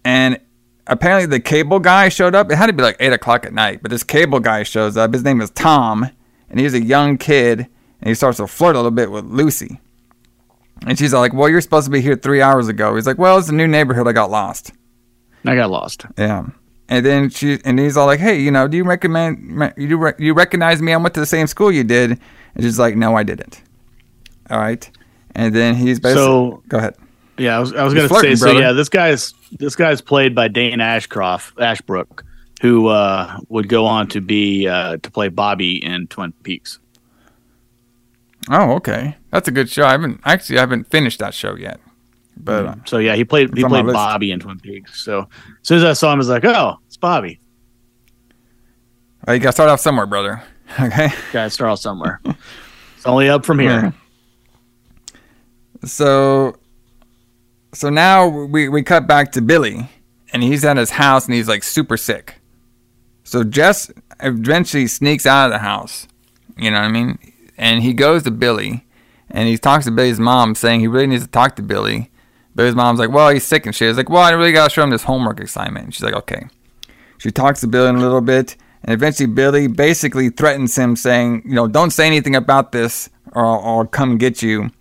And 0.04 0.38
apparently 0.86 1.26
the 1.26 1.40
cable 1.40 1.80
guy 1.80 2.10
showed 2.10 2.36
up. 2.36 2.48
It 2.48 2.58
had 2.58 2.66
to 2.66 2.72
be 2.72 2.84
like 2.84 2.96
8 3.00 3.12
o'clock 3.12 3.44
at 3.44 3.52
night. 3.52 3.82
But 3.82 3.90
this 3.90 4.04
cable 4.04 4.38
guy 4.38 4.62
shows 4.62 4.96
up. 4.96 5.12
His 5.12 5.24
name 5.24 5.40
is 5.40 5.50
Tom. 5.50 6.08
And 6.48 6.60
he's 6.60 6.74
a 6.74 6.80
young 6.80 7.18
kid. 7.18 7.66
And 8.00 8.08
he 8.08 8.14
starts 8.14 8.36
to 8.36 8.46
flirt 8.46 8.76
a 8.76 8.78
little 8.78 8.92
bit 8.92 9.10
with 9.10 9.24
Lucy. 9.24 9.80
And 10.86 10.98
she's 10.98 11.12
like, 11.12 11.32
Well, 11.32 11.48
you're 11.48 11.60
supposed 11.60 11.84
to 11.86 11.90
be 11.90 12.00
here 12.00 12.16
three 12.16 12.42
hours 12.42 12.68
ago. 12.68 12.94
He's 12.96 13.06
like, 13.06 13.18
Well, 13.18 13.38
it's 13.38 13.48
a 13.48 13.54
new 13.54 13.66
neighborhood. 13.68 14.06
I 14.08 14.12
got 14.12 14.30
lost. 14.30 14.72
I 15.44 15.54
got 15.54 15.70
lost. 15.70 16.04
Yeah. 16.18 16.46
And 16.88 17.06
then 17.06 17.30
she 17.30 17.58
and 17.64 17.78
he's 17.78 17.96
all 17.96 18.06
like, 18.06 18.20
"Hey, 18.20 18.38
you 18.40 18.50
know, 18.50 18.68
do 18.68 18.76
you 18.76 18.84
recommend 18.84 19.58
re- 19.58 19.72
you 19.78 19.96
re- 19.96 20.12
you 20.18 20.34
recognize 20.34 20.82
me? 20.82 20.92
I 20.92 20.96
went 20.98 21.14
to 21.14 21.20
the 21.20 21.26
same 21.26 21.46
school 21.46 21.72
you 21.72 21.84
did." 21.84 22.10
And 22.10 22.64
she's 22.64 22.78
like, 22.78 22.96
"No, 22.96 23.16
I 23.16 23.22
didn't." 23.22 23.62
All 24.50 24.58
right. 24.58 24.88
And 25.34 25.54
then 25.54 25.74
he's 25.74 25.98
basically 25.98 26.22
So- 26.22 26.62
go 26.68 26.78
ahead. 26.78 26.94
Yeah, 27.38 27.56
I 27.56 27.60
was, 27.60 27.72
I 27.72 27.82
was 27.82 27.94
He's 27.94 27.98
gonna 27.98 28.08
flirting, 28.08 28.36
say. 28.36 28.52
So 28.52 28.58
yeah, 28.58 28.72
this 28.72 28.90
guy's 28.90 29.32
this 29.58 29.74
guy's 29.74 30.02
played 30.02 30.34
by 30.34 30.48
Dane 30.48 30.80
Ashcroft 30.82 31.58
Ashbrook, 31.58 32.24
who 32.60 32.88
uh, 32.88 33.38
would 33.48 33.68
go 33.68 33.86
on 33.86 34.08
to 34.08 34.20
be 34.20 34.68
uh, 34.68 34.98
to 34.98 35.10
play 35.10 35.28
Bobby 35.28 35.82
in 35.82 36.08
Twin 36.08 36.32
Peaks. 36.42 36.78
Oh, 38.50 38.72
okay. 38.72 39.16
That's 39.30 39.48
a 39.48 39.50
good 39.52 39.68
show. 39.70 39.84
I 39.84 39.92
haven't 39.92 40.20
actually 40.24 40.58
I 40.58 40.60
haven't 40.60 40.90
finished 40.90 41.18
that 41.20 41.34
show 41.34 41.54
yet. 41.56 41.80
But 42.36 42.66
uh, 42.66 42.74
So 42.86 42.98
yeah, 42.98 43.14
he 43.14 43.24
played 43.24 43.50
he 43.54 43.60
It's 43.60 43.64
on 43.64 43.70
my 43.70 43.82
played. 43.82 43.92
Bobby 43.94 44.32
in 44.32 44.40
Twin 44.40 44.58
Peaks. 44.58 45.04
So 45.04 45.20
as 45.20 45.26
soon 45.68 45.78
as 45.78 45.84
I 45.84 45.92
saw 45.92 46.08
him, 46.12 46.16
I 46.16 46.18
was 46.18 46.28
like, 46.28 46.44
oh, 46.44 46.76
it's 46.86 46.96
Bobby. 46.96 47.38
uh, 49.28 49.32
you 49.32 49.38
got 49.38 49.50
to 49.50 49.52
start 49.52 49.68
off 49.70 49.80
somewhere, 49.80 50.06
brother. 50.06 50.42
Okay. 50.80 51.08
Got 51.34 51.44
to 51.44 51.50
start 51.50 51.70
off 51.70 51.80
somewhere. 51.80 52.18
it's 52.24 53.04
only 53.06 53.28
up 53.28 53.44
from 53.44 53.58
here. 53.58 53.92
So 55.84 56.56
so 57.74 57.90
now 57.90 58.26
we 58.28 58.68
we 58.68 58.82
cut 58.82 59.06
back 59.06 59.32
to 59.32 59.42
Billy 59.42 59.88
and 60.32 60.42
he's 60.42 60.64
at 60.64 60.76
his 60.78 60.90
house 60.90 61.26
and 61.26 61.34
he's 61.34 61.48
like 61.48 61.62
super 61.62 61.96
sick. 61.98 62.36
So 63.24 63.44
Jess 63.44 63.90
eventually 64.20 64.86
sneaks 64.86 65.26
out 65.26 65.46
of 65.46 65.52
the 65.52 65.58
house. 65.58 66.06
You 66.56 66.70
know 66.70 66.78
what 66.80 66.86
I 66.86 66.90
mean? 66.90 67.18
And 67.62 67.84
he 67.84 67.94
goes 67.94 68.24
to 68.24 68.32
Billy 68.32 68.84
and 69.30 69.48
he 69.48 69.56
talks 69.56 69.84
to 69.84 69.92
Billy's 69.92 70.18
mom 70.18 70.56
saying 70.56 70.80
he 70.80 70.88
really 70.88 71.06
needs 71.06 71.22
to 71.22 71.30
talk 71.30 71.54
to 71.56 71.62
Billy. 71.62 72.10
Billy's 72.56 72.74
mom's 72.74 72.98
like, 72.98 73.10
Well, 73.10 73.30
he's 73.30 73.44
sick 73.44 73.66
and 73.66 73.74
shit. 73.74 73.88
He's 73.88 73.96
like, 73.96 74.10
Well, 74.10 74.22
I 74.22 74.30
really 74.30 74.50
gotta 74.50 74.68
show 74.68 74.82
him 74.82 74.90
this 74.90 75.04
homework 75.04 75.38
assignment. 75.38 75.84
And 75.84 75.94
she's 75.94 76.02
like, 76.02 76.14
Okay. 76.14 76.48
She 77.18 77.30
talks 77.30 77.60
to 77.60 77.68
Billy 77.68 77.88
a 77.88 77.92
little 77.92 78.20
bit, 78.20 78.56
and 78.82 78.92
eventually 78.92 79.28
Billy 79.28 79.68
basically 79.68 80.28
threatens 80.28 80.76
him, 80.76 80.96
saying, 80.96 81.42
"You 81.44 81.54
know, 81.54 81.68
don't 81.68 81.92
say 81.92 82.04
anything 82.04 82.34
about 82.34 82.72
this, 82.72 83.08
or 83.30 83.46
I'll, 83.46 83.60
I'll 83.64 83.86
come 83.86 84.18
get 84.18 84.42
you." 84.42 84.72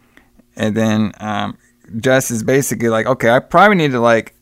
And 0.55 0.75
then 0.75 1.11
um, 1.19 1.55
Jess 1.97 2.31
is 2.31 2.41
basically 2.41 2.89
like, 2.89 3.05
"Okay, 3.05 3.29
I 3.29 3.37
probably 3.37 3.75
need 3.77 3.91
to 3.91 3.99
like, 3.99 4.33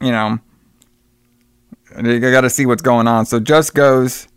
you 0.00 0.10
know, 0.10 0.38
I 1.94 2.18
got 2.18 2.40
to 2.40 2.50
see 2.50 2.64
what's 2.64 2.80
going 2.80 3.06
on." 3.06 3.26
So 3.26 3.38
Jess 3.40 3.68
goes. 3.68 4.27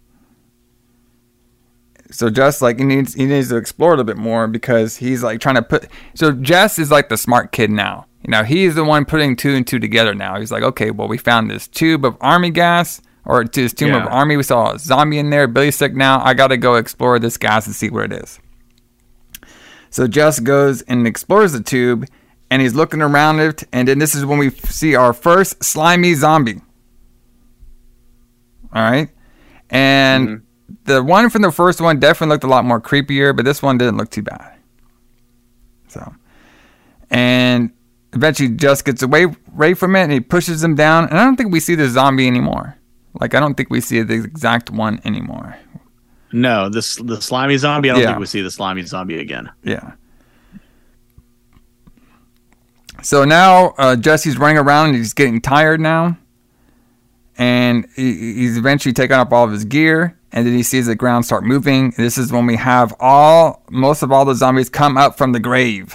So 2.11 2.29
Jess 2.29 2.61
like 2.61 2.77
he 2.77 2.85
needs 2.85 3.13
he 3.13 3.25
needs 3.25 3.49
to 3.49 3.57
explore 3.57 3.89
a 3.89 3.93
little 3.93 4.05
bit 4.05 4.17
more 4.17 4.47
because 4.47 4.97
he's 4.97 5.23
like 5.23 5.39
trying 5.39 5.55
to 5.55 5.61
put. 5.61 5.87
So 6.13 6.31
Jess 6.31 6.77
is 6.77 6.91
like 6.91 7.09
the 7.09 7.17
smart 7.17 7.51
kid 7.51 7.69
now. 7.71 8.05
You 8.23 8.31
know, 8.31 8.43
he's 8.43 8.75
the 8.75 8.83
one 8.83 9.05
putting 9.05 9.35
two 9.35 9.55
and 9.55 9.65
two 9.65 9.79
together 9.79 10.13
now. 10.13 10.39
He's 10.39 10.51
like, 10.51 10.63
okay, 10.63 10.91
well, 10.91 11.07
we 11.07 11.17
found 11.17 11.49
this 11.49 11.67
tube 11.67 12.05
of 12.05 12.17
army 12.21 12.51
gas, 12.51 13.01
or 13.25 13.43
this 13.45 13.73
tube 13.73 13.89
Yeah. 13.89 14.05
of 14.05 14.11
army. 14.11 14.37
We 14.37 14.43
saw 14.43 14.73
a 14.73 14.79
zombie 14.79 15.17
in 15.17 15.29
there. 15.31 15.47
Billy's 15.47 15.75
sick 15.75 15.95
now. 15.95 16.23
I 16.23 16.33
got 16.33 16.47
to 16.47 16.57
go 16.57 16.75
explore 16.75 17.17
this 17.17 17.37
gas 17.37 17.65
and 17.65 17.75
see 17.75 17.89
what 17.89 18.11
it 18.11 18.23
is. 18.23 18.39
So 19.89 20.07
Jess 20.07 20.39
goes 20.39 20.81
and 20.83 21.07
explores 21.07 21.51
the 21.53 21.61
tube, 21.61 22.05
and 22.49 22.61
he's 22.61 22.75
looking 22.75 23.01
around 23.01 23.39
it. 23.39 23.63
And 23.71 23.87
then 23.87 23.99
this 23.99 24.13
is 24.15 24.25
when 24.25 24.37
we 24.37 24.51
see 24.51 24.95
our 24.95 25.13
first 25.13 25.63
slimy 25.63 26.13
zombie. 26.13 26.61
All 28.73 28.81
right, 28.89 29.09
and 29.69 30.27
mm-hmm. 30.29 30.45
The 30.85 31.03
one 31.03 31.29
from 31.29 31.41
the 31.41 31.51
first 31.51 31.81
one 31.81 31.99
definitely 31.99 32.33
looked 32.33 32.43
a 32.43 32.47
lot 32.47 32.65
more 32.65 32.79
creepier, 32.81 33.35
but 33.35 33.45
this 33.45 33.61
one 33.61 33.77
didn't 33.77 33.97
look 33.97 34.09
too 34.09 34.21
bad. 34.23 34.57
So, 35.87 36.13
and 37.09 37.71
eventually 38.13 38.49
Jess 38.49 38.81
gets 38.81 39.01
away 39.01 39.27
right 39.53 39.77
from 39.77 39.95
it, 39.95 40.01
and 40.03 40.11
he 40.11 40.19
pushes 40.19 40.63
him 40.63 40.75
down. 40.75 41.05
And 41.09 41.19
I 41.19 41.23
don't 41.25 41.35
think 41.35 41.51
we 41.51 41.59
see 41.59 41.75
the 41.75 41.87
zombie 41.89 42.27
anymore. 42.27 42.77
Like 43.19 43.33
I 43.35 43.39
don't 43.39 43.55
think 43.55 43.69
we 43.69 43.81
see 43.81 44.01
the 44.01 44.13
exact 44.13 44.69
one 44.69 45.01
anymore. 45.03 45.57
No, 46.31 46.69
this 46.69 46.95
the 46.95 47.21
slimy 47.21 47.57
zombie. 47.57 47.89
I 47.89 47.93
don't 47.93 48.01
Yeah. 48.03 48.07
think 48.09 48.19
we 48.19 48.25
see 48.25 48.41
the 48.41 48.51
slimy 48.51 48.83
zombie 48.83 49.19
again. 49.19 49.49
Yeah. 49.63 49.93
So 53.01 53.25
now 53.25 53.73
uh, 53.77 53.95
Jesse's 53.95 54.37
running 54.37 54.57
around 54.57 54.89
and 54.89 54.97
he's 54.97 55.13
getting 55.13 55.41
tired 55.41 55.79
now. 55.79 56.17
And 57.37 57.87
he, 57.95 58.35
he's 58.35 58.57
eventually 58.57 58.93
taking 58.93 59.15
up 59.15 59.33
all 59.33 59.43
of 59.45 59.51
his 59.51 59.65
gear. 59.65 60.17
And 60.33 60.47
then 60.47 60.53
he 60.53 60.63
sees 60.63 60.85
the 60.87 60.95
ground 60.95 61.25
start 61.25 61.43
moving. 61.43 61.91
This 61.97 62.17
is 62.17 62.31
when 62.31 62.45
we 62.45 62.55
have 62.55 62.93
all, 62.99 63.63
most 63.69 64.01
of 64.01 64.11
all 64.11 64.23
the 64.23 64.33
zombies 64.35 64.69
come 64.69 64.97
up 64.97 65.17
from 65.17 65.33
the 65.33 65.39
grave. 65.41 65.93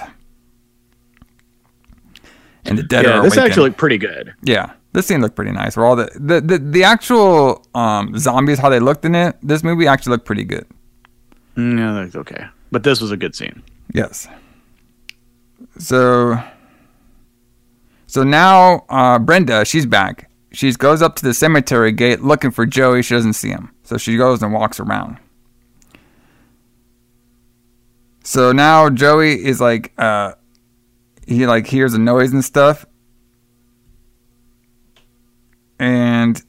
And 2.66 2.76
the 2.78 2.82
dead 2.82 3.04
yeah, 3.04 3.18
are 3.18 3.22
this 3.22 3.32
awakened. 3.34 3.50
actually 3.50 3.64
looked 3.68 3.78
pretty 3.78 3.98
good. 3.98 4.34
Yeah, 4.42 4.72
this 4.92 5.06
scene 5.06 5.20
looked 5.20 5.36
pretty 5.36 5.52
nice. 5.52 5.76
Where 5.76 5.86
all 5.86 5.94
the 5.96 6.10
the, 6.16 6.40
the, 6.40 6.58
the 6.58 6.84
actual 6.84 7.64
um, 7.74 8.18
zombies, 8.18 8.58
how 8.58 8.68
they 8.68 8.80
looked 8.80 9.04
in 9.04 9.14
it, 9.14 9.36
this 9.40 9.62
movie 9.62 9.86
actually 9.86 10.10
looked 10.12 10.26
pretty 10.26 10.44
good. 10.44 10.66
Mm, 11.56 11.78
Yeah, 11.78 11.92
that's 12.02 12.16
okay. 12.16 12.46
But 12.72 12.82
this 12.82 13.00
was 13.00 13.12
a 13.12 13.16
good 13.16 13.34
scene. 13.36 13.62
Yes. 13.94 14.26
So, 15.78 16.34
so 16.34 16.42
So 18.08 18.22
now 18.24 18.84
uh, 18.88 19.18
Brenda, 19.20 19.64
she's 19.64 19.86
back. 19.86 20.28
She 20.50 20.72
goes 20.72 21.02
up 21.02 21.14
to 21.16 21.24
the 21.24 21.34
cemetery 21.34 21.92
gate 21.92 22.22
looking 22.22 22.50
for 22.50 22.66
Joey. 22.66 23.02
She 23.02 23.14
doesn't 23.14 23.34
see 23.34 23.50
him. 23.50 23.70
So 23.86 23.96
she 23.98 24.16
goes 24.16 24.42
and 24.42 24.52
walks 24.52 24.80
around. 24.80 25.18
So 28.24 28.50
now 28.50 28.90
Joey 28.90 29.44
is 29.44 29.60
like, 29.60 29.92
uh, 29.96 30.32
he 31.28 31.46
like 31.46 31.68
hears 31.68 31.94
a 31.94 31.98
noise 32.00 32.32
and 32.32 32.44
stuff. 32.44 32.84
And 35.78 36.42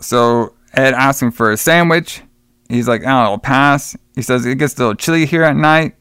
so 0.00 0.54
Ed 0.74 0.94
asks 0.94 1.22
him 1.22 1.30
for 1.30 1.52
a 1.52 1.56
sandwich. 1.56 2.22
He's 2.68 2.88
like, 2.88 3.02
oh, 3.04 3.08
I'll 3.08 3.38
pass. 3.38 3.96
He 4.16 4.22
says 4.22 4.44
it 4.44 4.58
gets 4.58 4.74
a 4.74 4.78
little 4.78 4.94
chilly 4.96 5.24
here 5.24 5.44
at 5.44 5.54
night. 5.54 5.94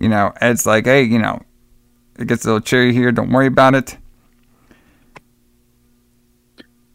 You 0.00 0.08
know, 0.08 0.32
Ed's 0.40 0.64
like, 0.64 0.84
hey, 0.84 1.02
you 1.02 1.18
know, 1.18 1.42
it 2.20 2.28
gets 2.28 2.44
a 2.44 2.48
little 2.48 2.60
chilly 2.60 2.92
here. 2.92 3.10
Don't 3.10 3.32
worry 3.32 3.48
about 3.48 3.74
it. 3.74 3.98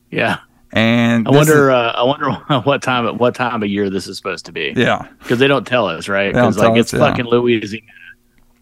Yeah. 0.09 0.37
And 0.71 1.27
I 1.27 1.31
wonder. 1.31 1.69
is- 1.69 1.73
uh, 1.73 1.93
I 1.95 2.03
wonder 2.03 2.31
what 2.63 2.81
time. 2.81 3.17
What 3.17 3.35
time 3.35 3.63
of 3.63 3.69
year 3.69 3.89
this 3.89 4.07
is 4.07 4.17
supposed 4.17 4.45
to 4.45 4.51
be. 4.51 4.73
yeah, 4.75 5.07
because 5.19 5.39
they 5.39 5.47
don't 5.47 5.65
tell 5.65 5.87
us, 5.87 6.07
right? 6.07 6.31
Because 6.33 6.57
like 6.57 6.77
it's 6.77 6.93
us, 6.93 6.99
yeah. 6.99 7.09
fucking 7.09 7.25
Louisiana. 7.25 7.85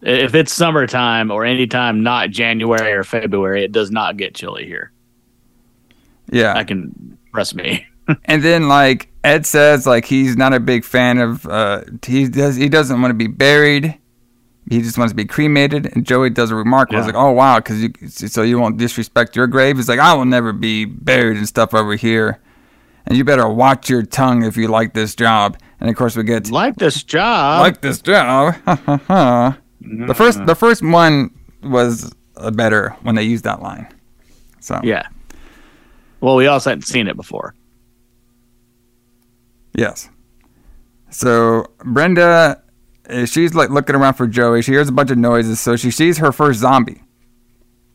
If 0.00 0.34
it's 0.34 0.52
summertime 0.52 1.30
or 1.30 1.44
anytime 1.44 2.02
not 2.02 2.30
January 2.30 2.92
or 2.92 3.02
February, 3.04 3.64
it 3.64 3.72
does 3.72 3.90
not 3.90 4.16
get 4.16 4.34
chilly 4.34 4.64
here. 4.64 4.92
yeah. 6.30 6.54
I 6.54 6.64
can 6.64 7.18
trust 7.34 7.54
me. 7.56 7.84
and 8.24 8.42
then 8.42 8.68
like 8.68 9.08
Ed 9.24 9.44
says, 9.44 9.86
like 9.86 10.04
he's 10.04 10.36
not 10.36 10.54
a 10.54 10.60
big 10.60 10.84
fan 10.84 11.18
of. 11.18 11.44
Uh, 11.46 11.82
he 12.06 12.28
does. 12.28 12.56
He 12.56 12.68
doesn't 12.68 13.00
want 13.02 13.10
to 13.10 13.14
be 13.16 13.26
buried. 13.26 13.98
He 14.68 14.82
just 14.82 14.98
wants 14.98 15.12
to 15.12 15.16
be 15.16 15.24
cremated. 15.24 15.86
And 15.94 16.06
Joey 16.06 16.30
does 16.30 16.50
a 16.50 16.54
remark. 16.54 16.92
Yeah. 16.92 16.98
It's 16.98 17.06
like, 17.06 17.14
oh 17.14 17.32
wow, 17.32 17.58
because 17.58 17.82
you 17.82 17.92
so 18.08 18.42
you 18.42 18.58
won't 18.58 18.76
disrespect 18.76 19.34
your 19.34 19.46
grave. 19.46 19.76
He's 19.76 19.88
like, 19.88 19.98
I 19.98 20.14
will 20.14 20.26
never 20.26 20.52
be 20.52 20.84
buried 20.84 21.38
and 21.38 21.48
stuff 21.48 21.72
over 21.74 21.96
here. 21.96 22.40
And 23.06 23.16
you 23.16 23.24
better 23.24 23.48
watch 23.48 23.88
your 23.88 24.02
tongue 24.02 24.44
if 24.44 24.56
you 24.56 24.68
like 24.68 24.92
this 24.92 25.14
job. 25.14 25.58
And 25.80 25.88
of 25.88 25.96
course, 25.96 26.16
we 26.16 26.24
get 26.24 26.50
like 26.50 26.76
this 26.76 27.02
job. 27.02 27.60
like 27.60 27.80
this 27.80 28.02
job. 28.02 28.54
the 29.80 30.14
first, 30.14 30.44
the 30.44 30.54
first 30.54 30.82
one 30.82 31.30
was 31.62 32.12
better 32.52 32.90
when 33.02 33.14
they 33.14 33.22
used 33.22 33.44
that 33.44 33.62
line. 33.62 33.88
So 34.60 34.78
yeah. 34.84 35.08
Well, 36.20 36.36
we 36.36 36.46
also 36.46 36.70
hadn't 36.70 36.82
seen 36.82 37.06
it 37.08 37.16
before. 37.16 37.54
Yes. 39.74 40.10
So 41.10 41.66
Brenda, 41.84 42.62
she's 43.26 43.54
like 43.54 43.70
looking 43.70 43.96
around 43.96 44.14
for 44.14 44.26
Joey. 44.26 44.62
She 44.62 44.72
hears 44.72 44.88
a 44.88 44.92
bunch 44.92 45.10
of 45.10 45.18
noises, 45.18 45.60
so 45.60 45.76
she 45.76 45.90
sees 45.90 46.18
her 46.18 46.32
first 46.32 46.60
zombie. 46.60 47.02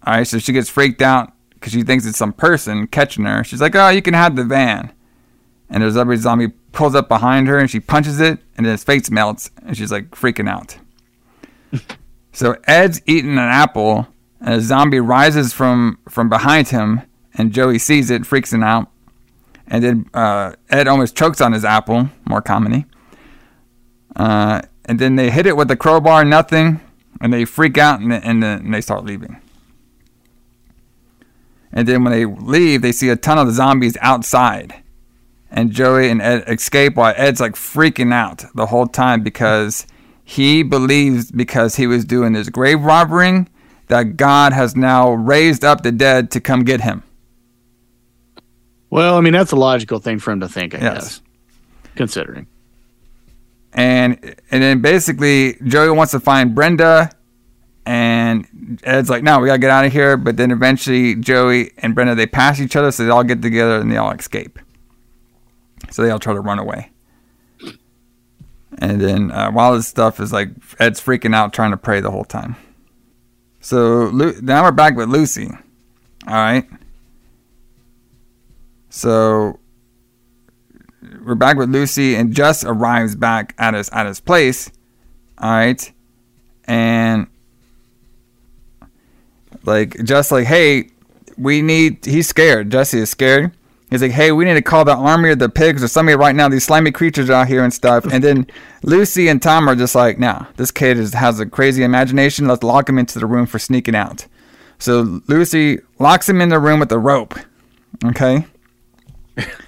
All 0.05 0.13
right, 0.15 0.27
so 0.27 0.39
she 0.39 0.53
gets 0.53 0.69
freaked 0.69 1.01
out 1.01 1.31
because 1.53 1.71
she 1.71 1.83
thinks 1.83 2.05
it's 2.05 2.17
some 2.17 2.33
person 2.33 2.87
catching 2.87 3.25
her. 3.25 3.43
She's 3.43 3.61
like, 3.61 3.75
"Oh, 3.75 3.89
you 3.89 4.01
can 4.01 4.13
have 4.13 4.35
the 4.35 4.43
van." 4.43 4.91
And 5.69 5.81
there's 5.81 5.97
other 5.97 6.15
zombie 6.17 6.49
pulls 6.71 6.95
up 6.95 7.07
behind 7.07 7.47
her, 7.47 7.57
and 7.57 7.69
she 7.69 7.79
punches 7.79 8.19
it, 8.19 8.39
and 8.57 8.65
then 8.65 8.71
his 8.71 8.83
face 8.83 9.09
melts, 9.09 9.49
and 9.65 9.77
she's 9.77 9.91
like 9.91 10.11
freaking 10.11 10.49
out. 10.49 10.77
so 12.33 12.55
Ed's 12.65 13.01
eating 13.05 13.33
an 13.33 13.37
apple, 13.39 14.07
and 14.41 14.55
a 14.55 14.61
zombie 14.61 14.99
rises 14.99 15.53
from 15.53 15.99
from 16.09 16.29
behind 16.29 16.69
him, 16.69 17.01
and 17.35 17.53
Joey 17.53 17.79
sees 17.79 18.09
it, 18.09 18.25
freaks 18.25 18.51
him 18.51 18.63
out. 18.63 18.89
And 19.67 19.83
then 19.83 20.09
uh, 20.13 20.53
Ed 20.69 20.87
almost 20.87 21.15
chokes 21.15 21.39
on 21.39 21.53
his 21.53 21.63
apple, 21.63 22.09
more 22.25 22.41
comedy. 22.41 22.85
Uh, 24.15 24.61
and 24.85 24.99
then 24.99 25.15
they 25.15 25.29
hit 25.31 25.45
it 25.45 25.55
with 25.57 25.67
the 25.67 25.75
crowbar, 25.75 26.25
nothing, 26.25 26.81
and 27.21 27.31
they 27.33 27.45
freak 27.45 27.77
out 27.77 27.99
and, 27.99 28.13
and 28.13 28.43
uh, 28.43 28.57
then 28.57 28.71
they 28.71 28.81
start 28.81 29.05
leaving. 29.05 29.37
And 31.71 31.87
then 31.87 32.03
when 32.03 32.11
they 32.13 32.25
leave, 32.25 32.81
they 32.81 32.91
see 32.91 33.09
a 33.09 33.15
ton 33.15 33.37
of 33.39 33.51
zombies 33.53 33.97
outside. 34.01 34.75
And 35.49 35.71
Joey 35.71 36.09
and 36.09 36.21
Ed 36.21 36.43
escape 36.47 36.95
while 36.95 37.13
Ed's 37.15 37.39
like 37.39 37.53
freaking 37.53 38.13
out 38.13 38.45
the 38.55 38.67
whole 38.67 38.87
time 38.87 39.23
because 39.23 39.85
he 40.23 40.63
believes 40.63 41.31
because 41.31 41.75
he 41.75 41.87
was 41.87 42.05
doing 42.05 42.33
this 42.33 42.49
grave 42.49 42.81
robbering 42.81 43.49
that 43.87 44.17
God 44.17 44.53
has 44.53 44.75
now 44.75 45.11
raised 45.11 45.63
up 45.63 45.83
the 45.83 45.91
dead 45.91 46.31
to 46.31 46.39
come 46.39 46.63
get 46.63 46.81
him. 46.81 47.03
Well, 48.89 49.17
I 49.17 49.21
mean 49.21 49.33
that's 49.33 49.51
a 49.51 49.55
logical 49.55 49.99
thing 49.99 50.19
for 50.19 50.31
him 50.31 50.39
to 50.39 50.47
think, 50.49 50.73
I 50.75 50.79
Yes. 50.79 50.93
guess. 51.03 51.21
Considering. 51.95 52.47
And 53.73 54.35
and 54.51 54.63
then 54.63 54.81
basically 54.81 55.55
Joey 55.65 55.89
wants 55.89 56.11
to 56.11 56.19
find 56.19 56.53
Brenda, 56.55 57.11
and 57.85 58.79
Ed's 58.83 59.09
like, 59.09 59.23
"No, 59.23 59.39
we 59.39 59.47
gotta 59.47 59.59
get 59.59 59.69
out 59.69 59.85
of 59.85 59.91
here." 59.91 60.15
But 60.17 60.37
then 60.37 60.51
eventually 60.51 61.15
Joey 61.15 61.71
and 61.77 61.95
Brenda 61.95 62.15
they 62.15 62.27
pass 62.27 62.59
each 62.59 62.75
other, 62.75 62.91
so 62.91 63.03
they 63.03 63.09
all 63.09 63.23
get 63.23 63.41
together 63.41 63.77
and 63.79 63.91
they 63.91 63.97
all 63.97 64.11
escape. 64.11 64.59
So 65.91 66.01
they 66.01 66.09
all 66.11 66.19
try 66.19 66.33
to 66.33 66.39
run 66.39 66.59
away. 66.59 66.91
And 68.79 68.99
then 68.99 69.31
uh, 69.31 69.51
while 69.51 69.75
this 69.75 69.87
stuff 69.87 70.19
is 70.19 70.33
like 70.33 70.49
Ed's 70.79 70.99
freaking 71.01 71.35
out, 71.35 71.53
trying 71.53 71.71
to 71.71 71.77
pray 71.77 71.99
the 71.99 72.11
whole 72.11 72.23
time. 72.23 72.55
So 73.59 74.05
Lu- 74.05 74.39
now 74.41 74.63
we're 74.63 74.71
back 74.71 74.95
with 74.95 75.09
Lucy. 75.09 75.49
All 76.27 76.33
right. 76.35 76.67
So 78.89 79.59
we're 81.23 81.35
back 81.35 81.57
with 81.57 81.69
Lucy, 81.69 82.15
and 82.15 82.33
Jess 82.33 82.63
arrives 82.63 83.15
back 83.15 83.55
at 83.57 83.73
his 83.73 83.89
at 83.89 84.05
his 84.05 84.19
place. 84.19 84.69
All 85.37 85.51
right, 85.51 85.91
and 86.65 87.27
like 89.65 90.03
just 90.03 90.31
like, 90.31 90.45
hey, 90.45 90.89
we 91.37 91.61
need. 91.61 92.05
He's 92.05 92.27
scared. 92.27 92.71
Jesse 92.71 92.99
is 92.99 93.09
scared. 93.09 93.51
He's 93.89 94.01
like, 94.01 94.11
hey, 94.11 94.31
we 94.31 94.45
need 94.45 94.55
to 94.55 94.61
call 94.63 94.85
the 94.85 94.95
army 94.95 95.29
or 95.29 95.35
the 95.35 95.49
pigs 95.49 95.83
or 95.83 95.87
somebody 95.87 96.15
right 96.15 96.35
now. 96.35 96.49
These 96.49 96.63
slimy 96.63 96.91
creatures 96.91 97.29
out 97.29 97.47
here 97.47 97.63
and 97.63 97.71
stuff. 97.71 98.05
And 98.05 98.23
then 98.23 98.47
Lucy 98.81 99.27
and 99.27 99.39
Tom 99.39 99.69
are 99.69 99.75
just 99.75 99.93
like, 99.93 100.17
nah, 100.17 100.47
this 100.55 100.71
kid 100.71 100.97
is, 100.97 101.13
has 101.13 101.39
a 101.39 101.45
crazy 101.45 101.83
imagination. 101.83 102.47
Let's 102.47 102.63
lock 102.63 102.89
him 102.89 102.97
into 102.97 103.19
the 103.19 103.27
room 103.27 103.45
for 103.45 103.59
sneaking 103.59 103.93
out. 103.93 104.25
So 104.79 105.21
Lucy 105.27 105.77
locks 105.99 106.27
him 106.27 106.41
in 106.41 106.49
the 106.49 106.59
room 106.59 106.79
with 106.79 106.91
a 106.91 106.97
rope. 106.97 107.35
Okay. 108.03 108.47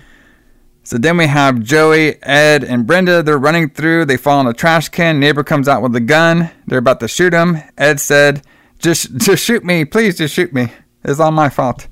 So 0.86 1.00
then 1.00 1.18
we 1.18 1.26
have 1.26 1.62
Joey, 1.62 2.22
Ed, 2.22 2.64
and 2.64 2.86
Brenda. 2.86 3.24
They're 3.24 3.40
running 3.40 3.72
through. 3.72 4.06
They 4.06 4.18
fall 4.18 4.40
in 4.40 4.46
a 4.46 4.54
trash 4.54 4.90
can. 4.90 5.20
Neighbor 5.20 5.44
comes 5.44 5.68
out 5.68 5.82
with 5.82 5.96
a 5.96 6.00
gun. 6.00 6.52
They're 6.68 6.78
about 6.78 7.00
to 7.00 7.08
shoot 7.08 7.34
him. 7.34 7.58
Ed 7.76 8.00
said, 8.00 8.44
"Just, 8.78 9.18
just 9.18 9.44
shoot 9.44 9.64
me, 9.66 9.84
please. 9.84 10.16
Just 10.16 10.36
shoot 10.36 10.54
me. 10.54 10.72
It's 11.04 11.20
all 11.20 11.32
my 11.32 11.50
fault." 11.50 11.88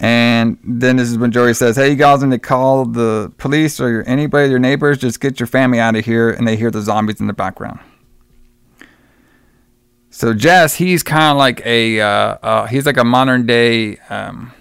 And 0.00 0.58
then 0.64 0.96
this 0.96 1.08
is 1.08 1.18
when 1.18 1.30
Joey 1.30 1.54
says, 1.54 1.76
"Hey, 1.76 1.90
you 1.90 1.94
guys 1.94 2.20
need 2.20 2.32
to 2.32 2.40
call 2.40 2.84
the 2.84 3.32
police 3.38 3.78
or 3.78 4.02
anybody, 4.02 4.50
your 4.50 4.58
neighbors. 4.58 4.98
Just 4.98 5.20
get 5.20 5.38
your 5.38 5.46
family 5.46 5.78
out 5.78 5.94
of 5.94 6.04
here." 6.04 6.30
And 6.30 6.48
they 6.48 6.56
hear 6.56 6.72
the 6.72 6.82
zombies 6.82 7.20
in 7.20 7.28
the 7.28 7.32
background. 7.32 7.78
So 10.10 10.34
Jess, 10.34 10.74
he's 10.74 11.04
kind 11.04 11.30
of 11.30 11.36
like 11.36 11.64
a, 11.64 12.00
uh, 12.00 12.06
uh, 12.42 12.66
he's 12.66 12.86
like 12.86 12.96
a 12.96 13.04
modern 13.04 13.46
day. 13.46 13.98
Um, 14.08 14.52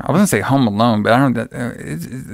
I 0.00 0.12
wasn't 0.12 0.28
say 0.28 0.40
Home 0.40 0.66
Alone, 0.66 1.02
but 1.02 1.12
I 1.12 1.18
don't. 1.18 1.36
Uh, 1.38 1.72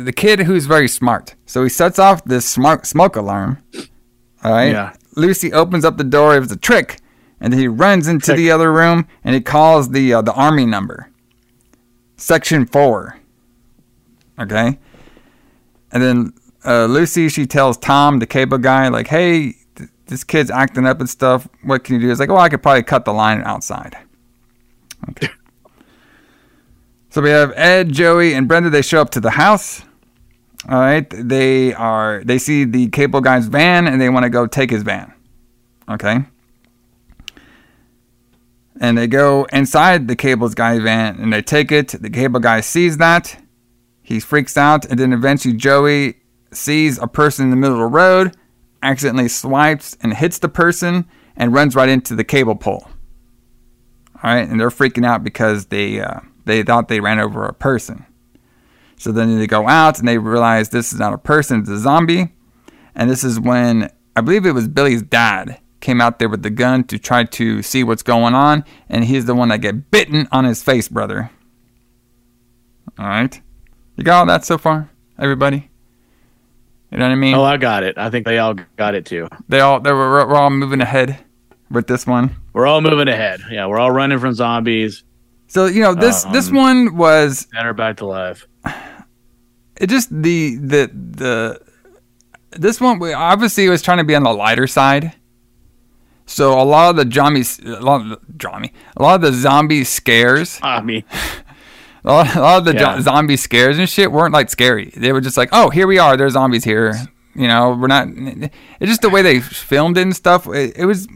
the 0.05 0.13
kid 0.15 0.41
who's 0.41 0.67
very 0.67 0.89
smart. 0.89 1.35
So 1.47 1.63
he 1.63 1.69
sets 1.69 1.99
off 1.99 2.25
this 2.25 2.47
smart 2.49 2.87
smoke 2.87 3.17
alarm. 3.17 3.59
All 4.43 4.53
right. 4.53 4.71
Yeah. 4.73 4.93
Lucy 5.17 5.53
opens 5.53 5.85
up 5.85 5.97
the 5.97 6.05
door. 6.05 6.37
It 6.37 6.41
was 6.41 6.53
a 6.53 6.57
trick, 6.57 7.01
and 7.41 7.53
then 7.53 7.61
he 7.61 7.69
runs 7.69 8.09
into 8.09 8.35
the 8.35 8.51
other 8.51 8.73
room 8.73 9.07
and 9.23 9.35
he 9.35 9.41
calls 9.41 9.91
the 9.91 10.13
uh, 10.15 10.23
the 10.23 10.33
army 10.35 10.67
number. 10.67 11.11
Section 12.17 12.67
four. 12.67 13.19
Okay. 14.39 14.79
And 15.93 16.03
then 16.03 16.33
uh, 16.65 16.87
Lucy, 16.87 17.29
she 17.29 17.47
tells 17.47 17.77
Tom, 17.79 18.19
the 18.19 18.27
cable 18.27 18.59
guy, 18.59 18.89
like, 18.89 19.07
"Hey, 19.07 19.55
th- 19.77 19.91
this 20.07 20.25
kid's 20.25 20.51
acting 20.51 20.87
up 20.87 21.01
and 21.01 21.09
stuff. 21.09 21.49
What 21.63 21.85
can 21.85 21.95
you 21.95 22.01
do?" 22.01 22.09
He's 22.09 22.21
like, 22.21 22.29
"Well, 22.29 22.39
I 22.39 22.49
could 22.49 22.63
probably 22.63 22.83
cut 22.83 23.05
the 23.05 23.13
line 23.13 23.43
outside." 23.43 23.97
Okay. 25.11 25.29
So 27.15 27.23
we 27.23 27.31
have 27.31 27.53
Ed, 27.55 27.93
Joey, 27.93 28.35
and 28.35 28.49
Brenda. 28.49 28.71
They 28.71 28.83
show 28.83 29.01
up 29.01 29.11
to 29.11 29.21
the 29.21 29.31
house. 29.31 29.83
All 30.69 30.81
right. 30.81 31.07
They 31.09 31.73
are. 31.73 32.25
They 32.25 32.39
see 32.39 32.65
the 32.65 32.89
cable 32.89 33.21
guy's 33.21 33.47
van, 33.47 33.87
and 33.87 34.01
they 34.01 34.09
want 34.09 34.25
to 34.25 34.31
go 34.31 34.49
take 34.49 34.71
his 34.71 34.83
van. 34.83 35.15
Okay. 35.89 36.25
And 38.81 38.99
they 38.99 39.07
go 39.07 39.45
inside 39.53 40.09
the 40.09 40.17
cable 40.17 40.49
guy's 40.49 40.83
van, 40.83 41.21
and 41.21 41.33
they 41.33 41.41
take 41.41 41.71
it. 41.71 41.91
The 41.91 42.11
cable 42.11 42.41
guy 42.41 42.61
sees 42.61 42.97
that. 42.97 43.41
He 44.03 44.19
freaks 44.19 44.57
out, 44.57 44.85
and 44.85 44.99
then 44.99 45.13
eventually 45.13 45.55
Joey 45.55 46.17
sees 46.51 46.99
a 46.99 47.07
person 47.07 47.45
in 47.45 47.51
the 47.51 47.57
middle 47.57 47.77
of 47.77 47.93
the 47.93 47.97
road, 47.97 48.37
accidentally 48.83 49.29
swipes 49.29 49.97
and 50.01 50.15
hits 50.15 50.41
the 50.41 50.49
person, 50.49 51.09
and 51.37 51.55
runs 51.55 51.77
right 51.77 51.89
into 51.89 52.17
the 52.17 52.25
cable 52.25 52.57
pole. 52.57 52.89
All 54.17 54.35
right, 54.35 54.49
and 54.49 54.59
they're 54.59 54.71
freaking 54.71 55.07
out 55.07 55.23
because 55.23 55.67
they 55.67 56.01
uh, 56.01 56.19
they 56.45 56.63
thought 56.63 56.89
they 56.89 57.01
ran 57.01 57.19
over 57.19 57.45
a 57.45 57.55
person. 57.55 58.07
So 58.97 59.13
then 59.13 59.39
they 59.39 59.47
go 59.47 59.69
out 59.69 59.99
and 59.99 60.07
they 60.07 60.19
realize 60.19 60.69
this 60.69 60.93
is 60.93 60.99
not 60.99 61.13
a 61.13 61.19
person, 61.19 61.61
it's 61.61 61.71
a 61.71 61.79
zombie. 61.79 62.33
And 62.95 63.11
this 63.11 63.25
is 63.25 63.41
when 63.41 63.91
I 64.17 64.21
believe 64.21 64.47
it 64.47 64.53
was 64.53 64.69
Billy's 64.69 65.03
dad 65.03 65.59
came 65.81 66.01
out 66.01 66.19
there 66.19 66.29
with 66.29 66.43
the 66.43 66.51
gun 66.51 66.85
to 66.85 66.99
try 66.99 67.25
to 67.25 67.63
see 67.63 67.85
what's 67.85 68.03
going 68.03 68.35
on, 68.35 68.65
and 68.89 69.05
he's 69.05 69.27
the 69.27 69.35
one 69.35 69.49
that 69.51 69.59
get 69.59 69.91
bitten 69.91 70.27
on 70.33 70.45
his 70.45 70.63
face, 70.63 70.89
brother. 70.89 71.31
All 72.99 73.07
right, 73.07 73.41
you 73.97 74.05
got 74.05 74.21
all 74.21 74.27
that 74.27 74.45
so 74.45 74.57
far, 74.57 74.91
everybody. 75.19 75.69
You 76.91 76.99
know 76.99 77.07
what 77.07 77.13
I 77.13 77.17
mean? 77.17 77.35
Oh, 77.35 77.43
I 77.43 77.57
got 77.57 77.83
it. 77.83 77.99
I 77.99 78.09
think 78.09 78.25
they 78.25 78.39
all 78.39 78.55
got 78.77 78.95
it 78.95 79.05
too. 79.05 79.29
They 79.49 79.61
all 79.61 79.81
they 79.81 79.93
were 79.93 80.27
we're 80.27 80.37
all 80.37 80.51
moving 80.51 80.81
ahead 80.81 81.19
with 81.71 81.87
this 81.87 82.07
one. 82.07 82.37
We're 82.53 82.67
all 82.67 82.81
moving 82.81 83.09
ahead. 83.09 83.41
Yeah, 83.51 83.67
we're 83.67 83.79
all 83.79 83.91
running 83.91 84.19
from 84.19 84.33
zombies. 84.33 85.03
So 85.55 85.67
you 85.67 85.83
know 85.83 85.95
this 85.95 86.25
this 86.33 86.49
Um, 86.49 86.57
one 86.57 86.97
was 86.97 87.47
her 87.53 87.73
back 87.73 87.99
to 87.99 88.07
life. 88.07 88.49
it 89.81 89.87
just 89.89 90.11
the 90.11 90.57
the 90.57 90.91
the 90.93 91.61
this 92.59 92.81
one 92.81 92.99
we- 92.99 93.13
obviously 93.13 93.69
was 93.69 93.81
trying 93.81 93.99
to 93.99 94.05
be 94.05 94.17
on 94.17 94.25
the 94.25 94.33
lighter 94.35 94.67
side. 94.67 95.13
So 96.27 96.59
a 96.61 96.65
lot 96.65 96.91
of 96.91 96.97
the 96.97 97.15
zombies, 97.15 97.61
a 97.61 97.81
lot 97.81 98.01
of 98.01 98.09
the 98.09 98.19
zombie, 98.43 98.73
a 98.97 99.03
lot 99.03 99.15
of 99.17 99.21
the 99.21 99.33
zombie 99.33 99.85
scares, 99.85 100.59
I 100.63 100.81
mean, 100.81 101.05
a 102.05 102.13
lot, 102.13 102.35
a 102.35 102.41
lot 102.41 102.59
of 102.59 102.65
the 102.65 102.73
jo- 102.75 103.01
zombie 103.01 103.37
scares 103.37 103.79
and 103.79 103.89
shit 103.89 104.11
weren't 104.11 104.33
like 104.33 104.49
scary. 104.51 104.91
They 104.97 105.13
were 105.13 105.21
just 105.21 105.37
like, 105.37 105.51
oh, 105.53 105.69
here 105.71 105.87
we 105.87 105.99
are. 105.99 106.17
There's 106.17 106.33
zombies 106.33 106.65
here. 106.65 106.95
You 107.37 107.47
know, 107.47 107.77
we're 107.79 107.89
not. 107.89 108.09
It's 108.81 108.91
just 108.91 109.03
the 109.03 109.11
way 109.11 109.21
they 109.23 109.39
filmed 109.41 109.99
it 109.99 110.03
and 110.03 110.17
stuff. 110.17 110.49
It, 110.49 110.77
it 110.79 110.87
was. 110.87 111.07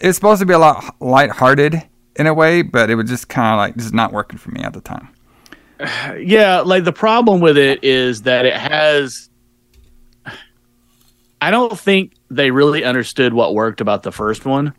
It's 0.00 0.16
supposed 0.16 0.40
to 0.40 0.46
be 0.46 0.54
a 0.54 0.58
lot 0.58 0.96
lighthearted 1.00 1.82
in 2.20 2.26
a 2.26 2.34
way, 2.34 2.60
but 2.60 2.90
it 2.90 2.96
was 2.96 3.08
just 3.08 3.28
kind 3.28 3.54
of 3.54 3.56
like 3.56 3.76
just 3.76 3.94
not 3.94 4.12
working 4.12 4.38
for 4.38 4.50
me 4.50 4.60
at 4.60 4.74
the 4.74 4.80
time. 4.82 5.08
yeah, 6.20 6.60
like 6.60 6.84
the 6.84 6.92
problem 6.92 7.40
with 7.40 7.56
it 7.56 7.82
is 7.82 8.22
that 8.22 8.44
it 8.44 8.54
has. 8.54 9.30
I 11.40 11.50
don't 11.50 11.78
think 11.78 12.12
they 12.30 12.50
really 12.50 12.84
understood 12.84 13.32
what 13.32 13.54
worked 13.54 13.80
about 13.80 14.02
the 14.02 14.12
first 14.12 14.44
one. 14.44 14.74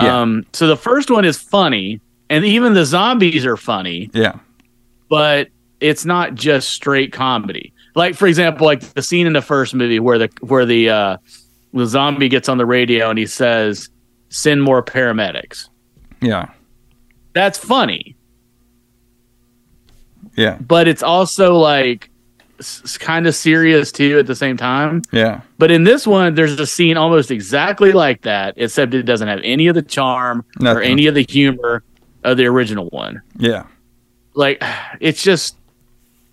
Yeah. 0.00 0.22
Um, 0.22 0.46
so 0.54 0.66
the 0.66 0.76
first 0.78 1.10
one 1.10 1.26
is 1.26 1.38
funny, 1.38 2.00
and 2.30 2.46
even 2.46 2.72
the 2.72 2.86
zombies 2.86 3.44
are 3.44 3.58
funny, 3.58 4.10
Yeah. 4.14 4.38
but 5.10 5.48
it's 5.80 6.06
not 6.06 6.34
just 6.34 6.70
straight 6.70 7.12
comedy. 7.12 7.74
Like 7.94 8.14
for 8.14 8.26
example, 8.26 8.64
like 8.66 8.80
the 8.80 9.02
scene 9.02 9.26
in 9.26 9.34
the 9.34 9.42
first 9.42 9.74
movie 9.74 10.00
where 10.00 10.18
the 10.18 10.30
where 10.40 10.64
the 10.64 10.88
uh, 10.88 11.16
the 11.74 11.84
zombie 11.84 12.30
gets 12.30 12.48
on 12.48 12.56
the 12.56 12.64
radio 12.66 13.10
and 13.10 13.18
he 13.18 13.26
says, 13.26 13.90
"Send 14.30 14.62
more 14.62 14.82
paramedics." 14.82 15.68
Yeah. 16.24 16.50
That's 17.32 17.58
funny. 17.58 18.16
Yeah. 20.36 20.58
but 20.60 20.88
it's 20.88 21.02
also 21.02 21.56
like 21.56 22.10
it's 22.58 22.98
kind 22.98 23.26
of 23.28 23.36
serious 23.36 23.92
too 23.92 24.18
at 24.18 24.26
the 24.26 24.34
same 24.34 24.56
time. 24.56 25.02
Yeah. 25.12 25.42
But 25.58 25.70
in 25.70 25.84
this 25.84 26.06
one, 26.06 26.34
there's 26.34 26.58
a 26.58 26.66
scene 26.66 26.96
almost 26.96 27.30
exactly 27.30 27.92
like 27.92 28.22
that, 28.22 28.54
except 28.56 28.94
it 28.94 29.02
doesn't 29.04 29.28
have 29.28 29.40
any 29.44 29.68
of 29.68 29.74
the 29.74 29.82
charm 29.82 30.44
or 30.62 30.80
any 30.82 31.06
of 31.06 31.14
the 31.14 31.24
humor 31.28 31.84
of 32.24 32.36
the 32.36 32.46
original 32.46 32.86
one. 32.86 33.22
Yeah. 33.36 33.66
Like 34.34 34.62
it's 35.00 35.22
just, 35.22 35.56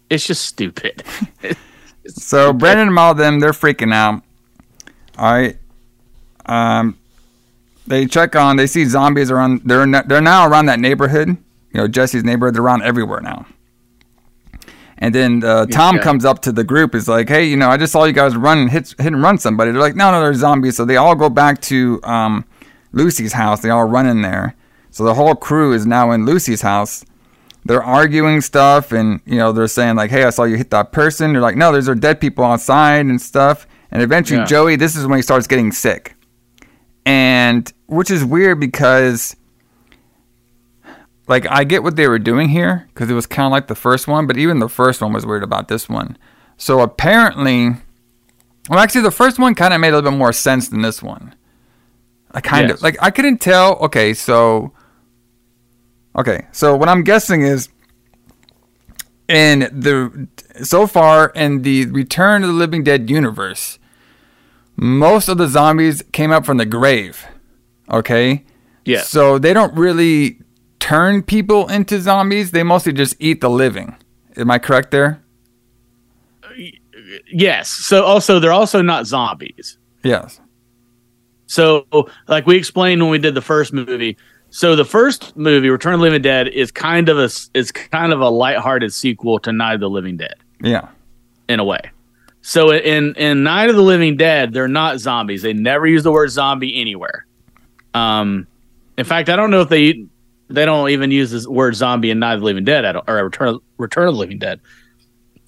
it's 0.09 0.26
just 0.26 0.45
stupid. 0.45 1.03
So 2.07 2.51
Brandon 2.51 2.88
and 2.88 2.99
all 2.99 3.13
them, 3.13 3.39
they're 3.39 3.51
freaking 3.51 3.93
out. 3.93 4.23
All 5.18 5.31
right. 5.31 5.57
Um, 6.45 6.97
they 7.91 8.05
check 8.07 8.35
on. 8.35 8.55
They 8.57 8.65
see 8.68 8.85
zombies 8.85 9.30
around. 9.30 9.61
They're 9.65 9.85
they're 10.03 10.22
now 10.22 10.47
around 10.47 10.65
that 10.65 10.80
neighborhood. 10.80 11.27
You 11.30 11.77
know, 11.81 11.88
Jesse's 11.88 12.23
neighborhood. 12.23 12.55
They're 12.55 12.63
around 12.63 12.81
everywhere 12.84 13.22
now. 13.22 13.45
And 14.97 15.15
then 15.15 15.43
uh, 15.43 15.65
Tom 15.68 15.95
Yeah. 15.95 16.01
comes 16.03 16.26
up 16.26 16.41
to 16.43 16.51
the 16.51 16.63
group. 16.63 16.93
Is 16.95 17.07
like, 17.07 17.27
hey, 17.30 17.45
you 17.45 17.57
know, 17.57 17.69
I 17.69 17.77
just 17.77 17.91
saw 17.91 18.03
you 18.03 18.13
guys 18.13 18.35
run 18.35 18.68
hit 18.68 18.89
hit 18.97 19.07
and 19.13 19.22
run 19.22 19.38
somebody. 19.38 19.72
They're 19.72 19.81
like, 19.81 19.95
no, 19.95 20.11
no, 20.11 20.22
they're 20.22 20.34
zombies. 20.34 20.76
So 20.77 20.85
they 20.85 20.97
all 20.97 21.15
go 21.15 21.30
back 21.30 21.61
to 21.63 21.99
um, 22.03 22.45
Lucy's 22.91 23.34
house. 23.34 23.61
They 23.61 23.69
all 23.69 23.85
run 23.85 24.05
in 24.07 24.22
there. 24.22 24.55
So 24.91 25.03
the 25.03 25.13
whole 25.13 25.35
crew 25.35 25.73
is 25.73 25.85
now 25.85 26.11
in 26.11 26.26
Lucy's 26.26 26.61
house 26.61 27.05
they're 27.63 27.84
arguing 27.84 28.41
stuff 28.41 28.91
and 28.91 29.22
you 29.23 29.38
know 29.38 29.51
they're 29.51 29.68
saying 29.68 29.95
like 29.95 30.09
hey 30.09 30.23
i 30.23 30.31
saw 30.31 30.45
you 30.45 30.57
hit 30.57 30.72
that 30.72 30.91
person 30.91 31.31
they're 31.31 31.43
like 31.43 31.55
no 31.55 31.72
there's 31.72 31.88
are 31.88 31.93
dead 31.93 32.19
people 32.19 32.43
outside 32.43 33.05
and 33.05 33.22
stuff 33.22 33.68
and 33.91 34.01
eventually 34.01 34.39
Yeah. 34.39 34.45
joey 34.45 34.76
this 34.77 34.95
is 34.95 35.05
when 35.05 35.19
he 35.19 35.22
starts 35.22 35.45
getting 35.45 35.72
sick 35.72 36.15
and 37.05 37.71
which 37.87 38.09
is 38.11 38.23
weird 38.23 38.59
because 38.59 39.35
like 41.27 41.45
i 41.49 41.63
get 41.63 41.83
what 41.83 41.95
they 41.95 42.07
were 42.07 42.19
doing 42.19 42.49
here 42.49 42.87
because 42.93 43.09
it 43.09 43.13
was 43.13 43.25
kind 43.25 43.45
of 43.47 43.51
like 43.51 43.67
the 43.67 43.75
first 43.75 44.07
one 44.07 44.27
but 44.27 44.37
even 44.37 44.59
the 44.59 44.69
first 44.69 45.01
one 45.01 45.13
was 45.13 45.25
weird 45.25 45.43
about 45.43 45.67
this 45.67 45.89
one 45.89 46.17
so 46.57 46.81
apparently 46.81 47.69
well 48.69 48.79
actually 48.79 49.01
the 49.01 49.11
first 49.11 49.39
one 49.39 49.55
kind 49.55 49.73
of 49.73 49.79
made 49.81 49.89
a 49.89 49.95
little 49.95 50.11
bit 50.11 50.17
more 50.17 50.33
sense 50.33 50.67
than 50.69 50.81
this 50.81 51.01
one 51.01 51.33
i 52.31 52.41
kind 52.41 52.67
Yes. 52.69 52.77
of 52.77 52.83
like 52.83 52.97
i 53.01 53.09
couldn't 53.11 53.39
tell 53.39 53.75
okay 53.77 54.13
so 54.13 54.73
Okay, 56.13 56.45
so 56.51 56.75
what 56.75 56.89
I'm 56.89 57.05
guessing 57.05 57.41
is 57.41 57.69
in 59.29 59.59
the 59.71 60.27
so 60.61 60.85
far 60.85 61.29
in 61.33 61.61
the 61.61 61.85
Return 61.85 62.43
of 62.43 62.49
the 62.49 62.53
Living 62.53 62.83
Dead 62.83 63.09
universe, 63.09 63.79
most 64.76 65.27
of 65.27 65.38
the 65.38 65.48
zombies 65.48 66.03
came 66.11 66.31
up 66.31 66.45
from 66.45 66.57
the 66.57 66.65
grave. 66.65 67.26
Okay? 67.91 68.43
Yeah. 68.85 69.02
So 69.02 69.38
they 69.38 69.53
don't 69.53 69.73
really 69.76 70.39
turn 70.80 71.22
people 71.23 71.68
into 71.69 71.99
zombies, 72.02 72.52
they 72.52 72.64
mostly 72.64 72.93
just 72.93 73.15
eat 73.19 73.41
the 73.41 73.49
living. 73.49 73.95
Am 74.38 74.49
I 74.49 74.57
correct 74.60 74.91
there? 74.91 75.22
yes. 77.31 77.69
So 77.69 78.03
also, 78.03 78.39
they're 78.39 78.52
also 78.52 78.81
not 78.81 79.06
zombies. 79.06 79.77
Yes. 80.03 80.39
So, 81.48 81.85
like 82.27 82.45
we 82.45 82.56
explained 82.56 83.02
when 83.02 83.11
we 83.11 83.19
did 83.19 83.35
the 83.35 83.41
first 83.41 83.73
movie, 83.73 84.18
so 84.52 84.76
the 84.76 84.85
first 84.85 85.35
movie, 85.35 85.69
Return 85.69 85.93
of 85.93 85.99
the 85.99 86.03
Living 86.03 86.22
Dead, 86.22 86.48
is 86.48 86.72
kind 86.72 87.10
of 87.10 87.18
a 87.19 87.30
is 87.53 87.72
kind 87.72 88.14
of 88.14 88.22
a 88.22 88.30
lighthearted 88.30 88.93
sequel 88.93 89.38
to 89.39 89.52
Night 89.52 89.76
of 89.76 89.80
the 89.81 89.89
Living 89.89 90.18
Dead 90.18 90.35
Yeah. 90.61 90.88
in 91.49 91.60
a 91.60 91.64
way. 91.64 91.91
So 92.41 92.72
in 92.72 93.15
in 93.15 93.43
Night 93.43 93.69
of 93.69 93.76
the 93.76 93.81
Living 93.84 94.18
Dead, 94.18 94.53
they're 94.53 94.68
not 94.68 94.99
zombies. 94.99 95.41
They 95.41 95.53
never 95.53 95.85
use 95.85 96.03
the 96.03 96.11
word 96.11 96.30
zombie 96.30 96.80
anywhere. 96.80 97.26
Um, 97.93 98.47
in 98.97 99.05
fact, 99.05 99.30
I 99.30 99.35
don't 99.35 99.51
know 99.51 99.61
if 99.61 99.69
they 99.69 100.05
they 100.49 100.65
don't 100.65 100.89
even 100.89 101.11
use 101.11 101.31
this 101.31 101.47
word 101.47 101.76
zombie 101.76 102.09
in 102.09 102.19
Night 102.19 102.34
of 102.34 102.39
the 102.39 102.45
Living 102.45 102.65
Dead 102.65 102.84
at, 102.84 102.95
or 103.07 103.23
Return 103.23 103.59
Return 103.77 104.07
of 104.07 104.15
the 104.15 104.19
Living 104.19 104.39
Dead. 104.39 104.59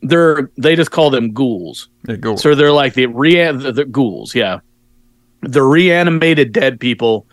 They're 0.02 0.49
they 0.57 0.76
just 0.76 0.91
call 0.91 1.10
them 1.10 1.34
ghouls. 1.34 1.90
They 2.03 2.18
go. 2.18 2.36
So 2.36 2.56
they're 2.56 2.72
like 2.72 2.94
the 2.94 3.07
re 3.07 3.52
the, 3.52 3.72
the 3.72 3.86
ghouls, 3.86 4.36
yeah. 4.36 4.60
The 5.41 5.64
reanimated 5.64 6.52
dead 6.53 6.80
people 6.80 7.26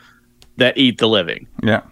that 0.57 0.77
eat 0.77 0.99
the 0.99 1.09
living. 1.09 1.47
yeah. 1.63 1.83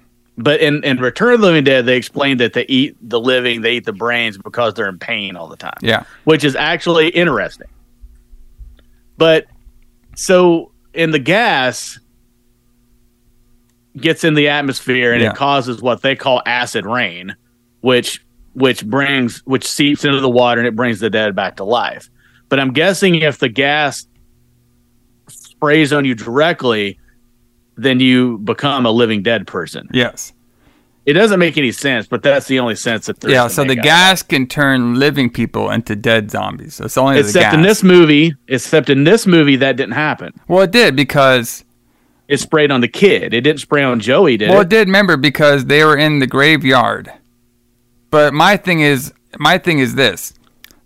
But 0.41 0.61
in, 0.61 0.85
in 0.85 0.99
Return 0.99 1.35
of 1.35 1.41
the 1.41 1.47
Living 1.47 1.65
Dead, 1.65 1.85
they 1.85 1.97
explained 1.97 2.39
that 2.39 2.53
they 2.53 2.65
eat 2.69 2.97
the 3.03 3.19
living, 3.19 3.61
they 3.63 3.73
eat 3.73 3.85
the 3.85 3.93
brains 3.93 4.39
because 4.39 4.73
they're 4.75 4.89
in 4.89 4.99
pain 4.99 5.35
all 5.35 5.49
the 5.49 5.57
time. 5.57 5.77
Yeah. 5.83 6.05
Which 6.25 6.45
is 6.45 6.55
actually 6.55 7.09
interesting. 7.09 7.67
But 9.17 9.47
so 10.15 10.71
in 10.95 11.11
the 11.11 11.19
gas 11.19 11.99
gets 13.97 14.23
in 14.23 14.35
the 14.35 14.49
atmosphere 14.49 15.13
and 15.13 15.21
Yeah. 15.23 15.31
it 15.31 15.37
causes 15.37 15.83
what 15.83 16.03
they 16.03 16.15
call 16.15 16.41
acid 16.47 16.87
rain, 16.87 17.35
which 17.81 18.25
which 18.55 18.85
brings 18.87 19.39
which 19.45 19.67
seeps 19.67 20.05
into 20.05 20.21
the 20.21 20.29
water 20.29 20.61
and 20.61 20.69
it 20.69 20.77
brings 20.77 21.01
the 21.01 21.11
dead 21.11 21.35
back 21.35 21.57
to 21.57 21.65
life. 21.65 22.09
But 22.49 22.61
I'm 22.61 22.73
guessing 22.73 23.17
if 23.17 23.39
the 23.39 23.49
gas 23.49 24.07
sprays 25.29 25.93
on 25.93 26.05
you 26.05 26.15
directly, 26.15 26.99
then 27.79 28.01
you 28.01 28.39
become 28.39 28.85
a 28.87 28.91
living 28.91 29.23
dead 29.23 29.47
person. 29.47 29.89
Yes. 29.93 30.33
It 31.07 31.15
doesn't 31.15 31.39
make 31.39 31.57
any 31.57 31.73
sense, 31.73 32.07
but 32.07 32.23
that's 32.23 32.49
the 32.49 32.59
only 32.59 32.75
sense 32.75 33.07
that 33.07 33.21
there's 33.21 33.33
Yeah, 33.33 33.49
so 33.49 33.65
the 33.65 33.79
out 33.79 33.83
gas 33.85 34.23
can 34.23 34.47
turn 34.47 34.97
living 34.97 35.31
people 35.31 35.71
into 35.71 35.97
dead 35.97 36.31
zombies. 36.31 36.75
So 36.75 36.85
it's 36.85 36.99
only 36.99 37.15
the 37.15 37.21
Except 37.21 37.55
in 37.55 37.63
this 37.63 37.83
movie, 37.83 38.35
except 38.49 38.91
in 38.91 39.05
this 39.05 39.27
movie, 39.27 39.57
that 39.57 39.77
didn't 39.77 39.95
happen. 39.95 40.35
well, 40.49 40.63
it 40.65 40.71
did 40.71 40.97
because 40.97 41.65
It 42.29 42.39
sprayed 42.41 42.71
on 42.71 42.83
the 42.83 42.89
kid. 42.89 43.33
It 43.33 43.41
didn't 43.41 43.61
spray 43.61 43.83
on 43.83 44.01
Joey, 44.01 44.37
did 44.37 44.51
Well, 44.51 44.57
it? 44.57 44.59
Well, 44.59 44.63
it 44.67 44.69
did. 44.69 44.87
Remember, 44.89 45.17
because 45.17 45.65
they 45.65 45.83
were 45.83 45.97
in 45.97 46.19
the 46.19 46.27
graveyard. 46.27 47.11
But 48.11 48.35
my 48.35 48.59
thing 48.59 48.81
is, 48.81 49.13
my 49.39 49.57
thing 49.57 49.79
is 49.79 49.95
this. 49.95 50.35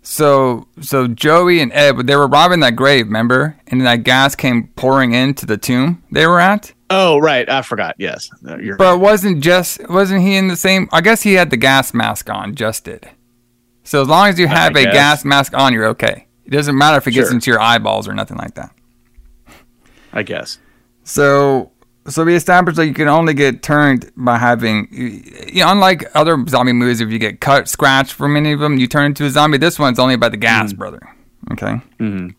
So, 0.03 0.67
so 0.79 1.07
Joey 1.07 1.59
and 1.59 1.71
Ed, 1.73 1.97
they 2.07 2.15
were 2.15 2.27
robbing 2.27 2.61
that 2.61 2.77
grave. 2.77 3.07
Remember, 3.07 3.57
and 3.67 3.81
then 3.81 3.85
that 3.85 4.03
gas 4.03 4.35
came 4.35 4.67
pouring 4.75 5.13
into 5.13 5.45
the 5.45 5.57
tomb 5.57 6.01
they 6.11 6.25
were 6.27 6.39
at. 6.39 6.71
Oh, 6.95 7.17
right. 7.17 7.49
I 7.49 7.61
forgot. 7.63 7.95
Yes, 7.97 8.29
But 8.77 8.99
wasn't 8.99 9.43
just 9.43 9.87
wasn't 9.89 10.21
he 10.21 10.35
in 10.35 10.47
the 10.47 10.55
same? 10.55 10.87
I 10.91 11.01
guess 11.01 11.21
he 11.23 11.33
had 11.33 11.49
the 11.49 11.57
gas 11.57 11.93
mask 11.93 12.29
on. 12.29 12.55
Just 12.55 12.85
did. 12.85 13.09
So 13.83 14.01
as 14.01 14.07
long 14.07 14.27
as 14.29 14.37
you 14.39 14.47
have 14.47 14.75
a 14.75 14.83
guess. 14.83 14.93
gas 14.93 15.25
mask 15.25 15.53
on, 15.55 15.73
you're 15.73 15.87
okay. 15.87 16.27
It 16.45 16.51
doesn't 16.51 16.77
matter 16.77 16.97
if 16.97 17.07
it 17.07 17.11
gets 17.11 17.27
Sure. 17.29 17.33
into 17.35 17.51
your 17.51 17.59
eyeballs 17.61 18.07
or 18.07 18.13
nothing 18.13 18.37
like 18.37 18.53
that. 18.55 18.71
I 20.13 20.23
guess. 20.23 20.59
So, 21.03 21.71
so 22.07 22.23
we 22.23 22.35
established 22.35 22.77
that 22.77 22.85
you 22.85 22.93
can 22.93 23.07
only 23.07 23.33
get 23.33 23.63
turned 23.63 24.11
by 24.15 24.37
having, 24.37 24.87
you 24.91 25.61
know, 25.63 25.71
unlike 25.71 26.05
other 26.15 26.37
zombie 26.47 26.73
movies, 26.73 27.01
if 27.01 27.09
you 27.09 27.17
get 27.19 27.41
cut, 27.41 27.67
scratched 27.67 28.13
from 28.13 28.37
any 28.37 28.51
of 28.53 28.59
them, 28.59 28.77
you 28.77 28.87
turn 28.87 29.05
into 29.07 29.25
a 29.25 29.29
zombie. 29.29 29.57
This 29.57 29.79
one's 29.79 29.99
only 29.99 30.15
by 30.15 30.29
the 30.29 30.37
gas, 30.37 30.71
brother. 30.73 31.01
Okay. 31.51 31.81
Mhm. 31.99 32.35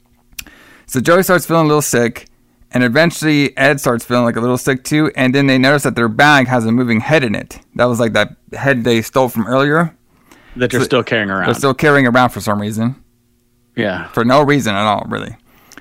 So 0.87 1.01
Joey 1.01 1.23
starts 1.23 1.47
feeling 1.47 1.65
a 1.65 1.69
little 1.69 1.83
sick, 1.83 2.27
And 2.75 2.83
eventually, 2.83 3.57
Ed 3.57 3.81
starts 3.81 4.05
feeling 4.05 4.25
like 4.25 4.35
a 4.35 4.41
little 4.41 4.59
sick 4.59 4.83
too. 4.83 5.13
And 5.15 5.33
then 5.33 5.47
they 5.47 5.59
notice 5.59 5.85
that 5.85 5.95
their 5.95 6.09
bag 6.09 6.49
has 6.49 6.67
a 6.67 6.73
moving 6.73 6.99
head 6.99 7.23
in 7.23 7.37
it. 7.37 7.61
That 7.77 7.85
was 7.85 8.01
like 8.01 8.15
that 8.15 8.37
head 8.53 8.83
they 8.83 9.01
stole 9.01 9.29
from 9.29 9.47
earlier. 9.47 9.97
that 10.57 10.73
they're 10.73 10.83
still 10.83 11.05
carrying 11.05 11.31
around. 11.31 11.47
They're 11.47 11.55
still 11.55 11.73
carrying 11.73 12.09
around 12.09 12.31
for 12.31 12.41
some 12.41 12.61
reason, 12.61 13.03
yeah. 13.77 14.09
for 14.09 14.25
no 14.25 14.43
reason 14.43 14.75
at 14.75 14.85
all, 14.85 15.07
really. 15.09 15.37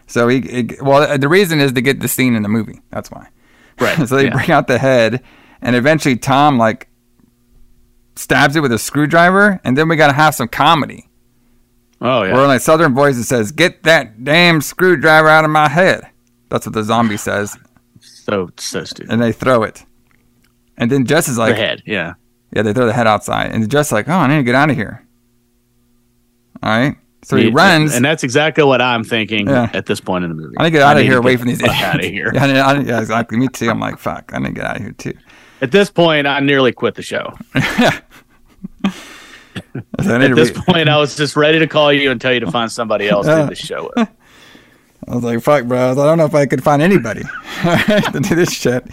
So 0.06 0.28
he, 0.28 0.70
well, 0.82 1.02
uh, 1.02 1.18
the 1.18 1.28
reason 1.28 1.60
is 1.60 1.72
to 1.72 1.82
get 1.82 2.00
the 2.00 2.08
scene 2.08 2.36
in 2.36 2.44
the 2.44 2.50
movie. 2.50 2.82
That's 2.92 3.10
why. 3.10 3.28
Right. 3.80 3.98
so 4.08 4.16
they 4.16 4.26
yeah. 4.26 4.34
bring 4.34 4.52
out 4.52 4.68
the 4.68 4.78
head, 4.78 5.24
and 5.64 5.76
eventually 5.76 6.16
Tom 6.16 6.60
like 6.60 6.90
stabs 8.16 8.56
it 8.56 8.60
with 8.60 8.72
a 8.72 8.78
screwdriver, 8.78 9.60
and 9.64 9.76
then 9.76 9.90
we 9.90 9.96
gotta 9.96 10.14
have 10.14 10.36
some 10.36 10.48
comedy. 10.48 11.10
Oh 12.00 12.22
yeah. 12.22 12.34
Where 12.34 12.46
like 12.46 12.62
Southern 12.62 12.94
voice 12.94 13.18
that 13.18 13.24
says, 13.24 13.52
"Get 13.52 13.82
that 13.82 14.24
damn 14.24 14.62
screwdriver 14.62 15.28
out 15.28 15.44
of 15.44 15.50
my 15.50 15.70
head." 15.70 16.10
That's 16.54 16.68
what 16.68 16.74
the 16.74 16.84
zombie 16.84 17.18
says, 17.30 17.58
so 18.00 18.52
so 18.58 18.84
stupid. 18.84 19.12
and 19.12 19.20
they 19.20 19.32
throw 19.32 19.64
it. 19.64 19.84
And 20.78 20.92
then 20.92 21.06
Jess 21.08 21.28
is 21.28 21.38
like, 21.40 21.56
the 21.56 21.62
head. 21.62 21.82
Yeah. 21.86 22.14
"Yeah," 22.56 22.62
they 22.62 22.74
throw 22.74 22.86
the 22.86 22.94
head 22.94 23.08
outside, 23.08 23.52
and 23.52 23.70
Jess 23.72 23.88
is 23.88 23.92
like, 23.92 24.08
"Oh, 24.08 24.14
I 24.14 24.28
need 24.28 24.38
to 24.38 24.44
get 24.44 24.54
out 24.54 24.70
of 24.70 24.76
here." 24.76 25.04
All 26.62 26.70
right, 26.70 26.96
so 27.24 27.36
he, 27.38 27.50
runs. 27.50 27.96
and 27.96 28.06
that's 28.06 28.24
exactly 28.24 28.64
what 28.64 28.82
I'm 28.84 29.04
thinking 29.04 29.48
Yeah. 29.48 29.70
at 29.74 29.88
this 29.88 30.00
point 30.00 30.26
in 30.26 30.30
the 30.30 30.36
movie. 30.36 30.56
I 30.60 30.64
need 30.64 30.70
to 30.70 30.72
get 30.78 30.82
out 30.84 30.96
of 30.98 31.04
here, 31.04 31.18
away 31.18 31.38
from 31.38 31.48
these 31.48 31.58
the 31.58 31.66
idiots. 31.66 31.84
out 31.84 32.00
of 32.00 32.06
here. 32.06 32.32
Yeah, 32.36 32.44
I 32.44 32.48
need- 32.48 32.60
I 32.60 32.80
yeah, 32.82 33.00
exactly. 33.02 33.38
Me 33.40 33.48
too. 33.48 33.70
I'm 33.72 33.80
like, 33.80 33.98
fuck. 33.98 34.32
I 34.34 34.38
need 34.38 34.50
to 34.50 34.54
get 34.54 34.66
out 34.66 34.76
of 34.78 34.82
here 34.84 34.92
too. 34.92 35.14
At 35.62 35.72
this 35.72 35.90
point, 35.90 36.28
I 36.28 36.40
nearly 36.40 36.72
quit 36.72 36.94
the 36.96 37.02
show. 37.02 37.34
Need 40.00 40.22
At 40.22 40.36
this 40.36 40.52
point, 40.52 40.90
I 40.90 40.98
was 40.98 41.16
just 41.16 41.36
ready 41.36 41.60
to 41.60 41.68
call 41.68 41.92
you 41.94 42.12
and 42.12 42.20
tell 42.22 42.34
you 42.34 42.40
to 42.42 42.52
find 42.52 42.72
somebody 42.72 43.08
else 43.10 43.26
to 43.28 43.44
do 43.44 43.48
the 43.50 43.56
show 43.56 43.92
with. 43.96 44.10
I 45.08 45.16
was 45.16 45.24
like, 45.24 45.42
fuck, 45.42 45.66
bro. 45.66 45.92
I 45.92 45.94
don't 45.96 46.18
know 46.18 46.26
if 46.26 46.36
I 46.36 46.46
could 46.46 46.64
find 46.64 46.82
anybody 46.82 47.22
to 47.64 48.20
do 48.22 48.36
this 48.36 48.52
shit. 48.54 48.86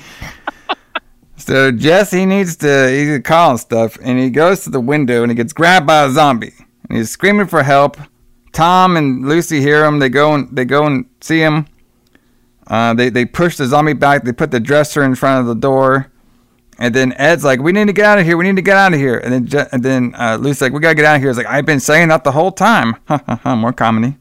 So 1.36 1.70
Jesse 1.72 2.26
needs 2.26 2.56
to, 2.56 2.88
he's 2.90 3.20
calling 3.22 3.58
stuff, 3.58 3.96
and 4.02 4.18
he 4.18 4.30
goes 4.30 4.64
to 4.64 4.70
the 4.70 4.80
window 4.80 5.22
and 5.22 5.30
he 5.30 5.36
gets 5.36 5.52
grabbed 5.52 5.86
by 5.86 6.04
a 6.04 6.10
zombie, 6.10 6.52
and 6.88 6.98
he's 6.98 7.10
screaming 7.10 7.46
for 7.46 7.62
help. 7.62 7.96
Tom 8.52 8.96
and 8.96 9.26
Lucy 9.26 9.60
hear 9.60 9.84
him. 9.84 10.00
They 10.00 10.08
go 10.08 10.34
and 10.34 10.48
they 10.54 10.64
go 10.64 10.84
and 10.86 11.06
see 11.20 11.38
him. 11.38 11.66
Uh, 12.66 12.94
they 12.94 13.08
they 13.08 13.24
push 13.24 13.56
the 13.56 13.66
zombie 13.66 13.92
back. 13.94 14.24
They 14.24 14.32
put 14.32 14.50
the 14.50 14.60
dresser 14.60 15.02
in 15.02 15.14
front 15.14 15.40
of 15.40 15.46
the 15.46 15.54
door, 15.54 16.10
and 16.78 16.92
then 16.94 17.12
Ed's 17.16 17.44
like, 17.44 17.60
"We 17.60 17.72
need 17.72 17.86
to 17.86 17.92
get 17.92 18.04
out 18.06 18.18
of 18.18 18.26
here. 18.26 18.36
We 18.36 18.44
need 18.44 18.56
to 18.56 18.62
get 18.62 18.76
out 18.76 18.92
of 18.92 18.98
here." 18.98 19.18
And 19.18 19.32
then 19.32 19.46
Je- 19.46 19.66
and 19.72 19.82
then 19.82 20.14
uh, 20.16 20.36
Lucy's 20.40 20.62
like, 20.62 20.72
"We 20.72 20.80
gotta 20.80 20.96
get 20.96 21.04
out 21.04 21.14
of 21.16 21.22
here." 21.22 21.30
It's 21.30 21.38
like 21.38 21.46
I've 21.46 21.64
been 21.64 21.80
saying 21.80 22.08
that 22.08 22.24
the 22.24 22.32
whole 22.32 22.50
time. 22.52 22.96
More 23.44 23.72
comedy. 23.72 24.16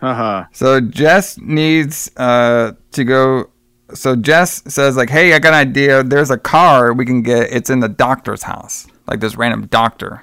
Uh 0.00 0.14
huh. 0.14 0.44
So 0.52 0.80
Jess 0.80 1.38
needs 1.38 2.10
uh, 2.16 2.72
to 2.92 3.04
go. 3.04 3.50
So 3.94 4.14
Jess 4.16 4.62
says 4.72 4.96
like, 4.96 5.10
"Hey, 5.10 5.32
I 5.32 5.38
got 5.38 5.54
an 5.54 5.68
idea. 5.68 6.02
There's 6.02 6.30
a 6.30 6.38
car 6.38 6.92
we 6.92 7.04
can 7.04 7.22
get. 7.22 7.52
It's 7.52 7.70
in 7.70 7.80
the 7.80 7.88
doctor's 7.88 8.42
house. 8.42 8.86
Like 9.06 9.20
this 9.20 9.36
random 9.36 9.66
doctor 9.66 10.22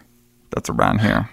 that's 0.52 0.70
around 0.70 1.02
here." 1.02 1.30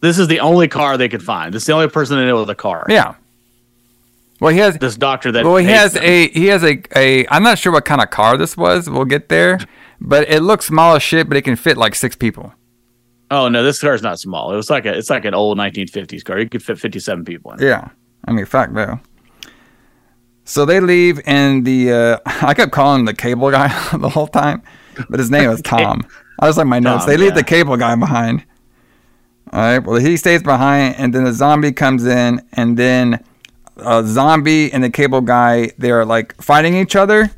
This 0.00 0.18
is 0.18 0.28
the 0.28 0.40
only 0.40 0.68
car 0.68 0.96
they 0.96 1.08
could 1.08 1.22
find. 1.22 1.52
This 1.52 1.62
is 1.62 1.66
the 1.66 1.72
only 1.72 1.88
person 1.88 2.18
they 2.18 2.26
know 2.26 2.40
with 2.40 2.50
a 2.50 2.54
car. 2.54 2.86
Yeah. 2.88 3.14
Well, 4.40 4.52
he 4.52 4.58
has. 4.60 4.78
This 4.78 4.96
doctor 4.96 5.32
that. 5.32 5.44
Well, 5.44 5.56
he 5.56 5.66
has 5.66 5.94
them. 5.94 6.04
a. 6.04 6.28
He 6.28 6.46
has 6.46 6.62
a. 6.62 6.80
A. 6.96 7.26
I'm 7.28 7.42
not 7.42 7.58
sure 7.58 7.72
what 7.72 7.84
kind 7.84 8.00
of 8.00 8.10
car 8.10 8.36
this 8.36 8.56
was. 8.56 8.88
We'll 8.88 9.04
get 9.04 9.28
there. 9.28 9.58
But 10.00 10.28
it 10.28 10.42
looks 10.42 10.66
small 10.66 10.94
as 10.94 11.02
shit. 11.02 11.28
But 11.28 11.36
it 11.36 11.42
can 11.42 11.56
fit 11.56 11.76
like 11.76 11.94
six 11.94 12.14
people. 12.14 12.52
Oh 13.30 13.48
no, 13.48 13.62
this 13.62 13.80
car 13.80 13.94
is 13.94 14.02
not 14.02 14.18
small. 14.18 14.52
It 14.52 14.56
was 14.56 14.70
like 14.70 14.86
a. 14.86 14.96
It's 14.96 15.10
like 15.10 15.24
an 15.24 15.34
old 15.34 15.58
1950s 15.58 16.24
car. 16.24 16.38
You 16.38 16.48
could 16.48 16.62
fit 16.62 16.78
57 16.78 17.24
people 17.24 17.52
in. 17.52 17.62
it. 17.62 17.66
Yeah. 17.66 17.88
I 18.26 18.32
mean, 18.32 18.46
fuck 18.46 18.72
though. 18.72 19.00
So 20.44 20.64
they 20.64 20.80
leave, 20.80 21.20
and 21.26 21.64
the 21.66 21.92
uh, 21.92 22.18
I 22.26 22.54
kept 22.54 22.72
calling 22.72 23.00
him 23.00 23.06
the 23.06 23.14
cable 23.14 23.50
guy 23.50 23.68
the 23.96 24.08
whole 24.08 24.26
time, 24.26 24.62
but 25.10 25.18
his 25.18 25.30
name 25.30 25.50
was 25.50 25.60
Tom. 25.62 26.06
I 26.38 26.46
was 26.46 26.56
like 26.56 26.66
my 26.66 26.78
notes. 26.78 27.04
Tom, 27.04 27.10
they 27.10 27.16
leave 27.16 27.30
yeah. 27.30 27.36
the 27.36 27.44
cable 27.44 27.76
guy 27.76 27.94
behind. 27.96 28.44
All 29.52 29.60
right. 29.60 29.78
Well, 29.78 29.96
he 29.96 30.16
stays 30.16 30.42
behind, 30.42 30.96
and 30.96 31.14
then 31.14 31.24
the 31.24 31.32
zombie 31.32 31.72
comes 31.72 32.06
in, 32.06 32.46
and 32.52 32.76
then 32.78 33.24
a 33.76 34.04
zombie 34.06 34.72
and 34.72 34.82
the 34.82 34.90
cable 34.90 35.20
guy 35.20 35.70
they're 35.78 36.04
like 36.04 36.34
fighting 36.40 36.74
each 36.74 36.96
other, 36.96 37.30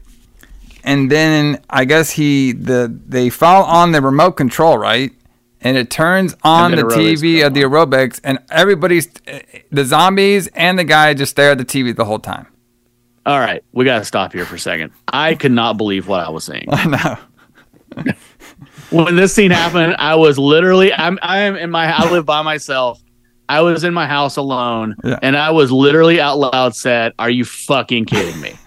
and 0.85 1.11
then 1.11 1.61
I 1.69 1.85
guess 1.85 2.11
he 2.11 2.53
the 2.53 2.97
they 3.07 3.29
fall 3.29 3.65
on 3.65 3.93
the 3.93 4.01
remote 4.01 4.33
control 4.33 4.79
right, 4.79 5.13
and 5.63 5.77
it 5.77 5.91
turns 5.91 6.35
on 6.43 6.73
the 6.73 6.83
TV 6.83 7.47
of 7.47 7.55
the 7.55 7.63
aerobics, 7.63 8.21
and 8.25 8.39
everybody's 8.51 9.09
the 9.71 9.85
zombies 9.85 10.47
and 10.49 10.79
the 10.79 10.85
guy 10.85 11.15
just 11.15 11.31
stare 11.33 11.53
at 11.53 11.59
the 11.59 11.65
TV 11.65 11.95
the 11.95 12.05
whole 12.05 12.19
time. 12.19 12.47
All 13.27 13.39
right, 13.39 13.63
we 13.73 13.85
got 13.85 13.99
to 13.99 14.05
stop 14.05 14.33
here 14.33 14.45
for 14.47 14.57
a 14.57 14.59
second. 14.59 14.93
I 15.09 15.35
could 15.35 15.53
not 15.53 15.77
believe 15.77 16.09
what 16.09 16.21
I 16.27 16.31
was 16.31 16.45
saying. 16.45 16.67
I 16.71 16.87
know. 16.87 18.05
when 18.91 19.17
this 19.17 19.35
scene 19.35 19.51
happened, 19.51 19.97
I 19.99 20.15
was 20.15 20.39
literally 20.39 20.93
I'm 20.93 21.19
I 21.23 21.41
am 21.41 21.57
in 21.57 21.71
my 21.71 21.93
I 21.95 22.11
live 22.11 22.25
by 22.27 22.43
myself. 22.43 23.01
I 23.49 23.61
was 23.63 23.83
in 23.85 23.93
my 23.93 24.07
house 24.07 24.37
alone 24.37 24.95
Yeah. 25.03 25.19
and 25.23 25.37
I 25.37 25.51
was 25.51 25.73
literally 25.73 26.21
out 26.21 26.39
loud 26.39 26.75
said, 26.77 27.13
"Are 27.19 27.31
you 27.31 27.45
fucking 27.45 28.05
kidding 28.07 28.41
me?" 28.41 28.55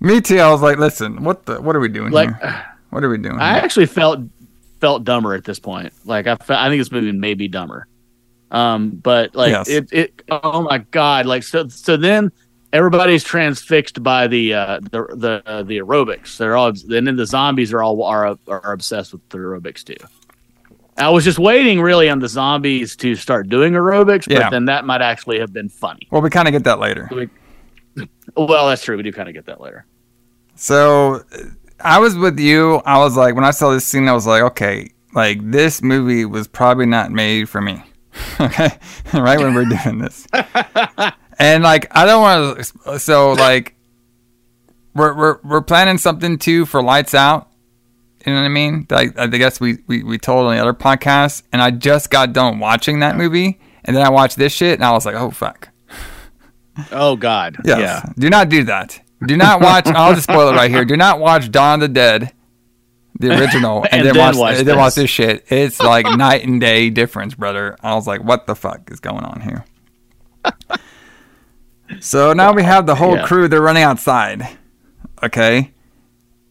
Me 0.00 0.20
too. 0.20 0.38
I 0.38 0.50
was 0.50 0.62
like, 0.62 0.78
listen, 0.78 1.22
what 1.24 1.46
the 1.46 1.60
what 1.60 1.76
are 1.76 1.80
we 1.80 1.88
doing 1.88 2.10
Like 2.10 2.28
here? 2.40 2.64
What 2.90 3.04
are 3.04 3.08
we 3.08 3.18
doing? 3.18 3.38
I 3.38 3.54
here? 3.54 3.62
actually 3.62 3.86
felt 3.86 4.20
felt 4.80 5.04
dumber 5.04 5.34
at 5.34 5.44
this 5.44 5.58
point. 5.58 5.92
Like 6.04 6.26
I 6.26 6.36
fe- 6.36 6.54
I 6.56 6.68
think 6.68 6.80
this 6.80 6.90
movie 6.92 7.12
may 7.12 7.34
be 7.34 7.48
dumber. 7.48 7.86
Um 8.50 8.90
but 8.90 9.34
like 9.34 9.50
Yes. 9.52 9.68
it 9.68 9.92
it 9.92 10.22
oh 10.30 10.62
my 10.62 10.78
god, 10.78 11.26
like 11.26 11.42
so 11.42 11.68
so 11.68 11.96
then 11.96 12.32
everybody's 12.72 13.22
transfixed 13.24 14.02
by 14.02 14.26
the 14.26 14.54
uh 14.54 14.80
the 14.90 15.06
the 15.14 15.42
uh, 15.46 15.62
the 15.62 15.78
aerobics. 15.78 16.36
They're 16.36 16.56
all 16.56 16.68
and 16.68 17.06
then 17.06 17.16
the 17.16 17.26
zombies 17.26 17.72
are 17.72 17.82
all 17.82 18.02
are 18.04 18.36
are 18.48 18.72
obsessed 18.72 19.12
with 19.12 19.28
the 19.28 19.38
aerobics 19.38 19.84
too. 19.84 19.96
I 20.98 21.08
was 21.08 21.24
just 21.24 21.38
waiting 21.38 21.80
really 21.80 22.10
on 22.10 22.18
the 22.18 22.28
zombies 22.28 22.94
to 22.96 23.14
start 23.14 23.48
doing 23.48 23.72
aerobics, 23.72 24.26
but 24.28 24.32
Yeah. 24.36 24.50
then 24.50 24.66
that 24.66 24.84
might 24.84 25.00
actually 25.00 25.38
have 25.38 25.52
been 25.52 25.68
funny. 25.70 26.06
well, 26.10 26.20
we 26.20 26.28
kind 26.28 26.46
of 26.48 26.52
get 26.52 26.64
that 26.64 26.78
later. 26.78 27.08
Well, 28.36 28.68
that's 28.68 28.82
true. 28.84 28.96
We 28.96 29.02
do 29.02 29.12
kind 29.12 29.28
of 29.28 29.34
get 29.34 29.46
that 29.46 29.60
later. 29.60 29.86
So 30.56 31.22
I 31.82 31.98
was 31.98 32.16
with 32.16 32.38
you. 32.38 32.76
I 32.84 32.98
was 32.98 33.16
like, 33.16 33.34
when 33.34 33.44
I 33.44 33.50
saw 33.50 33.70
this 33.70 33.84
scene, 33.84 34.08
I 34.08 34.12
was 34.12 34.26
like, 34.26 34.42
okay, 34.42 34.90
like 35.14 35.38
this 35.50 35.82
movie 35.82 36.24
was 36.24 36.46
probably 36.48 36.86
not 36.86 37.10
made 37.10 37.48
for 37.48 37.60
me. 37.60 37.82
okay, 38.40 38.70
right 39.14 39.38
when 39.38 39.54
we're 39.54 39.64
doing 39.64 39.98
this, 39.98 40.26
and 41.38 41.62
like 41.62 41.86
I 41.96 42.04
don't 42.04 42.22
want 42.22 42.58
to. 42.58 42.98
So 42.98 43.32
like, 43.32 43.76
we're 44.94 45.14
we're 45.14 45.38
we're 45.42 45.62
planning 45.62 45.98
something 45.98 46.38
too 46.38 46.66
for 46.66 46.82
Lights 46.82 47.14
Out. 47.14 47.48
You 48.26 48.32
know 48.32 48.40
what 48.40 48.46
I 48.46 48.50
mean? 48.50 48.86
Like 48.90 49.18
I 49.18 49.26
guess 49.28 49.60
we, 49.60 49.78
we 49.86 50.02
we 50.02 50.18
told 50.18 50.46
on 50.46 50.54
the 50.56 50.60
other 50.60 50.74
podcast, 50.74 51.42
and 51.52 51.62
I 51.62 51.70
just 51.70 52.10
got 52.10 52.32
done 52.32 52.58
watching 52.58 53.00
that 53.00 53.16
movie, 53.16 53.60
and 53.84 53.96
then 53.96 54.04
I 54.04 54.10
watched 54.10 54.36
this 54.36 54.52
shit, 54.52 54.74
and 54.74 54.84
I 54.84 54.92
was 54.92 55.06
like, 55.06 55.14
oh 55.14 55.30
fuck. 55.30 55.68
Oh 56.92 57.16
God. 57.16 57.56
Yes. 57.64 57.78
Yeah. 57.78 58.12
Do 58.18 58.30
not 58.30 58.48
do 58.48 58.64
that. 58.64 59.00
Do 59.26 59.36
not 59.36 59.60
watch. 59.60 59.86
I'll 59.86 60.14
just 60.14 60.24
spoil 60.30 60.48
it 60.48 60.56
right 60.56 60.70
here. 60.70 60.84
Do 60.84 60.96
not 60.96 61.20
watch 61.20 61.50
Dawn 61.50 61.74
of 61.74 61.80
the 61.80 61.88
Dead, 61.88 62.32
the 63.18 63.30
original, 63.38 63.82
and, 63.84 63.92
And 63.92 64.06
then, 64.06 64.14
then 64.14 64.20
watch, 64.26 64.36
watch 64.36 64.56
and 64.58 64.66
then 64.66 64.76
watch 64.78 64.94
this. 64.94 65.10
shit. 65.10 65.44
It's 65.50 65.78
like 65.80 66.06
night 66.16 66.44
and 66.46 66.60
day 66.60 66.88
difference, 66.90 67.34
brother. 67.34 67.76
I 67.82 67.94
was 67.94 68.06
like, 68.06 68.24
what 68.24 68.46
the 68.46 68.54
fuck 68.56 68.90
is 68.90 68.98
going 69.00 69.24
on 69.24 69.40
here? 69.42 69.64
so 72.00 72.32
now 72.32 72.52
we 72.52 72.62
have 72.62 72.86
the 72.86 72.94
whole 72.94 73.16
Yeah. 73.16 73.26
crew. 73.26 73.48
They're 73.48 73.60
running 73.60 73.82
outside. 73.82 74.48
Okay, 75.22 75.72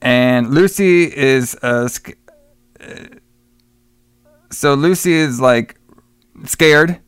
and 0.02 0.52
Lucy 0.54 1.06
is 1.06 1.56
uh, 1.64 1.90
uh, 2.80 2.86
so 4.52 4.76
Lucy 4.76 5.14
is 5.14 5.40
like 5.42 5.80
scared 6.46 7.00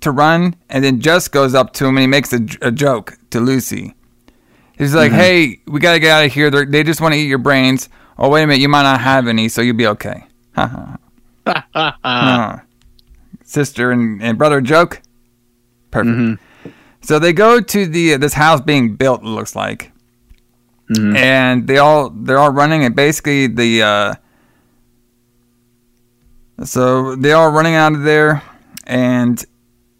to 0.00 0.10
run, 0.10 0.56
and 0.68 0.84
then 0.84 1.00
Jess 1.00 1.26
goes 1.28 1.54
up 1.54 1.72
to 1.74 1.86
him 1.86 1.96
and 1.96 2.02
he 2.02 2.06
makes 2.06 2.34
a 2.34 2.70
joke 2.70 3.16
to 3.30 3.40
Lucy. 3.40 3.94
He's 4.76 4.94
like, 4.94 5.10
Mm-hmm. 5.10 5.20
"Hey, 5.20 5.60
we 5.66 5.80
gotta 5.80 5.98
get 5.98 6.10
out 6.10 6.24
of 6.26 6.32
here. 6.32 6.50
They're, 6.50 6.66
they 6.66 6.82
just 6.82 7.00
want 7.00 7.14
to 7.14 7.18
eat 7.18 7.28
your 7.28 7.38
brains. 7.38 7.88
Oh, 8.18 8.28
wait 8.30 8.42
a 8.42 8.46
minute, 8.46 8.60
you 8.60 8.68
might 8.68 8.82
not 8.82 9.00
have 9.00 9.26
any, 9.26 9.48
so 9.48 9.62
you'll 9.62 9.76
be 9.76 9.86
okay." 9.86 10.24
Ha 10.54 10.96
ha. 11.46 11.96
ha. 12.02 12.62
Sister 13.44 13.90
and, 13.92 14.22
and 14.22 14.36
brother 14.38 14.60
joke. 14.60 15.00
Perfect. 15.90 16.16
Mm-hmm. 16.16 16.70
So 17.02 17.18
they 17.18 17.32
go 17.32 17.60
to 17.60 17.86
the 17.86 18.16
this 18.16 18.32
house 18.34 18.60
being 18.60 18.96
built. 18.96 19.22
It 19.22 19.26
looks 19.26 19.54
like, 19.56 19.92
Mm-hmm. 20.90 21.16
and 21.16 21.66
they 21.66 21.78
all 21.78 22.10
they're 22.10 22.38
all 22.38 22.50
running, 22.50 22.84
and 22.84 22.94
basically 22.94 23.46
the 23.48 23.82
uh, 23.82 24.14
so 26.64 27.14
they 27.16 27.32
are 27.32 27.50
running 27.50 27.74
out 27.74 27.92
of 27.92 28.02
there, 28.02 28.42
and 28.84 29.42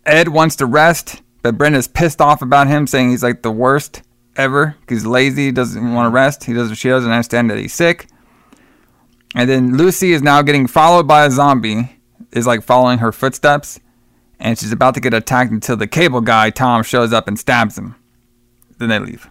Ed 0.05 0.29
wants 0.29 0.57
to 0.57 0.67
rest, 0.67 1.23
but 1.43 1.59
Brenda's 1.59 1.89
pissed 1.89 2.21
off 2.21 2.43
about 2.43 2.67
him, 2.67 2.87
saying 2.87 3.11
he's 3.11 3.23
like 3.23 3.43
the 3.43 3.51
worst 3.51 4.03
ever. 4.37 4.77
He's 4.89 5.05
lazy, 5.07 5.53
doesn't 5.53 5.81
want 5.95 6.07
to 6.07 6.09
mm-hmm. 6.09 6.15
rest. 6.15 6.45
He 6.45 6.53
doesn't. 6.53 6.77
She 6.77 6.89
doesn't 6.89 7.11
understand 7.11 7.51
that 7.51 7.59
he's 7.59 7.75
sick. 7.75 8.09
And 9.35 9.51
then 9.51 9.77
Lucy 9.77 10.13
is 10.13 10.23
now 10.23 10.43
getting 10.43 10.67
followed 10.67 11.07
by 11.07 11.25
a 11.25 11.31
zombie. 11.31 11.93
Is 12.33 12.47
like 12.47 12.63
following 12.63 12.99
her 12.99 13.13
footsteps, 13.13 13.81
and 14.39 14.59
she's 14.59 14.73
about 14.73 14.95
to 14.95 15.01
get 15.01 15.15
attacked 15.15 15.53
until 15.53 15.77
the 15.77 15.87
cable 15.87 16.21
guy 16.21 16.51
Tom 16.51 16.83
shows 16.83 17.13
up 17.13 17.29
and 17.29 17.39
stabs 17.39 17.79
him. 17.79 17.95
Then 18.79 18.89
they 18.91 18.99
leave. 18.99 19.31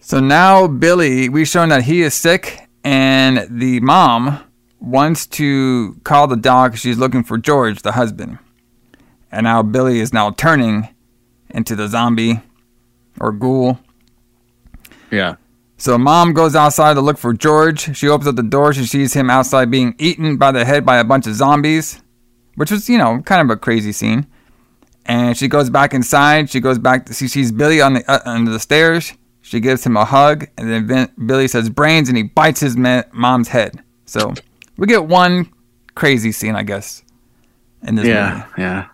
So 0.00 0.20
now 0.20 0.66
Billy, 0.66 1.28
we've 1.28 1.48
shown 1.48 1.68
that 1.70 1.84
he 1.84 2.02
is 2.02 2.14
sick, 2.14 2.68
and 2.84 3.46
the 3.48 3.80
mom 3.80 4.40
wants 4.80 5.26
to 5.28 5.98
call 6.04 6.26
the 6.26 6.36
dog. 6.36 6.76
She's 6.76 6.98
looking 6.98 7.22
for 7.22 7.38
George, 7.38 7.82
the 7.82 7.92
husband. 7.92 8.38
And 9.30 9.44
now 9.44 9.62
Billy 9.62 10.00
is 10.00 10.12
now 10.12 10.30
turning 10.32 10.88
into 11.48 11.76
the 11.76 11.88
zombie 11.88 12.40
or 13.18 13.32
ghoul. 13.32 13.78
Yeah. 15.10 15.36
So 15.76 15.96
mom 15.96 16.34
goes 16.34 16.54
outside 16.54 16.94
to 16.94 17.00
look 17.00 17.16
for 17.16 17.32
George. 17.32 17.96
She 17.96 18.08
opens 18.08 18.28
up 18.28 18.36
the 18.36 18.42
door. 18.42 18.72
She 18.74 18.84
sees 18.84 19.14
him 19.14 19.30
outside 19.30 19.70
being 19.70 19.94
eaten 19.98 20.36
by 20.36 20.52
the 20.52 20.64
head 20.64 20.84
by 20.84 20.98
a 20.98 21.04
bunch 21.04 21.26
of 21.26 21.34
zombies, 21.34 22.00
which 22.56 22.70
was, 22.70 22.88
you 22.88 22.98
know, 22.98 23.22
kind 23.22 23.40
of 23.40 23.54
a 23.54 23.58
crazy 23.58 23.92
scene. 23.92 24.26
And 25.06 25.36
she 25.36 25.48
goes 25.48 25.70
back 25.70 25.94
inside. 25.94 26.50
She 26.50 26.60
goes 26.60 26.78
back. 26.78 27.06
To, 27.06 27.14
she 27.14 27.26
sees 27.28 27.50
Billy 27.50 27.80
on 27.80 27.94
the 27.94 28.10
uh, 28.10 28.20
under 28.26 28.50
the 28.50 28.60
stairs. 28.60 29.14
She 29.40 29.58
gives 29.58 29.84
him 29.84 29.96
a 29.96 30.04
hug, 30.04 30.46
and 30.58 30.70
then 30.70 30.86
Vin- 30.86 31.10
Billy 31.26 31.48
says 31.48 31.70
brains, 31.70 32.08
and 32.08 32.16
he 32.16 32.22
bites 32.24 32.60
his 32.60 32.76
ma- 32.76 33.02
mom's 33.12 33.48
head. 33.48 33.82
So 34.04 34.34
we 34.76 34.86
get 34.86 35.06
one 35.06 35.50
crazy 35.94 36.30
scene, 36.30 36.54
I 36.54 36.62
guess, 36.62 37.02
in 37.82 37.94
this 37.94 38.06
Yeah. 38.06 38.34
movie. 38.34 38.62
Yeah. 38.62 38.86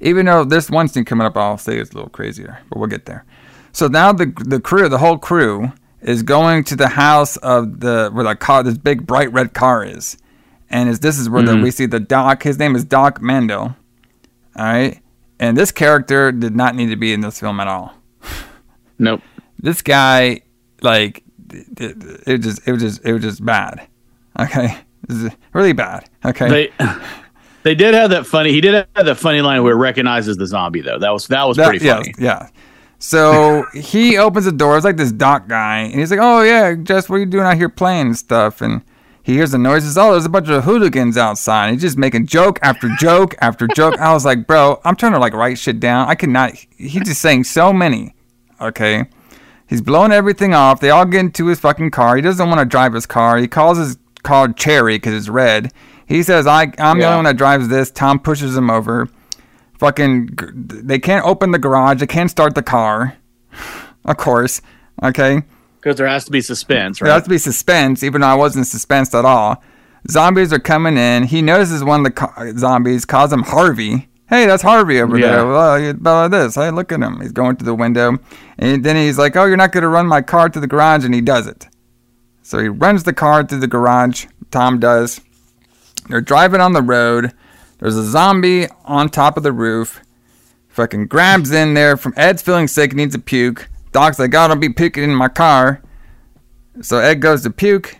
Even 0.00 0.26
though 0.26 0.44
this 0.44 0.70
one 0.70 0.88
scene 0.88 1.04
coming 1.04 1.26
up, 1.26 1.36
I'll 1.36 1.58
say 1.58 1.78
it's 1.78 1.90
a 1.90 1.94
little 1.94 2.10
crazier, 2.10 2.58
but 2.68 2.78
we'll 2.78 2.88
get 2.88 3.06
there. 3.06 3.24
So 3.72 3.88
now 3.88 4.12
the 4.12 4.32
the 4.44 4.60
crew, 4.60 4.88
the 4.88 4.98
whole 4.98 5.18
crew, 5.18 5.72
is 6.00 6.22
going 6.22 6.64
to 6.64 6.76
the 6.76 6.88
house 6.88 7.36
of 7.38 7.80
the 7.80 8.10
where 8.12 8.24
the 8.24 8.34
car, 8.34 8.62
this 8.62 8.78
big 8.78 9.06
bright 9.06 9.32
red 9.32 9.54
car 9.54 9.84
is, 9.84 10.16
and 10.70 10.88
is 10.88 11.00
this 11.00 11.18
is 11.18 11.28
where 11.28 11.42
the, 11.42 11.52
mm-hmm. 11.52 11.62
we 11.62 11.70
see 11.70 11.86
the 11.86 12.00
Doc. 12.00 12.42
His 12.42 12.58
name 12.58 12.76
is 12.76 12.84
Doc 12.84 13.20
Mandel. 13.20 13.76
All 14.56 14.64
right, 14.64 15.00
and 15.38 15.56
this 15.56 15.72
character 15.72 16.32
did 16.32 16.56
not 16.56 16.74
need 16.74 16.86
to 16.86 16.96
be 16.96 17.12
in 17.12 17.20
this 17.20 17.40
film 17.40 17.60
at 17.60 17.68
all. 17.68 17.94
Nope. 18.98 19.20
This 19.58 19.82
guy, 19.82 20.40
like, 20.80 21.22
it, 21.50 21.96
it 22.26 22.38
just 22.38 22.66
it 22.66 22.72
was 22.72 22.80
just 22.80 23.04
it 23.04 23.12
was 23.12 23.20
just 23.20 23.44
bad. 23.44 23.86
Okay, 24.38 24.74
This 25.06 25.24
is 25.24 25.30
really 25.52 25.74
bad. 25.74 26.08
Okay, 26.24 26.48
They 26.48 26.72
they 27.66 27.74
did 27.74 27.94
have 27.94 28.10
that 28.10 28.26
funny. 28.26 28.52
He 28.52 28.60
did 28.60 28.86
have 28.94 29.06
that 29.06 29.16
funny 29.16 29.40
line 29.40 29.62
where 29.62 29.72
it 29.72 29.76
recognizes 29.76 30.36
the 30.36 30.46
zombie 30.46 30.80
though. 30.80 30.98
That 30.98 31.10
was 31.12 31.26
that 31.26 31.44
was 31.44 31.56
That- 31.56 31.68
pretty 31.68 31.84
yeah, 31.84 31.96
funny. 31.96 32.14
Yeah. 32.18 32.48
So 32.98 33.66
he 33.74 34.16
opens 34.16 34.46
the 34.46 34.52
door. 34.52 34.76
It's 34.76 34.84
like 34.84 34.96
this 34.96 35.12
doc 35.12 35.48
guy, 35.48 35.80
and 35.80 36.00
he's 36.00 36.10
like, 36.10 36.20
"Oh 36.22 36.42
yeah, 36.42 36.74
Jess, 36.74 37.08
what 37.08 37.16
are 37.16 37.20
you 37.20 37.26
doing 37.26 37.44
out 37.44 37.56
here 37.56 37.68
playing 37.68 38.06
and 38.06 38.16
stuff?" 38.16 38.62
And 38.62 38.82
he 39.22 39.34
hears 39.34 39.50
the 39.50 39.58
noises. 39.58 39.98
Oh, 39.98 40.12
there's 40.12 40.24
a 40.24 40.30
bunch 40.30 40.48
of 40.48 40.64
hooligans 40.64 41.18
outside. 41.18 41.66
And 41.66 41.74
he's 41.74 41.82
just 41.82 41.98
making 41.98 42.26
joke 42.26 42.58
after 42.62 42.88
joke 42.96 43.34
after 43.40 43.66
joke. 43.68 43.98
I 43.98 44.14
was 44.14 44.24
like, 44.24 44.46
"Bro, 44.46 44.80
I'm 44.84 44.96
trying 44.96 45.12
to 45.12 45.18
like 45.18 45.34
write 45.34 45.58
shit 45.58 45.78
down. 45.78 46.08
I 46.08 46.14
cannot." 46.14 46.52
He's 46.78 47.02
just 47.04 47.20
saying 47.20 47.44
so 47.44 47.72
many. 47.72 48.14
Okay. 48.60 49.04
He's 49.68 49.82
blowing 49.82 50.12
everything 50.12 50.54
off. 50.54 50.80
They 50.80 50.90
all 50.90 51.04
get 51.04 51.20
into 51.20 51.46
his 51.48 51.58
fucking 51.60 51.90
car. 51.90 52.14
He 52.16 52.22
doesn't 52.22 52.48
want 52.48 52.60
to 52.60 52.64
drive 52.64 52.92
his 52.94 53.04
car. 53.04 53.36
He 53.36 53.48
calls 53.48 53.76
his 53.78 53.98
car 54.22 54.48
Cherry 54.52 54.94
because 54.96 55.12
it's 55.12 55.28
red. 55.28 55.72
He 56.06 56.22
says, 56.22 56.46
I, 56.46 56.72
I'm 56.78 56.98
the 56.98 57.04
only 57.06 57.16
one 57.16 57.24
that 57.24 57.36
drives 57.36 57.68
this. 57.68 57.90
Tom 57.90 58.18
pushes 58.20 58.56
him 58.56 58.70
over. 58.70 59.08
Fucking, 59.78 60.30
they 60.62 60.98
can't 60.98 61.26
open 61.26 61.50
the 61.50 61.58
garage. 61.58 62.00
They 62.00 62.06
can't 62.06 62.30
start 62.30 62.54
the 62.54 62.62
car. 62.62 63.16
Of 64.04 64.18
course. 64.18 64.62
Okay. 65.02 65.42
Because 65.80 65.96
there 65.96 66.06
has 66.06 66.24
to 66.26 66.30
be 66.30 66.40
suspense, 66.40 67.00
right? 67.00 67.06
There 67.08 67.14
has 67.14 67.24
to 67.24 67.28
be 67.28 67.38
suspense, 67.38 68.04
even 68.04 68.20
though 68.20 68.28
I 68.28 68.34
wasn't 68.34 68.68
suspensed 68.68 69.16
at 69.16 69.24
all. 69.24 69.64
Zombies 70.08 70.52
are 70.52 70.60
coming 70.60 70.96
in. 70.96 71.24
He 71.24 71.42
notices 71.42 71.82
one 71.82 72.00
of 72.00 72.04
the 72.04 72.12
co- 72.12 72.52
zombies, 72.56 73.04
calls 73.04 73.32
him 73.32 73.42
Harvey. 73.42 74.06
Hey, 74.28 74.46
that's 74.46 74.62
Harvey 74.62 75.00
over 75.00 75.18
Yeah. 75.18 75.26
there. 75.32 75.46
Well, 75.48 75.90
about 75.90 76.30
this. 76.30 76.54
Hey, 76.54 76.70
look 76.70 76.92
at 76.92 77.00
him. 77.00 77.20
He's 77.20 77.32
going 77.32 77.56
to 77.56 77.64
the 77.64 77.74
window. 77.74 78.16
And 78.58 78.84
then 78.84 78.94
he's 78.94 79.18
like, 79.18 79.34
Oh, 79.34 79.44
you're 79.44 79.56
not 79.56 79.72
going 79.72 79.82
to 79.82 79.88
run 79.88 80.06
my 80.06 80.22
car 80.22 80.48
to 80.50 80.60
the 80.60 80.68
garage. 80.68 81.04
And 81.04 81.12
he 81.12 81.20
does 81.20 81.48
it. 81.48 81.66
So 82.42 82.60
he 82.60 82.68
runs 82.68 83.02
the 83.02 83.12
car 83.12 83.44
through 83.44 83.58
the 83.58 83.66
garage. 83.66 84.26
Tom 84.52 84.78
does. 84.78 85.20
They're 86.08 86.20
driving 86.20 86.60
on 86.60 86.72
the 86.72 86.82
road. 86.82 87.32
There's 87.78 87.96
a 87.96 88.04
zombie 88.04 88.66
on 88.84 89.08
top 89.08 89.36
of 89.36 89.42
the 89.42 89.52
roof. 89.52 90.02
Fucking 90.68 91.06
grabs 91.06 91.52
in 91.52 91.74
there 91.74 91.96
from 91.96 92.14
Ed's 92.16 92.42
feeling 92.42 92.68
sick, 92.68 92.94
needs 92.94 93.14
a 93.14 93.18
puke. 93.18 93.68
Doc's 93.92 94.18
like, 94.18 94.28
oh, 94.28 94.32
God, 94.32 94.50
I'll 94.50 94.56
be 94.56 94.68
puking 94.68 95.04
in 95.04 95.14
my 95.14 95.28
car. 95.28 95.82
So 96.82 96.98
Ed 96.98 97.20
goes 97.20 97.42
to 97.42 97.50
puke. 97.50 97.96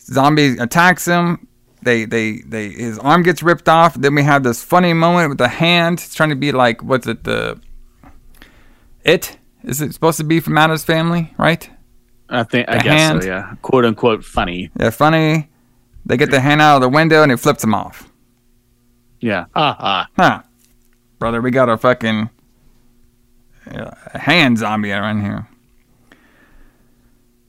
Zombie 0.00 0.56
attacks 0.58 1.06
him. 1.06 1.46
They, 1.82 2.04
they, 2.04 2.38
they, 2.46 2.70
his 2.70 2.98
arm 2.98 3.22
gets 3.22 3.42
ripped 3.42 3.68
off. 3.68 3.94
Then 3.94 4.14
we 4.14 4.22
have 4.22 4.42
this 4.42 4.62
funny 4.62 4.92
moment 4.92 5.28
with 5.28 5.38
the 5.38 5.48
hand. 5.48 5.98
It's 5.98 6.14
trying 6.14 6.30
to 6.30 6.36
be 6.36 6.52
like, 6.52 6.82
what's 6.82 7.06
it, 7.06 7.24
the, 7.24 7.60
it? 9.04 9.38
Is 9.64 9.80
it 9.80 9.92
supposed 9.92 10.18
to 10.18 10.24
be 10.24 10.40
from 10.40 10.56
Addams 10.58 10.84
Family, 10.84 11.34
right? 11.38 11.68
I 12.28 12.44
think 12.44 12.68
I 12.68 12.78
guess 12.78 12.84
hand. 12.84 13.22
so. 13.22 13.28
Yeah, 13.28 13.54
quote 13.60 13.84
unquote 13.84 14.24
funny. 14.24 14.70
Yeah, 14.78 14.90
funny. 14.90 15.50
They 16.04 16.16
get 16.16 16.30
the 16.30 16.40
hand 16.40 16.60
out 16.60 16.76
of 16.76 16.82
the 16.82 16.88
window 16.88 17.22
and 17.22 17.30
it 17.30 17.38
flips 17.38 17.60
them 17.62 17.74
off. 17.74 18.10
Yeah. 19.20 19.46
Ah 19.54 19.76
ah. 19.78 20.08
Huh. 20.16 20.42
Brother, 21.18 21.40
we 21.40 21.50
got 21.50 21.68
a 21.68 21.78
fucking 21.78 22.28
uh, 23.70 23.90
hand 24.18 24.58
zombie 24.58 24.90
around 24.90 25.22
here. 25.22 25.46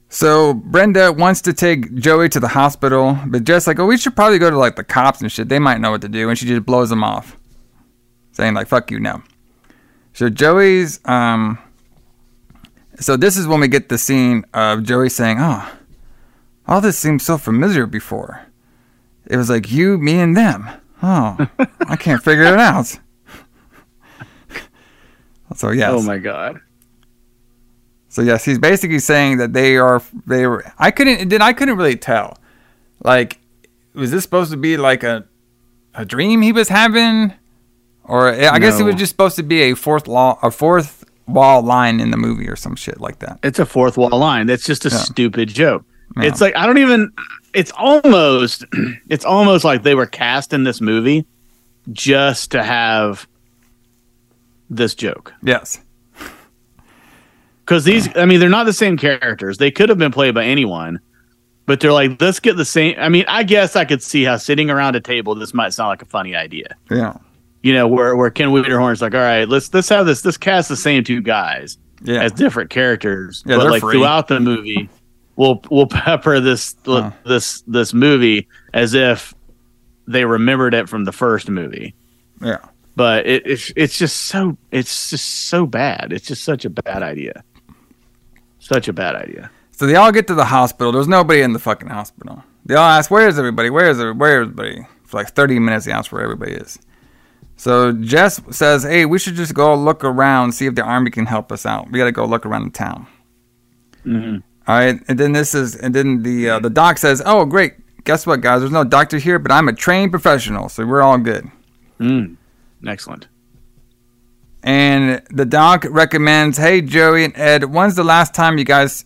So 0.10 0.54
Brenda 0.54 1.12
wants 1.12 1.42
to 1.42 1.54
take 1.54 1.96
Joey 1.96 2.30
to 2.30 2.40
the 2.40 2.50
hospital, 2.50 3.18
but 3.26 3.46
Jess 3.46 3.66
like, 3.66 3.80
oh, 3.80 3.88
we 3.88 3.98
should 3.98 4.16
probably 4.16 4.38
go 4.38 4.52
to 4.52 4.58
like 4.58 4.76
the 4.76 4.84
cops 4.84 5.22
and 5.22 5.32
shit. 5.32 5.50
They 5.50 5.58
might 5.58 5.82
know 5.82 5.90
what 5.90 6.02
to 6.02 6.08
do, 6.08 6.30
and 6.30 6.38
she 6.38 6.46
just 6.46 6.68
blows 6.68 6.92
them 6.92 7.04
off, 7.04 7.36
saying 8.32 8.54
like, 8.54 8.68
"Fuck 8.68 8.92
you, 8.92 9.00
no." 9.00 9.24
So 10.14 10.30
Joey's 10.30 11.00
um. 11.06 11.58
So 13.00 13.18
this 13.18 13.38
is 13.38 13.48
when 13.48 13.60
we 13.60 13.68
get 13.68 13.90
the 13.90 13.98
scene 13.98 14.46
of 14.54 14.84
Joey 14.84 15.10
saying, 15.10 15.38
"Oh, 15.40 15.68
all 16.68 16.82
this 16.82 16.98
seems 16.98 17.24
so 17.26 17.38
familiar 17.38 17.86
before. 17.86 18.46
It 19.26 19.38
was 19.38 19.50
like 19.50 19.72
you, 19.72 19.98
me, 19.98 20.20
and 20.20 20.36
them. 20.36 20.68
Oh, 21.02 21.48
I 21.88 21.96
can't 21.96 22.24
figure 22.24 22.44
it 22.44 22.60
out." 22.60 23.00
So 25.56 25.70
yes. 25.72 25.92
Oh 25.94 26.02
my 26.02 26.18
god. 26.18 26.60
So 28.10 28.22
yes, 28.22 28.44
he's 28.46 28.60
basically 28.60 29.00
saying 29.00 29.38
that 29.38 29.54
they 29.54 29.78
are 29.78 30.02
they 30.26 30.48
were. 30.48 30.64
I 30.80 30.92
couldn't 30.92 31.30
then 31.30 31.42
I 31.42 31.54
couldn't 31.54 31.78
really 31.78 31.96
tell. 31.96 32.38
Like, 33.04 33.40
was 33.94 34.12
this 34.12 34.24
supposed 34.24 34.52
to 34.52 34.58
be 34.58 34.78
like 34.78 35.04
a 35.04 35.26
a 35.94 36.06
dream 36.06 36.42
he 36.42 36.52
was 36.52 36.70
having, 36.70 37.34
or 38.04 38.30
I 38.30 38.58
guess 38.60 38.80
it 38.80 38.84
was 38.84 38.96
just 38.96 39.12
supposed 39.12 39.36
to 39.36 39.44
be 39.44 39.62
a 39.64 39.76
fourth 39.76 40.08
law 40.08 40.40
a 40.42 40.50
fourth 40.50 41.04
wall 41.28 41.62
line 41.62 42.00
in 42.00 42.12
the 42.12 42.18
movie 42.18 42.48
or 42.50 42.56
some 42.56 42.76
shit 42.76 43.00
like 43.00 43.20
that. 43.20 43.40
It's 43.44 43.60
a 43.60 43.66
fourth 43.66 43.96
wall 43.98 44.18
line. 44.18 44.48
That's 44.48 44.66
just 44.66 44.86
a 44.86 44.90
Yeah. 44.90 44.98
stupid 44.98 45.50
joke. 45.50 45.86
Yeah. 46.18 46.24
It's 46.26 46.42
like 46.42 46.56
I 46.56 46.66
don't 46.66 46.78
even. 46.78 47.12
It's 47.54 47.72
almost. 47.78 48.66
It's 49.10 49.26
almost 49.26 49.64
like 49.64 49.84
they 49.84 49.94
were 49.96 50.06
cast 50.08 50.54
in 50.54 50.64
this 50.64 50.82
movie 50.82 51.26
just 51.92 52.52
to 52.52 52.64
have 52.64 53.28
this 54.70 54.96
joke. 54.96 55.34
Yes. 55.44 55.80
Because 57.60 57.84
these, 57.86 58.16
I 58.18 58.26
mean, 58.26 58.40
they're 58.40 58.50
not 58.50 58.66
the 58.66 58.74
same 58.74 58.98
characters. 58.98 59.58
They 59.58 59.72
could 59.72 59.90
have 59.90 59.98
been 59.98 60.12
played 60.12 60.34
by 60.34 60.44
anyone, 60.46 61.00
but 61.66 61.80
they're 61.80 61.94
like, 61.94 62.20
let's 62.20 62.40
get 62.40 62.58
the 62.58 62.66
same. 62.66 62.96
I 62.98 63.08
mean, 63.10 63.26
I 63.28 63.44
guess 63.44 63.76
I 63.76 63.86
could 63.86 64.02
see 64.04 64.24
how 64.24 64.38
sitting 64.38 64.70
around 64.70 64.96
a 64.96 65.00
table, 65.00 65.36
this 65.36 65.54
might 65.54 65.74
sound 65.74 65.90
like 65.90 66.02
a 66.02 66.06
funny 66.06 66.36
idea. 66.36 66.76
Yeah. 66.90 67.18
You 67.62 67.74
know, 67.74 67.88
where 67.88 68.16
where 68.18 68.30
Ken 68.30 68.50
Wiederhorn's 68.50 69.02
like, 69.02 69.14
all 69.14 69.22
right, 69.22 69.48
let's 69.48 69.74
let's 69.74 69.88
have 69.90 70.06
this. 70.06 70.26
Let's 70.26 70.38
cast 70.38 70.68
the 70.68 70.76
same 70.76 71.04
two 71.06 71.22
guys 71.22 71.78
Yeah. 72.02 72.22
as 72.24 72.34
different 72.34 72.70
characters, 72.70 73.44
Yeah, 73.46 73.58
but 73.58 73.70
like 73.70 73.82
free. 73.82 73.94
throughout 73.98 74.28
the 74.28 74.42
movie, 74.42 74.90
we'll 75.36 75.62
we'll 75.70 75.88
pepper 76.04 76.40
this 76.40 76.76
Huh. 76.86 77.12
this 77.26 77.62
this 77.68 77.94
movie 77.94 78.48
as 78.74 78.94
if 78.94 79.34
they 80.08 80.26
remembered 80.26 80.74
it 80.74 80.90
from 80.90 81.06
the 81.06 81.12
first 81.12 81.50
movie. 81.50 81.96
Yeah. 82.42 82.58
But 82.96 83.26
it, 83.26 83.44
it's 83.46 83.72
it's 83.76 83.98
just 83.98 84.16
so 84.26 84.58
it's 84.72 85.10
just 85.10 85.48
so 85.48 85.66
bad. 85.66 86.12
It's 86.14 86.28
just 86.28 86.44
such 86.44 86.66
a 86.66 86.70
bad 86.70 87.02
idea. 87.04 87.44
Such 88.60 88.88
a 88.88 88.94
bad 88.94 89.16
idea. 89.16 89.50
So 89.72 89.88
they 89.88 89.96
all 89.96 90.12
get 90.12 90.28
to 90.28 90.36
the 90.36 90.46
hospital. 90.46 90.92
There's 90.92 91.08
nobody 91.08 91.42
in 91.42 91.54
the 91.54 91.60
fucking 91.60 91.90
hospital. 91.90 92.44
They 92.66 92.76
all 92.76 92.88
ask, 92.90 93.10
"Where 93.12 93.28
is 93.28 93.38
everybody? 93.40 93.70
Where 93.70 93.90
is 93.90 94.00
everybody? 94.00 94.20
Where 94.20 94.42
is 94.42 94.48
everybody?" 94.50 94.88
For 95.06 95.18
like 95.18 95.30
30 95.34 95.60
minutes, 95.60 95.86
they 95.86 95.92
ask 95.92 96.12
where 96.12 96.22
everybody 96.24 96.54
is. 96.54 96.80
So 97.58 97.92
Jess 97.94 98.42
says, 98.52 98.84
"Hey, 98.84 99.06
we 99.06 99.20
should 99.20 99.36
just 99.36 99.54
go 99.54 99.74
look 99.76 100.04
around, 100.04 100.52
see 100.54 100.66
if 100.68 100.76
the 100.76 100.84
army 100.84 101.10
can 101.12 101.26
help 101.26 101.52
us 101.52 101.66
out. 101.66 101.92
We 101.92 101.98
got 102.00 102.06
to 102.06 102.12
go 102.12 102.26
look 102.26 102.46
around 102.46 102.66
the 102.66 102.72
town." 102.72 103.08
Mhm. 104.06 104.44
All 104.68 104.76
right, 104.76 105.00
and 105.08 105.20
then 105.20 105.34
this 105.34 105.54
is, 105.54 105.76
and 105.76 105.94
then 105.94 106.24
the 106.24 106.50
uh, 106.52 106.60
the 106.60 106.70
doc 106.70 106.98
says, 106.98 107.22
"Oh, 107.26 107.46
great! 107.46 107.74
Guess 108.06 108.26
what, 108.26 108.42
guys? 108.42 108.62
There's 108.62 108.72
no 108.72 108.84
doctor 108.86 109.18
here, 109.18 109.38
but 109.40 109.52
I'm 109.52 109.68
a 109.68 109.74
trained 109.74 110.12
professional, 110.12 110.70
so 110.70 110.86
we're 110.86 111.02
all 111.02 111.18
good." 111.18 111.46
Mm. 112.00 112.38
Excellent. 112.88 113.28
And 114.64 115.22
the 115.30 115.46
doc 115.46 115.86
recommends, 115.90 116.58
"Hey, 116.58 116.82
Joey 116.82 117.26
and 117.26 117.38
Ed, 117.38 117.66
when's 117.66 117.96
the 117.96 118.04
last 118.06 118.34
time 118.34 118.58
you 118.58 118.64
guys 118.64 119.04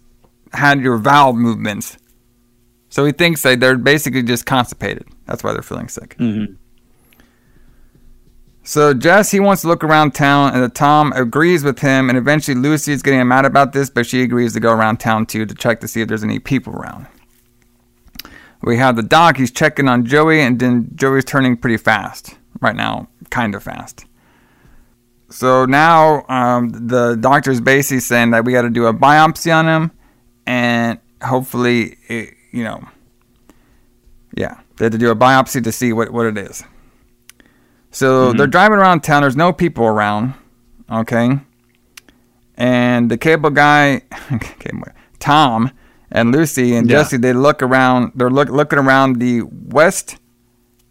had 0.54 0.80
your 0.82 1.00
bowel 1.00 1.34
movements?" 1.34 1.98
So 2.90 3.04
he 3.06 3.12
thinks 3.12 3.42
that 3.42 3.60
they're 3.60 3.78
basically 3.78 4.24
just 4.24 4.46
constipated. 4.46 5.08
That's 5.26 5.44
why 5.44 5.54
they're 5.54 5.62
feeling 5.64 5.90
sick. 5.90 6.16
Mhm. 6.20 6.56
So 8.68 8.94
Jess, 8.94 9.32
he 9.32 9.40
wants 9.40 9.62
to 9.62 9.70
look 9.70 9.82
around 9.82 10.14
town, 10.14 10.54
and 10.54 10.76
Tom 10.76 11.14
agrees 11.16 11.64
with 11.64 11.80
him. 11.80 12.10
And 12.10 12.18
eventually, 12.18 12.54
Lucy 12.54 12.92
is 12.92 13.02
getting 13.02 13.26
mad 13.26 13.46
about 13.46 13.72
this, 13.72 13.90
but 13.90 14.06
she 14.06 14.22
agrees 14.24 14.52
to 14.56 14.60
go 14.60 14.74
around 14.74 14.98
town 14.98 15.26
too 15.26 15.46
to 15.46 15.56
check 15.56 15.80
to 15.80 15.88
see 15.88 16.02
if 16.02 16.10
there's 16.10 16.22
any 16.22 16.38
people 16.38 16.74
around. 16.74 17.08
We 18.62 18.76
have 18.76 18.98
the 18.98 19.04
doc. 19.04 19.38
He's 19.38 19.52
checking 19.52 19.88
on 19.88 20.04
Joey, 20.04 20.42
and 20.42 20.60
then 20.60 20.90
Joey's 20.96 21.24
turning 21.24 21.56
pretty 21.56 21.78
fast 21.78 22.36
right 22.60 22.76
now, 22.76 23.08
kind 23.30 23.56
of 23.56 23.64
fast. 23.64 24.04
So 25.30 25.64
now 25.64 26.26
um, 26.28 26.68
the 26.68 27.16
doctor's 27.16 27.62
basically 27.62 28.02
saying 28.02 28.32
that 28.32 28.44
we 28.44 28.52
got 28.52 28.64
to 28.64 28.70
do 28.70 28.88
a 28.88 28.94
biopsy 28.94 29.56
on 29.56 29.66
him, 29.66 29.92
and 30.46 31.00
hopefully, 31.24 31.96
it, 32.10 32.34
you 32.52 32.66
know, 32.66 32.86
yeah, 34.36 34.60
they 34.76 34.84
had 34.84 34.92
to 34.92 34.98
do 34.98 35.10
a 35.10 35.16
biopsy 35.16 35.64
to 35.64 35.72
see 35.72 35.94
what, 35.94 36.12
what 36.12 36.26
it 36.26 36.38
is. 36.38 36.66
So 37.92 38.34
they're 38.34 38.48
driving 38.48 38.78
around 38.78 39.02
town. 39.02 39.22
There's 39.22 39.36
no 39.36 39.52
people 39.54 39.86
around. 39.86 40.34
Okay. 40.92 41.40
And 42.56 43.10
the 43.12 43.18
cable 43.28 43.50
guy, 43.50 44.02
Tom 45.20 45.72
and 46.12 46.32
Lucy 46.32 46.76
and 46.76 46.90
Yeah. 46.90 46.98
Jesse, 46.98 47.18
they 47.18 47.34
look 47.34 47.62
around. 47.62 48.12
They're 48.16 48.30
look, 48.30 48.50
looking 48.50 48.80
around 48.80 49.18
the 49.20 49.42
west, 49.44 50.18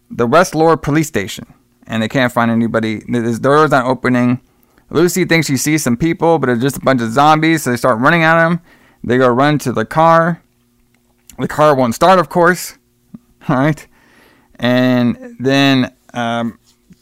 the 0.09 0.27
West 0.27 0.55
Lower 0.55 0.77
Police 0.77 1.07
Station, 1.07 1.45
and 1.85 2.03
they 2.03 2.07
can't 2.07 2.31
find 2.31 2.51
anybody. 2.51 2.99
The 3.07 3.37
door's 3.41 3.71
not 3.71 3.85
opening. 3.85 4.41
Lucy 4.89 5.25
thinks 5.25 5.47
she 5.47 5.57
sees 5.57 5.83
some 5.83 5.97
people, 5.97 6.39
but 6.39 6.49
it's 6.49 6.61
just 6.61 6.77
a 6.77 6.81
bunch 6.81 7.01
of 7.01 7.11
zombies. 7.11 7.63
So 7.63 7.71
they 7.71 7.77
start 7.77 7.99
running 7.99 8.23
at 8.23 8.35
them. 8.37 8.61
They 9.03 9.17
go 9.17 9.27
run 9.27 9.59
to 9.59 9.71
the 9.73 9.85
car. 9.85 10.41
The 11.39 11.47
car 11.47 11.75
won't 11.75 11.93
start, 11.93 12.19
of 12.19 12.29
course. 12.29 12.77
All 13.49 13.57
right. 13.57 13.85
And 14.59 15.35
then 15.39 15.93
um, 16.13 16.57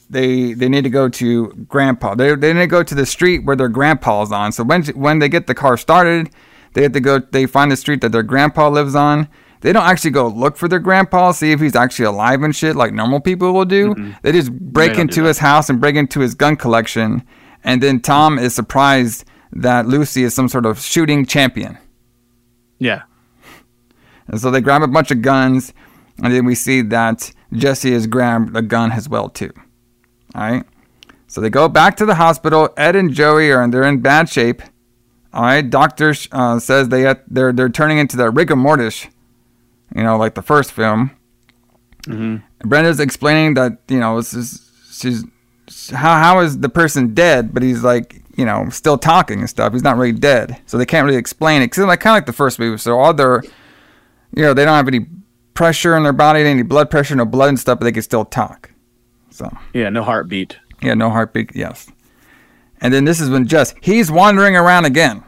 they 0.10 0.54
they 0.54 0.70
need 0.70 0.84
to 0.84 0.90
go 0.90 1.10
to 1.10 1.48
grandpa. 1.68 2.16
They, 2.16 2.36
they 2.36 2.54
need 2.54 2.62
to 2.62 2.68
go 2.68 2.84
to 2.84 2.96
the 2.96 3.06
street 3.06 3.46
where 3.46 3.56
their 3.56 3.70
grandpa's 3.70 4.32
on. 4.32 4.52
So 4.52 4.64
when 4.64 4.84
when 4.88 5.20
they 5.20 5.30
get 5.30 5.48
the 5.48 5.56
car 5.56 5.78
started, 5.78 6.30
they 6.74 6.84
have 6.84 6.94
to 6.94 7.00
go. 7.00 7.20
They 7.20 7.46
find 7.46 7.72
the 7.72 7.78
street 7.78 8.02
that 8.02 8.12
their 8.12 8.24
grandpa 8.24 8.70
lives 8.70 8.96
on. 8.96 9.28
They 9.62 9.74
don't 9.74 9.86
actually 9.86 10.12
go 10.12 10.28
look 10.28 10.58
for 10.58 10.68
their 10.68 10.80
grandpa, 10.80 11.32
see 11.32 11.52
if 11.52 11.60
he's 11.60 11.76
actually 11.76 12.06
alive 12.06 12.44
and 12.44 12.56
shit 12.56 12.76
like 12.76 12.94
normal 12.94 13.20
people 13.20 13.52
will 13.52 13.66
do. 13.66 13.96
They 14.22 14.32
just 14.32 14.52
break 14.52 14.92
don't 14.92 15.02
into 15.02 15.24
his 15.24 15.40
house 15.40 15.70
and 15.70 15.82
break 15.82 15.96
into 15.96 16.20
his 16.20 16.36
gun 16.36 16.56
collection. 16.56 17.24
And 17.64 17.82
then 17.82 18.00
Tom 18.00 18.38
is 18.38 18.54
surprised 18.54 19.26
that 19.54 19.88
Lucy 19.88 20.24
is 20.24 20.36
some 20.36 20.50
sort 20.50 20.68
of 20.68 20.80
shooting 20.80 21.26
champion. 21.26 21.80
Yeah. 22.78 23.04
And 24.28 24.40
so 24.40 24.52
they 24.52 24.62
grab 24.62 24.84
a 24.84 24.88
bunch 24.88 25.10
of 25.10 25.22
guns, 25.22 25.74
and 26.22 26.34
then 26.34 26.46
we 26.46 26.54
see 26.54 26.82
that 26.82 27.32
Jesse 27.54 27.94
has 27.94 28.06
grabbed 28.06 28.56
a 28.56 28.62
gun 28.62 28.92
as 28.92 29.10
well 29.10 29.30
too. 29.30 29.52
All 30.36 30.42
right. 30.42 30.64
So 31.28 31.42
they 31.42 31.50
go 31.50 31.68
back 31.68 31.98
to 31.98 32.06
the 32.06 32.16
hospital. 32.16 32.70
Ed 32.78 32.96
and 32.96 33.12
Joey 33.12 33.52
are 33.52 33.68
they're 33.70 33.84
in 33.84 34.02
bad 34.02 34.30
shape. 34.30 34.62
All 35.34 35.44
right. 35.44 35.68
Doctor 35.68 36.14
uh, 36.32 36.60
says 36.60 36.90
they 36.90 37.14
they're 37.28 37.52
they're 37.52 37.70
turning 37.70 37.98
into 37.98 38.18
the 38.18 38.30
rigor 38.30 38.56
mortis, 38.56 39.08
you 39.96 40.04
know, 40.04 40.18
like 40.18 40.36
the 40.36 40.42
first 40.42 40.72
film. 40.72 41.12
Mm-hmm. 42.04 42.68
Brenda's 42.68 43.00
explaining 43.00 43.56
that 43.56 43.80
you 43.88 44.00
know 44.00 44.18
this 44.18 44.34
is 44.34 44.72
she's 44.92 45.24
how 45.92 46.20
how 46.20 46.40
is 46.40 46.60
the 46.60 46.70
person 46.70 47.14
dead, 47.14 47.54
but 47.54 47.64
he's 47.64 47.84
like 47.84 48.22
you 48.38 48.46
know 48.46 48.70
still 48.70 48.98
talking 48.98 49.40
and 49.40 49.50
stuff. 49.50 49.74
He's 49.74 49.84
not 49.84 49.98
really 49.98 50.12
dead, 50.12 50.62
so 50.66 50.78
they 50.78 50.86
can't 50.86 51.06
really 51.06 51.18
explain 51.18 51.62
it. 51.62 51.70
Cause 51.70 51.86
like 51.86 52.02
kind 52.02 52.14
of 52.14 52.18
like 52.18 52.28
the 52.28 52.34
first 52.34 52.60
movie. 52.60 52.78
So 52.78 53.00
all 53.00 53.14
their 53.14 53.42
you 54.36 54.44
know, 54.44 54.54
they 54.54 54.66
don't 54.66 54.76
have 54.76 54.88
any 54.88 55.08
pressure 55.54 55.96
in 55.96 56.04
their 56.04 56.14
body, 56.14 56.42
any 56.42 56.62
blood 56.62 56.92
pressure, 56.92 57.16
no 57.16 57.26
blood 57.26 57.50
and 57.50 57.60
stuff, 57.60 57.80
but 57.80 57.86
they 57.86 57.92
can 57.92 58.04
still 58.04 58.26
talk. 58.26 58.72
So, 59.36 59.50
Yeah. 59.74 59.90
No 59.90 60.02
heartbeat. 60.04 60.58
yeah, 60.82 60.94
no 60.94 61.10
heartbeat, 61.10 61.52
yes. 61.56 61.92
And 62.80 62.94
then 62.94 63.04
this 63.06 63.20
is 63.20 63.30
when 63.30 63.48
Jess, 63.48 63.74
he's 63.82 64.10
wandering 64.12 64.56
around 64.56 64.86
again. 64.86 65.24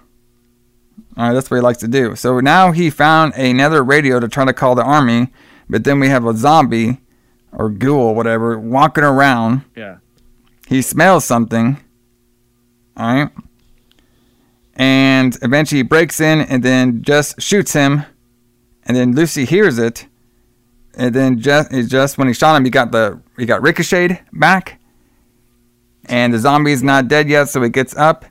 All 1.18 1.28
right, 1.28 1.34
that's 1.34 1.50
what 1.52 1.58
he 1.58 1.62
likes 1.62 1.80
to 1.80 1.88
do. 1.88 2.16
So 2.16 2.40
now 2.40 2.72
he 2.72 2.90
found 2.90 3.34
another 3.34 3.84
radio 3.84 4.20
to 4.20 4.28
try 4.28 4.46
to 4.46 4.54
call 4.54 4.76
the 4.76 4.84
army, 4.84 5.28
but 5.70 5.84
then 5.84 6.00
we 6.00 6.08
have 6.10 6.26
a 6.26 6.34
zombie 6.36 7.02
or 7.52 7.70
ghoul, 7.70 8.16
whatever, 8.16 8.58
walking 8.60 9.04
around. 9.04 9.64
Yeah. 9.76 9.98
He 10.68 10.82
smells 10.82 11.26
something. 11.26 11.78
All 12.96 13.14
right. 13.14 13.30
And 14.76 15.38
eventually 15.42 15.80
he 15.80 15.84
breaks 15.84 16.20
in 16.22 16.42
and 16.42 16.64
then 16.64 17.02
just 17.02 17.42
shoots 17.42 17.74
him. 17.74 18.04
And 18.84 18.96
then 18.96 19.14
Lucy 19.16 19.46
hears 19.46 19.80
it. 19.80 20.06
And 20.96 21.14
then 21.14 21.40
just, 21.40 21.72
just 21.90 22.18
when 22.18 22.28
he 22.28 22.34
shot 22.34 22.56
him, 22.56 22.64
he 22.64 22.70
got 22.72 22.92
the 22.92 23.20
he 23.38 23.46
got 23.46 23.62
ricocheted 23.62 24.20
back. 24.34 24.80
And 26.06 26.34
the 26.34 26.40
zombie's 26.40 26.84
not 26.84 27.08
dead 27.08 27.30
yet, 27.30 27.50
so 27.50 27.62
he 27.62 27.70
gets 27.70 27.96
up. 27.96 28.26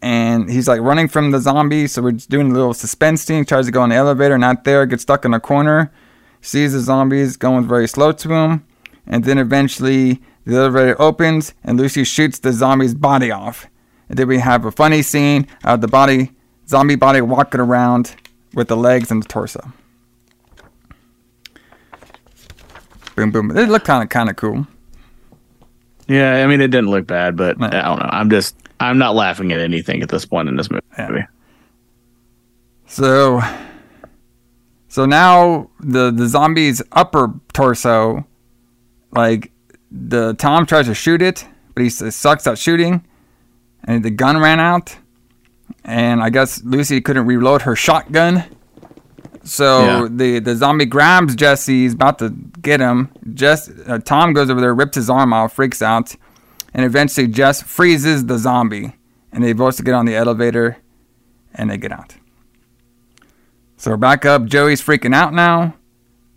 And 0.00 0.50
he's 0.50 0.68
like 0.68 0.80
running 0.80 1.08
from 1.08 1.30
the 1.30 1.40
zombie. 1.40 1.86
So 1.86 2.02
we're 2.02 2.12
just 2.12 2.30
doing 2.30 2.50
a 2.50 2.54
little 2.54 2.74
suspense 2.74 3.22
scene. 3.22 3.44
Tries 3.44 3.66
to 3.66 3.72
go 3.72 3.82
in 3.84 3.90
the 3.90 3.96
elevator, 3.96 4.38
not 4.38 4.64
there, 4.64 4.86
gets 4.86 5.02
stuck 5.02 5.24
in 5.24 5.34
a 5.34 5.40
corner. 5.40 5.92
Sees 6.40 6.72
the 6.72 6.80
zombies 6.80 7.36
going 7.36 7.66
very 7.66 7.88
slow 7.88 8.12
to 8.12 8.32
him. 8.32 8.66
And 9.06 9.24
then 9.24 9.38
eventually 9.38 10.22
the 10.44 10.56
elevator 10.56 11.00
opens 11.00 11.54
and 11.64 11.78
Lucy 11.78 12.04
shoots 12.04 12.38
the 12.38 12.52
zombie's 12.52 12.94
body 12.94 13.30
off. 13.30 13.66
And 14.08 14.18
then 14.18 14.28
we 14.28 14.38
have 14.38 14.64
a 14.64 14.70
funny 14.70 15.02
scene 15.02 15.46
of 15.64 15.80
the 15.80 15.88
body, 15.88 16.32
zombie 16.68 16.96
body 16.96 17.20
walking 17.20 17.60
around 17.60 18.14
with 18.52 18.68
the 18.68 18.76
legs 18.76 19.10
and 19.10 19.22
the 19.22 19.28
torso. 19.28 19.72
Boom, 23.16 23.30
boom. 23.30 23.56
It 23.56 23.68
looked 23.68 23.86
kind 23.86 24.02
of, 24.02 24.08
kind 24.08 24.28
of 24.28 24.36
cool. 24.36 24.66
Yeah. 26.08 26.42
I 26.42 26.46
mean, 26.46 26.60
it 26.60 26.68
didn't 26.68 26.90
look 26.90 27.06
bad, 27.06 27.36
but. 27.36 27.62
I 27.62 27.70
don't 27.82 27.98
know. 27.98 28.08
I'm 28.10 28.30
just, 28.30 28.56
I'm 28.80 28.98
not 28.98 29.14
laughing 29.14 29.52
at 29.52 29.60
anything 29.60 30.02
at 30.02 30.08
this 30.08 30.24
point 30.26 30.48
in 30.48 30.56
this 30.56 30.70
movie. 30.70 30.82
Yeah. 30.98 31.26
So, 32.86 33.40
so 34.88 35.06
now 35.06 35.70
the 35.80 36.12
the 36.12 36.28
zombie's 36.28 36.82
upper 36.92 37.32
torso, 37.52 38.24
like 39.10 39.50
the 39.90 40.34
Tom 40.34 40.66
tries 40.66 40.86
to 40.86 40.94
shoot 40.94 41.22
it, 41.22 41.46
but 41.74 41.82
he 41.82 41.88
sucks 41.90 42.46
at 42.46 42.58
shooting, 42.58 43.04
and 43.84 44.04
the 44.04 44.10
gun 44.10 44.38
ran 44.38 44.60
out, 44.60 44.96
and 45.84 46.22
I 46.22 46.30
guess 46.30 46.62
Lucy 46.62 47.00
couldn't 47.00 47.26
reload 47.26 47.62
her 47.62 47.74
shotgun. 47.74 48.44
So 49.44 49.84
Yeah. 49.84 50.08
the 50.10 50.38
the 50.40 50.56
zombie 50.56 50.86
grabs 50.86 51.34
Jesse, 51.34 51.82
he's 51.82 51.92
about 51.94 52.18
to 52.20 52.30
get 52.62 52.80
him. 52.80 53.10
Jess, 53.34 53.70
uh, 53.86 53.98
Tom 53.98 54.32
goes 54.32 54.48
over 54.50 54.60
there, 54.60 54.74
rips 54.74 54.96
his 54.96 55.10
arm 55.10 55.32
off, 55.32 55.52
freaks 55.52 55.82
out, 55.82 56.16
and 56.72 56.84
eventually 56.84 57.28
Jess 57.28 57.62
freezes 57.62 58.24
the 58.26 58.38
zombie, 58.38 58.94
and 59.32 59.44
they 59.44 59.52
both 59.52 59.82
get 59.84 59.92
on 59.94 60.06
the 60.06 60.14
elevator, 60.16 60.78
and 61.54 61.70
they 61.70 61.76
get 61.76 61.92
out. 61.92 62.16
So 63.76 63.90
we're 63.90 63.96
back 63.98 64.24
up. 64.24 64.46
Joey's 64.46 64.80
freaking 64.82 65.14
out 65.14 65.34
now. 65.34 65.74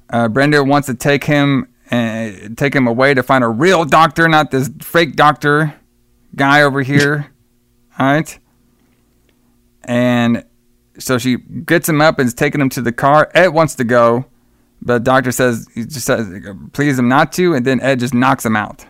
Uh, 0.09 0.27
Brenda 0.27 0.63
wants 0.63 0.88
to 0.88 0.93
take 0.93 1.23
him 1.23 1.67
and 1.89 2.57
take 2.57 2.75
him 2.75 2.88
away 2.88 3.13
to 3.13 3.23
find 3.23 3.41
a 3.43 3.47
real 3.47 3.85
doctor, 3.85 4.27
not 4.27 4.51
this 4.51 4.69
fake 4.81 5.15
doctor 5.15 5.73
guy 6.35 6.61
over 6.61 6.81
here. 6.81 7.27
All 7.99 8.05
right. 8.05 8.38
And 9.85 10.43
so 10.99 11.17
she 11.17 11.37
gets 11.37 11.87
him 11.87 12.01
up 12.01 12.19
and 12.19 12.27
is 12.27 12.33
taking 12.33 12.61
him 12.61 12.69
to 12.69 12.81
the 12.81 12.91
car. 12.91 13.29
Ed 13.33 13.49
wants 13.49 13.75
to 13.75 13.83
go, 13.83 14.25
but 14.81 14.93
the 14.99 14.99
doctor 15.11 15.31
says 15.31 15.67
he 15.73 15.83
just 15.85 16.05
says 16.05 16.27
please 16.73 16.97
him 16.99 17.07
not 17.07 17.31
to, 17.33 17.53
and 17.53 17.65
then 17.65 17.79
Ed 17.81 17.99
just 17.99 18.13
knocks 18.13 18.45
him 18.45 18.55
out. 18.55 18.85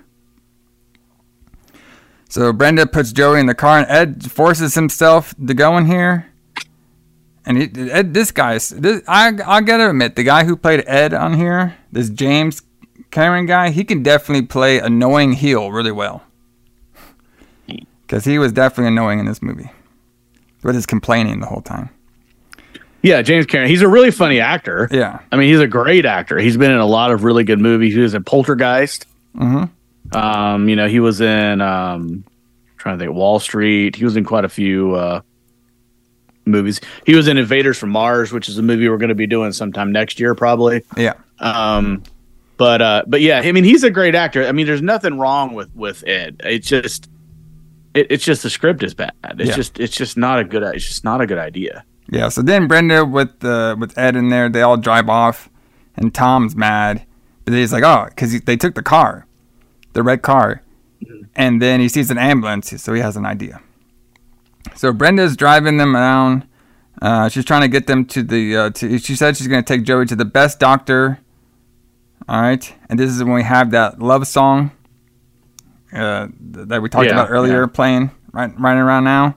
So 2.29 2.51
Brenda 2.51 2.85
puts 2.85 3.11
Joey 3.13 3.39
in 3.39 3.45
the 3.45 3.55
car, 3.55 3.79
and 3.79 3.89
Ed 3.89 4.31
forces 4.31 4.75
himself 4.75 5.33
to 5.45 5.53
go 5.53 5.77
in 5.77 5.85
here. 5.85 6.27
And 7.45 7.57
he, 7.57 7.89
Ed, 7.89 8.13
this 8.13 8.31
guy, 8.31 8.55
is- 8.55 8.69
this, 8.69 9.01
I 9.07 9.31
I 9.45 9.61
gotta 9.61 9.89
admit, 9.89 10.17
the 10.17 10.23
guy 10.23 10.43
who 10.43 10.57
played 10.57 10.83
Ed 10.85 11.13
on 11.13 11.33
here, 11.35 11.77
this 11.91 12.09
James 12.09 12.61
Karen 13.11 13.45
guy, 13.45 13.69
he 13.69 13.85
can 13.85 14.03
definitely 14.03 14.45
play 14.45 14.79
annoying 14.79 15.31
heel 15.33 15.71
really 15.71 15.93
well. 15.93 16.23
Because 18.01 18.25
he 18.25 18.37
was 18.37 18.51
definitely 18.51 18.87
annoying 18.89 19.19
in 19.19 19.25
this 19.25 19.41
movie, 19.41 19.71
with 20.63 20.75
his 20.75 20.85
complaining 20.85 21.39
the 21.39 21.45
whole 21.47 21.61
time. 21.61 21.89
Yeah. 23.07 23.21
James 23.21 23.45
Karen. 23.45 23.67
He's 23.69 23.81
a 23.81 23.87
really 23.87 24.11
funny 24.11 24.39
actor. 24.39 24.87
Yeah, 24.91 25.19
I 25.31 25.35
mean, 25.37 25.49
he's 25.49 25.59
a 25.59 25.67
great 25.67 26.05
actor. 26.05 26.37
He's 26.39 26.57
been 26.57 26.71
in 26.71 26.77
a 26.79 26.85
lot 26.85 27.11
of 27.11 27.23
really 27.23 27.43
good 27.43 27.59
movies. 27.59 27.93
He 27.93 27.99
was 28.01 28.13
in 28.13 28.23
Poltergeist. 28.23 29.05
Mm-hmm. 29.35 30.15
Um, 30.17 30.69
you 30.69 30.75
know, 30.75 30.87
he 30.87 30.99
was 30.99 31.19
in 31.21 31.61
um, 31.61 32.23
trying 32.77 32.97
to 32.97 33.05
think 33.05 33.15
Wall 33.15 33.39
Street. 33.39 33.95
He 33.95 34.05
was 34.05 34.15
in 34.15 34.23
quite 34.23 34.45
a 34.45 34.49
few 34.49 34.95
uh, 34.95 35.21
movies. 36.45 36.79
He 37.05 37.15
was 37.15 37.27
in 37.27 37.37
Invaders 37.37 37.77
from 37.77 37.89
Mars, 37.89 38.31
which 38.31 38.47
is 38.49 38.57
a 38.57 38.61
movie 38.61 38.87
we're 38.89 38.97
going 38.97 39.09
to 39.09 39.15
be 39.15 39.27
doing 39.27 39.51
sometime 39.51 39.91
next 39.91 40.19
year, 40.19 40.33
probably. 40.35 40.83
yeah, 40.95 41.13
Um, 41.39 42.03
but 42.57 42.81
uh, 42.81 43.03
but 43.05 43.21
yeah, 43.21 43.39
I 43.39 43.51
mean, 43.51 43.63
he's 43.63 43.83
a 43.83 43.91
great 43.91 44.15
actor. 44.15 44.45
I 44.47 44.51
mean, 44.51 44.65
there's 44.65 44.81
nothing 44.81 45.17
wrong 45.19 45.53
with 45.53 45.75
with 45.75 46.03
Ed. 46.07 46.41
It's 46.43 46.67
just 46.67 47.09
it, 47.93 48.07
it's 48.09 48.23
just 48.23 48.43
the 48.43 48.49
script 48.49 48.81
is 48.83 48.93
bad. 48.93 49.11
It's 49.23 49.49
Yeah. 49.49 49.55
just 49.55 49.79
it's 49.79 49.95
just 49.95 50.17
not 50.17 50.39
a 50.39 50.43
good. 50.43 50.63
It's 50.63 50.87
just 50.87 51.03
not 51.03 51.21
a 51.21 51.27
good 51.27 51.37
idea. 51.37 51.83
Yeah. 52.11 52.29
So 52.29 52.41
then 52.41 52.67
Brenda 52.67 53.05
with 53.05 53.43
uh, 53.43 53.75
with 53.79 53.97
Ed 53.97 54.15
in 54.15 54.29
there, 54.29 54.49
they 54.49 54.61
all 54.61 54.77
drive 54.77 55.09
off, 55.09 55.49
and 55.95 56.13
Tom's 56.13 56.55
mad, 56.55 57.05
but 57.45 57.53
he's 57.53 57.73
like, 57.73 57.83
oh, 57.83 58.05
because 58.09 58.39
they 58.41 58.57
took 58.57 58.75
the 58.75 58.83
car, 58.83 59.25
the 59.93 60.03
red 60.03 60.21
car, 60.21 60.61
and 61.35 61.61
then 61.61 61.79
he 61.79 61.89
sees 61.89 62.09
an 62.11 62.17
ambulance, 62.17 62.69
so 62.81 62.93
he 62.93 63.01
has 63.01 63.15
an 63.17 63.25
idea. 63.25 63.61
So 64.75 64.91
Brenda's 64.93 65.35
driving 65.37 65.77
them 65.77 65.95
around. 65.95 66.47
Uh, 67.01 67.29
she's 67.29 67.45
trying 67.45 67.61
to 67.61 67.67
get 67.67 67.87
them 67.87 68.05
to 68.05 68.23
the. 68.23 68.57
Uh, 68.57 68.69
to, 68.71 68.97
she 68.97 69.15
said 69.15 69.37
she's 69.37 69.47
going 69.47 69.63
to 69.63 69.67
take 69.67 69.83
Joey 69.85 70.05
to 70.07 70.15
the 70.15 70.25
best 70.25 70.59
doctor. 70.59 71.19
All 72.27 72.41
right, 72.41 72.73
and 72.89 72.99
this 72.99 73.09
is 73.11 73.23
when 73.23 73.33
we 73.35 73.43
have 73.43 73.71
that 73.71 73.99
love 74.01 74.27
song 74.27 74.71
uh, 75.93 76.27
th- 76.53 76.67
that 76.67 76.81
we 76.81 76.89
talked 76.89 77.05
Yeah, 77.05 77.13
about 77.13 77.29
earlier 77.29 77.61
yeah. 77.61 77.67
playing 77.67 78.11
right 78.33 78.51
right 78.59 78.75
around 78.77 79.03
now. 79.05 79.35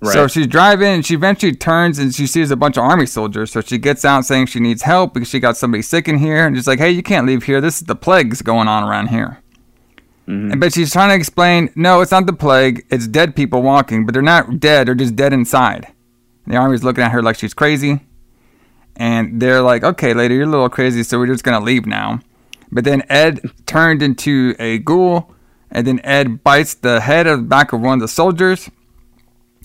Right. 0.00 0.14
So 0.14 0.26
she's 0.26 0.46
driving 0.46 0.88
and 0.88 1.04
she 1.04 1.14
eventually 1.14 1.54
turns 1.54 1.98
and 1.98 2.14
she 2.14 2.26
sees 2.26 2.50
a 2.50 2.56
bunch 2.56 2.78
of 2.78 2.84
army 2.84 3.04
soldiers. 3.04 3.52
So 3.52 3.60
she 3.60 3.76
gets 3.76 4.04
out 4.04 4.24
saying 4.24 4.46
she 4.46 4.58
needs 4.58 4.82
help 4.82 5.12
because 5.12 5.28
she 5.28 5.40
got 5.40 5.58
somebody 5.58 5.82
sick 5.82 6.08
in 6.08 6.18
here. 6.18 6.46
And 6.46 6.56
she's 6.56 6.66
like, 6.66 6.78
hey, 6.78 6.90
you 6.90 7.02
can't 7.02 7.26
leave 7.26 7.42
here. 7.42 7.60
This 7.60 7.80
is 7.80 7.86
the 7.86 7.94
plague's 7.94 8.40
going 8.40 8.66
on 8.66 8.82
around 8.82 9.08
here. 9.08 9.42
And, 10.52 10.60
but 10.60 10.72
she's 10.72 10.92
trying 10.92 11.10
to 11.10 11.16
explain, 11.16 11.70
no, 11.74 12.00
it's 12.00 12.12
not 12.12 12.26
the 12.26 12.32
plague. 12.32 12.86
It's 12.88 13.08
dead 13.08 13.34
people 13.34 13.62
walking, 13.62 14.06
but 14.06 14.14
they're 14.14 14.22
not 14.22 14.60
dead. 14.60 14.86
They're 14.86 14.94
just 14.94 15.16
dead 15.16 15.32
inside. 15.32 15.88
And 16.44 16.54
the 16.54 16.56
army's 16.56 16.84
looking 16.84 17.04
at 17.04 17.10
her 17.10 17.22
like 17.22 17.36
she's 17.36 17.52
crazy. 17.52 18.00
And 18.96 19.40
they're 19.42 19.60
like, 19.60 19.82
okay, 19.82 20.14
lady, 20.14 20.36
you're 20.36 20.44
a 20.44 20.50
little 20.50 20.68
crazy, 20.68 21.02
so 21.02 21.18
we're 21.18 21.26
just 21.26 21.44
going 21.44 21.58
to 21.58 21.64
leave 21.64 21.84
now. 21.84 22.20
But 22.70 22.84
then 22.84 23.02
Ed 23.08 23.40
turned 23.66 24.02
into 24.02 24.54
a 24.58 24.78
ghoul. 24.78 25.34
And 25.70 25.86
then 25.86 26.00
Ed 26.04 26.42
bites 26.42 26.74
the 26.74 27.00
head 27.00 27.26
of 27.26 27.40
the 27.40 27.46
back 27.46 27.72
of 27.72 27.80
one 27.80 27.94
of 27.94 28.00
the 28.00 28.08
soldiers. 28.08 28.70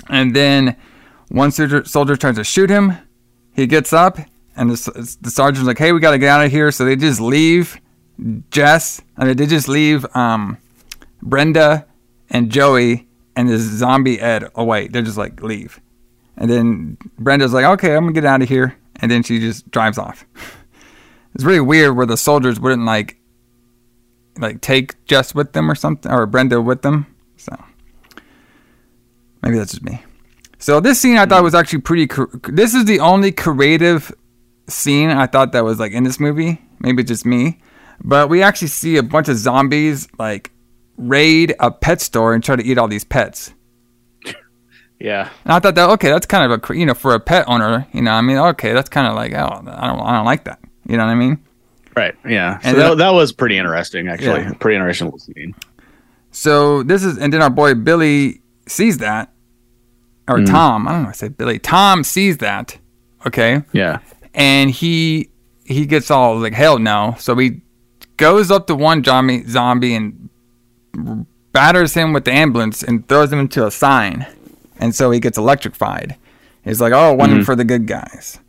And 0.09 0.35
then 0.35 0.75
one 1.29 1.51
soldier, 1.51 1.83
soldier 1.85 2.15
tries 2.15 2.35
to 2.35 2.43
shoot 2.43 2.69
him. 2.69 2.97
He 3.53 3.67
gets 3.67 3.93
up, 3.93 4.19
and 4.55 4.69
the, 4.69 5.17
the 5.21 5.31
sergeant's 5.31 5.67
like, 5.67 5.77
"Hey, 5.77 5.91
we 5.91 5.99
got 5.99 6.11
to 6.11 6.17
get 6.17 6.29
out 6.29 6.45
of 6.45 6.51
here." 6.51 6.71
So 6.71 6.85
they 6.85 6.95
just 6.95 7.21
leave 7.21 7.79
Jess. 8.51 9.01
I 9.17 9.33
they 9.33 9.45
just 9.45 9.67
leave 9.67 10.05
um, 10.15 10.57
Brenda 11.21 11.85
and 12.29 12.51
Joey 12.51 13.07
and 13.35 13.49
this 13.49 13.61
zombie 13.61 14.19
Ed 14.19 14.49
away. 14.55 14.87
They're 14.87 15.01
just 15.01 15.17
like 15.17 15.41
leave, 15.41 15.79
and 16.37 16.49
then 16.49 16.97
Brenda's 17.17 17.53
like, 17.53 17.65
"Okay, 17.65 17.95
I'm 17.95 18.03
gonna 18.03 18.13
get 18.13 18.25
out 18.25 18.41
of 18.41 18.49
here," 18.49 18.75
and 18.97 19.09
then 19.09 19.23
she 19.23 19.39
just 19.39 19.69
drives 19.71 19.97
off. 19.97 20.25
It's 21.35 21.43
really 21.43 21.59
weird 21.59 21.97
where 21.97 22.05
the 22.05 22.15
soldiers 22.15 22.61
wouldn't 22.61 22.85
like 22.85 23.19
like 24.37 24.61
take 24.61 25.03
Jess 25.05 25.35
with 25.35 25.51
them 25.51 25.69
or 25.69 25.75
something, 25.75 26.09
or 26.09 26.25
Brenda 26.25 26.61
with 26.61 26.81
them. 26.81 27.07
So 29.45 29.49
maybe 29.49 29.59
that's 29.59 29.71
just 29.71 29.83
me. 29.83 30.03
So 30.57 30.79
this 30.79 30.99
scene 30.99 31.17
I 31.17 31.25
thought 31.25 31.39
hmm. 31.39 31.45
was 31.45 31.55
actually 31.55 31.81
pretty. 31.81 32.09
This 32.51 32.73
is 32.73 32.85
the 32.85 32.99
only 32.99 33.31
creative 33.31 34.11
scene 34.67 35.09
I 35.11 35.27
thought 35.27 35.51
that 35.51 35.63
was 35.63 35.79
like 35.79 35.91
in 35.91 36.03
this 36.03 36.19
movie. 36.19 36.61
Maybe 36.79 37.03
just 37.03 37.25
me, 37.25 37.59
but 38.03 38.29
we 38.29 38.41
actually 38.41 38.69
see 38.69 38.97
a 38.97 39.03
bunch 39.03 39.29
of 39.29 39.37
zombies 39.37 40.07
like 40.19 40.51
raid 40.97 41.55
a 41.59 41.71
pet 41.71 42.01
store 42.01 42.33
and 42.33 42.43
try 42.43 42.55
to 42.55 42.63
eat 42.63 42.77
all 42.77 42.87
these 42.87 43.03
pets. 43.03 43.53
yeah. 44.99 45.29
And 45.43 45.53
I 45.53 45.59
thought 45.59 45.75
that 45.75 45.89
okay, 45.91 46.09
that's 46.09 46.25
kind 46.25 46.51
of 46.51 46.69
a 46.69 46.75
you 46.75 46.85
know 46.85 46.93
for 46.93 47.13
a 47.13 47.19
pet 47.19 47.45
owner, 47.47 47.87
you 47.93 48.01
know, 48.01 48.11
I 48.11 48.21
mean, 48.21 48.37
okay, 48.37 48.73
that's 48.73 48.89
kind 48.89 49.07
of 49.07 49.15
like 49.15 49.33
oh, 49.33 49.63
I 49.67 49.87
don't 49.87 49.99
I 49.99 50.15
don't 50.15 50.25
like 50.25 50.45
that. 50.45 50.59
You 50.87 50.97
know 50.97 51.05
what 51.05 51.11
I 51.11 51.15
mean? 51.15 51.45
Right. 51.95 52.15
Yeah. 52.27 52.59
So 52.59 52.69
And 52.69 52.77
that, 52.77 52.97
that 52.97 53.09
was 53.11 53.31
pretty 53.31 53.57
interesting, 53.57 54.07
actually. 54.07 54.41
Yeah. 54.41 54.53
Pretty 54.59 54.75
interesting 54.75 55.17
scene. 55.17 55.55
So 56.31 56.83
this 56.83 57.03
is, 57.03 57.17
and 57.17 57.31
then 57.31 57.41
our 57.41 57.49
boy 57.49 57.73
Billy 57.73 58.41
sees 58.67 58.97
that, 58.97 59.31
or 60.27 60.41
Tom. 60.43 60.87
I 60.87 60.91
don't 60.91 61.03
know. 61.03 61.09
I 61.09 61.13
said 61.13 61.37
Billy. 61.37 61.59
Tom 61.59 62.03
sees 62.03 62.37
that. 62.37 62.77
Okay, 63.25 63.63
Yeah. 63.73 63.99
and 64.33 64.69
he 64.69 65.29
he 65.63 65.85
gets 65.85 66.11
all 66.11 66.37
like 66.39 66.53
hell 66.53 66.77
no. 66.79 67.15
So 67.19 67.35
he 67.35 67.61
goes 68.17 68.51
up 68.51 68.67
to 68.67 68.75
one 68.75 69.03
zombie 69.03 69.43
zombie 69.47 69.95
and 69.95 70.29
batters 71.51 71.93
him 71.93 72.13
with 72.13 72.25
the 72.25 72.31
ambulance 72.33 72.83
and 72.83 73.07
throws 73.07 73.31
him 73.31 73.39
into 73.39 73.65
a 73.65 73.71
sign, 73.71 74.25
and 74.79 74.93
so 74.93 75.11
he 75.11 75.19
gets 75.19 75.37
electrified. 75.37 76.15
He's 76.63 76.81
like, 76.81 76.93
oh, 76.93 77.13
one 77.13 77.43
for 77.43 77.55
the 77.55 77.63
good 77.63 77.85
guys. 77.87 78.39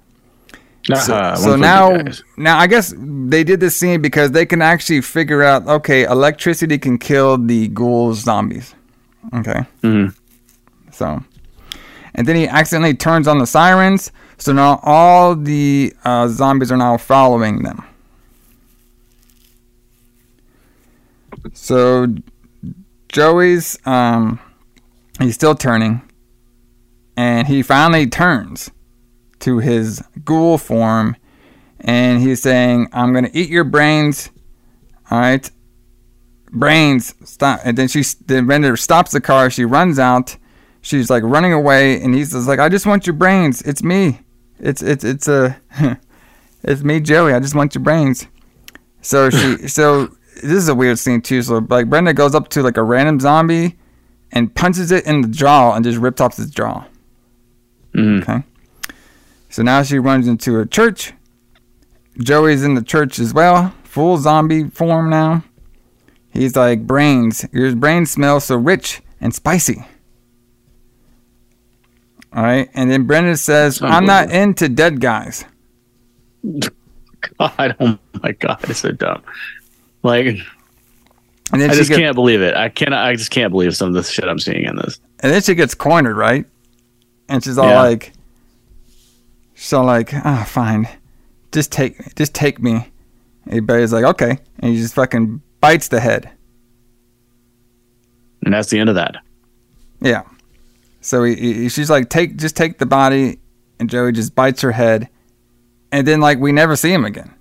So, 0.94 1.14
Uh, 1.14 1.34
so 1.36 1.50
the 1.50 1.56
now, 1.56 1.98
now 2.36 2.58
I 2.58 2.66
guess 2.68 2.94
they 2.96 3.42
did 3.44 3.58
this 3.60 3.76
scene 3.76 4.00
because 4.00 4.30
they 4.30 4.46
can 4.46 4.62
actually 4.62 5.00
figure 5.00 5.42
out. 5.42 5.66
Okay, 5.66 6.04
electricity 6.04 6.78
can 6.78 6.96
kill 6.98 7.36
the 7.38 7.68
ghouls, 7.68 8.20
zombies. 8.20 8.74
Okay. 9.34 9.64
Mhm. 9.82 10.14
So, 10.92 11.22
and 12.16 12.26
then 12.26 12.34
he 12.34 12.48
accidentally 12.48 12.94
turns 12.94 13.28
on 13.28 13.38
the 13.38 13.46
sirens. 13.46 14.10
So 14.38 14.52
now 14.52 14.80
all 14.82 15.36
the 15.36 15.94
uh, 16.04 16.28
zombies 16.28 16.72
are 16.72 16.76
now 16.76 16.96
following 16.96 17.62
them. 17.62 17.84
So 21.52 22.08
Joey's 23.08 23.78
um, 23.86 24.40
he's 25.20 25.34
still 25.34 25.54
turning, 25.54 26.02
and 27.16 27.46
he 27.46 27.62
finally 27.62 28.06
turns 28.06 28.70
to 29.40 29.58
his 29.58 30.02
ghoul 30.24 30.58
form, 30.58 31.16
and 31.80 32.22
he's 32.22 32.42
saying, 32.42 32.88
"I'm 32.92 33.12
gonna 33.12 33.30
eat 33.32 33.50
your 33.50 33.64
brains." 33.64 34.30
All 35.10 35.20
right, 35.20 35.48
brains 36.50 37.14
stop. 37.24 37.60
And 37.64 37.76
then 37.76 37.88
she 37.88 38.02
then 38.26 38.46
Brenda 38.46 38.76
stops 38.76 39.12
the 39.12 39.20
car. 39.20 39.50
She 39.50 39.64
runs 39.64 39.98
out. 39.98 40.36
She's 40.86 41.10
like 41.10 41.24
running 41.24 41.52
away, 41.52 42.00
and 42.00 42.14
he's 42.14 42.30
just 42.30 42.46
like, 42.46 42.60
"I 42.60 42.68
just 42.68 42.86
want 42.86 43.08
your 43.08 43.14
brains. 43.14 43.60
It's 43.62 43.82
me. 43.82 44.20
It's 44.60 44.82
it's 44.82 45.02
it's 45.02 45.26
a 45.26 45.60
it's 46.62 46.84
me, 46.84 47.00
Joey. 47.00 47.32
I 47.34 47.40
just 47.40 47.56
want 47.56 47.74
your 47.74 47.82
brains." 47.82 48.28
So 49.02 49.28
she 49.28 49.56
so 49.68 50.06
this 50.34 50.44
is 50.52 50.68
a 50.68 50.76
weird 50.76 51.00
scene 51.00 51.22
too. 51.22 51.42
So 51.42 51.58
like 51.68 51.90
Brenda 51.90 52.14
goes 52.14 52.36
up 52.36 52.46
to 52.50 52.62
like 52.62 52.76
a 52.76 52.84
random 52.84 53.18
zombie 53.18 53.74
and 54.30 54.54
punches 54.54 54.92
it 54.92 55.04
in 55.06 55.22
the 55.22 55.28
jaw 55.28 55.74
and 55.74 55.84
just 55.84 55.98
rips 55.98 56.20
off 56.20 56.38
its 56.38 56.50
jaw. 56.50 56.84
Mhm. 57.92 58.22
Okay. 58.22 58.44
So 59.48 59.64
now 59.64 59.82
she 59.82 59.98
runs 59.98 60.28
into 60.28 60.60
a 60.60 60.66
church. 60.66 61.14
Joey's 62.20 62.62
in 62.62 62.74
the 62.74 62.82
church 62.82 63.18
as 63.18 63.34
well, 63.34 63.74
full 63.82 64.18
zombie 64.18 64.68
form 64.70 65.10
now. 65.10 65.42
He's 66.30 66.54
like, 66.54 66.86
brains. 66.86 67.44
Your 67.52 67.74
brains 67.74 68.12
smell 68.12 68.38
so 68.38 68.54
rich 68.56 69.02
and 69.20 69.34
spicy. 69.34 69.84
All 72.36 72.42
right. 72.42 72.68
And 72.74 72.90
then 72.90 73.04
Brenda 73.04 73.36
says, 73.36 73.80
I'm 73.82 74.04
not 74.06 74.30
into 74.30 74.68
dead 74.68 75.00
guys. 75.00 75.44
God, 77.38 77.76
oh 77.80 77.98
my 78.22 78.32
God, 78.32 78.58
it's 78.68 78.80
so 78.80 78.92
dumb. 78.92 79.22
Like, 80.02 80.26
And 81.52 81.60
then 81.62 81.70
I 81.70 81.74
just 81.74 81.88
get- 81.88 81.98
can't 81.98 82.14
believe 82.14 82.42
it. 82.42 82.54
I 82.54 82.68
cannot. 82.68 83.04
I 83.06 83.16
just 83.16 83.30
can't 83.30 83.50
believe 83.50 83.74
some 83.74 83.88
of 83.88 83.94
the 83.94 84.02
shit 84.04 84.26
I'm 84.28 84.38
seeing 84.38 84.64
in 84.64 84.76
this. 84.76 85.00
And 85.20 85.32
then 85.32 85.40
she 85.42 85.54
gets 85.54 85.74
cornered, 85.74 86.16
right? 86.16 86.44
And 87.28 87.42
she's 87.42 87.56
all 87.58 87.68
Yeah. 87.70 87.80
like, 87.82 88.12
so 89.54 89.82
like, 89.82 90.12
ah, 90.14 90.44
fine, 90.46 90.86
just 91.52 91.72
take, 91.72 92.14
just 92.16 92.34
take 92.34 92.62
me. 92.62 92.92
And 93.46 93.66
Barry's 93.66 93.92
like, 93.94 94.04
okay, 94.04 94.38
and 94.60 94.72
he 94.74 94.78
just 94.80 94.94
fucking 94.94 95.40
bites 95.60 95.88
the 95.88 96.00
head. 96.00 96.30
And 98.44 98.52
that's 98.52 98.68
the 98.68 98.78
end 98.78 98.90
of 98.90 98.94
that. 98.96 99.16
Yeah. 100.00 100.22
So 101.06 101.22
he, 101.22 101.36
he, 101.36 101.68
she's 101.68 101.88
like, 101.88 102.08
take, 102.08 102.36
just 102.36 102.56
take 102.56 102.78
the 102.78 102.86
body, 102.86 103.38
and 103.78 103.88
Joey 103.88 104.10
just 104.10 104.34
bites 104.34 104.62
her 104.62 104.72
head, 104.72 105.08
and 105.92 106.04
then 106.04 106.20
like 106.20 106.38
we 106.38 106.50
never 106.50 106.74
see 106.74 106.92
him 106.92 107.04
again. 107.04 107.32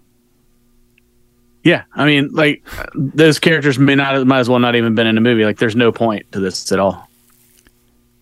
Yeah, 1.63 1.85
I 1.95 2.05
mean, 2.05 2.29
like 2.31 2.63
those 2.93 3.39
characters 3.39 3.79
may 3.79 3.95
not, 3.95 4.27
might 4.27 4.37
as 4.37 4.47
well 4.47 4.59
not 4.59 4.75
even 4.75 4.93
been 4.93 5.07
in 5.07 5.17
a 5.17 5.21
movie. 5.21 5.45
Like, 5.45 5.57
there's 5.57 5.75
no 5.75 5.91
point 5.91 6.31
to 6.33 6.39
this 6.39 6.71
at 6.71 6.79
all. 6.79 7.09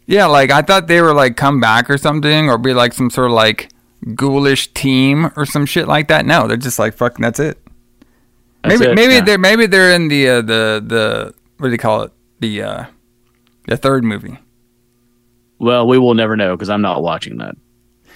Yeah, 0.05 0.27
like 0.27 0.49
I 0.49 0.61
thought 0.61 0.87
they 0.87 1.01
were 1.01 1.13
like 1.13 1.35
come 1.35 1.59
back 1.59 1.89
or 1.89 1.97
something, 1.97 2.49
or 2.49 2.57
be 2.57 2.73
like 2.73 2.93
some 2.93 3.09
sort 3.09 3.27
of 3.27 3.33
like 3.33 3.69
ghoulish 4.15 4.73
team 4.73 5.29
or 5.35 5.45
some 5.45 5.65
shit 5.65 5.89
like 5.89 6.07
that. 6.07 6.25
No, 6.25 6.47
they're 6.47 6.55
just 6.55 6.79
like 6.79 6.93
fucking. 6.93 7.21
That's 7.21 7.41
it. 7.41 7.57
That's 8.63 8.79
maybe 8.79 8.91
it, 8.91 8.95
maybe 8.95 9.13
yeah. 9.15 9.21
they're 9.21 9.37
maybe 9.37 9.65
they're 9.65 9.91
in 9.91 10.07
the 10.07 10.29
uh, 10.29 10.41
the 10.41 10.83
the 10.85 11.33
what 11.57 11.67
do 11.67 11.71
they 11.71 11.77
call 11.77 12.03
it 12.03 12.11
the 12.39 12.61
uh 12.61 12.85
the 13.67 13.75
third 13.75 14.05
movie. 14.05 14.39
Well, 15.63 15.87
we 15.87 15.97
will 15.97 16.13
never 16.13 16.35
know 16.35 16.55
because 16.55 16.69
I'm 16.69 16.81
not 16.81 17.01
watching 17.01 17.37
that. 17.37 17.55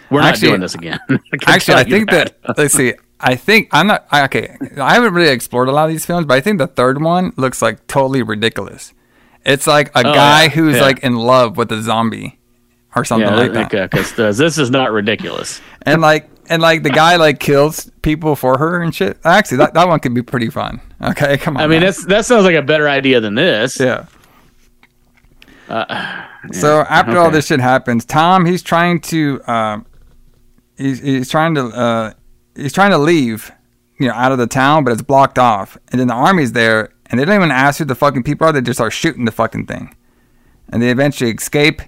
We're 0.09 0.21
not 0.21 0.29
Actually- 0.29 0.49
doing 0.49 0.61
this 0.61 0.75
again. 0.75 0.99
can 1.07 1.19
Actually, 1.47 1.75
I 1.75 1.83
think 1.83 2.09
that 2.11 2.37
let's 2.57 2.73
see. 2.73 2.93
I 3.19 3.35
think 3.35 3.69
I'm 3.71 3.87
not 3.87 4.05
I, 4.11 4.23
okay. 4.25 4.55
I 4.79 4.93
haven't 4.93 5.13
really 5.13 5.31
explored 5.31 5.69
a 5.69 5.71
lot 5.71 5.85
of 5.85 5.89
these 5.91 6.05
films, 6.05 6.25
but 6.27 6.35
I 6.35 6.41
think 6.41 6.59
the 6.59 6.67
third 6.67 7.01
one 7.01 7.33
looks 7.35 7.61
like 7.61 7.87
totally 7.87 8.21
ridiculous. 8.21 8.93
It's 9.45 9.65
like 9.65 9.87
a 9.95 9.99
Oh, 9.99 10.03
guy 10.13 10.43
yeah, 10.43 10.49
who's 10.49 10.75
yeah. 10.75 10.81
like 10.81 10.99
in 10.99 11.15
love 11.15 11.57
with 11.57 11.71
a 11.71 11.81
zombie 11.81 12.37
or 12.95 13.03
something 13.05 13.27
yeah, 13.27 13.35
like 13.35 13.53
that. 13.53 13.65
okay, 13.73 13.87
because 13.91 14.37
this 14.37 14.57
is 14.57 14.69
not 14.69 14.91
ridiculous. 14.91 15.61
and 15.83 16.01
like 16.01 16.29
and 16.49 16.61
like 16.61 16.83
the 16.83 16.89
guy 16.89 17.15
like 17.17 17.39
kills 17.39 17.89
people 18.01 18.35
for 18.35 18.57
her 18.59 18.81
and 18.81 18.93
shit. 18.95 19.17
Actually, 19.25 19.57
that, 19.57 19.73
that 19.73 19.87
one 19.87 19.99
could 19.99 20.13
be 20.13 20.21
pretty 20.21 20.49
fun. 20.49 20.79
Okay, 21.01 21.37
come 21.37 21.57
on. 21.57 21.63
I 21.63 21.67
mean, 21.67 21.79
now. 21.81 21.87
that's 21.87 22.05
that 22.05 22.25
sounds 22.25 22.45
like 22.45 22.55
a 22.55 22.61
better 22.61 22.87
idea 22.87 23.19
than 23.19 23.35
this. 23.35 23.79
yeah. 23.79 24.05
so 26.51 26.81
after 26.89 27.17
all 27.17 27.29
this 27.31 27.47
shit 27.47 27.59
happens, 27.59 28.05
Tom 28.05 28.45
he's 28.45 28.63
trying 28.63 29.01
to 29.01 29.41
uh, 29.43 29.79
he's 30.77 30.99
he's 30.99 31.29
trying 31.29 31.55
to 31.55 31.67
uh, 31.67 32.13
he's 32.55 32.73
trying 32.73 32.91
to 32.91 32.97
leave, 32.97 33.51
you 33.99 34.07
know, 34.07 34.13
out 34.13 34.31
of 34.31 34.37
the 34.37 34.47
town, 34.47 34.83
but 34.83 34.93
it's 34.93 35.01
blocked 35.01 35.37
off. 35.37 35.77
And 35.91 35.99
then 35.99 36.07
the 36.07 36.13
army's 36.13 36.53
there, 36.53 36.89
and 37.07 37.19
they 37.19 37.25
don't 37.25 37.35
even 37.35 37.51
ask 37.51 37.79
who 37.79 37.85
the 37.85 37.95
fucking 37.95 38.23
people 38.23 38.47
are. 38.47 38.51
They 38.51 38.61
just 38.61 38.77
start 38.77 38.93
shooting 38.93 39.25
the 39.25 39.31
fucking 39.31 39.65
thing, 39.65 39.95
and 40.69 40.81
they 40.81 40.89
eventually 40.89 41.31
escape. 41.31 41.81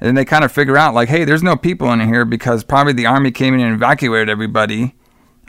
And 0.00 0.08
then 0.08 0.14
they 0.16 0.24
kind 0.24 0.44
of 0.44 0.52
figure 0.52 0.76
out 0.76 0.92
like, 0.92 1.08
hey, 1.08 1.24
there's 1.24 1.42
no 1.42 1.56
people 1.56 1.90
in 1.92 2.00
here 2.00 2.24
because 2.24 2.62
probably 2.64 2.92
the 2.92 3.06
army 3.06 3.30
came 3.30 3.54
in 3.54 3.60
and 3.60 3.74
evacuated 3.74 4.28
everybody. 4.28 4.94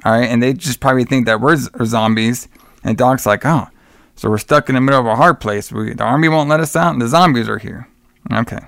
All 0.06 0.12
right, 0.14 0.30
and 0.30 0.42
they 0.42 0.54
just 0.54 0.80
probably 0.80 1.04
think 1.04 1.26
that 1.26 1.42
we're 1.42 1.56
z- 1.56 1.70
are 1.74 1.86
zombies. 1.86 2.48
And 2.84 2.96
Doc's 2.98 3.26
like, 3.26 3.46
oh, 3.46 3.68
so 4.16 4.30
we're 4.30 4.38
stuck 4.38 4.70
in 4.70 4.76
the 4.76 4.82
middle 4.82 5.00
of 5.00 5.06
a 5.06 5.16
hard 5.16 5.40
place. 5.40 5.72
We, 5.72 5.94
the 5.94 6.04
army 6.04 6.30
won't 6.30 6.50
let 6.50 6.60
us 6.60 6.76
out, 6.76 6.94
and 6.94 7.02
the 7.02 7.08
zombies 7.08 7.50
are 7.50 7.58
here. 7.58 7.88
Okay. 8.32 8.60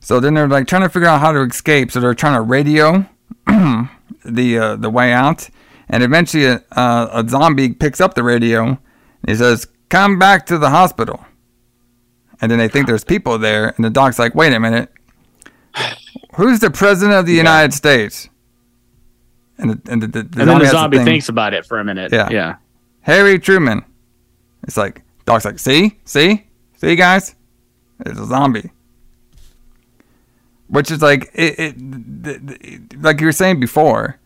So 0.00 0.20
then 0.20 0.34
they're 0.34 0.48
like 0.48 0.66
trying 0.66 0.82
to 0.82 0.88
figure 0.88 1.08
out 1.08 1.20
how 1.20 1.32
to 1.32 1.40
escape. 1.42 1.90
So 1.90 2.00
they're 2.00 2.14
trying 2.14 2.34
to 2.34 2.40
radio 2.40 3.06
the 4.24 4.58
uh, 4.58 4.76
the 4.76 4.90
way 4.90 5.12
out, 5.12 5.48
and 5.88 6.02
eventually 6.02 6.44
a, 6.46 6.62
uh, 6.72 7.24
a 7.24 7.28
zombie 7.28 7.72
picks 7.72 8.00
up 8.00 8.14
the 8.14 8.22
radio. 8.22 8.64
And 8.66 8.78
he 9.26 9.34
says, 9.34 9.66
"Come 9.88 10.18
back 10.18 10.46
to 10.46 10.58
the 10.58 10.70
hospital." 10.70 11.24
And 12.40 12.50
then 12.50 12.58
they 12.58 12.68
think 12.68 12.86
there's 12.86 13.04
people 13.04 13.38
there, 13.38 13.72
and 13.76 13.84
the 13.84 13.90
doc's 13.90 14.18
like, 14.18 14.34
"Wait 14.34 14.52
a 14.52 14.60
minute, 14.60 14.92
who's 16.34 16.60
the 16.60 16.70
president 16.70 17.18
of 17.18 17.26
the 17.26 17.34
United 17.34 17.72
States?" 17.72 18.28
And 19.58 19.70
the, 19.70 19.90
and 19.90 20.02
the, 20.02 20.06
the, 20.06 20.22
the 20.22 20.40
and 20.40 20.50
then 20.50 20.58
the 20.58 20.66
zombie 20.66 20.98
thinks 20.98 21.28
about 21.28 21.54
it 21.54 21.64
for 21.64 21.80
a 21.80 21.84
minute. 21.84 22.12
Yeah. 22.12 22.28
Yeah. 22.30 22.56
Harry 23.06 23.38
Truman. 23.38 23.84
It's 24.64 24.76
like 24.76 25.02
Doc's 25.26 25.44
like, 25.44 25.60
see, 25.60 25.98
see, 26.04 26.44
see, 26.76 26.96
guys, 26.96 27.36
it's 28.04 28.18
a 28.18 28.26
zombie. 28.26 28.72
Which 30.68 30.90
is 30.90 31.00
like 31.00 31.30
it, 31.32 31.58
it, 31.58 32.24
th- 32.24 32.40
th- 32.60 32.80
like 33.00 33.20
you 33.20 33.26
were 33.26 33.32
saying 33.32 33.60
before. 33.60 34.18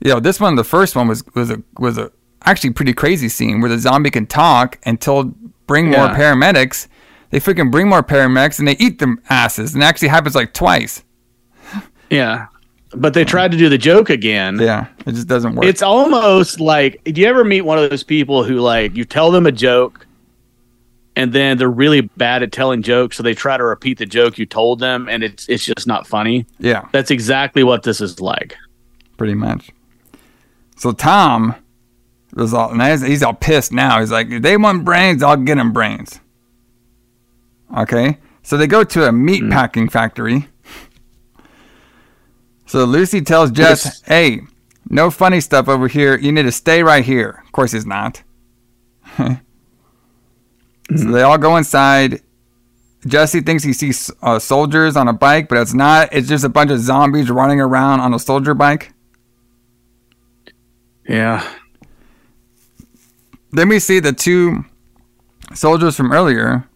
You 0.00 0.12
know, 0.12 0.20
this 0.20 0.38
one, 0.38 0.54
the 0.54 0.62
first 0.64 0.94
one 0.94 1.08
was 1.08 1.24
was 1.34 1.50
a 1.50 1.60
was 1.78 1.98
a 1.98 2.12
actually 2.44 2.70
pretty 2.70 2.92
crazy 2.92 3.28
scene 3.28 3.60
where 3.60 3.70
the 3.70 3.78
zombie 3.78 4.10
can 4.10 4.26
talk 4.26 4.78
and 4.84 5.00
told 5.00 5.34
bring 5.66 5.86
more 5.86 6.06
Yeah. 6.06 6.16
paramedics. 6.16 6.86
They 7.30 7.40
freaking 7.40 7.70
bring 7.72 7.88
more 7.88 8.02
paramedics 8.04 8.60
and 8.60 8.68
they 8.68 8.76
eat 8.78 9.00
them 9.00 9.20
asses, 9.28 9.74
and 9.74 9.82
it 9.82 9.86
actually 9.86 10.08
happens 10.08 10.36
like 10.36 10.52
twice. 10.54 11.02
Yeah. 12.10 12.46
But 12.94 13.14
they 13.14 13.24
tried 13.24 13.52
to 13.52 13.56
do 13.56 13.68
the 13.68 13.78
joke 13.78 14.10
again. 14.10 14.58
Yeah, 14.60 14.86
it 15.06 15.12
just 15.12 15.26
doesn't 15.26 15.54
work. 15.54 15.64
It's 15.64 15.82
almost 15.82 16.60
like 16.60 17.02
do 17.04 17.20
you 17.20 17.26
ever 17.26 17.44
meet 17.44 17.62
one 17.62 17.78
of 17.78 17.88
those 17.88 18.02
people 18.02 18.44
who 18.44 18.60
like 18.60 18.94
you 18.94 19.04
tell 19.04 19.30
them 19.30 19.46
a 19.46 19.52
joke 19.52 20.06
and 21.16 21.32
then 21.32 21.58
they're 21.58 21.68
really 21.70 22.02
bad 22.02 22.42
at 22.42 22.52
telling 22.52 22.82
jokes, 22.82 23.16
so 23.16 23.22
they 23.22 23.34
try 23.34 23.56
to 23.56 23.64
repeat 23.64 23.98
the 23.98 24.06
joke 24.06 24.38
you 24.38 24.46
told 24.46 24.78
them 24.78 25.08
and 25.08 25.22
it's 25.22 25.48
it's 25.48 25.64
just 25.64 25.86
not 25.86 26.06
funny. 26.06 26.46
yeah. 26.58 26.86
That's 26.92 27.10
exactly 27.10 27.64
what 27.64 27.82
this 27.82 28.00
is 28.00 28.20
like. 28.20 28.56
pretty 29.16 29.34
much. 29.34 29.70
So 30.76 30.92
Tom 30.92 31.54
was 32.34 32.52
all, 32.54 32.70
and 32.72 33.04
he's, 33.04 33.22
all 33.22 33.34
pissed 33.34 33.72
now. 33.72 34.00
He's 34.00 34.10
like, 34.10 34.28
if 34.30 34.42
they 34.42 34.56
want 34.56 34.84
brains, 34.84 35.22
I'll 35.22 35.36
get 35.36 35.56
them 35.56 35.72
brains. 35.72 36.18
Okay, 37.76 38.18
so 38.42 38.56
they 38.56 38.66
go 38.66 38.82
to 38.84 39.06
a 39.06 39.12
meat 39.12 39.48
packing 39.50 39.88
factory. 39.88 40.48
So 42.72 42.86
Lucy 42.86 43.20
tells 43.20 43.50
Jess, 43.50 43.84
Yes. 43.84 44.02
"Hey, 44.06 44.40
no 44.88 45.10
funny 45.10 45.42
stuff 45.42 45.68
over 45.68 45.88
here. 45.88 46.16
You 46.16 46.32
need 46.32 46.44
to 46.44 46.52
stay 46.52 46.82
right 46.82 47.04
here." 47.04 47.42
Of 47.44 47.52
course, 47.52 47.72
he's 47.72 47.84
not. 47.84 48.22
so 49.18 49.36
they 50.88 51.20
all 51.20 51.36
go 51.36 51.58
inside. 51.58 52.22
Jesse 53.06 53.42
thinks 53.42 53.62
he 53.62 53.74
sees 53.74 54.10
uh, 54.22 54.38
soldiers 54.38 54.96
on 54.96 55.06
a 55.06 55.12
bike, 55.12 55.50
but 55.50 55.58
it's 55.58 55.74
not. 55.74 56.08
It's 56.12 56.26
just 56.26 56.44
a 56.44 56.48
bunch 56.48 56.70
of 56.70 56.78
zombies 56.78 57.30
running 57.30 57.60
around 57.60 58.00
on 58.00 58.14
a 58.14 58.18
soldier 58.18 58.54
bike. 58.54 58.94
Yeah. 61.06 61.46
Then 63.50 63.68
we 63.68 63.80
see 63.80 64.00
the 64.00 64.14
two 64.14 64.64
soldiers 65.52 65.94
from 65.94 66.10
earlier. 66.10 66.66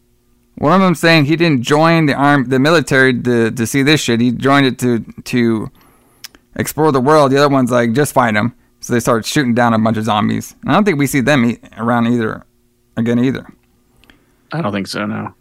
One 0.57 0.75
of 0.75 0.83
them 0.83 0.95
saying 0.95 1.25
he 1.25 1.37
didn't 1.37 1.63
join 1.63 2.05
the 2.05 2.13
arm, 2.15 2.51
the 2.51 2.59
military 2.59 3.19
to, 3.23 3.51
to 3.51 3.67
see 3.67 3.83
this 3.83 4.03
shit. 4.03 4.21
He 4.21 4.31
joined 4.31 4.67
it 4.67 4.79
to 4.81 5.01
to 5.25 5.71
explore 6.57 6.93
the 6.93 7.01
world. 7.01 7.33
The 7.33 7.39
other 7.39 7.49
one's 7.49 7.71
like, 7.71 7.93
just 7.93 8.13
fight 8.13 8.35
him. 8.35 8.55
So 8.81 8.93
they 8.93 9.01
start 9.01 9.25
shooting 9.25 9.55
down 9.55 9.75
a 9.75 9.79
bunch 9.79 9.97
of 9.97 10.05
zombies. 10.05 10.55
And 10.63 10.71
I 10.71 10.75
don't 10.75 10.85
think 10.85 10.99
we 10.99 11.07
see 11.07 11.21
them 11.21 11.45
e- 11.45 11.59
around 11.77 12.07
either 12.09 12.45
again 12.97 13.19
either. 13.19 13.47
I 14.53 14.63
don't 14.63 14.73
think 14.73 14.87
so, 14.87 15.07
no. 15.07 15.35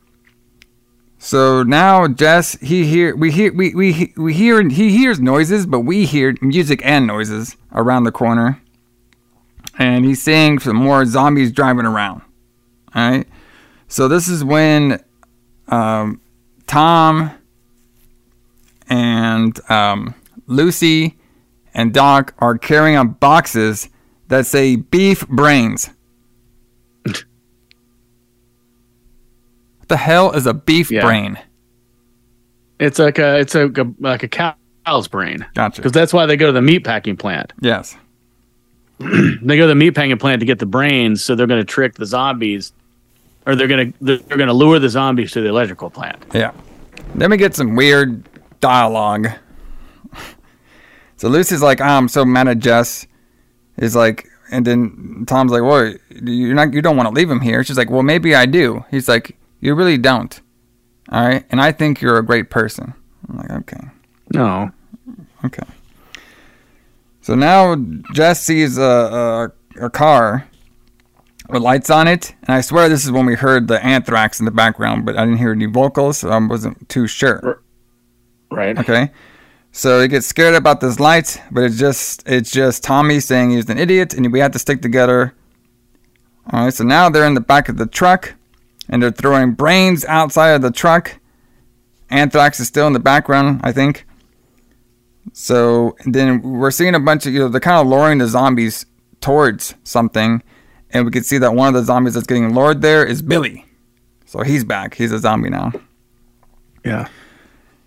So 1.17 1.63
now 1.63 2.07
Jess, 2.07 2.53
he 2.59 2.85
hear 2.85 3.15
we 3.15 3.31
hear 3.31 3.51
we 3.53 3.73
we 3.73 4.13
we 4.15 4.33
hear 4.33 4.67
he 4.67 4.95
hears 4.97 5.19
noises, 5.19 5.65
but 5.65 5.81
we 5.81 6.05
hear 6.05 6.35
music 6.41 6.81
and 6.83 7.07
noises 7.07 7.55
around 7.71 8.03
the 8.03 8.11
corner. 8.11 8.61
And 9.77 10.05
he's 10.05 10.21
seeing 10.21 10.59
some 10.59 10.77
more 10.77 11.05
zombies 11.05 11.51
driving 11.51 11.85
around. 11.85 12.21
All 12.93 13.09
right. 13.09 13.27
So 13.87 14.07
this 14.07 14.27
is 14.27 14.43
when 14.43 15.03
um, 15.67 16.21
Tom 16.67 17.31
and 18.87 19.59
um, 19.69 20.13
Lucy 20.47 21.17
and 21.73 21.93
Doc 21.93 22.33
are 22.39 22.57
carrying 22.57 22.95
on 22.97 23.09
boxes 23.09 23.89
that 24.27 24.45
say 24.45 24.75
beef 24.75 25.27
brains. 25.27 25.89
what 27.03 27.23
the 29.87 29.97
hell 29.97 30.31
is 30.31 30.45
a 30.45 30.53
beef 30.53 30.89
Yeah. 30.91 31.01
brain? 31.01 31.37
It's 32.79 32.99
like 32.99 33.19
a 33.19 33.39
it's 33.39 33.55
a 33.55 33.69
like 33.99 34.23
a 34.23 34.27
cow's 34.27 35.07
brain. 35.07 35.45
Gotcha. 35.53 35.81
Because 35.81 35.91
that's 35.91 36.11
why 36.13 36.25
they 36.25 36.35
go 36.37 36.47
to 36.47 36.51
the 36.51 36.61
meat 36.61 36.83
packing 36.83 37.17
plant. 37.17 37.53
Yes. 37.61 37.95
They 38.97 39.57
go 39.57 39.63
to 39.63 39.67
the 39.67 39.75
meat 39.75 39.91
packing 39.91 40.17
plant 40.17 40.39
to 40.39 40.45
get 40.45 40.57
the 40.59 40.65
brains, 40.65 41.21
so 41.21 41.35
they're 41.35 41.47
going 41.47 41.59
to 41.59 41.65
trick 41.65 41.95
the 41.95 42.05
zombies, 42.05 42.71
or 43.45 43.53
they're 43.55 43.67
going 43.67 43.91
to 43.91 43.97
they're 44.01 44.37
going 44.37 44.47
to 44.47 44.53
lure 44.53 44.79
the 44.79 44.87
zombies 44.87 45.33
to 45.33 45.41
the 45.41 45.49
electrical 45.49 45.89
plant. 45.89 46.17
Yeah. 46.33 46.51
Then 47.13 47.29
we 47.29 47.35
get 47.37 47.55
some 47.55 47.75
weird 47.75 48.23
dialogue. 48.61 49.27
So 51.25 51.31
Lucy's 51.31 51.63
like, 51.63 51.81
oh, 51.81 51.85
I'm 51.85 52.07
so 52.07 52.23
mad 52.23 52.47
at 52.47 52.59
Jess. 52.59 53.07
Is 53.77 53.95
like, 53.95 54.29
and 54.51 54.63
then 54.63 55.23
Tom's 55.25 55.51
like, 55.51 55.63
well, 55.63 55.91
you're 56.21 56.53
not, 56.53 56.71
you 56.71 56.83
don't 56.83 56.95
want 56.95 57.09
to 57.09 57.15
leave 57.15 57.31
him 57.31 57.39
here. 57.39 57.63
She's 57.63 57.79
like, 57.79 57.89
well, 57.89 58.03
maybe 58.03 58.35
I 58.35 58.45
do. 58.45 58.85
He's 58.91 59.07
like, 59.07 59.35
you 59.59 59.73
really 59.73 59.97
don't. 59.97 60.39
All 61.11 61.27
right. 61.27 61.43
And 61.49 61.59
I 61.59 61.71
think 61.71 61.99
you're 61.99 62.19
a 62.19 62.23
great 62.23 62.51
person. 62.51 62.93
I'm 63.27 63.37
like, 63.37 63.49
okay. 63.49 63.87
No. 64.35 64.69
Okay. 65.43 65.65
So 67.21 67.33
now 67.33 67.75
Jess 68.13 68.43
sees 68.43 68.77
a, 68.77 69.51
a, 69.79 69.85
a 69.85 69.89
car 69.89 70.47
with 71.49 71.63
lights 71.63 71.89
on 71.89 72.07
it. 72.07 72.35
And 72.43 72.53
I 72.53 72.61
swear 72.61 72.87
this 72.87 73.03
is 73.03 73.11
when 73.11 73.25
we 73.25 73.33
heard 73.33 73.67
the 73.67 73.83
anthrax 73.83 74.37
in 74.39 74.45
the 74.45 74.51
background, 74.51 75.07
but 75.07 75.17
I 75.17 75.25
didn't 75.25 75.39
hear 75.39 75.53
any 75.53 75.65
vocals, 75.65 76.19
so 76.19 76.29
I 76.29 76.37
wasn't 76.37 76.87
too 76.87 77.07
sure. 77.07 77.63
Right. 78.51 78.77
Okay. 78.77 79.09
So 79.77 80.01
he 80.01 80.07
gets 80.07 80.25
scared 80.25 80.55
about 80.55 80.79
this 80.79 81.01
light, 81.01 81.41
but 81.51 81.65
it's 81.65 81.77
just 81.77 82.23
it's 82.25 82.49
just 82.49 82.81
Tommy 82.81 83.19
saying 83.19 83.49
he's 83.49 83.69
an 83.69 83.77
idiot 83.77 84.13
and 84.13 84.31
we 84.31 84.39
have 84.39 84.53
to 84.53 84.59
stick 84.59 84.81
together. 84.81 85.35
Alright, 86.51 86.73
so 86.73 86.85
now 86.85 87.09
they're 87.09 87.27
in 87.27 87.33
the 87.33 87.41
back 87.41 87.67
of 87.67 87.75
the 87.75 87.85
truck 87.85 88.35
and 88.87 89.03
they're 89.03 89.11
throwing 89.11 89.51
brains 89.51 90.05
outside 90.05 90.51
of 90.51 90.61
the 90.61 90.71
truck. 90.71 91.19
Anthrax 92.09 92.61
is 92.61 92.69
still 92.69 92.87
in 92.87 92.93
the 92.93 93.01
background, 93.01 93.59
I 93.65 93.73
think. 93.73 94.07
So 95.33 95.97
then 96.05 96.41
we're 96.41 96.71
seeing 96.71 96.95
a 96.95 96.99
bunch 97.01 97.25
of 97.25 97.33
you 97.33 97.39
know, 97.39 97.49
they're 97.49 97.59
kind 97.59 97.81
of 97.81 97.87
luring 97.87 98.19
the 98.19 98.27
zombies 98.27 98.85
towards 99.19 99.75
something. 99.83 100.41
And 100.91 101.03
we 101.03 101.11
can 101.11 101.23
see 101.23 101.37
that 101.39 101.53
one 101.53 101.67
of 101.67 101.73
the 101.73 101.83
zombies 101.83 102.13
that's 102.13 102.27
getting 102.27 102.55
lured 102.55 102.81
there 102.81 103.05
is 103.05 103.21
Billy. 103.21 103.65
So 104.25 104.41
he's 104.41 104.63
back. 104.63 104.93
He's 104.93 105.11
a 105.11 105.19
zombie 105.19 105.49
now. 105.49 105.73
Yeah. 106.85 107.09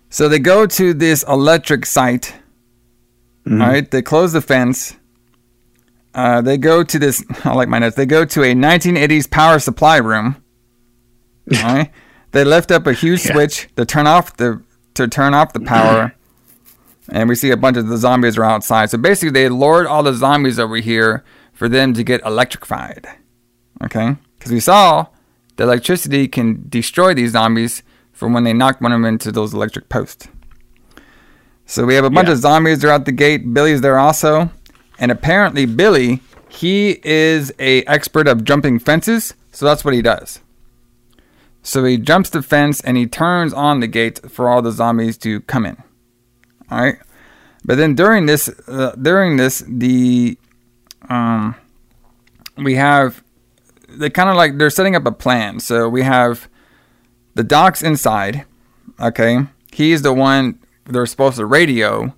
So 0.09 0.27
they 0.27 0.39
go 0.39 0.65
to 0.65 0.93
this 0.93 1.23
electric 1.27 1.85
site. 1.85 2.35
All 3.49 3.57
right, 3.57 3.89
they 3.89 4.01
close 4.01 4.33
the 4.33 4.41
fence. 4.41 4.95
Uh, 6.13 6.41
they 6.41 6.57
go 6.57 6.83
to 6.83 6.99
this. 6.99 7.23
I 7.43 7.53
like 7.53 7.67
my 7.69 7.79
notes. 7.79 7.95
They 7.95 8.05
go 8.05 8.25
to 8.25 8.43
a 8.43 8.53
1980s 8.53 9.29
power 9.29 9.57
supply 9.59 9.97
room. 9.97 10.43
All 11.55 11.63
right, 11.63 11.91
they 12.31 12.43
lift 12.43 12.71
up 12.71 12.85
a 12.85 12.93
huge 12.93 13.25
Yeah. 13.25 13.33
switch 13.33 13.69
to 13.75 13.85
turn 13.85 14.05
off 14.07 14.37
the 14.37 14.61
to 14.95 15.07
turn 15.07 15.33
off 15.33 15.53
the 15.53 15.61
power, 15.61 16.13
and 17.09 17.27
we 17.29 17.35
see 17.35 17.49
a 17.51 17.57
bunch 17.57 17.77
of 17.77 17.87
the 17.87 17.97
zombies 17.97 18.37
are 18.37 18.43
outside. 18.43 18.89
So 18.91 18.97
basically, 18.99 19.31
they 19.31 19.49
lured 19.49 19.87
all 19.87 20.03
the 20.03 20.13
zombies 20.13 20.59
over 20.59 20.75
here 20.77 21.23
for 21.53 21.67
them 21.69 21.93
to 21.95 22.03
get 22.03 22.21
electrified. 22.25 23.07
Okay, 23.83 24.15
because 24.37 24.51
we 24.51 24.59
saw 24.59 25.07
the 25.55 25.63
electricity 25.63 26.27
can 26.27 26.65
destroy 26.69 27.13
these 27.15 27.31
zombies 27.31 27.81
from 28.19 28.33
when 28.33 28.43
they 28.43 28.51
knocked 28.53 28.81
one 28.81 28.91
of 28.91 28.97
them 28.97 29.05
into 29.05 29.31
those 29.31 29.53
electric 29.53 29.87
posts. 29.87 30.27
So 31.65 31.85
we 31.85 31.95
have 31.95 32.03
a 32.03 32.09
bunch 32.09 32.27
Yeah. 32.27 32.33
of 32.33 32.39
zombies. 32.39 32.79
They're 32.79 32.91
out 32.91 33.05
the 33.05 33.11
gate. 33.13 33.53
Billy's 33.53 33.81
there 33.81 33.97
also, 33.97 34.51
and 34.99 35.11
apparently 35.11 35.65
Billy, 35.65 36.21
he 36.49 36.99
is 37.03 37.53
a 37.59 37.83
expert 37.83 38.27
of 38.27 38.43
jumping 38.43 38.79
fences. 38.79 39.33
So 39.51 39.65
that's 39.65 39.85
what 39.85 39.93
he 39.93 40.01
does. 40.01 40.39
So 41.63 41.85
he 41.85 41.97
jumps 41.97 42.29
the 42.29 42.41
fence 42.41 42.81
and 42.81 42.97
he 42.97 43.05
turns 43.05 43.53
on 43.53 43.79
the 43.79 43.87
gate 43.87 44.19
for 44.29 44.49
all 44.49 44.61
the 44.61 44.71
zombies 44.71 45.17
to 45.19 45.41
come 45.41 45.65
in. 45.65 45.77
All 46.71 46.81
right, 46.81 46.97
but 47.63 47.77
then 47.77 47.95
during 47.95 48.25
this, 48.25 48.49
uh, 48.67 48.91
during 49.01 49.37
this, 49.37 49.63
the 49.67 50.37
um, 51.09 51.55
we 52.57 52.75
have 52.75 53.23
they 53.87 54.09
kind 54.09 54.29
of 54.29 54.35
like 54.35 54.57
they're 54.57 54.69
setting 54.69 54.95
up 54.95 55.05
a 55.05 55.11
plan. 55.11 55.59
So 55.59 55.87
we 55.89 56.03
have 56.03 56.47
the 57.39 57.43
doc's 57.45 57.81
inside. 57.81 58.43
Okay, 58.99 59.39
he's 59.71 60.01
the 60.01 60.11
one 60.11 60.59
they're 60.83 61.05
supposed 61.05 61.37
to 61.37 61.45
radio 61.45 62.13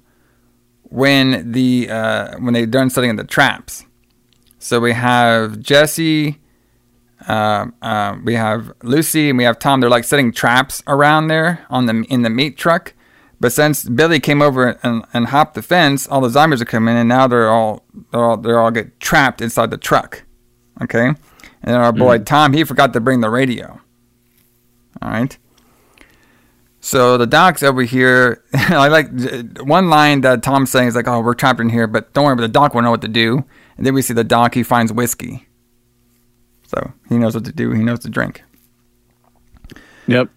when 0.81 1.51
the 1.51 1.87
uh, 1.91 2.39
when 2.39 2.55
they're 2.55 2.65
done 2.65 2.89
setting 2.89 3.15
the 3.17 3.23
traps. 3.23 3.85
So 4.57 4.79
we 4.79 4.93
have 4.93 5.59
Jesse, 5.59 6.39
uh, 7.27 7.67
uh, 7.83 8.17
we 8.23 8.33
have 8.33 8.73
Lucy, 8.81 9.29
and 9.29 9.37
we 9.37 9.43
have 9.43 9.59
Tom. 9.59 9.79
They're 9.79 9.91
like 9.91 10.05
setting 10.05 10.31
traps 10.31 10.81
around 10.87 11.27
there 11.27 11.67
on 11.69 11.85
the 11.85 12.03
in 12.09 12.23
the 12.23 12.31
meat 12.31 12.57
truck. 12.57 12.95
But 13.39 13.51
since 13.51 13.87
Billy 13.87 14.19
came 14.19 14.41
over 14.41 14.79
and, 14.81 15.05
and 15.13 15.27
hopped 15.27 15.53
the 15.53 15.61
fence, 15.61 16.07
all 16.07 16.21
the 16.21 16.31
zombies 16.31 16.63
are 16.63 16.65
coming, 16.65 16.95
and 16.95 17.07
now 17.07 17.27
they're 17.27 17.51
all 17.51 17.85
they're 18.11 18.25
all 18.25 18.37
they're 18.37 18.59
all 18.59 18.71
get 18.71 18.99
trapped 18.99 19.39
inside 19.39 19.69
the 19.69 19.77
truck. 19.77 20.23
Okay, 20.81 21.11
and 21.61 21.75
our 21.75 21.93
boy 21.93 22.17
Tom 22.17 22.53
he 22.53 22.63
forgot 22.63 22.91
to 22.93 22.99
bring 22.99 23.21
the 23.21 23.29
radio. 23.29 23.79
All 25.01 25.11
right. 25.11 25.37
So 26.81 27.17
the 27.17 27.27
doc's 27.27 27.63
over 27.63 27.83
here. 27.83 28.43
I 28.53 28.87
like 28.87 29.09
one 29.61 29.89
line 29.89 30.21
that 30.21 30.43
Tom's 30.43 30.71
saying 30.71 30.87
is 30.87 30.95
like, 30.95 31.07
"Oh, 31.07 31.21
we're 31.21 31.35
trapped 31.35 31.59
in 31.59 31.69
here, 31.69 31.87
but 31.87 32.11
don't 32.13 32.25
worry, 32.25 32.35
but 32.35 32.41
the 32.41 32.47
doc 32.47 32.73
will 32.73 32.81
know 32.81 32.91
what 32.91 33.01
to 33.01 33.07
do." 33.07 33.45
And 33.77 33.85
then 33.85 33.93
we 33.93 34.01
see 34.01 34.13
the 34.13 34.23
doc. 34.23 34.55
He 34.55 34.63
finds 34.63 34.91
whiskey, 34.91 35.47
so 36.67 36.91
he 37.07 37.17
knows 37.17 37.35
what 37.35 37.45
to 37.45 37.51
do. 37.51 37.71
He 37.71 37.83
knows 37.83 37.99
to 37.99 38.09
drink. 38.09 38.43
Yep. 40.07 40.29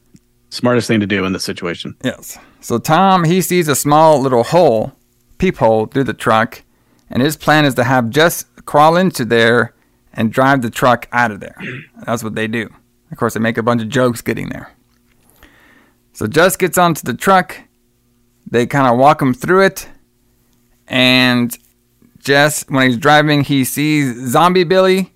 Smartest 0.51 0.87
thing 0.87 1.01
to 1.01 1.07
do 1.07 1.25
in 1.25 1.33
this 1.33 1.45
situation. 1.45 1.97
Yes. 2.05 2.39
So 2.61 2.79
Tom 2.79 3.25
he 3.25 3.41
sees 3.41 3.67
a 3.67 3.75
small 3.75 4.21
little 4.21 4.45
hole, 4.45 4.93
peephole 5.39 5.87
through 5.87 6.05
the 6.05 6.15
truck, 6.15 6.63
and 7.11 7.23
his 7.23 7.37
plan 7.37 7.65
is 7.65 7.75
to 7.75 7.85
have 7.85 8.11
Jess 8.11 8.45
crawl 8.67 8.97
into 8.97 9.25
there 9.25 9.75
and 10.13 10.33
drive 10.33 10.63
the 10.63 10.71
truck 10.71 11.09
out 11.11 11.31
of 11.31 11.41
there. 11.41 11.57
That's 12.05 12.23
what 12.23 12.35
they 12.35 12.47
do. 12.47 12.69
Of 13.15 13.19
course, 13.19 13.35
they 13.35 13.41
make 13.41 13.59
a 13.59 13.63
bunch 13.63 13.81
of 13.81 13.89
jokes 13.89 14.23
getting 14.23 14.49
there. 14.49 14.73
So 16.15 16.27
Jess 16.27 16.57
gets 16.57 16.77
onto 16.77 17.03
the 17.05 17.15
truck. 17.15 17.57
They 18.51 18.67
kind 18.67 18.93
of 18.93 18.99
walk 18.99 19.23
him 19.23 19.33
through 19.33 19.67
it, 19.67 19.89
and 20.89 21.57
Jess, 22.19 22.65
when 22.69 22.89
he's 22.89 22.97
driving, 22.97 23.45
he 23.45 23.63
sees 23.63 24.17
Zombie 24.33 24.65
Billy. 24.65 25.13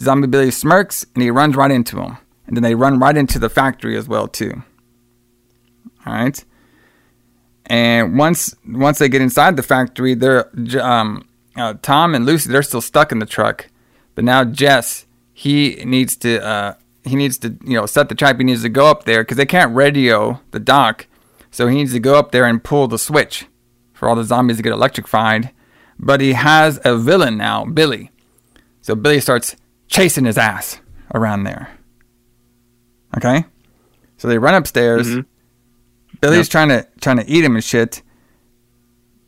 Zombie 0.00 0.26
Billy 0.26 0.50
smirks, 0.50 1.04
and 1.12 1.22
he 1.22 1.30
runs 1.30 1.54
right 1.54 1.70
into 1.70 2.00
him. 2.00 2.16
And 2.46 2.56
then 2.56 2.62
they 2.62 2.74
run 2.74 2.98
right 2.98 3.14
into 3.14 3.38
the 3.38 3.50
factory 3.50 3.94
as 3.94 4.08
well 4.08 4.26
too. 4.26 4.62
All 6.06 6.14
right. 6.14 6.42
And 7.66 8.16
once 8.16 8.54
once 8.66 9.00
they 9.00 9.10
get 9.10 9.20
inside 9.20 9.58
the 9.58 9.62
factory, 9.62 10.14
they're 10.14 10.50
um, 10.82 11.28
uh, 11.58 11.74
Tom 11.82 12.14
and 12.14 12.24
Lucy 12.24 12.50
they're 12.50 12.62
still 12.62 12.80
stuck 12.80 13.12
in 13.12 13.18
the 13.18 13.26
truck, 13.26 13.68
but 14.14 14.24
now 14.24 14.44
Jess 14.44 15.04
he 15.34 15.82
needs 15.84 16.16
to 16.16 16.42
uh, 16.42 16.74
he 17.08 17.16
needs 17.16 17.38
to 17.38 17.56
you 17.64 17.74
know 17.74 17.86
set 17.86 18.08
the 18.08 18.14
trap. 18.14 18.38
He 18.38 18.44
needs 18.44 18.62
to 18.62 18.68
go 18.68 18.86
up 18.86 19.04
there 19.04 19.22
because 19.22 19.36
they 19.36 19.46
can't 19.46 19.74
radio 19.74 20.40
the 20.52 20.60
doc, 20.60 21.06
so 21.50 21.66
he 21.66 21.74
needs 21.76 21.92
to 21.92 22.00
go 22.00 22.18
up 22.18 22.30
there 22.32 22.44
and 22.44 22.62
pull 22.62 22.86
the 22.88 22.98
switch 22.98 23.46
for 23.92 24.08
all 24.08 24.14
the 24.14 24.24
zombies 24.24 24.56
to 24.58 24.62
get 24.62 24.72
electrified. 24.72 25.50
But 25.98 26.20
he 26.20 26.34
has 26.34 26.78
a 26.84 26.96
villain 26.96 27.36
now, 27.36 27.64
Billy. 27.64 28.10
So 28.82 28.94
Billy 28.94 29.20
starts 29.20 29.56
chasing 29.88 30.24
his 30.24 30.38
ass 30.38 30.80
around 31.14 31.42
there. 31.44 31.70
Okay, 33.16 33.44
so 34.16 34.28
they 34.28 34.38
run 34.38 34.54
upstairs. 34.54 35.08
Billy's 36.20 36.48
trying 36.48 36.68
to 36.68 36.86
trying 37.00 37.16
to 37.18 37.28
eat 37.28 37.44
him 37.44 37.54
and 37.54 37.64
shit, 37.64 38.02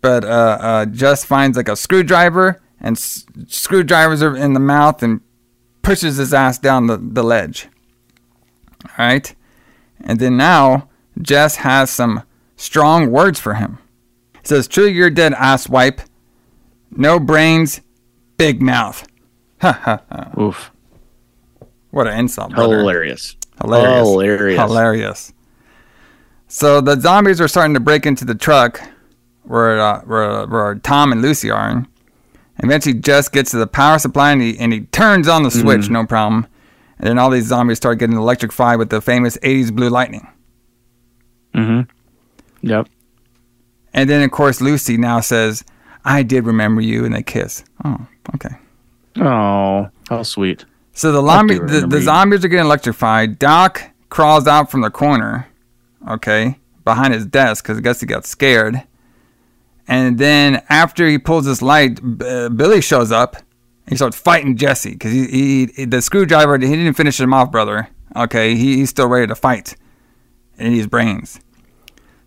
but 0.01 0.25
uh, 0.25 0.59
uh, 0.61 0.87
just 0.87 1.27
finds 1.27 1.57
like 1.57 1.69
a 1.69 1.77
screwdriver 1.77 2.61
and 2.81 2.97
s- 2.97 3.25
screwdrivers 3.47 4.23
are 4.23 4.37
in 4.37 4.53
the 4.55 4.61
mouth 4.61 5.03
and 5.03 5.21
pushes 5.83 6.17
his 6.17 6.33
ass 6.35 6.59
down 6.59 6.87
the, 6.87 6.97
the 6.97 7.23
ledge. 7.23 7.69
All 8.85 8.93
right, 8.99 9.35
and 10.01 10.19
then 10.19 10.37
now 10.37 10.89
Jess 11.21 11.57
has 11.57 11.91
some 11.91 12.23
strong 12.57 13.11
words 13.11 13.39
for 13.41 13.55
him. 13.55 13.79
It 14.37 14.47
says, 14.47 14.67
"Truly, 14.67 14.93
you're 14.93 15.11
dead, 15.11 15.35
ass 15.35 15.69
wipe. 15.69 16.01
No 16.91 17.19
brains, 17.21 17.81
big 18.37 18.63
mouth." 18.63 19.07
Ha 19.61 19.73
ha 19.73 20.03
ha! 20.11 20.41
Oof. 20.41 20.71
What 21.91 22.07
an 22.07 22.19
insult, 22.19 22.55
brother. 22.55 22.79
Hilarious. 22.79 23.37
Hilarious. 23.61 24.09
Hilarious. 24.09 24.61
Hilarious. 24.61 25.33
So 26.49 26.81
the 26.81 26.99
zombies 27.01 27.41
are 27.41 27.49
starting 27.49 27.75
to 27.75 27.81
break 27.81 28.07
into 28.07 28.25
the 28.25 28.35
truck 28.35 28.81
where, 29.43 29.81
uh, 29.81 30.01
where, 30.03 30.47
where 30.47 30.75
Tom 30.77 31.13
and 31.13 31.21
Lucy 31.21 31.51
are. 31.51 31.69
And 31.69 31.87
eventually 32.65 32.95
Jess 32.95 33.29
gets 33.29 33.51
to 33.53 33.59
the 33.59 33.67
power 33.67 33.99
supply 33.99 34.33
and 34.33 34.43
he, 34.43 34.59
and 34.59 34.73
he 34.73 34.81
turns 34.87 35.29
on 35.29 35.43
the 35.43 35.51
switch, 35.51 35.83
Mm-hmm. 35.83 35.93
no 35.93 36.07
problem. 36.07 36.47
And 36.99 37.09
then 37.09 37.19
all 37.19 37.31
these 37.31 37.47
zombies 37.47 37.79
start 37.79 37.99
getting 37.99 38.17
electrified 38.17 38.79
with 38.79 38.91
the 38.91 39.01
famous 39.01 39.37
80s 39.39 39.73
blue 39.75 39.89
lightning. 39.89 40.29
Mm-hmm. 41.55 41.91
Yep. 42.67 42.89
And 43.93 44.09
then, 44.09 44.23
of 44.23 44.31
course, 44.31 44.61
Lucy 44.61 44.97
now 44.97 45.21
says, 45.21 45.65
I 46.05 46.23
did 46.23 46.45
remember 46.47 46.81
you, 46.81 47.05
and 47.05 47.15
they 47.15 47.23
kiss. 47.23 47.65
Oh, 47.85 48.07
okay. 48.35 48.55
Oh, 49.17 49.89
how 50.09 50.23
sweet. 50.23 50.65
So 50.93 51.11
the, 51.13 51.23
I 51.23 51.43
lombi- 51.43 51.69
the, 51.69 51.87
the 51.87 52.01
zombies 52.01 52.45
are 52.45 52.49
getting 52.49 52.67
electrified. 52.67 53.39
Doc 53.39 53.83
crawls 54.11 54.47
out 54.47 54.71
from 54.71 54.83
the 54.83 54.91
corner, 54.91 55.49
okay, 56.09 56.59
behind 56.85 57.15
his 57.15 57.27
desk 57.27 57.65
because 57.65 57.79
I 57.79 57.81
guess 57.81 58.01
he 58.01 58.07
got 58.07 58.25
scared. 58.27 58.83
And 59.91 60.19
then 60.19 60.63
after 60.69 61.07
he 61.09 61.19
pulls 61.19 61.45
this 61.47 61.61
light, 61.61 61.99
uh, 62.23 62.49
Billy 62.49 62.81
shows 62.81 63.11
up. 63.13 63.37
He 63.89 63.97
starts 63.97 64.17
fighting 64.17 64.57
Jesse 64.57 64.93
because 64.93 65.11
he, 65.13 65.67
he 65.75 65.85
the 65.85 66.01
screwdriver 66.01 66.57
he 66.59 66.69
didn't 66.69 66.95
finish 66.95 67.19
him 67.19 67.35
off, 67.35 67.51
brother. 67.51 67.89
Okay, 68.15 68.55
he, 68.55 68.77
he's 68.77 68.91
still 68.91 69.09
ready 69.09 69.27
to 69.27 69.35
fight, 69.35 69.75
and 70.59 70.73
he's 70.73 70.87
brains. 70.87 71.41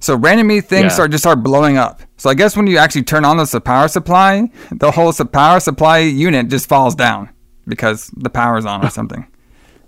So 0.02 0.15
randomly 0.18 0.60
things 0.60 0.84
Yeah. 0.84 0.90
start 0.90 1.11
just 1.11 1.23
start 1.23 1.41
blowing 1.41 1.77
up. 1.77 2.02
So 2.18 2.30
I 2.30 2.34
guess 2.34 2.57
when 2.57 2.68
you 2.68 2.77
actually 2.77 3.03
turn 3.03 3.23
on 3.23 3.38
the 3.38 3.61
power 3.61 3.88
supply, 3.88 4.49
the 4.72 4.91
whole 4.91 5.14
power 5.14 5.61
supply 5.61 5.99
unit 5.99 6.49
just 6.49 6.68
falls 6.68 6.95
down 6.95 7.30
because 7.65 8.11
the 8.18 8.30
power's 8.30 8.65
on 8.65 8.85
or 8.85 8.90
something. 8.99 9.26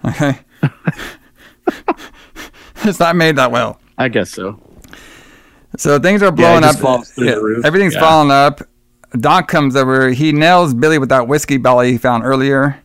Okay, 0.06 0.40
it's 2.86 3.00
not 3.02 3.18
made 3.18 3.36
that 3.36 3.52
well. 3.52 3.82
I 3.98 4.08
guess 4.08 4.30
so. 4.32 4.62
So 5.78 6.00
things 6.00 6.22
are 6.24 6.32
blowing 6.32 6.62
just 6.62 6.84
up. 6.84 7.06
through 7.06 7.42
roof. 7.42 7.66
Everything's 7.66 7.94
Yeah. 7.96 8.00
falling 8.02 8.32
up. 8.32 8.62
Doc 9.20 9.48
comes 9.48 9.76
over. 9.76 10.10
He 10.10 10.32
nails 10.32 10.74
Billy 10.74 10.98
with 10.98 11.10
that 11.10 11.28
whiskey 11.28 11.58
belly 11.58 11.92
he 11.94 11.98
found 11.98 12.24
earlier, 12.24 12.78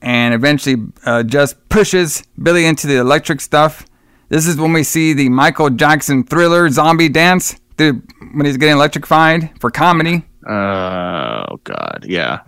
and 0.00 0.32
eventually 0.34 0.76
uh, 1.04 1.22
just 1.24 1.68
pushes 1.68 2.22
Billy 2.40 2.66
into 2.66 2.86
the 2.86 2.96
electric 2.98 3.40
stuff. 3.40 3.84
This 4.28 4.46
is 4.46 4.56
when 4.56 4.72
we 4.72 4.84
see 4.84 5.12
the 5.12 5.28
Michael 5.28 5.70
Jackson 5.70 6.22
thriller 6.24 6.68
zombie 6.70 7.08
dance 7.08 7.56
dude, 7.76 8.02
when 8.34 8.46
he's 8.46 8.56
getting 8.56 8.76
electrified 8.76 9.50
for 9.60 9.70
comedy. 9.70 10.24
Oh 10.48 11.58
God, 11.64 12.04
yeah. 12.06 12.40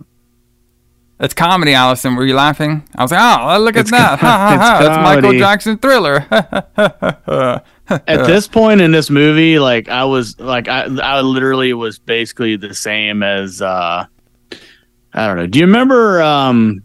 It's 1.19 1.33
comedy, 1.33 1.73
Alison. 1.73 2.15
Were 2.15 2.25
you 2.25 2.35
laughing? 2.35 2.83
I 2.95 3.01
was 3.03 3.11
like, 3.11 3.21
oh, 3.21 3.59
look 3.59 3.75
at 3.77 3.81
It's 3.81 3.91
that. 3.91 4.19
com- 4.19 4.29
Ha, 4.29 4.37
ha, 4.37 4.57
ha. 4.57 4.77
it's 4.79 4.87
That's 4.87 5.03
Michael. 5.03 5.39
Jackson 5.39 5.77
thriller. 5.77 7.61
At 7.89 8.05
this 8.25 8.47
point 8.47 8.79
in 8.81 8.91
this 8.91 9.09
movie, 9.09 9.59
like 9.59 9.89
I 9.89 10.05
was 10.05 10.39
like 10.39 10.67
I 10.67 10.83
I 10.83 11.21
literally 11.21 11.73
was 11.73 11.99
basically 11.99 12.55
the 12.55 12.73
same 12.73 13.23
as 13.23 13.61
uh 13.61 14.05
I 15.13 15.27
don't 15.27 15.35
know. 15.37 15.47
Do 15.47 15.59
you 15.59 15.65
remember 15.65 16.21
um 16.21 16.83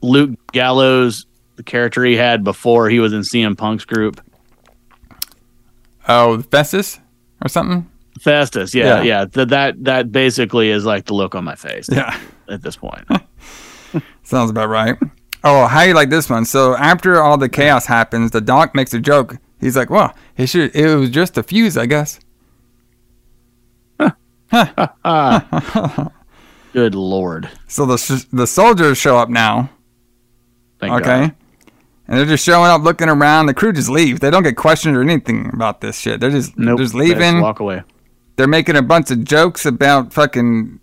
Luke 0.00 0.30
Gallows, 0.52 1.26
the 1.56 1.62
character 1.62 2.04
he 2.04 2.16
had 2.16 2.42
before 2.42 2.88
he 2.88 2.98
was 3.00 3.12
in 3.12 3.20
CM 3.20 3.56
Punk's 3.56 3.84
group? 3.84 4.20
oh, 6.08 6.42
Festus 6.42 7.00
or 7.42 7.48
something? 7.48 7.90
Festus, 8.20 8.74
Yeah. 8.74 8.96
yeah, 8.98 9.02
yeah. 9.02 9.24
Th- 9.26 9.48
that 9.48 9.82
that 9.84 10.12
basically 10.12 10.70
is 10.70 10.84
like 10.84 11.06
the 11.06 11.14
look 11.14 11.34
on 11.34 11.44
my 11.44 11.54
face 11.56 11.88
Yeah. 11.90 12.18
at 12.48 12.62
this 12.62 12.76
point. 12.76 13.04
Sounds 14.22 14.50
about 14.50 14.68
right. 14.68 14.96
Oh, 15.42 15.66
how 15.66 15.82
you 15.82 15.92
like 15.94 16.08
this 16.10 16.30
one? 16.30 16.44
So 16.46 16.76
after 16.76 17.20
all 17.20 17.36
the 17.36 17.48
chaos 17.48 17.84
happens, 17.86 18.30
the 18.30 18.40
doc 18.40 18.74
makes 18.74 18.94
a 18.94 19.00
joke. 19.00 19.36
He's 19.60 19.76
like, 19.76 19.90
"Well, 19.90 20.14
it 20.36 20.46
should. 20.48 20.74
It 20.74 20.94
was 20.96 21.10
just 21.10 21.38
a 21.38 21.42
fuse, 21.42 21.76
I 21.76 21.86
guess." 21.86 22.20
Good 26.72 26.94
lord. 26.94 27.48
So 27.68 27.86
the 27.86 28.26
the 28.32 28.46
soldiers 28.46 28.98
show 28.98 29.16
up 29.16 29.28
now. 29.28 29.70
Thank 30.80 30.92
okay, 30.94 31.04
God. 31.28 31.34
and 32.08 32.18
they're 32.18 32.26
just 32.26 32.44
showing 32.44 32.68
up, 32.70 32.82
looking 32.82 33.08
around. 33.08 33.46
The 33.46 33.54
crew 33.54 33.72
just 33.72 33.88
leaves. 33.88 34.20
They 34.20 34.30
don't 34.30 34.42
get 34.42 34.56
questioned 34.56 34.96
or 34.96 35.02
anything 35.02 35.50
about 35.52 35.80
this 35.80 35.98
shit. 35.98 36.20
They're 36.20 36.30
just 36.30 36.58
Nope. 36.58 36.78
just 36.78 36.92
they 36.94 36.98
leaving. 37.00 37.40
walk 37.40 37.60
away. 37.60 37.82
they're 38.36 38.48
making 38.48 38.76
a 38.76 38.82
bunch 38.82 39.10
of 39.12 39.24
jokes 39.24 39.64
about 39.66 40.12
fucking 40.12 40.80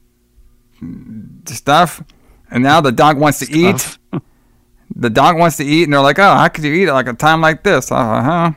stuff, 1.46 2.02
and 2.50 2.64
now 2.64 2.80
the 2.82 2.92
dog 2.94 3.18
wants 3.18 3.40
to 3.40 3.52
eat. 3.52 3.98
The 4.96 5.10
dog 5.10 5.38
wants 5.38 5.58
to 5.58 5.64
eat, 5.66 5.84
and 5.84 5.94
they're 5.94 6.02
like, 6.02 6.20
"Oh, 6.20 6.36
how 6.36 6.48
could 6.48 6.64
you 6.64 6.74
eat 6.74 6.88
at 6.88 6.94
like 6.94 7.08
a 7.08 7.14
time 7.14 7.42
like 7.42 7.64
this?" 7.64 7.92
Uh 7.92 8.22
huh. 8.22 8.52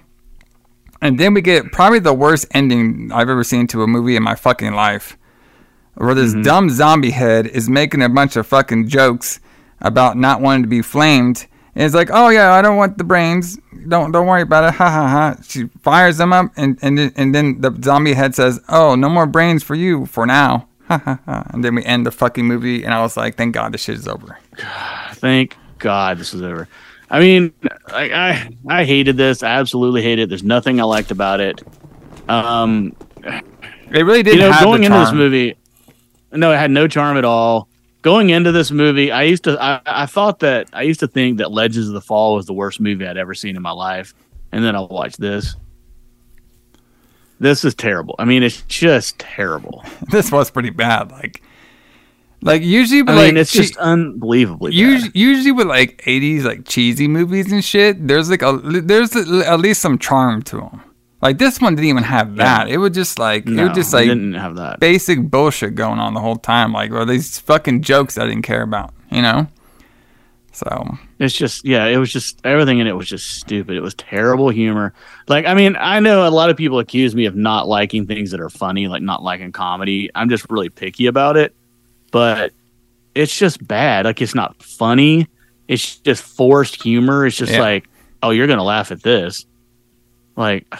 And 1.05 1.21
then 1.21 1.35
we 1.35 1.43
get 1.43 1.71
probably 1.71 1.99
the 1.99 2.15
worst 2.15 2.47
ending 2.53 3.13
I've 3.13 3.29
ever 3.29 3.45
seen 3.45 3.67
to 3.69 3.83
a 3.83 3.87
movie 3.87 4.17
in 4.17 4.23
my 4.23 4.35
fucking 4.35 4.73
life, 4.73 5.19
where 5.97 6.15
this 6.15 6.33
mm-hmm. 6.33 6.41
dumb 6.41 6.71
zombie 6.71 7.11
head 7.11 7.47
is 7.47 7.69
making 7.69 8.01
a 8.01 8.09
bunch 8.09 8.37
of 8.37 8.47
fucking 8.47 8.89
jokes 8.89 9.39
about 9.83 10.17
not 10.17 10.41
wanting 10.41 10.63
to 10.63 10.69
be 10.69 10.81
flamed. 10.81 11.47
And 11.75 11.85
it's 11.85 11.95
like, 11.95 12.09
oh 12.11 12.31
yeah, 12.31 12.55
I 12.55 12.63
don't 12.63 12.79
want 12.79 12.97
the 12.97 13.05
brains. 13.05 13.59
Don't 13.87 14.13
don't 14.13 14.27
worry 14.27 14.41
about 14.41 14.65
it. 14.65 14.75
Ha 14.77 14.91
ha 14.91 15.09
ha. 15.09 15.43
She 15.47 15.67
fires 15.83 16.17
them 16.17 16.33
up, 16.33 16.51
and 16.57 16.79
and 16.81 16.97
then- 16.97 17.13
and 17.17 17.35
then 17.35 17.61
the 17.61 17.79
zombie 17.85 18.15
head 18.15 18.35
says, 18.35 18.59
oh, 18.71 18.95
no 18.95 19.11
more 19.11 19.27
brains 19.27 19.63
for 19.63 19.75
you 19.75 20.07
for 20.07 20.25
now. 20.27 20.69
Ha 20.89 20.99
ha 20.99 21.19
ha. 21.27 21.47
And 21.51 21.63
then 21.63 21.75
we 21.75 21.85
end 21.85 22.07
the 22.07 22.13
fucking 22.13 22.47
movie, 22.47 22.83
and 22.83 22.95
I 22.95 23.03
was 23.03 23.15
like, 23.15 23.37
thank 23.37 23.55
God 23.55 23.73
this 23.73 23.83
shit 23.83 23.97
is 23.97 24.09
over. 24.09 24.39
Thank 25.13 25.57
God 25.79 26.19
this 26.19 26.35
is 26.35 26.43
over. 26.43 26.69
I 27.11 27.21
mean, 27.21 27.53
I 27.89 28.11
I, 28.69 28.81
I 28.81 28.85
hated 28.85 29.17
this. 29.17 29.43
I 29.43 29.51
absolutely 29.51 30.03
hated 30.03 30.23
it. 30.25 30.29
There's 30.29 30.43
nothing 30.43 30.81
I 30.81 30.85
liked 30.85 31.11
about 31.11 31.41
it. 31.41 31.63
Um, 32.29 32.95
It 33.25 34.03
really 34.03 34.23
did 34.23 34.35
you 34.35 34.41
know, 34.41 34.53
going 34.63 34.85
into 34.85 34.99
this 34.99 35.13
movie, 35.13 35.57
no, 36.33 36.53
it 36.53 36.57
had 36.57 36.71
no 36.71 36.89
charm 36.89 37.17
at 37.17 37.25
all. 37.25 37.69
Going 38.03 38.31
into 38.31 38.51
this 38.53 38.71
movie, 38.71 39.11
I 39.13 39.23
used 39.23 39.45
to, 39.45 39.57
I, 39.63 39.81
I 39.87 40.07
thought 40.07 40.41
that 40.41 40.69
I 40.73 40.83
used 40.83 41.01
to 41.01 41.07
think 41.09 41.39
that 41.39 41.51
Legends 41.53 41.89
of 41.89 41.95
the 41.95 42.01
Fall 42.01 42.35
was 42.35 42.45
the 42.47 42.53
worst 42.53 42.81
movie 42.81 43.07
I'd 43.07 43.17
ever 43.17 43.35
seen 43.35 43.57
in 43.57 43.63
my 43.63 43.71
life, 43.71 44.15
and 44.53 44.65
then 44.65 44.75
I 44.77 44.81
watched 44.81 45.21
this. 45.21 45.57
This 47.41 47.65
is 47.65 47.75
terrible. 47.75 48.15
I 48.19 48.25
mean, 48.25 48.43
it's 48.43 48.63
just 48.63 49.19
terrible. 49.19 49.85
This 50.11 50.31
was 50.33 50.51
pretty 50.51 50.71
bad. 50.71 51.11
Like, 51.13 51.43
like 52.45 52.63
usually, 52.63 53.01
I 53.01 53.03
with, 53.05 53.17
mean, 53.17 53.37
it's 53.37 53.51
che- 53.53 53.61
just 53.63 53.77
unbelievably 53.79 54.71
bad. 54.71 54.77
Usually, 54.79 55.11
usually 55.15 55.53
with 55.53 55.67
like 55.67 56.01
'80s 56.07 56.45
like 56.45 56.65
cheesy 56.67 57.09
movies 57.09 57.51
and 57.51 57.65
shit, 57.65 58.07
there's 58.07 58.31
like 58.31 58.43
a 58.43 58.53
there's 58.63 59.17
a, 59.17 59.45
at 59.51 59.59
least 59.61 59.81
some 59.81 59.99
charm 59.99 60.43
to 60.43 60.57
them. 60.57 60.81
Like 61.23 61.39
this 61.39 61.59
one 61.61 61.75
didn't 61.75 61.89
even 61.89 62.03
have 62.03 62.37
that. 62.37 62.69
It 62.69 62.77
was 62.77 62.93
just 62.93 63.19
like 63.19 63.47
it 63.47 63.51
No, 63.51 63.69
was 63.69 63.77
just 63.77 63.93
like 63.95 64.07
didn't 64.09 64.35
have 64.35 64.57
that. 64.57 64.79
basic 64.79 65.23
bullshit 65.31 65.75
going 65.75 65.99
on 65.99 66.13
the 66.15 66.21
whole 66.21 66.37
time. 66.37 66.73
Like, 66.73 66.91
or 66.93 67.05
these 67.07 67.39
fucking 67.39 67.81
jokes 67.83 68.19
I 68.19 68.27
didn't 68.27 68.43
care 68.43 68.63
about. 68.63 68.93
You 69.11 69.23
know. 69.23 69.49
So 70.53 70.99
It's 71.19 71.35
just 71.35 71.65
yeah, 71.65 71.87
it 71.87 71.97
was 71.97 72.13
just 72.13 72.41
everything 72.45 72.79
in 72.79 72.87
it 72.87 72.95
was 72.95 73.09
just 73.09 73.29
stupid. 73.41 73.77
It 73.77 73.81
was 73.81 73.95
terrible 73.95 74.51
humor. 74.51 74.93
Like 75.27 75.47
I 75.47 75.55
mean, 75.55 75.77
I 75.81 75.99
know 75.99 76.29
a 76.29 76.31
lot 76.31 76.51
of 76.51 76.57
people 76.57 76.79
accuse 76.79 77.15
me 77.15 77.25
of 77.27 77.35
not 77.35 77.67
liking 77.67 78.07
things 78.07 78.31
that 78.31 78.41
are 78.41 78.51
funny, 78.51 78.87
like 78.87 79.03
not 79.03 79.23
liking 79.23 79.51
comedy. 79.51 80.11
I'm 80.15 80.29
just 80.29 80.49
really 80.51 80.69
picky 80.69 81.07
about 81.07 81.37
it. 81.37 81.57
But 82.15 82.53
it's 83.17 83.37
just 83.37 83.67
bad. 83.67 84.05
Like 84.05 84.23
it's 84.23 84.37
not 84.37 84.63
funny. 84.63 85.27
It's 85.67 85.97
just 85.97 86.23
forced 86.23 86.81
humor. 86.81 87.27
It's 87.27 87.37
just 87.37 87.51
Yeah. 87.51 87.61
like, 87.61 87.89
oh, 88.23 88.31
you're 88.31 88.47
gonna 88.47 88.63
laugh 88.63 88.93
at 88.93 89.03
this. 89.03 89.47
Like 90.37 90.73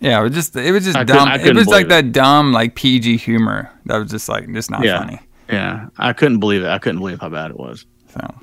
yeah, 0.00 0.20
it 0.20 0.22
was 0.22 0.32
just 0.34 0.54
it 0.54 0.70
was 0.70 0.84
just 0.84 0.98
I 0.98 1.04
couldn't- 1.06 1.16
dumb. 1.24 1.40
It 1.40 1.56
was 1.56 1.66
like 1.66 1.88
believe 1.88 2.04
that 2.04 2.12
dumb 2.12 2.52
like 2.52 2.74
PG 2.74 3.16
humor 3.16 3.70
that 3.86 3.96
was 3.96 4.10
just 4.10 4.28
like 4.28 4.52
just 4.52 4.70
not 4.70 4.84
Yeah. 4.84 4.98
funny. 4.98 5.18
yeah, 5.48 5.86
I 5.96 6.12
couldn't 6.12 6.40
believe 6.40 6.62
it. 6.62 6.68
I 6.68 6.78
couldn't 6.78 6.98
believe 6.98 7.20
how 7.22 7.30
bad 7.30 7.50
it 7.50 7.56
was. 7.58 7.86
So 8.12 8.34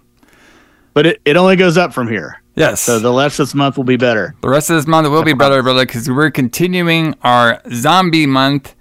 But 0.96 1.06
it, 1.06 1.22
it 1.24 1.38
only 1.38 1.56
goes 1.56 1.78
up 1.78 1.94
from 1.94 2.08
here. 2.08 2.42
yes. 2.56 2.82
So 2.82 2.98
the 2.98 3.14
rest 3.14 3.40
of 3.40 3.46
this 3.46 3.54
month 3.54 3.78
will 3.78 3.84
be 3.84 3.96
better. 3.98 4.34
The 4.42 4.50
rest 4.50 4.72
of 4.72 4.76
this 4.78 4.88
month 4.88 5.08
will 5.08 5.22
be 5.24 5.34
better, 5.34 5.62
brother, 5.62 5.86
because 5.86 6.10
we're 6.10 6.32
continuing 6.32 7.14
our 7.22 7.62
zombie 7.72 8.26
month, 8.26 8.74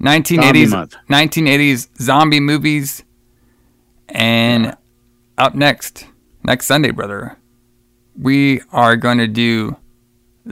1980s, 0.00 0.66
Zombie 0.66 0.66
month. 0.66 0.96
1980s 1.10 1.88
zombie 2.00 2.40
movies, 2.40 3.04
and 4.08 4.76
up 5.36 5.54
next, 5.54 6.06
next 6.44 6.66
Sunday, 6.66 6.90
brother, 6.90 7.36
we 8.18 8.60
are 8.72 8.96
going 8.96 9.18
to 9.18 9.26
do 9.28 9.76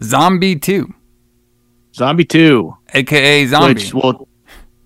Zombie 0.03 0.57
2, 0.57 0.93
Zombie 1.95 2.25
two. 2.25 2.77
aka 2.93 3.47
Zombie. 3.47 3.75
Which 3.75 3.95
will, 3.95 4.29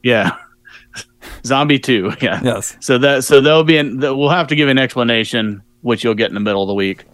yeah, 0.02 0.36
Zombie 1.44 1.78
Two, 1.78 2.12
yeah. 2.22 2.40
yes, 2.42 2.76
So 2.80 2.98
that 2.98 3.24
so 3.24 3.40
there'll 3.40 3.64
be 3.64 3.76
an 3.78 3.98
we'll 3.98 4.28
have 4.28 4.46
to 4.48 4.54
give 4.56 4.68
an 4.68 4.78
explanation, 4.78 5.62
which 5.82 6.04
you'll 6.04 6.14
get 6.14 6.28
in 6.28 6.34
the 6.34 6.40
middle 6.40 6.62
of 6.62 6.68
the 6.68 6.74
week, 6.74 7.04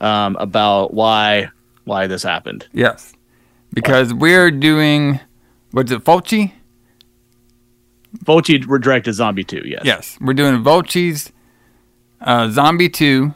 um, 0.00 0.36
about 0.40 0.92
why 0.94 1.50
why 1.84 2.06
this 2.08 2.22
happened. 2.22 2.66
yes, 2.72 3.12
because 3.72 4.12
we're 4.12 4.50
doing 4.50 5.20
what's 5.70 5.92
it, 5.92 6.02
Fulci? 6.04 6.52
Fulci 8.24 8.58
directed 8.80 9.12
Zombie 9.12 9.44
Two, 9.44 9.62
yes. 9.64 9.82
Yes, 9.84 10.18
we're 10.20 10.34
doing 10.34 10.62
Fulci's 10.62 11.32
uh, 12.20 12.48
Zombie 12.50 12.88
2, 12.88 13.32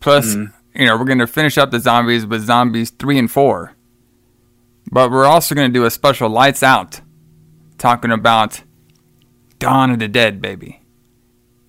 plus, 0.00 0.34
Mm-hmm. 0.34 0.80
you 0.80 0.86
know, 0.86 0.96
we're 0.96 1.04
going 1.04 1.18
to 1.18 1.26
finish 1.26 1.58
up 1.58 1.70
the 1.70 1.80
zombies 1.80 2.24
with 2.24 2.42
Zombies 2.44 2.90
3 2.90 3.18
and 3.18 3.30
4. 3.30 3.72
But 4.90 5.10
we're 5.10 5.26
also 5.26 5.54
going 5.54 5.70
to 5.70 5.78
do 5.78 5.84
a 5.84 5.90
special 5.90 6.28
Lights 6.30 6.62
Out, 6.62 7.00
talking 7.78 8.10
about 8.12 8.62
Dawn 9.58 9.90
of 9.90 9.98
the 9.98 10.08
Dead, 10.08 10.40
baby. 10.40 10.80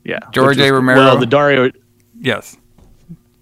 yeah. 0.03 0.19
George 0.31 0.57
A. 0.59 0.71
Romero. 0.71 0.99
Well, 0.99 1.17
the 1.17 1.25
Dario, 1.25 1.71
Yes, 2.19 2.55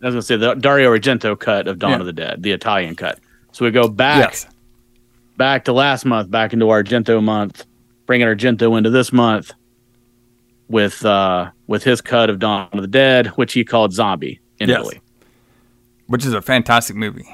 I 0.01 0.07
was 0.07 0.13
gonna 0.15 0.21
say 0.21 0.35
the 0.37 0.53
Dario 0.55 0.95
Argento 0.95 1.39
cut 1.39 1.67
of 1.67 1.79
Dawn 1.79 1.91
Yeah. 1.91 1.99
of 1.99 2.05
the 2.05 2.13
Dead, 2.13 2.43
the 2.43 2.51
Italian 2.51 2.95
cut. 2.95 3.19
So 3.53 3.65
we 3.65 3.71
go 3.71 3.87
back 3.87 4.19
yes, 4.31 4.45
back 5.37 5.65
to 5.65 5.73
last 5.73 6.05
month, 6.05 6.29
back 6.29 6.53
into 6.53 6.65
Argento 6.65 7.23
month, 7.23 7.65
bringing 8.05 8.27
Argento 8.27 8.77
into 8.77 8.89
this 8.89 9.11
month 9.13 9.51
with 10.67 11.05
uh 11.05 11.51
with 11.67 11.83
his 11.83 12.01
cut 12.01 12.29
of 12.29 12.39
Dawn 12.39 12.69
of 12.73 12.81
the 12.81 12.87
Dead, 12.87 13.27
which 13.35 13.53
he 13.53 13.63
called 13.63 13.93
Zombie 13.93 14.39
in 14.59 14.69
Yes. 14.69 14.79
Italy. 14.79 15.01
which 16.07 16.25
is 16.25 16.33
a 16.33 16.41
fantastic 16.41 16.95
movie. 16.95 17.27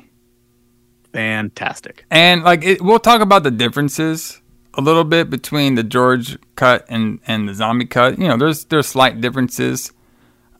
Fantastic. 1.14 2.06
And, 2.10 2.44
like, 2.44 2.64
it, 2.64 2.82
we'll 2.82 3.00
talk 3.00 3.22
about 3.22 3.44
the 3.44 3.52
differences 3.52 4.42
a 4.76 4.82
little 4.82 5.04
bit 5.04 5.30
between 5.30 5.76
the 5.76 5.84
George 5.84 6.38
cut 6.56 6.86
and, 6.88 7.20
and 7.28 7.50
the 7.50 7.54
zombie 7.54 7.86
cut. 7.86 8.18
You 8.18 8.30
know, 8.30 8.38
there's 8.38 8.64
there's 8.66 8.88
slight 8.88 9.20
differences. 9.20 9.92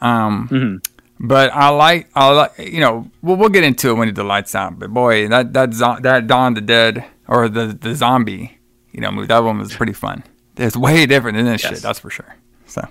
Um, 0.02 0.50
Mhm. 0.50 0.86
But 1.24 1.54
I 1.54 1.70
like, 1.70 2.10
I 2.16 2.32
like, 2.32 2.58
you 2.58 2.80
know, 2.80 3.10
we'll, 3.22 3.38
we'll 3.38 3.50
get 3.50 3.64
into 3.64 3.92
it 3.92 3.94
when 3.94 4.12
the 4.14 4.24
lights 4.24 4.56
out. 4.56 4.80
But 4.80 4.90
boy, 4.92 5.28
that 5.30 5.54
that 5.54 5.74
zo- 5.74 6.00
that 6.02 6.26
Dawn 6.28 6.50
of 6.50 6.56
the 6.56 6.62
Dead 6.62 7.06
or 7.28 7.48
the 7.48 7.68
the 7.80 7.94
zombie, 7.96 8.58
you 8.92 9.02
know, 9.02 9.12
movie 9.12 9.28
that 9.28 9.40
one 9.44 9.58
was 9.60 9.74
pretty 9.76 9.94
fun. 9.94 10.24
It's 10.58 10.76
way 10.78 11.06
different 11.06 11.38
than 11.38 11.46
this 11.46 11.64
Yes. 11.64 11.74
shit, 11.74 11.82
that's 11.82 12.00
for 12.00 12.10
sure. 12.10 12.36
So, 12.68 12.88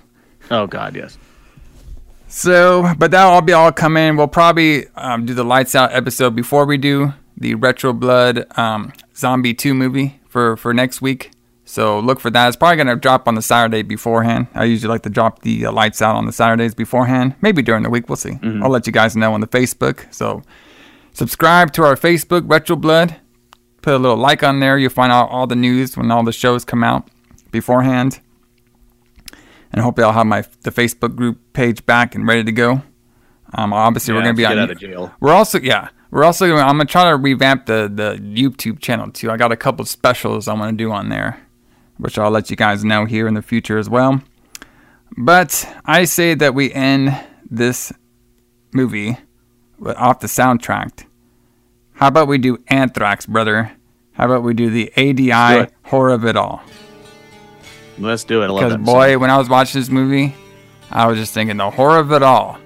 Oh 0.49 0.67
God, 0.67 0.95
yes. 0.95 1.17
so, 2.27 2.93
but 2.97 3.11
that'll 3.11 3.31
all 3.33 3.41
be 3.41 3.53
all 3.53 3.71
coming. 3.71 4.15
We'll 4.17 4.27
probably 4.27 4.87
um, 4.95 5.25
do 5.25 5.33
the 5.33 5.43
lights 5.43 5.75
out 5.75 5.93
episode 5.93 6.35
before 6.35 6.65
we 6.65 6.77
do 6.77 7.13
the 7.37 7.55
Retro 7.55 7.93
Blood 7.93 8.45
um, 8.57 8.93
Zombie 9.15 9.53
Two 9.53 9.73
movie 9.73 10.19
for 10.27 10.55
for 10.57 10.73
next 10.73 11.01
week. 11.01 11.31
So 11.65 11.99
look 11.99 12.19
for 12.19 12.29
that. 12.31 12.47
It's 12.47 12.57
probably 12.57 12.77
gonna 12.77 12.95
drop 12.95 13.27
on 13.27 13.35
the 13.35 13.41
Saturday 13.41 13.81
beforehand. 13.81 14.47
I 14.53 14.65
usually 14.65 14.89
like 14.89 15.03
to 15.03 15.09
drop 15.09 15.41
the 15.41 15.65
uh, 15.67 15.71
lights 15.71 16.01
out 16.01 16.15
on 16.15 16.25
the 16.25 16.31
Saturdays 16.33 16.73
beforehand. 16.75 17.35
Maybe 17.41 17.61
during 17.61 17.83
the 17.83 17.89
week, 17.89 18.09
we'll 18.09 18.15
see. 18.17 18.37
I'll 18.43 18.69
let 18.69 18.85
you 18.87 18.93
guys 18.93 19.15
know 19.15 19.33
on 19.33 19.41
the 19.41 19.47
Facebook. 19.47 20.13
So 20.13 20.41
subscribe 21.13 21.71
to 21.73 21.83
our 21.83 21.95
Facebook, 21.95 22.43
Retro 22.45 22.75
Blood. 22.75 23.15
Put 23.81 23.93
a 23.93 23.97
little 23.97 24.17
like 24.17 24.43
on 24.43 24.59
there. 24.59 24.77
You'll 24.77 24.91
find 24.91 25.11
out 25.11 25.29
all 25.29 25.47
the 25.47 25.55
news 25.55 25.97
when 25.97 26.11
all 26.11 26.23
the 26.23 26.31
shows 26.31 26.63
come 26.63 26.83
out 26.83 27.09
beforehand. 27.51 28.19
And 29.71 29.81
hopefully 29.81 30.05
I'll 30.05 30.13
have 30.13 30.27
my 30.27 30.43
the 30.61 30.71
Facebook 30.71 31.15
group 31.15 31.39
page 31.53 31.85
back 31.85 32.13
and 32.15 32.27
ready 32.27 32.43
to 32.43 32.51
go. 32.51 32.83
Um, 33.53 33.73
obviously 33.73 34.13
we're 34.13 34.21
gonna 34.21 34.33
be 34.33 34.45
on. 34.45 34.51
get 34.51 34.59
out 34.59 34.71
of 34.71 34.79
jail. 34.79 35.13
We're 35.19 35.33
also 35.33 35.59
yeah. 35.59 35.89
We're 36.11 36.25
also 36.25 36.47
gonna, 36.47 36.61
I'm 36.61 36.77
gonna 36.77 36.85
try 36.85 37.09
to 37.09 37.15
revamp 37.15 37.65
the 37.65 37.89
the 37.93 38.17
YouTube 38.21 38.79
channel 38.79 39.09
too. 39.11 39.31
I 39.31 39.37
got 39.37 39.51
a 39.51 39.57
couple 39.57 39.85
specials 39.85 40.47
I 40.47 40.53
want 40.53 40.77
to 40.77 40.83
do 40.83 40.91
on 40.91 41.09
there, 41.09 41.41
which 41.97 42.17
I'll 42.17 42.31
let 42.31 42.49
you 42.49 42.55
guys 42.57 42.83
know 42.83 43.05
here 43.05 43.27
in 43.27 43.33
the 43.33 43.41
future 43.41 43.77
as 43.77 43.89
well. 43.89 44.21
But 45.17 45.67
I 45.85 46.05
say 46.05 46.33
that 46.35 46.53
we 46.53 46.71
end 46.73 47.17
this 47.49 47.91
movie 48.73 49.17
with, 49.79 49.95
off 49.97 50.19
the 50.19 50.27
soundtrack. 50.27 51.05
How 52.01 52.07
about 52.07 52.27
we 52.27 52.39
do 52.39 52.57
Anthrax, 52.67 53.27
brother? 53.27 53.71
How 54.13 54.25
about 54.25 54.41
we 54.41 54.55
do 54.55 54.71
the 54.71 54.91
ADI 54.97 55.61
it. 55.61 55.73
horror 55.83 56.09
of 56.09 56.25
it 56.25 56.35
all? 56.35 56.63
Let's 57.99 58.23
do 58.23 58.41
it. 58.41 58.47
Because 58.47 58.75
boy, 58.77 59.19
when 59.19 59.29
I 59.29 59.37
was 59.37 59.47
watching 59.47 59.79
this 59.79 59.91
movie, 59.91 60.33
I 60.89 61.05
was 61.05 61.19
just 61.19 61.31
thinking 61.31 61.57
the 61.57 61.69
horror 61.69 61.99
of 61.99 62.11
it 62.11 62.23
all. 62.23 62.57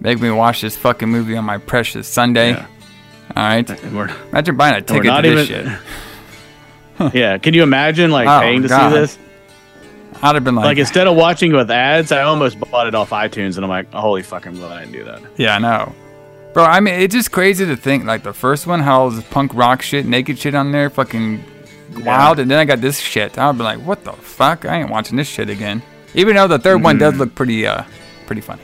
Make 0.00 0.20
me 0.20 0.30
watch 0.30 0.60
this 0.60 0.76
fucking 0.76 1.08
movie 1.08 1.34
on 1.38 1.44
my 1.46 1.56
precious 1.56 2.06
Sunday. 2.06 2.50
Yeah. 2.50 2.66
All 3.34 3.42
right. 3.42 3.84
We're- 3.92 4.12
Imagine 4.28 4.56
buying 4.58 4.74
a 4.74 4.82
ticket 4.82 5.04
to 5.04 5.08
not 5.08 5.22
this 5.22 5.48
even- 5.48 5.78
shit. 6.98 7.14
yeah. 7.14 7.38
Can 7.38 7.54
you 7.54 7.62
imagine 7.62 8.10
like 8.10 8.28
Oh, 8.28 8.40
paying 8.40 8.60
to 8.60 8.68
God. 8.68 8.92
see 8.92 8.98
this? 8.98 9.18
I'd 10.22 10.34
have 10.34 10.44
been 10.44 10.54
like, 10.54 10.66
Like 10.66 10.76
instead 10.78 11.06
of 11.06 11.16
watching 11.16 11.54
with 11.54 11.70
ads, 11.70 12.12
I 12.12 12.22
almost 12.24 12.60
bought 12.60 12.86
it 12.88 12.94
off 12.94 13.08
iTunes, 13.08 13.56
and 13.56 13.64
I'm 13.64 13.70
like, 13.70 13.90
holy 13.90 14.22
fucking 14.22 14.52
glad 14.52 14.72
I 14.72 14.80
didn't 14.84 14.92
do 14.92 15.04
that. 15.04 15.22
yeah, 15.38 15.56
I 15.56 15.58
know. 15.58 15.94
Bro, 16.52 16.64
I 16.64 16.80
mean, 16.80 16.94
it's 16.94 17.14
just 17.14 17.32
crazy 17.32 17.64
to 17.66 17.76
think 17.76 18.04
like 18.04 18.22
the 18.22 18.32
first 18.32 18.66
one, 18.66 18.80
how 18.80 19.00
all 19.02 19.10
this 19.10 19.24
punk 19.24 19.54
rock 19.54 19.80
shit, 19.82 20.04
naked 20.06 20.38
shit 20.38 20.54
on 20.54 20.70
there, 20.70 20.90
fucking 20.90 21.42
wild, 22.04 22.38
and 22.38 22.50
then 22.50 22.58
I 22.58 22.64
got 22.66 22.80
this 22.82 22.98
shit. 23.00 23.38
I'd 23.38 23.56
be 23.56 23.64
like, 23.64 23.78
what 23.78 24.04
the 24.04 24.12
fuck? 24.12 24.66
I 24.66 24.80
ain't 24.80 24.90
watching 24.90 25.16
this 25.16 25.28
shit 25.28 25.48
again. 25.48 25.82
Even 26.14 26.36
though 26.36 26.46
the 26.48 26.58
3rd 26.58 26.82
one 26.82 26.96
Mm-hmm. 26.96 26.98
does 27.00 27.16
look 27.16 27.34
pretty, 27.34 27.66
uh, 27.66 27.84
pretty 28.26 28.42
funny. 28.42 28.62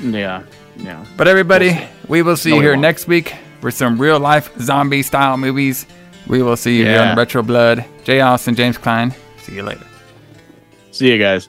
Yeah. 0.00 0.44
Yeah. 0.76 1.04
But 1.16 1.26
everybody, 1.28 1.70
We'll 1.70 1.88
we 2.08 2.22
will 2.22 2.36
see 2.36 2.50
No, 2.50 2.56
you 2.56 2.62
here 2.62 2.76
next 2.76 3.06
week 3.08 3.34
for 3.60 3.70
some 3.70 4.00
real 4.00 4.18
life 4.20 4.50
zombie 4.60 5.02
style 5.02 5.36
movies. 5.36 5.86
We 6.28 6.42
will 6.42 6.56
see 6.56 6.78
you 6.78 6.84
here 6.84 7.00
on 7.00 7.16
Retro 7.16 7.42
Blood. 7.42 7.84
Jay 8.04 8.20
Austin, 8.20 8.54
James 8.54 8.78
Kline. 8.78 9.12
See 9.38 9.54
you 9.56 9.62
later. 9.64 9.84
See 10.92 11.10
you 11.10 11.18
guys. 11.18 11.48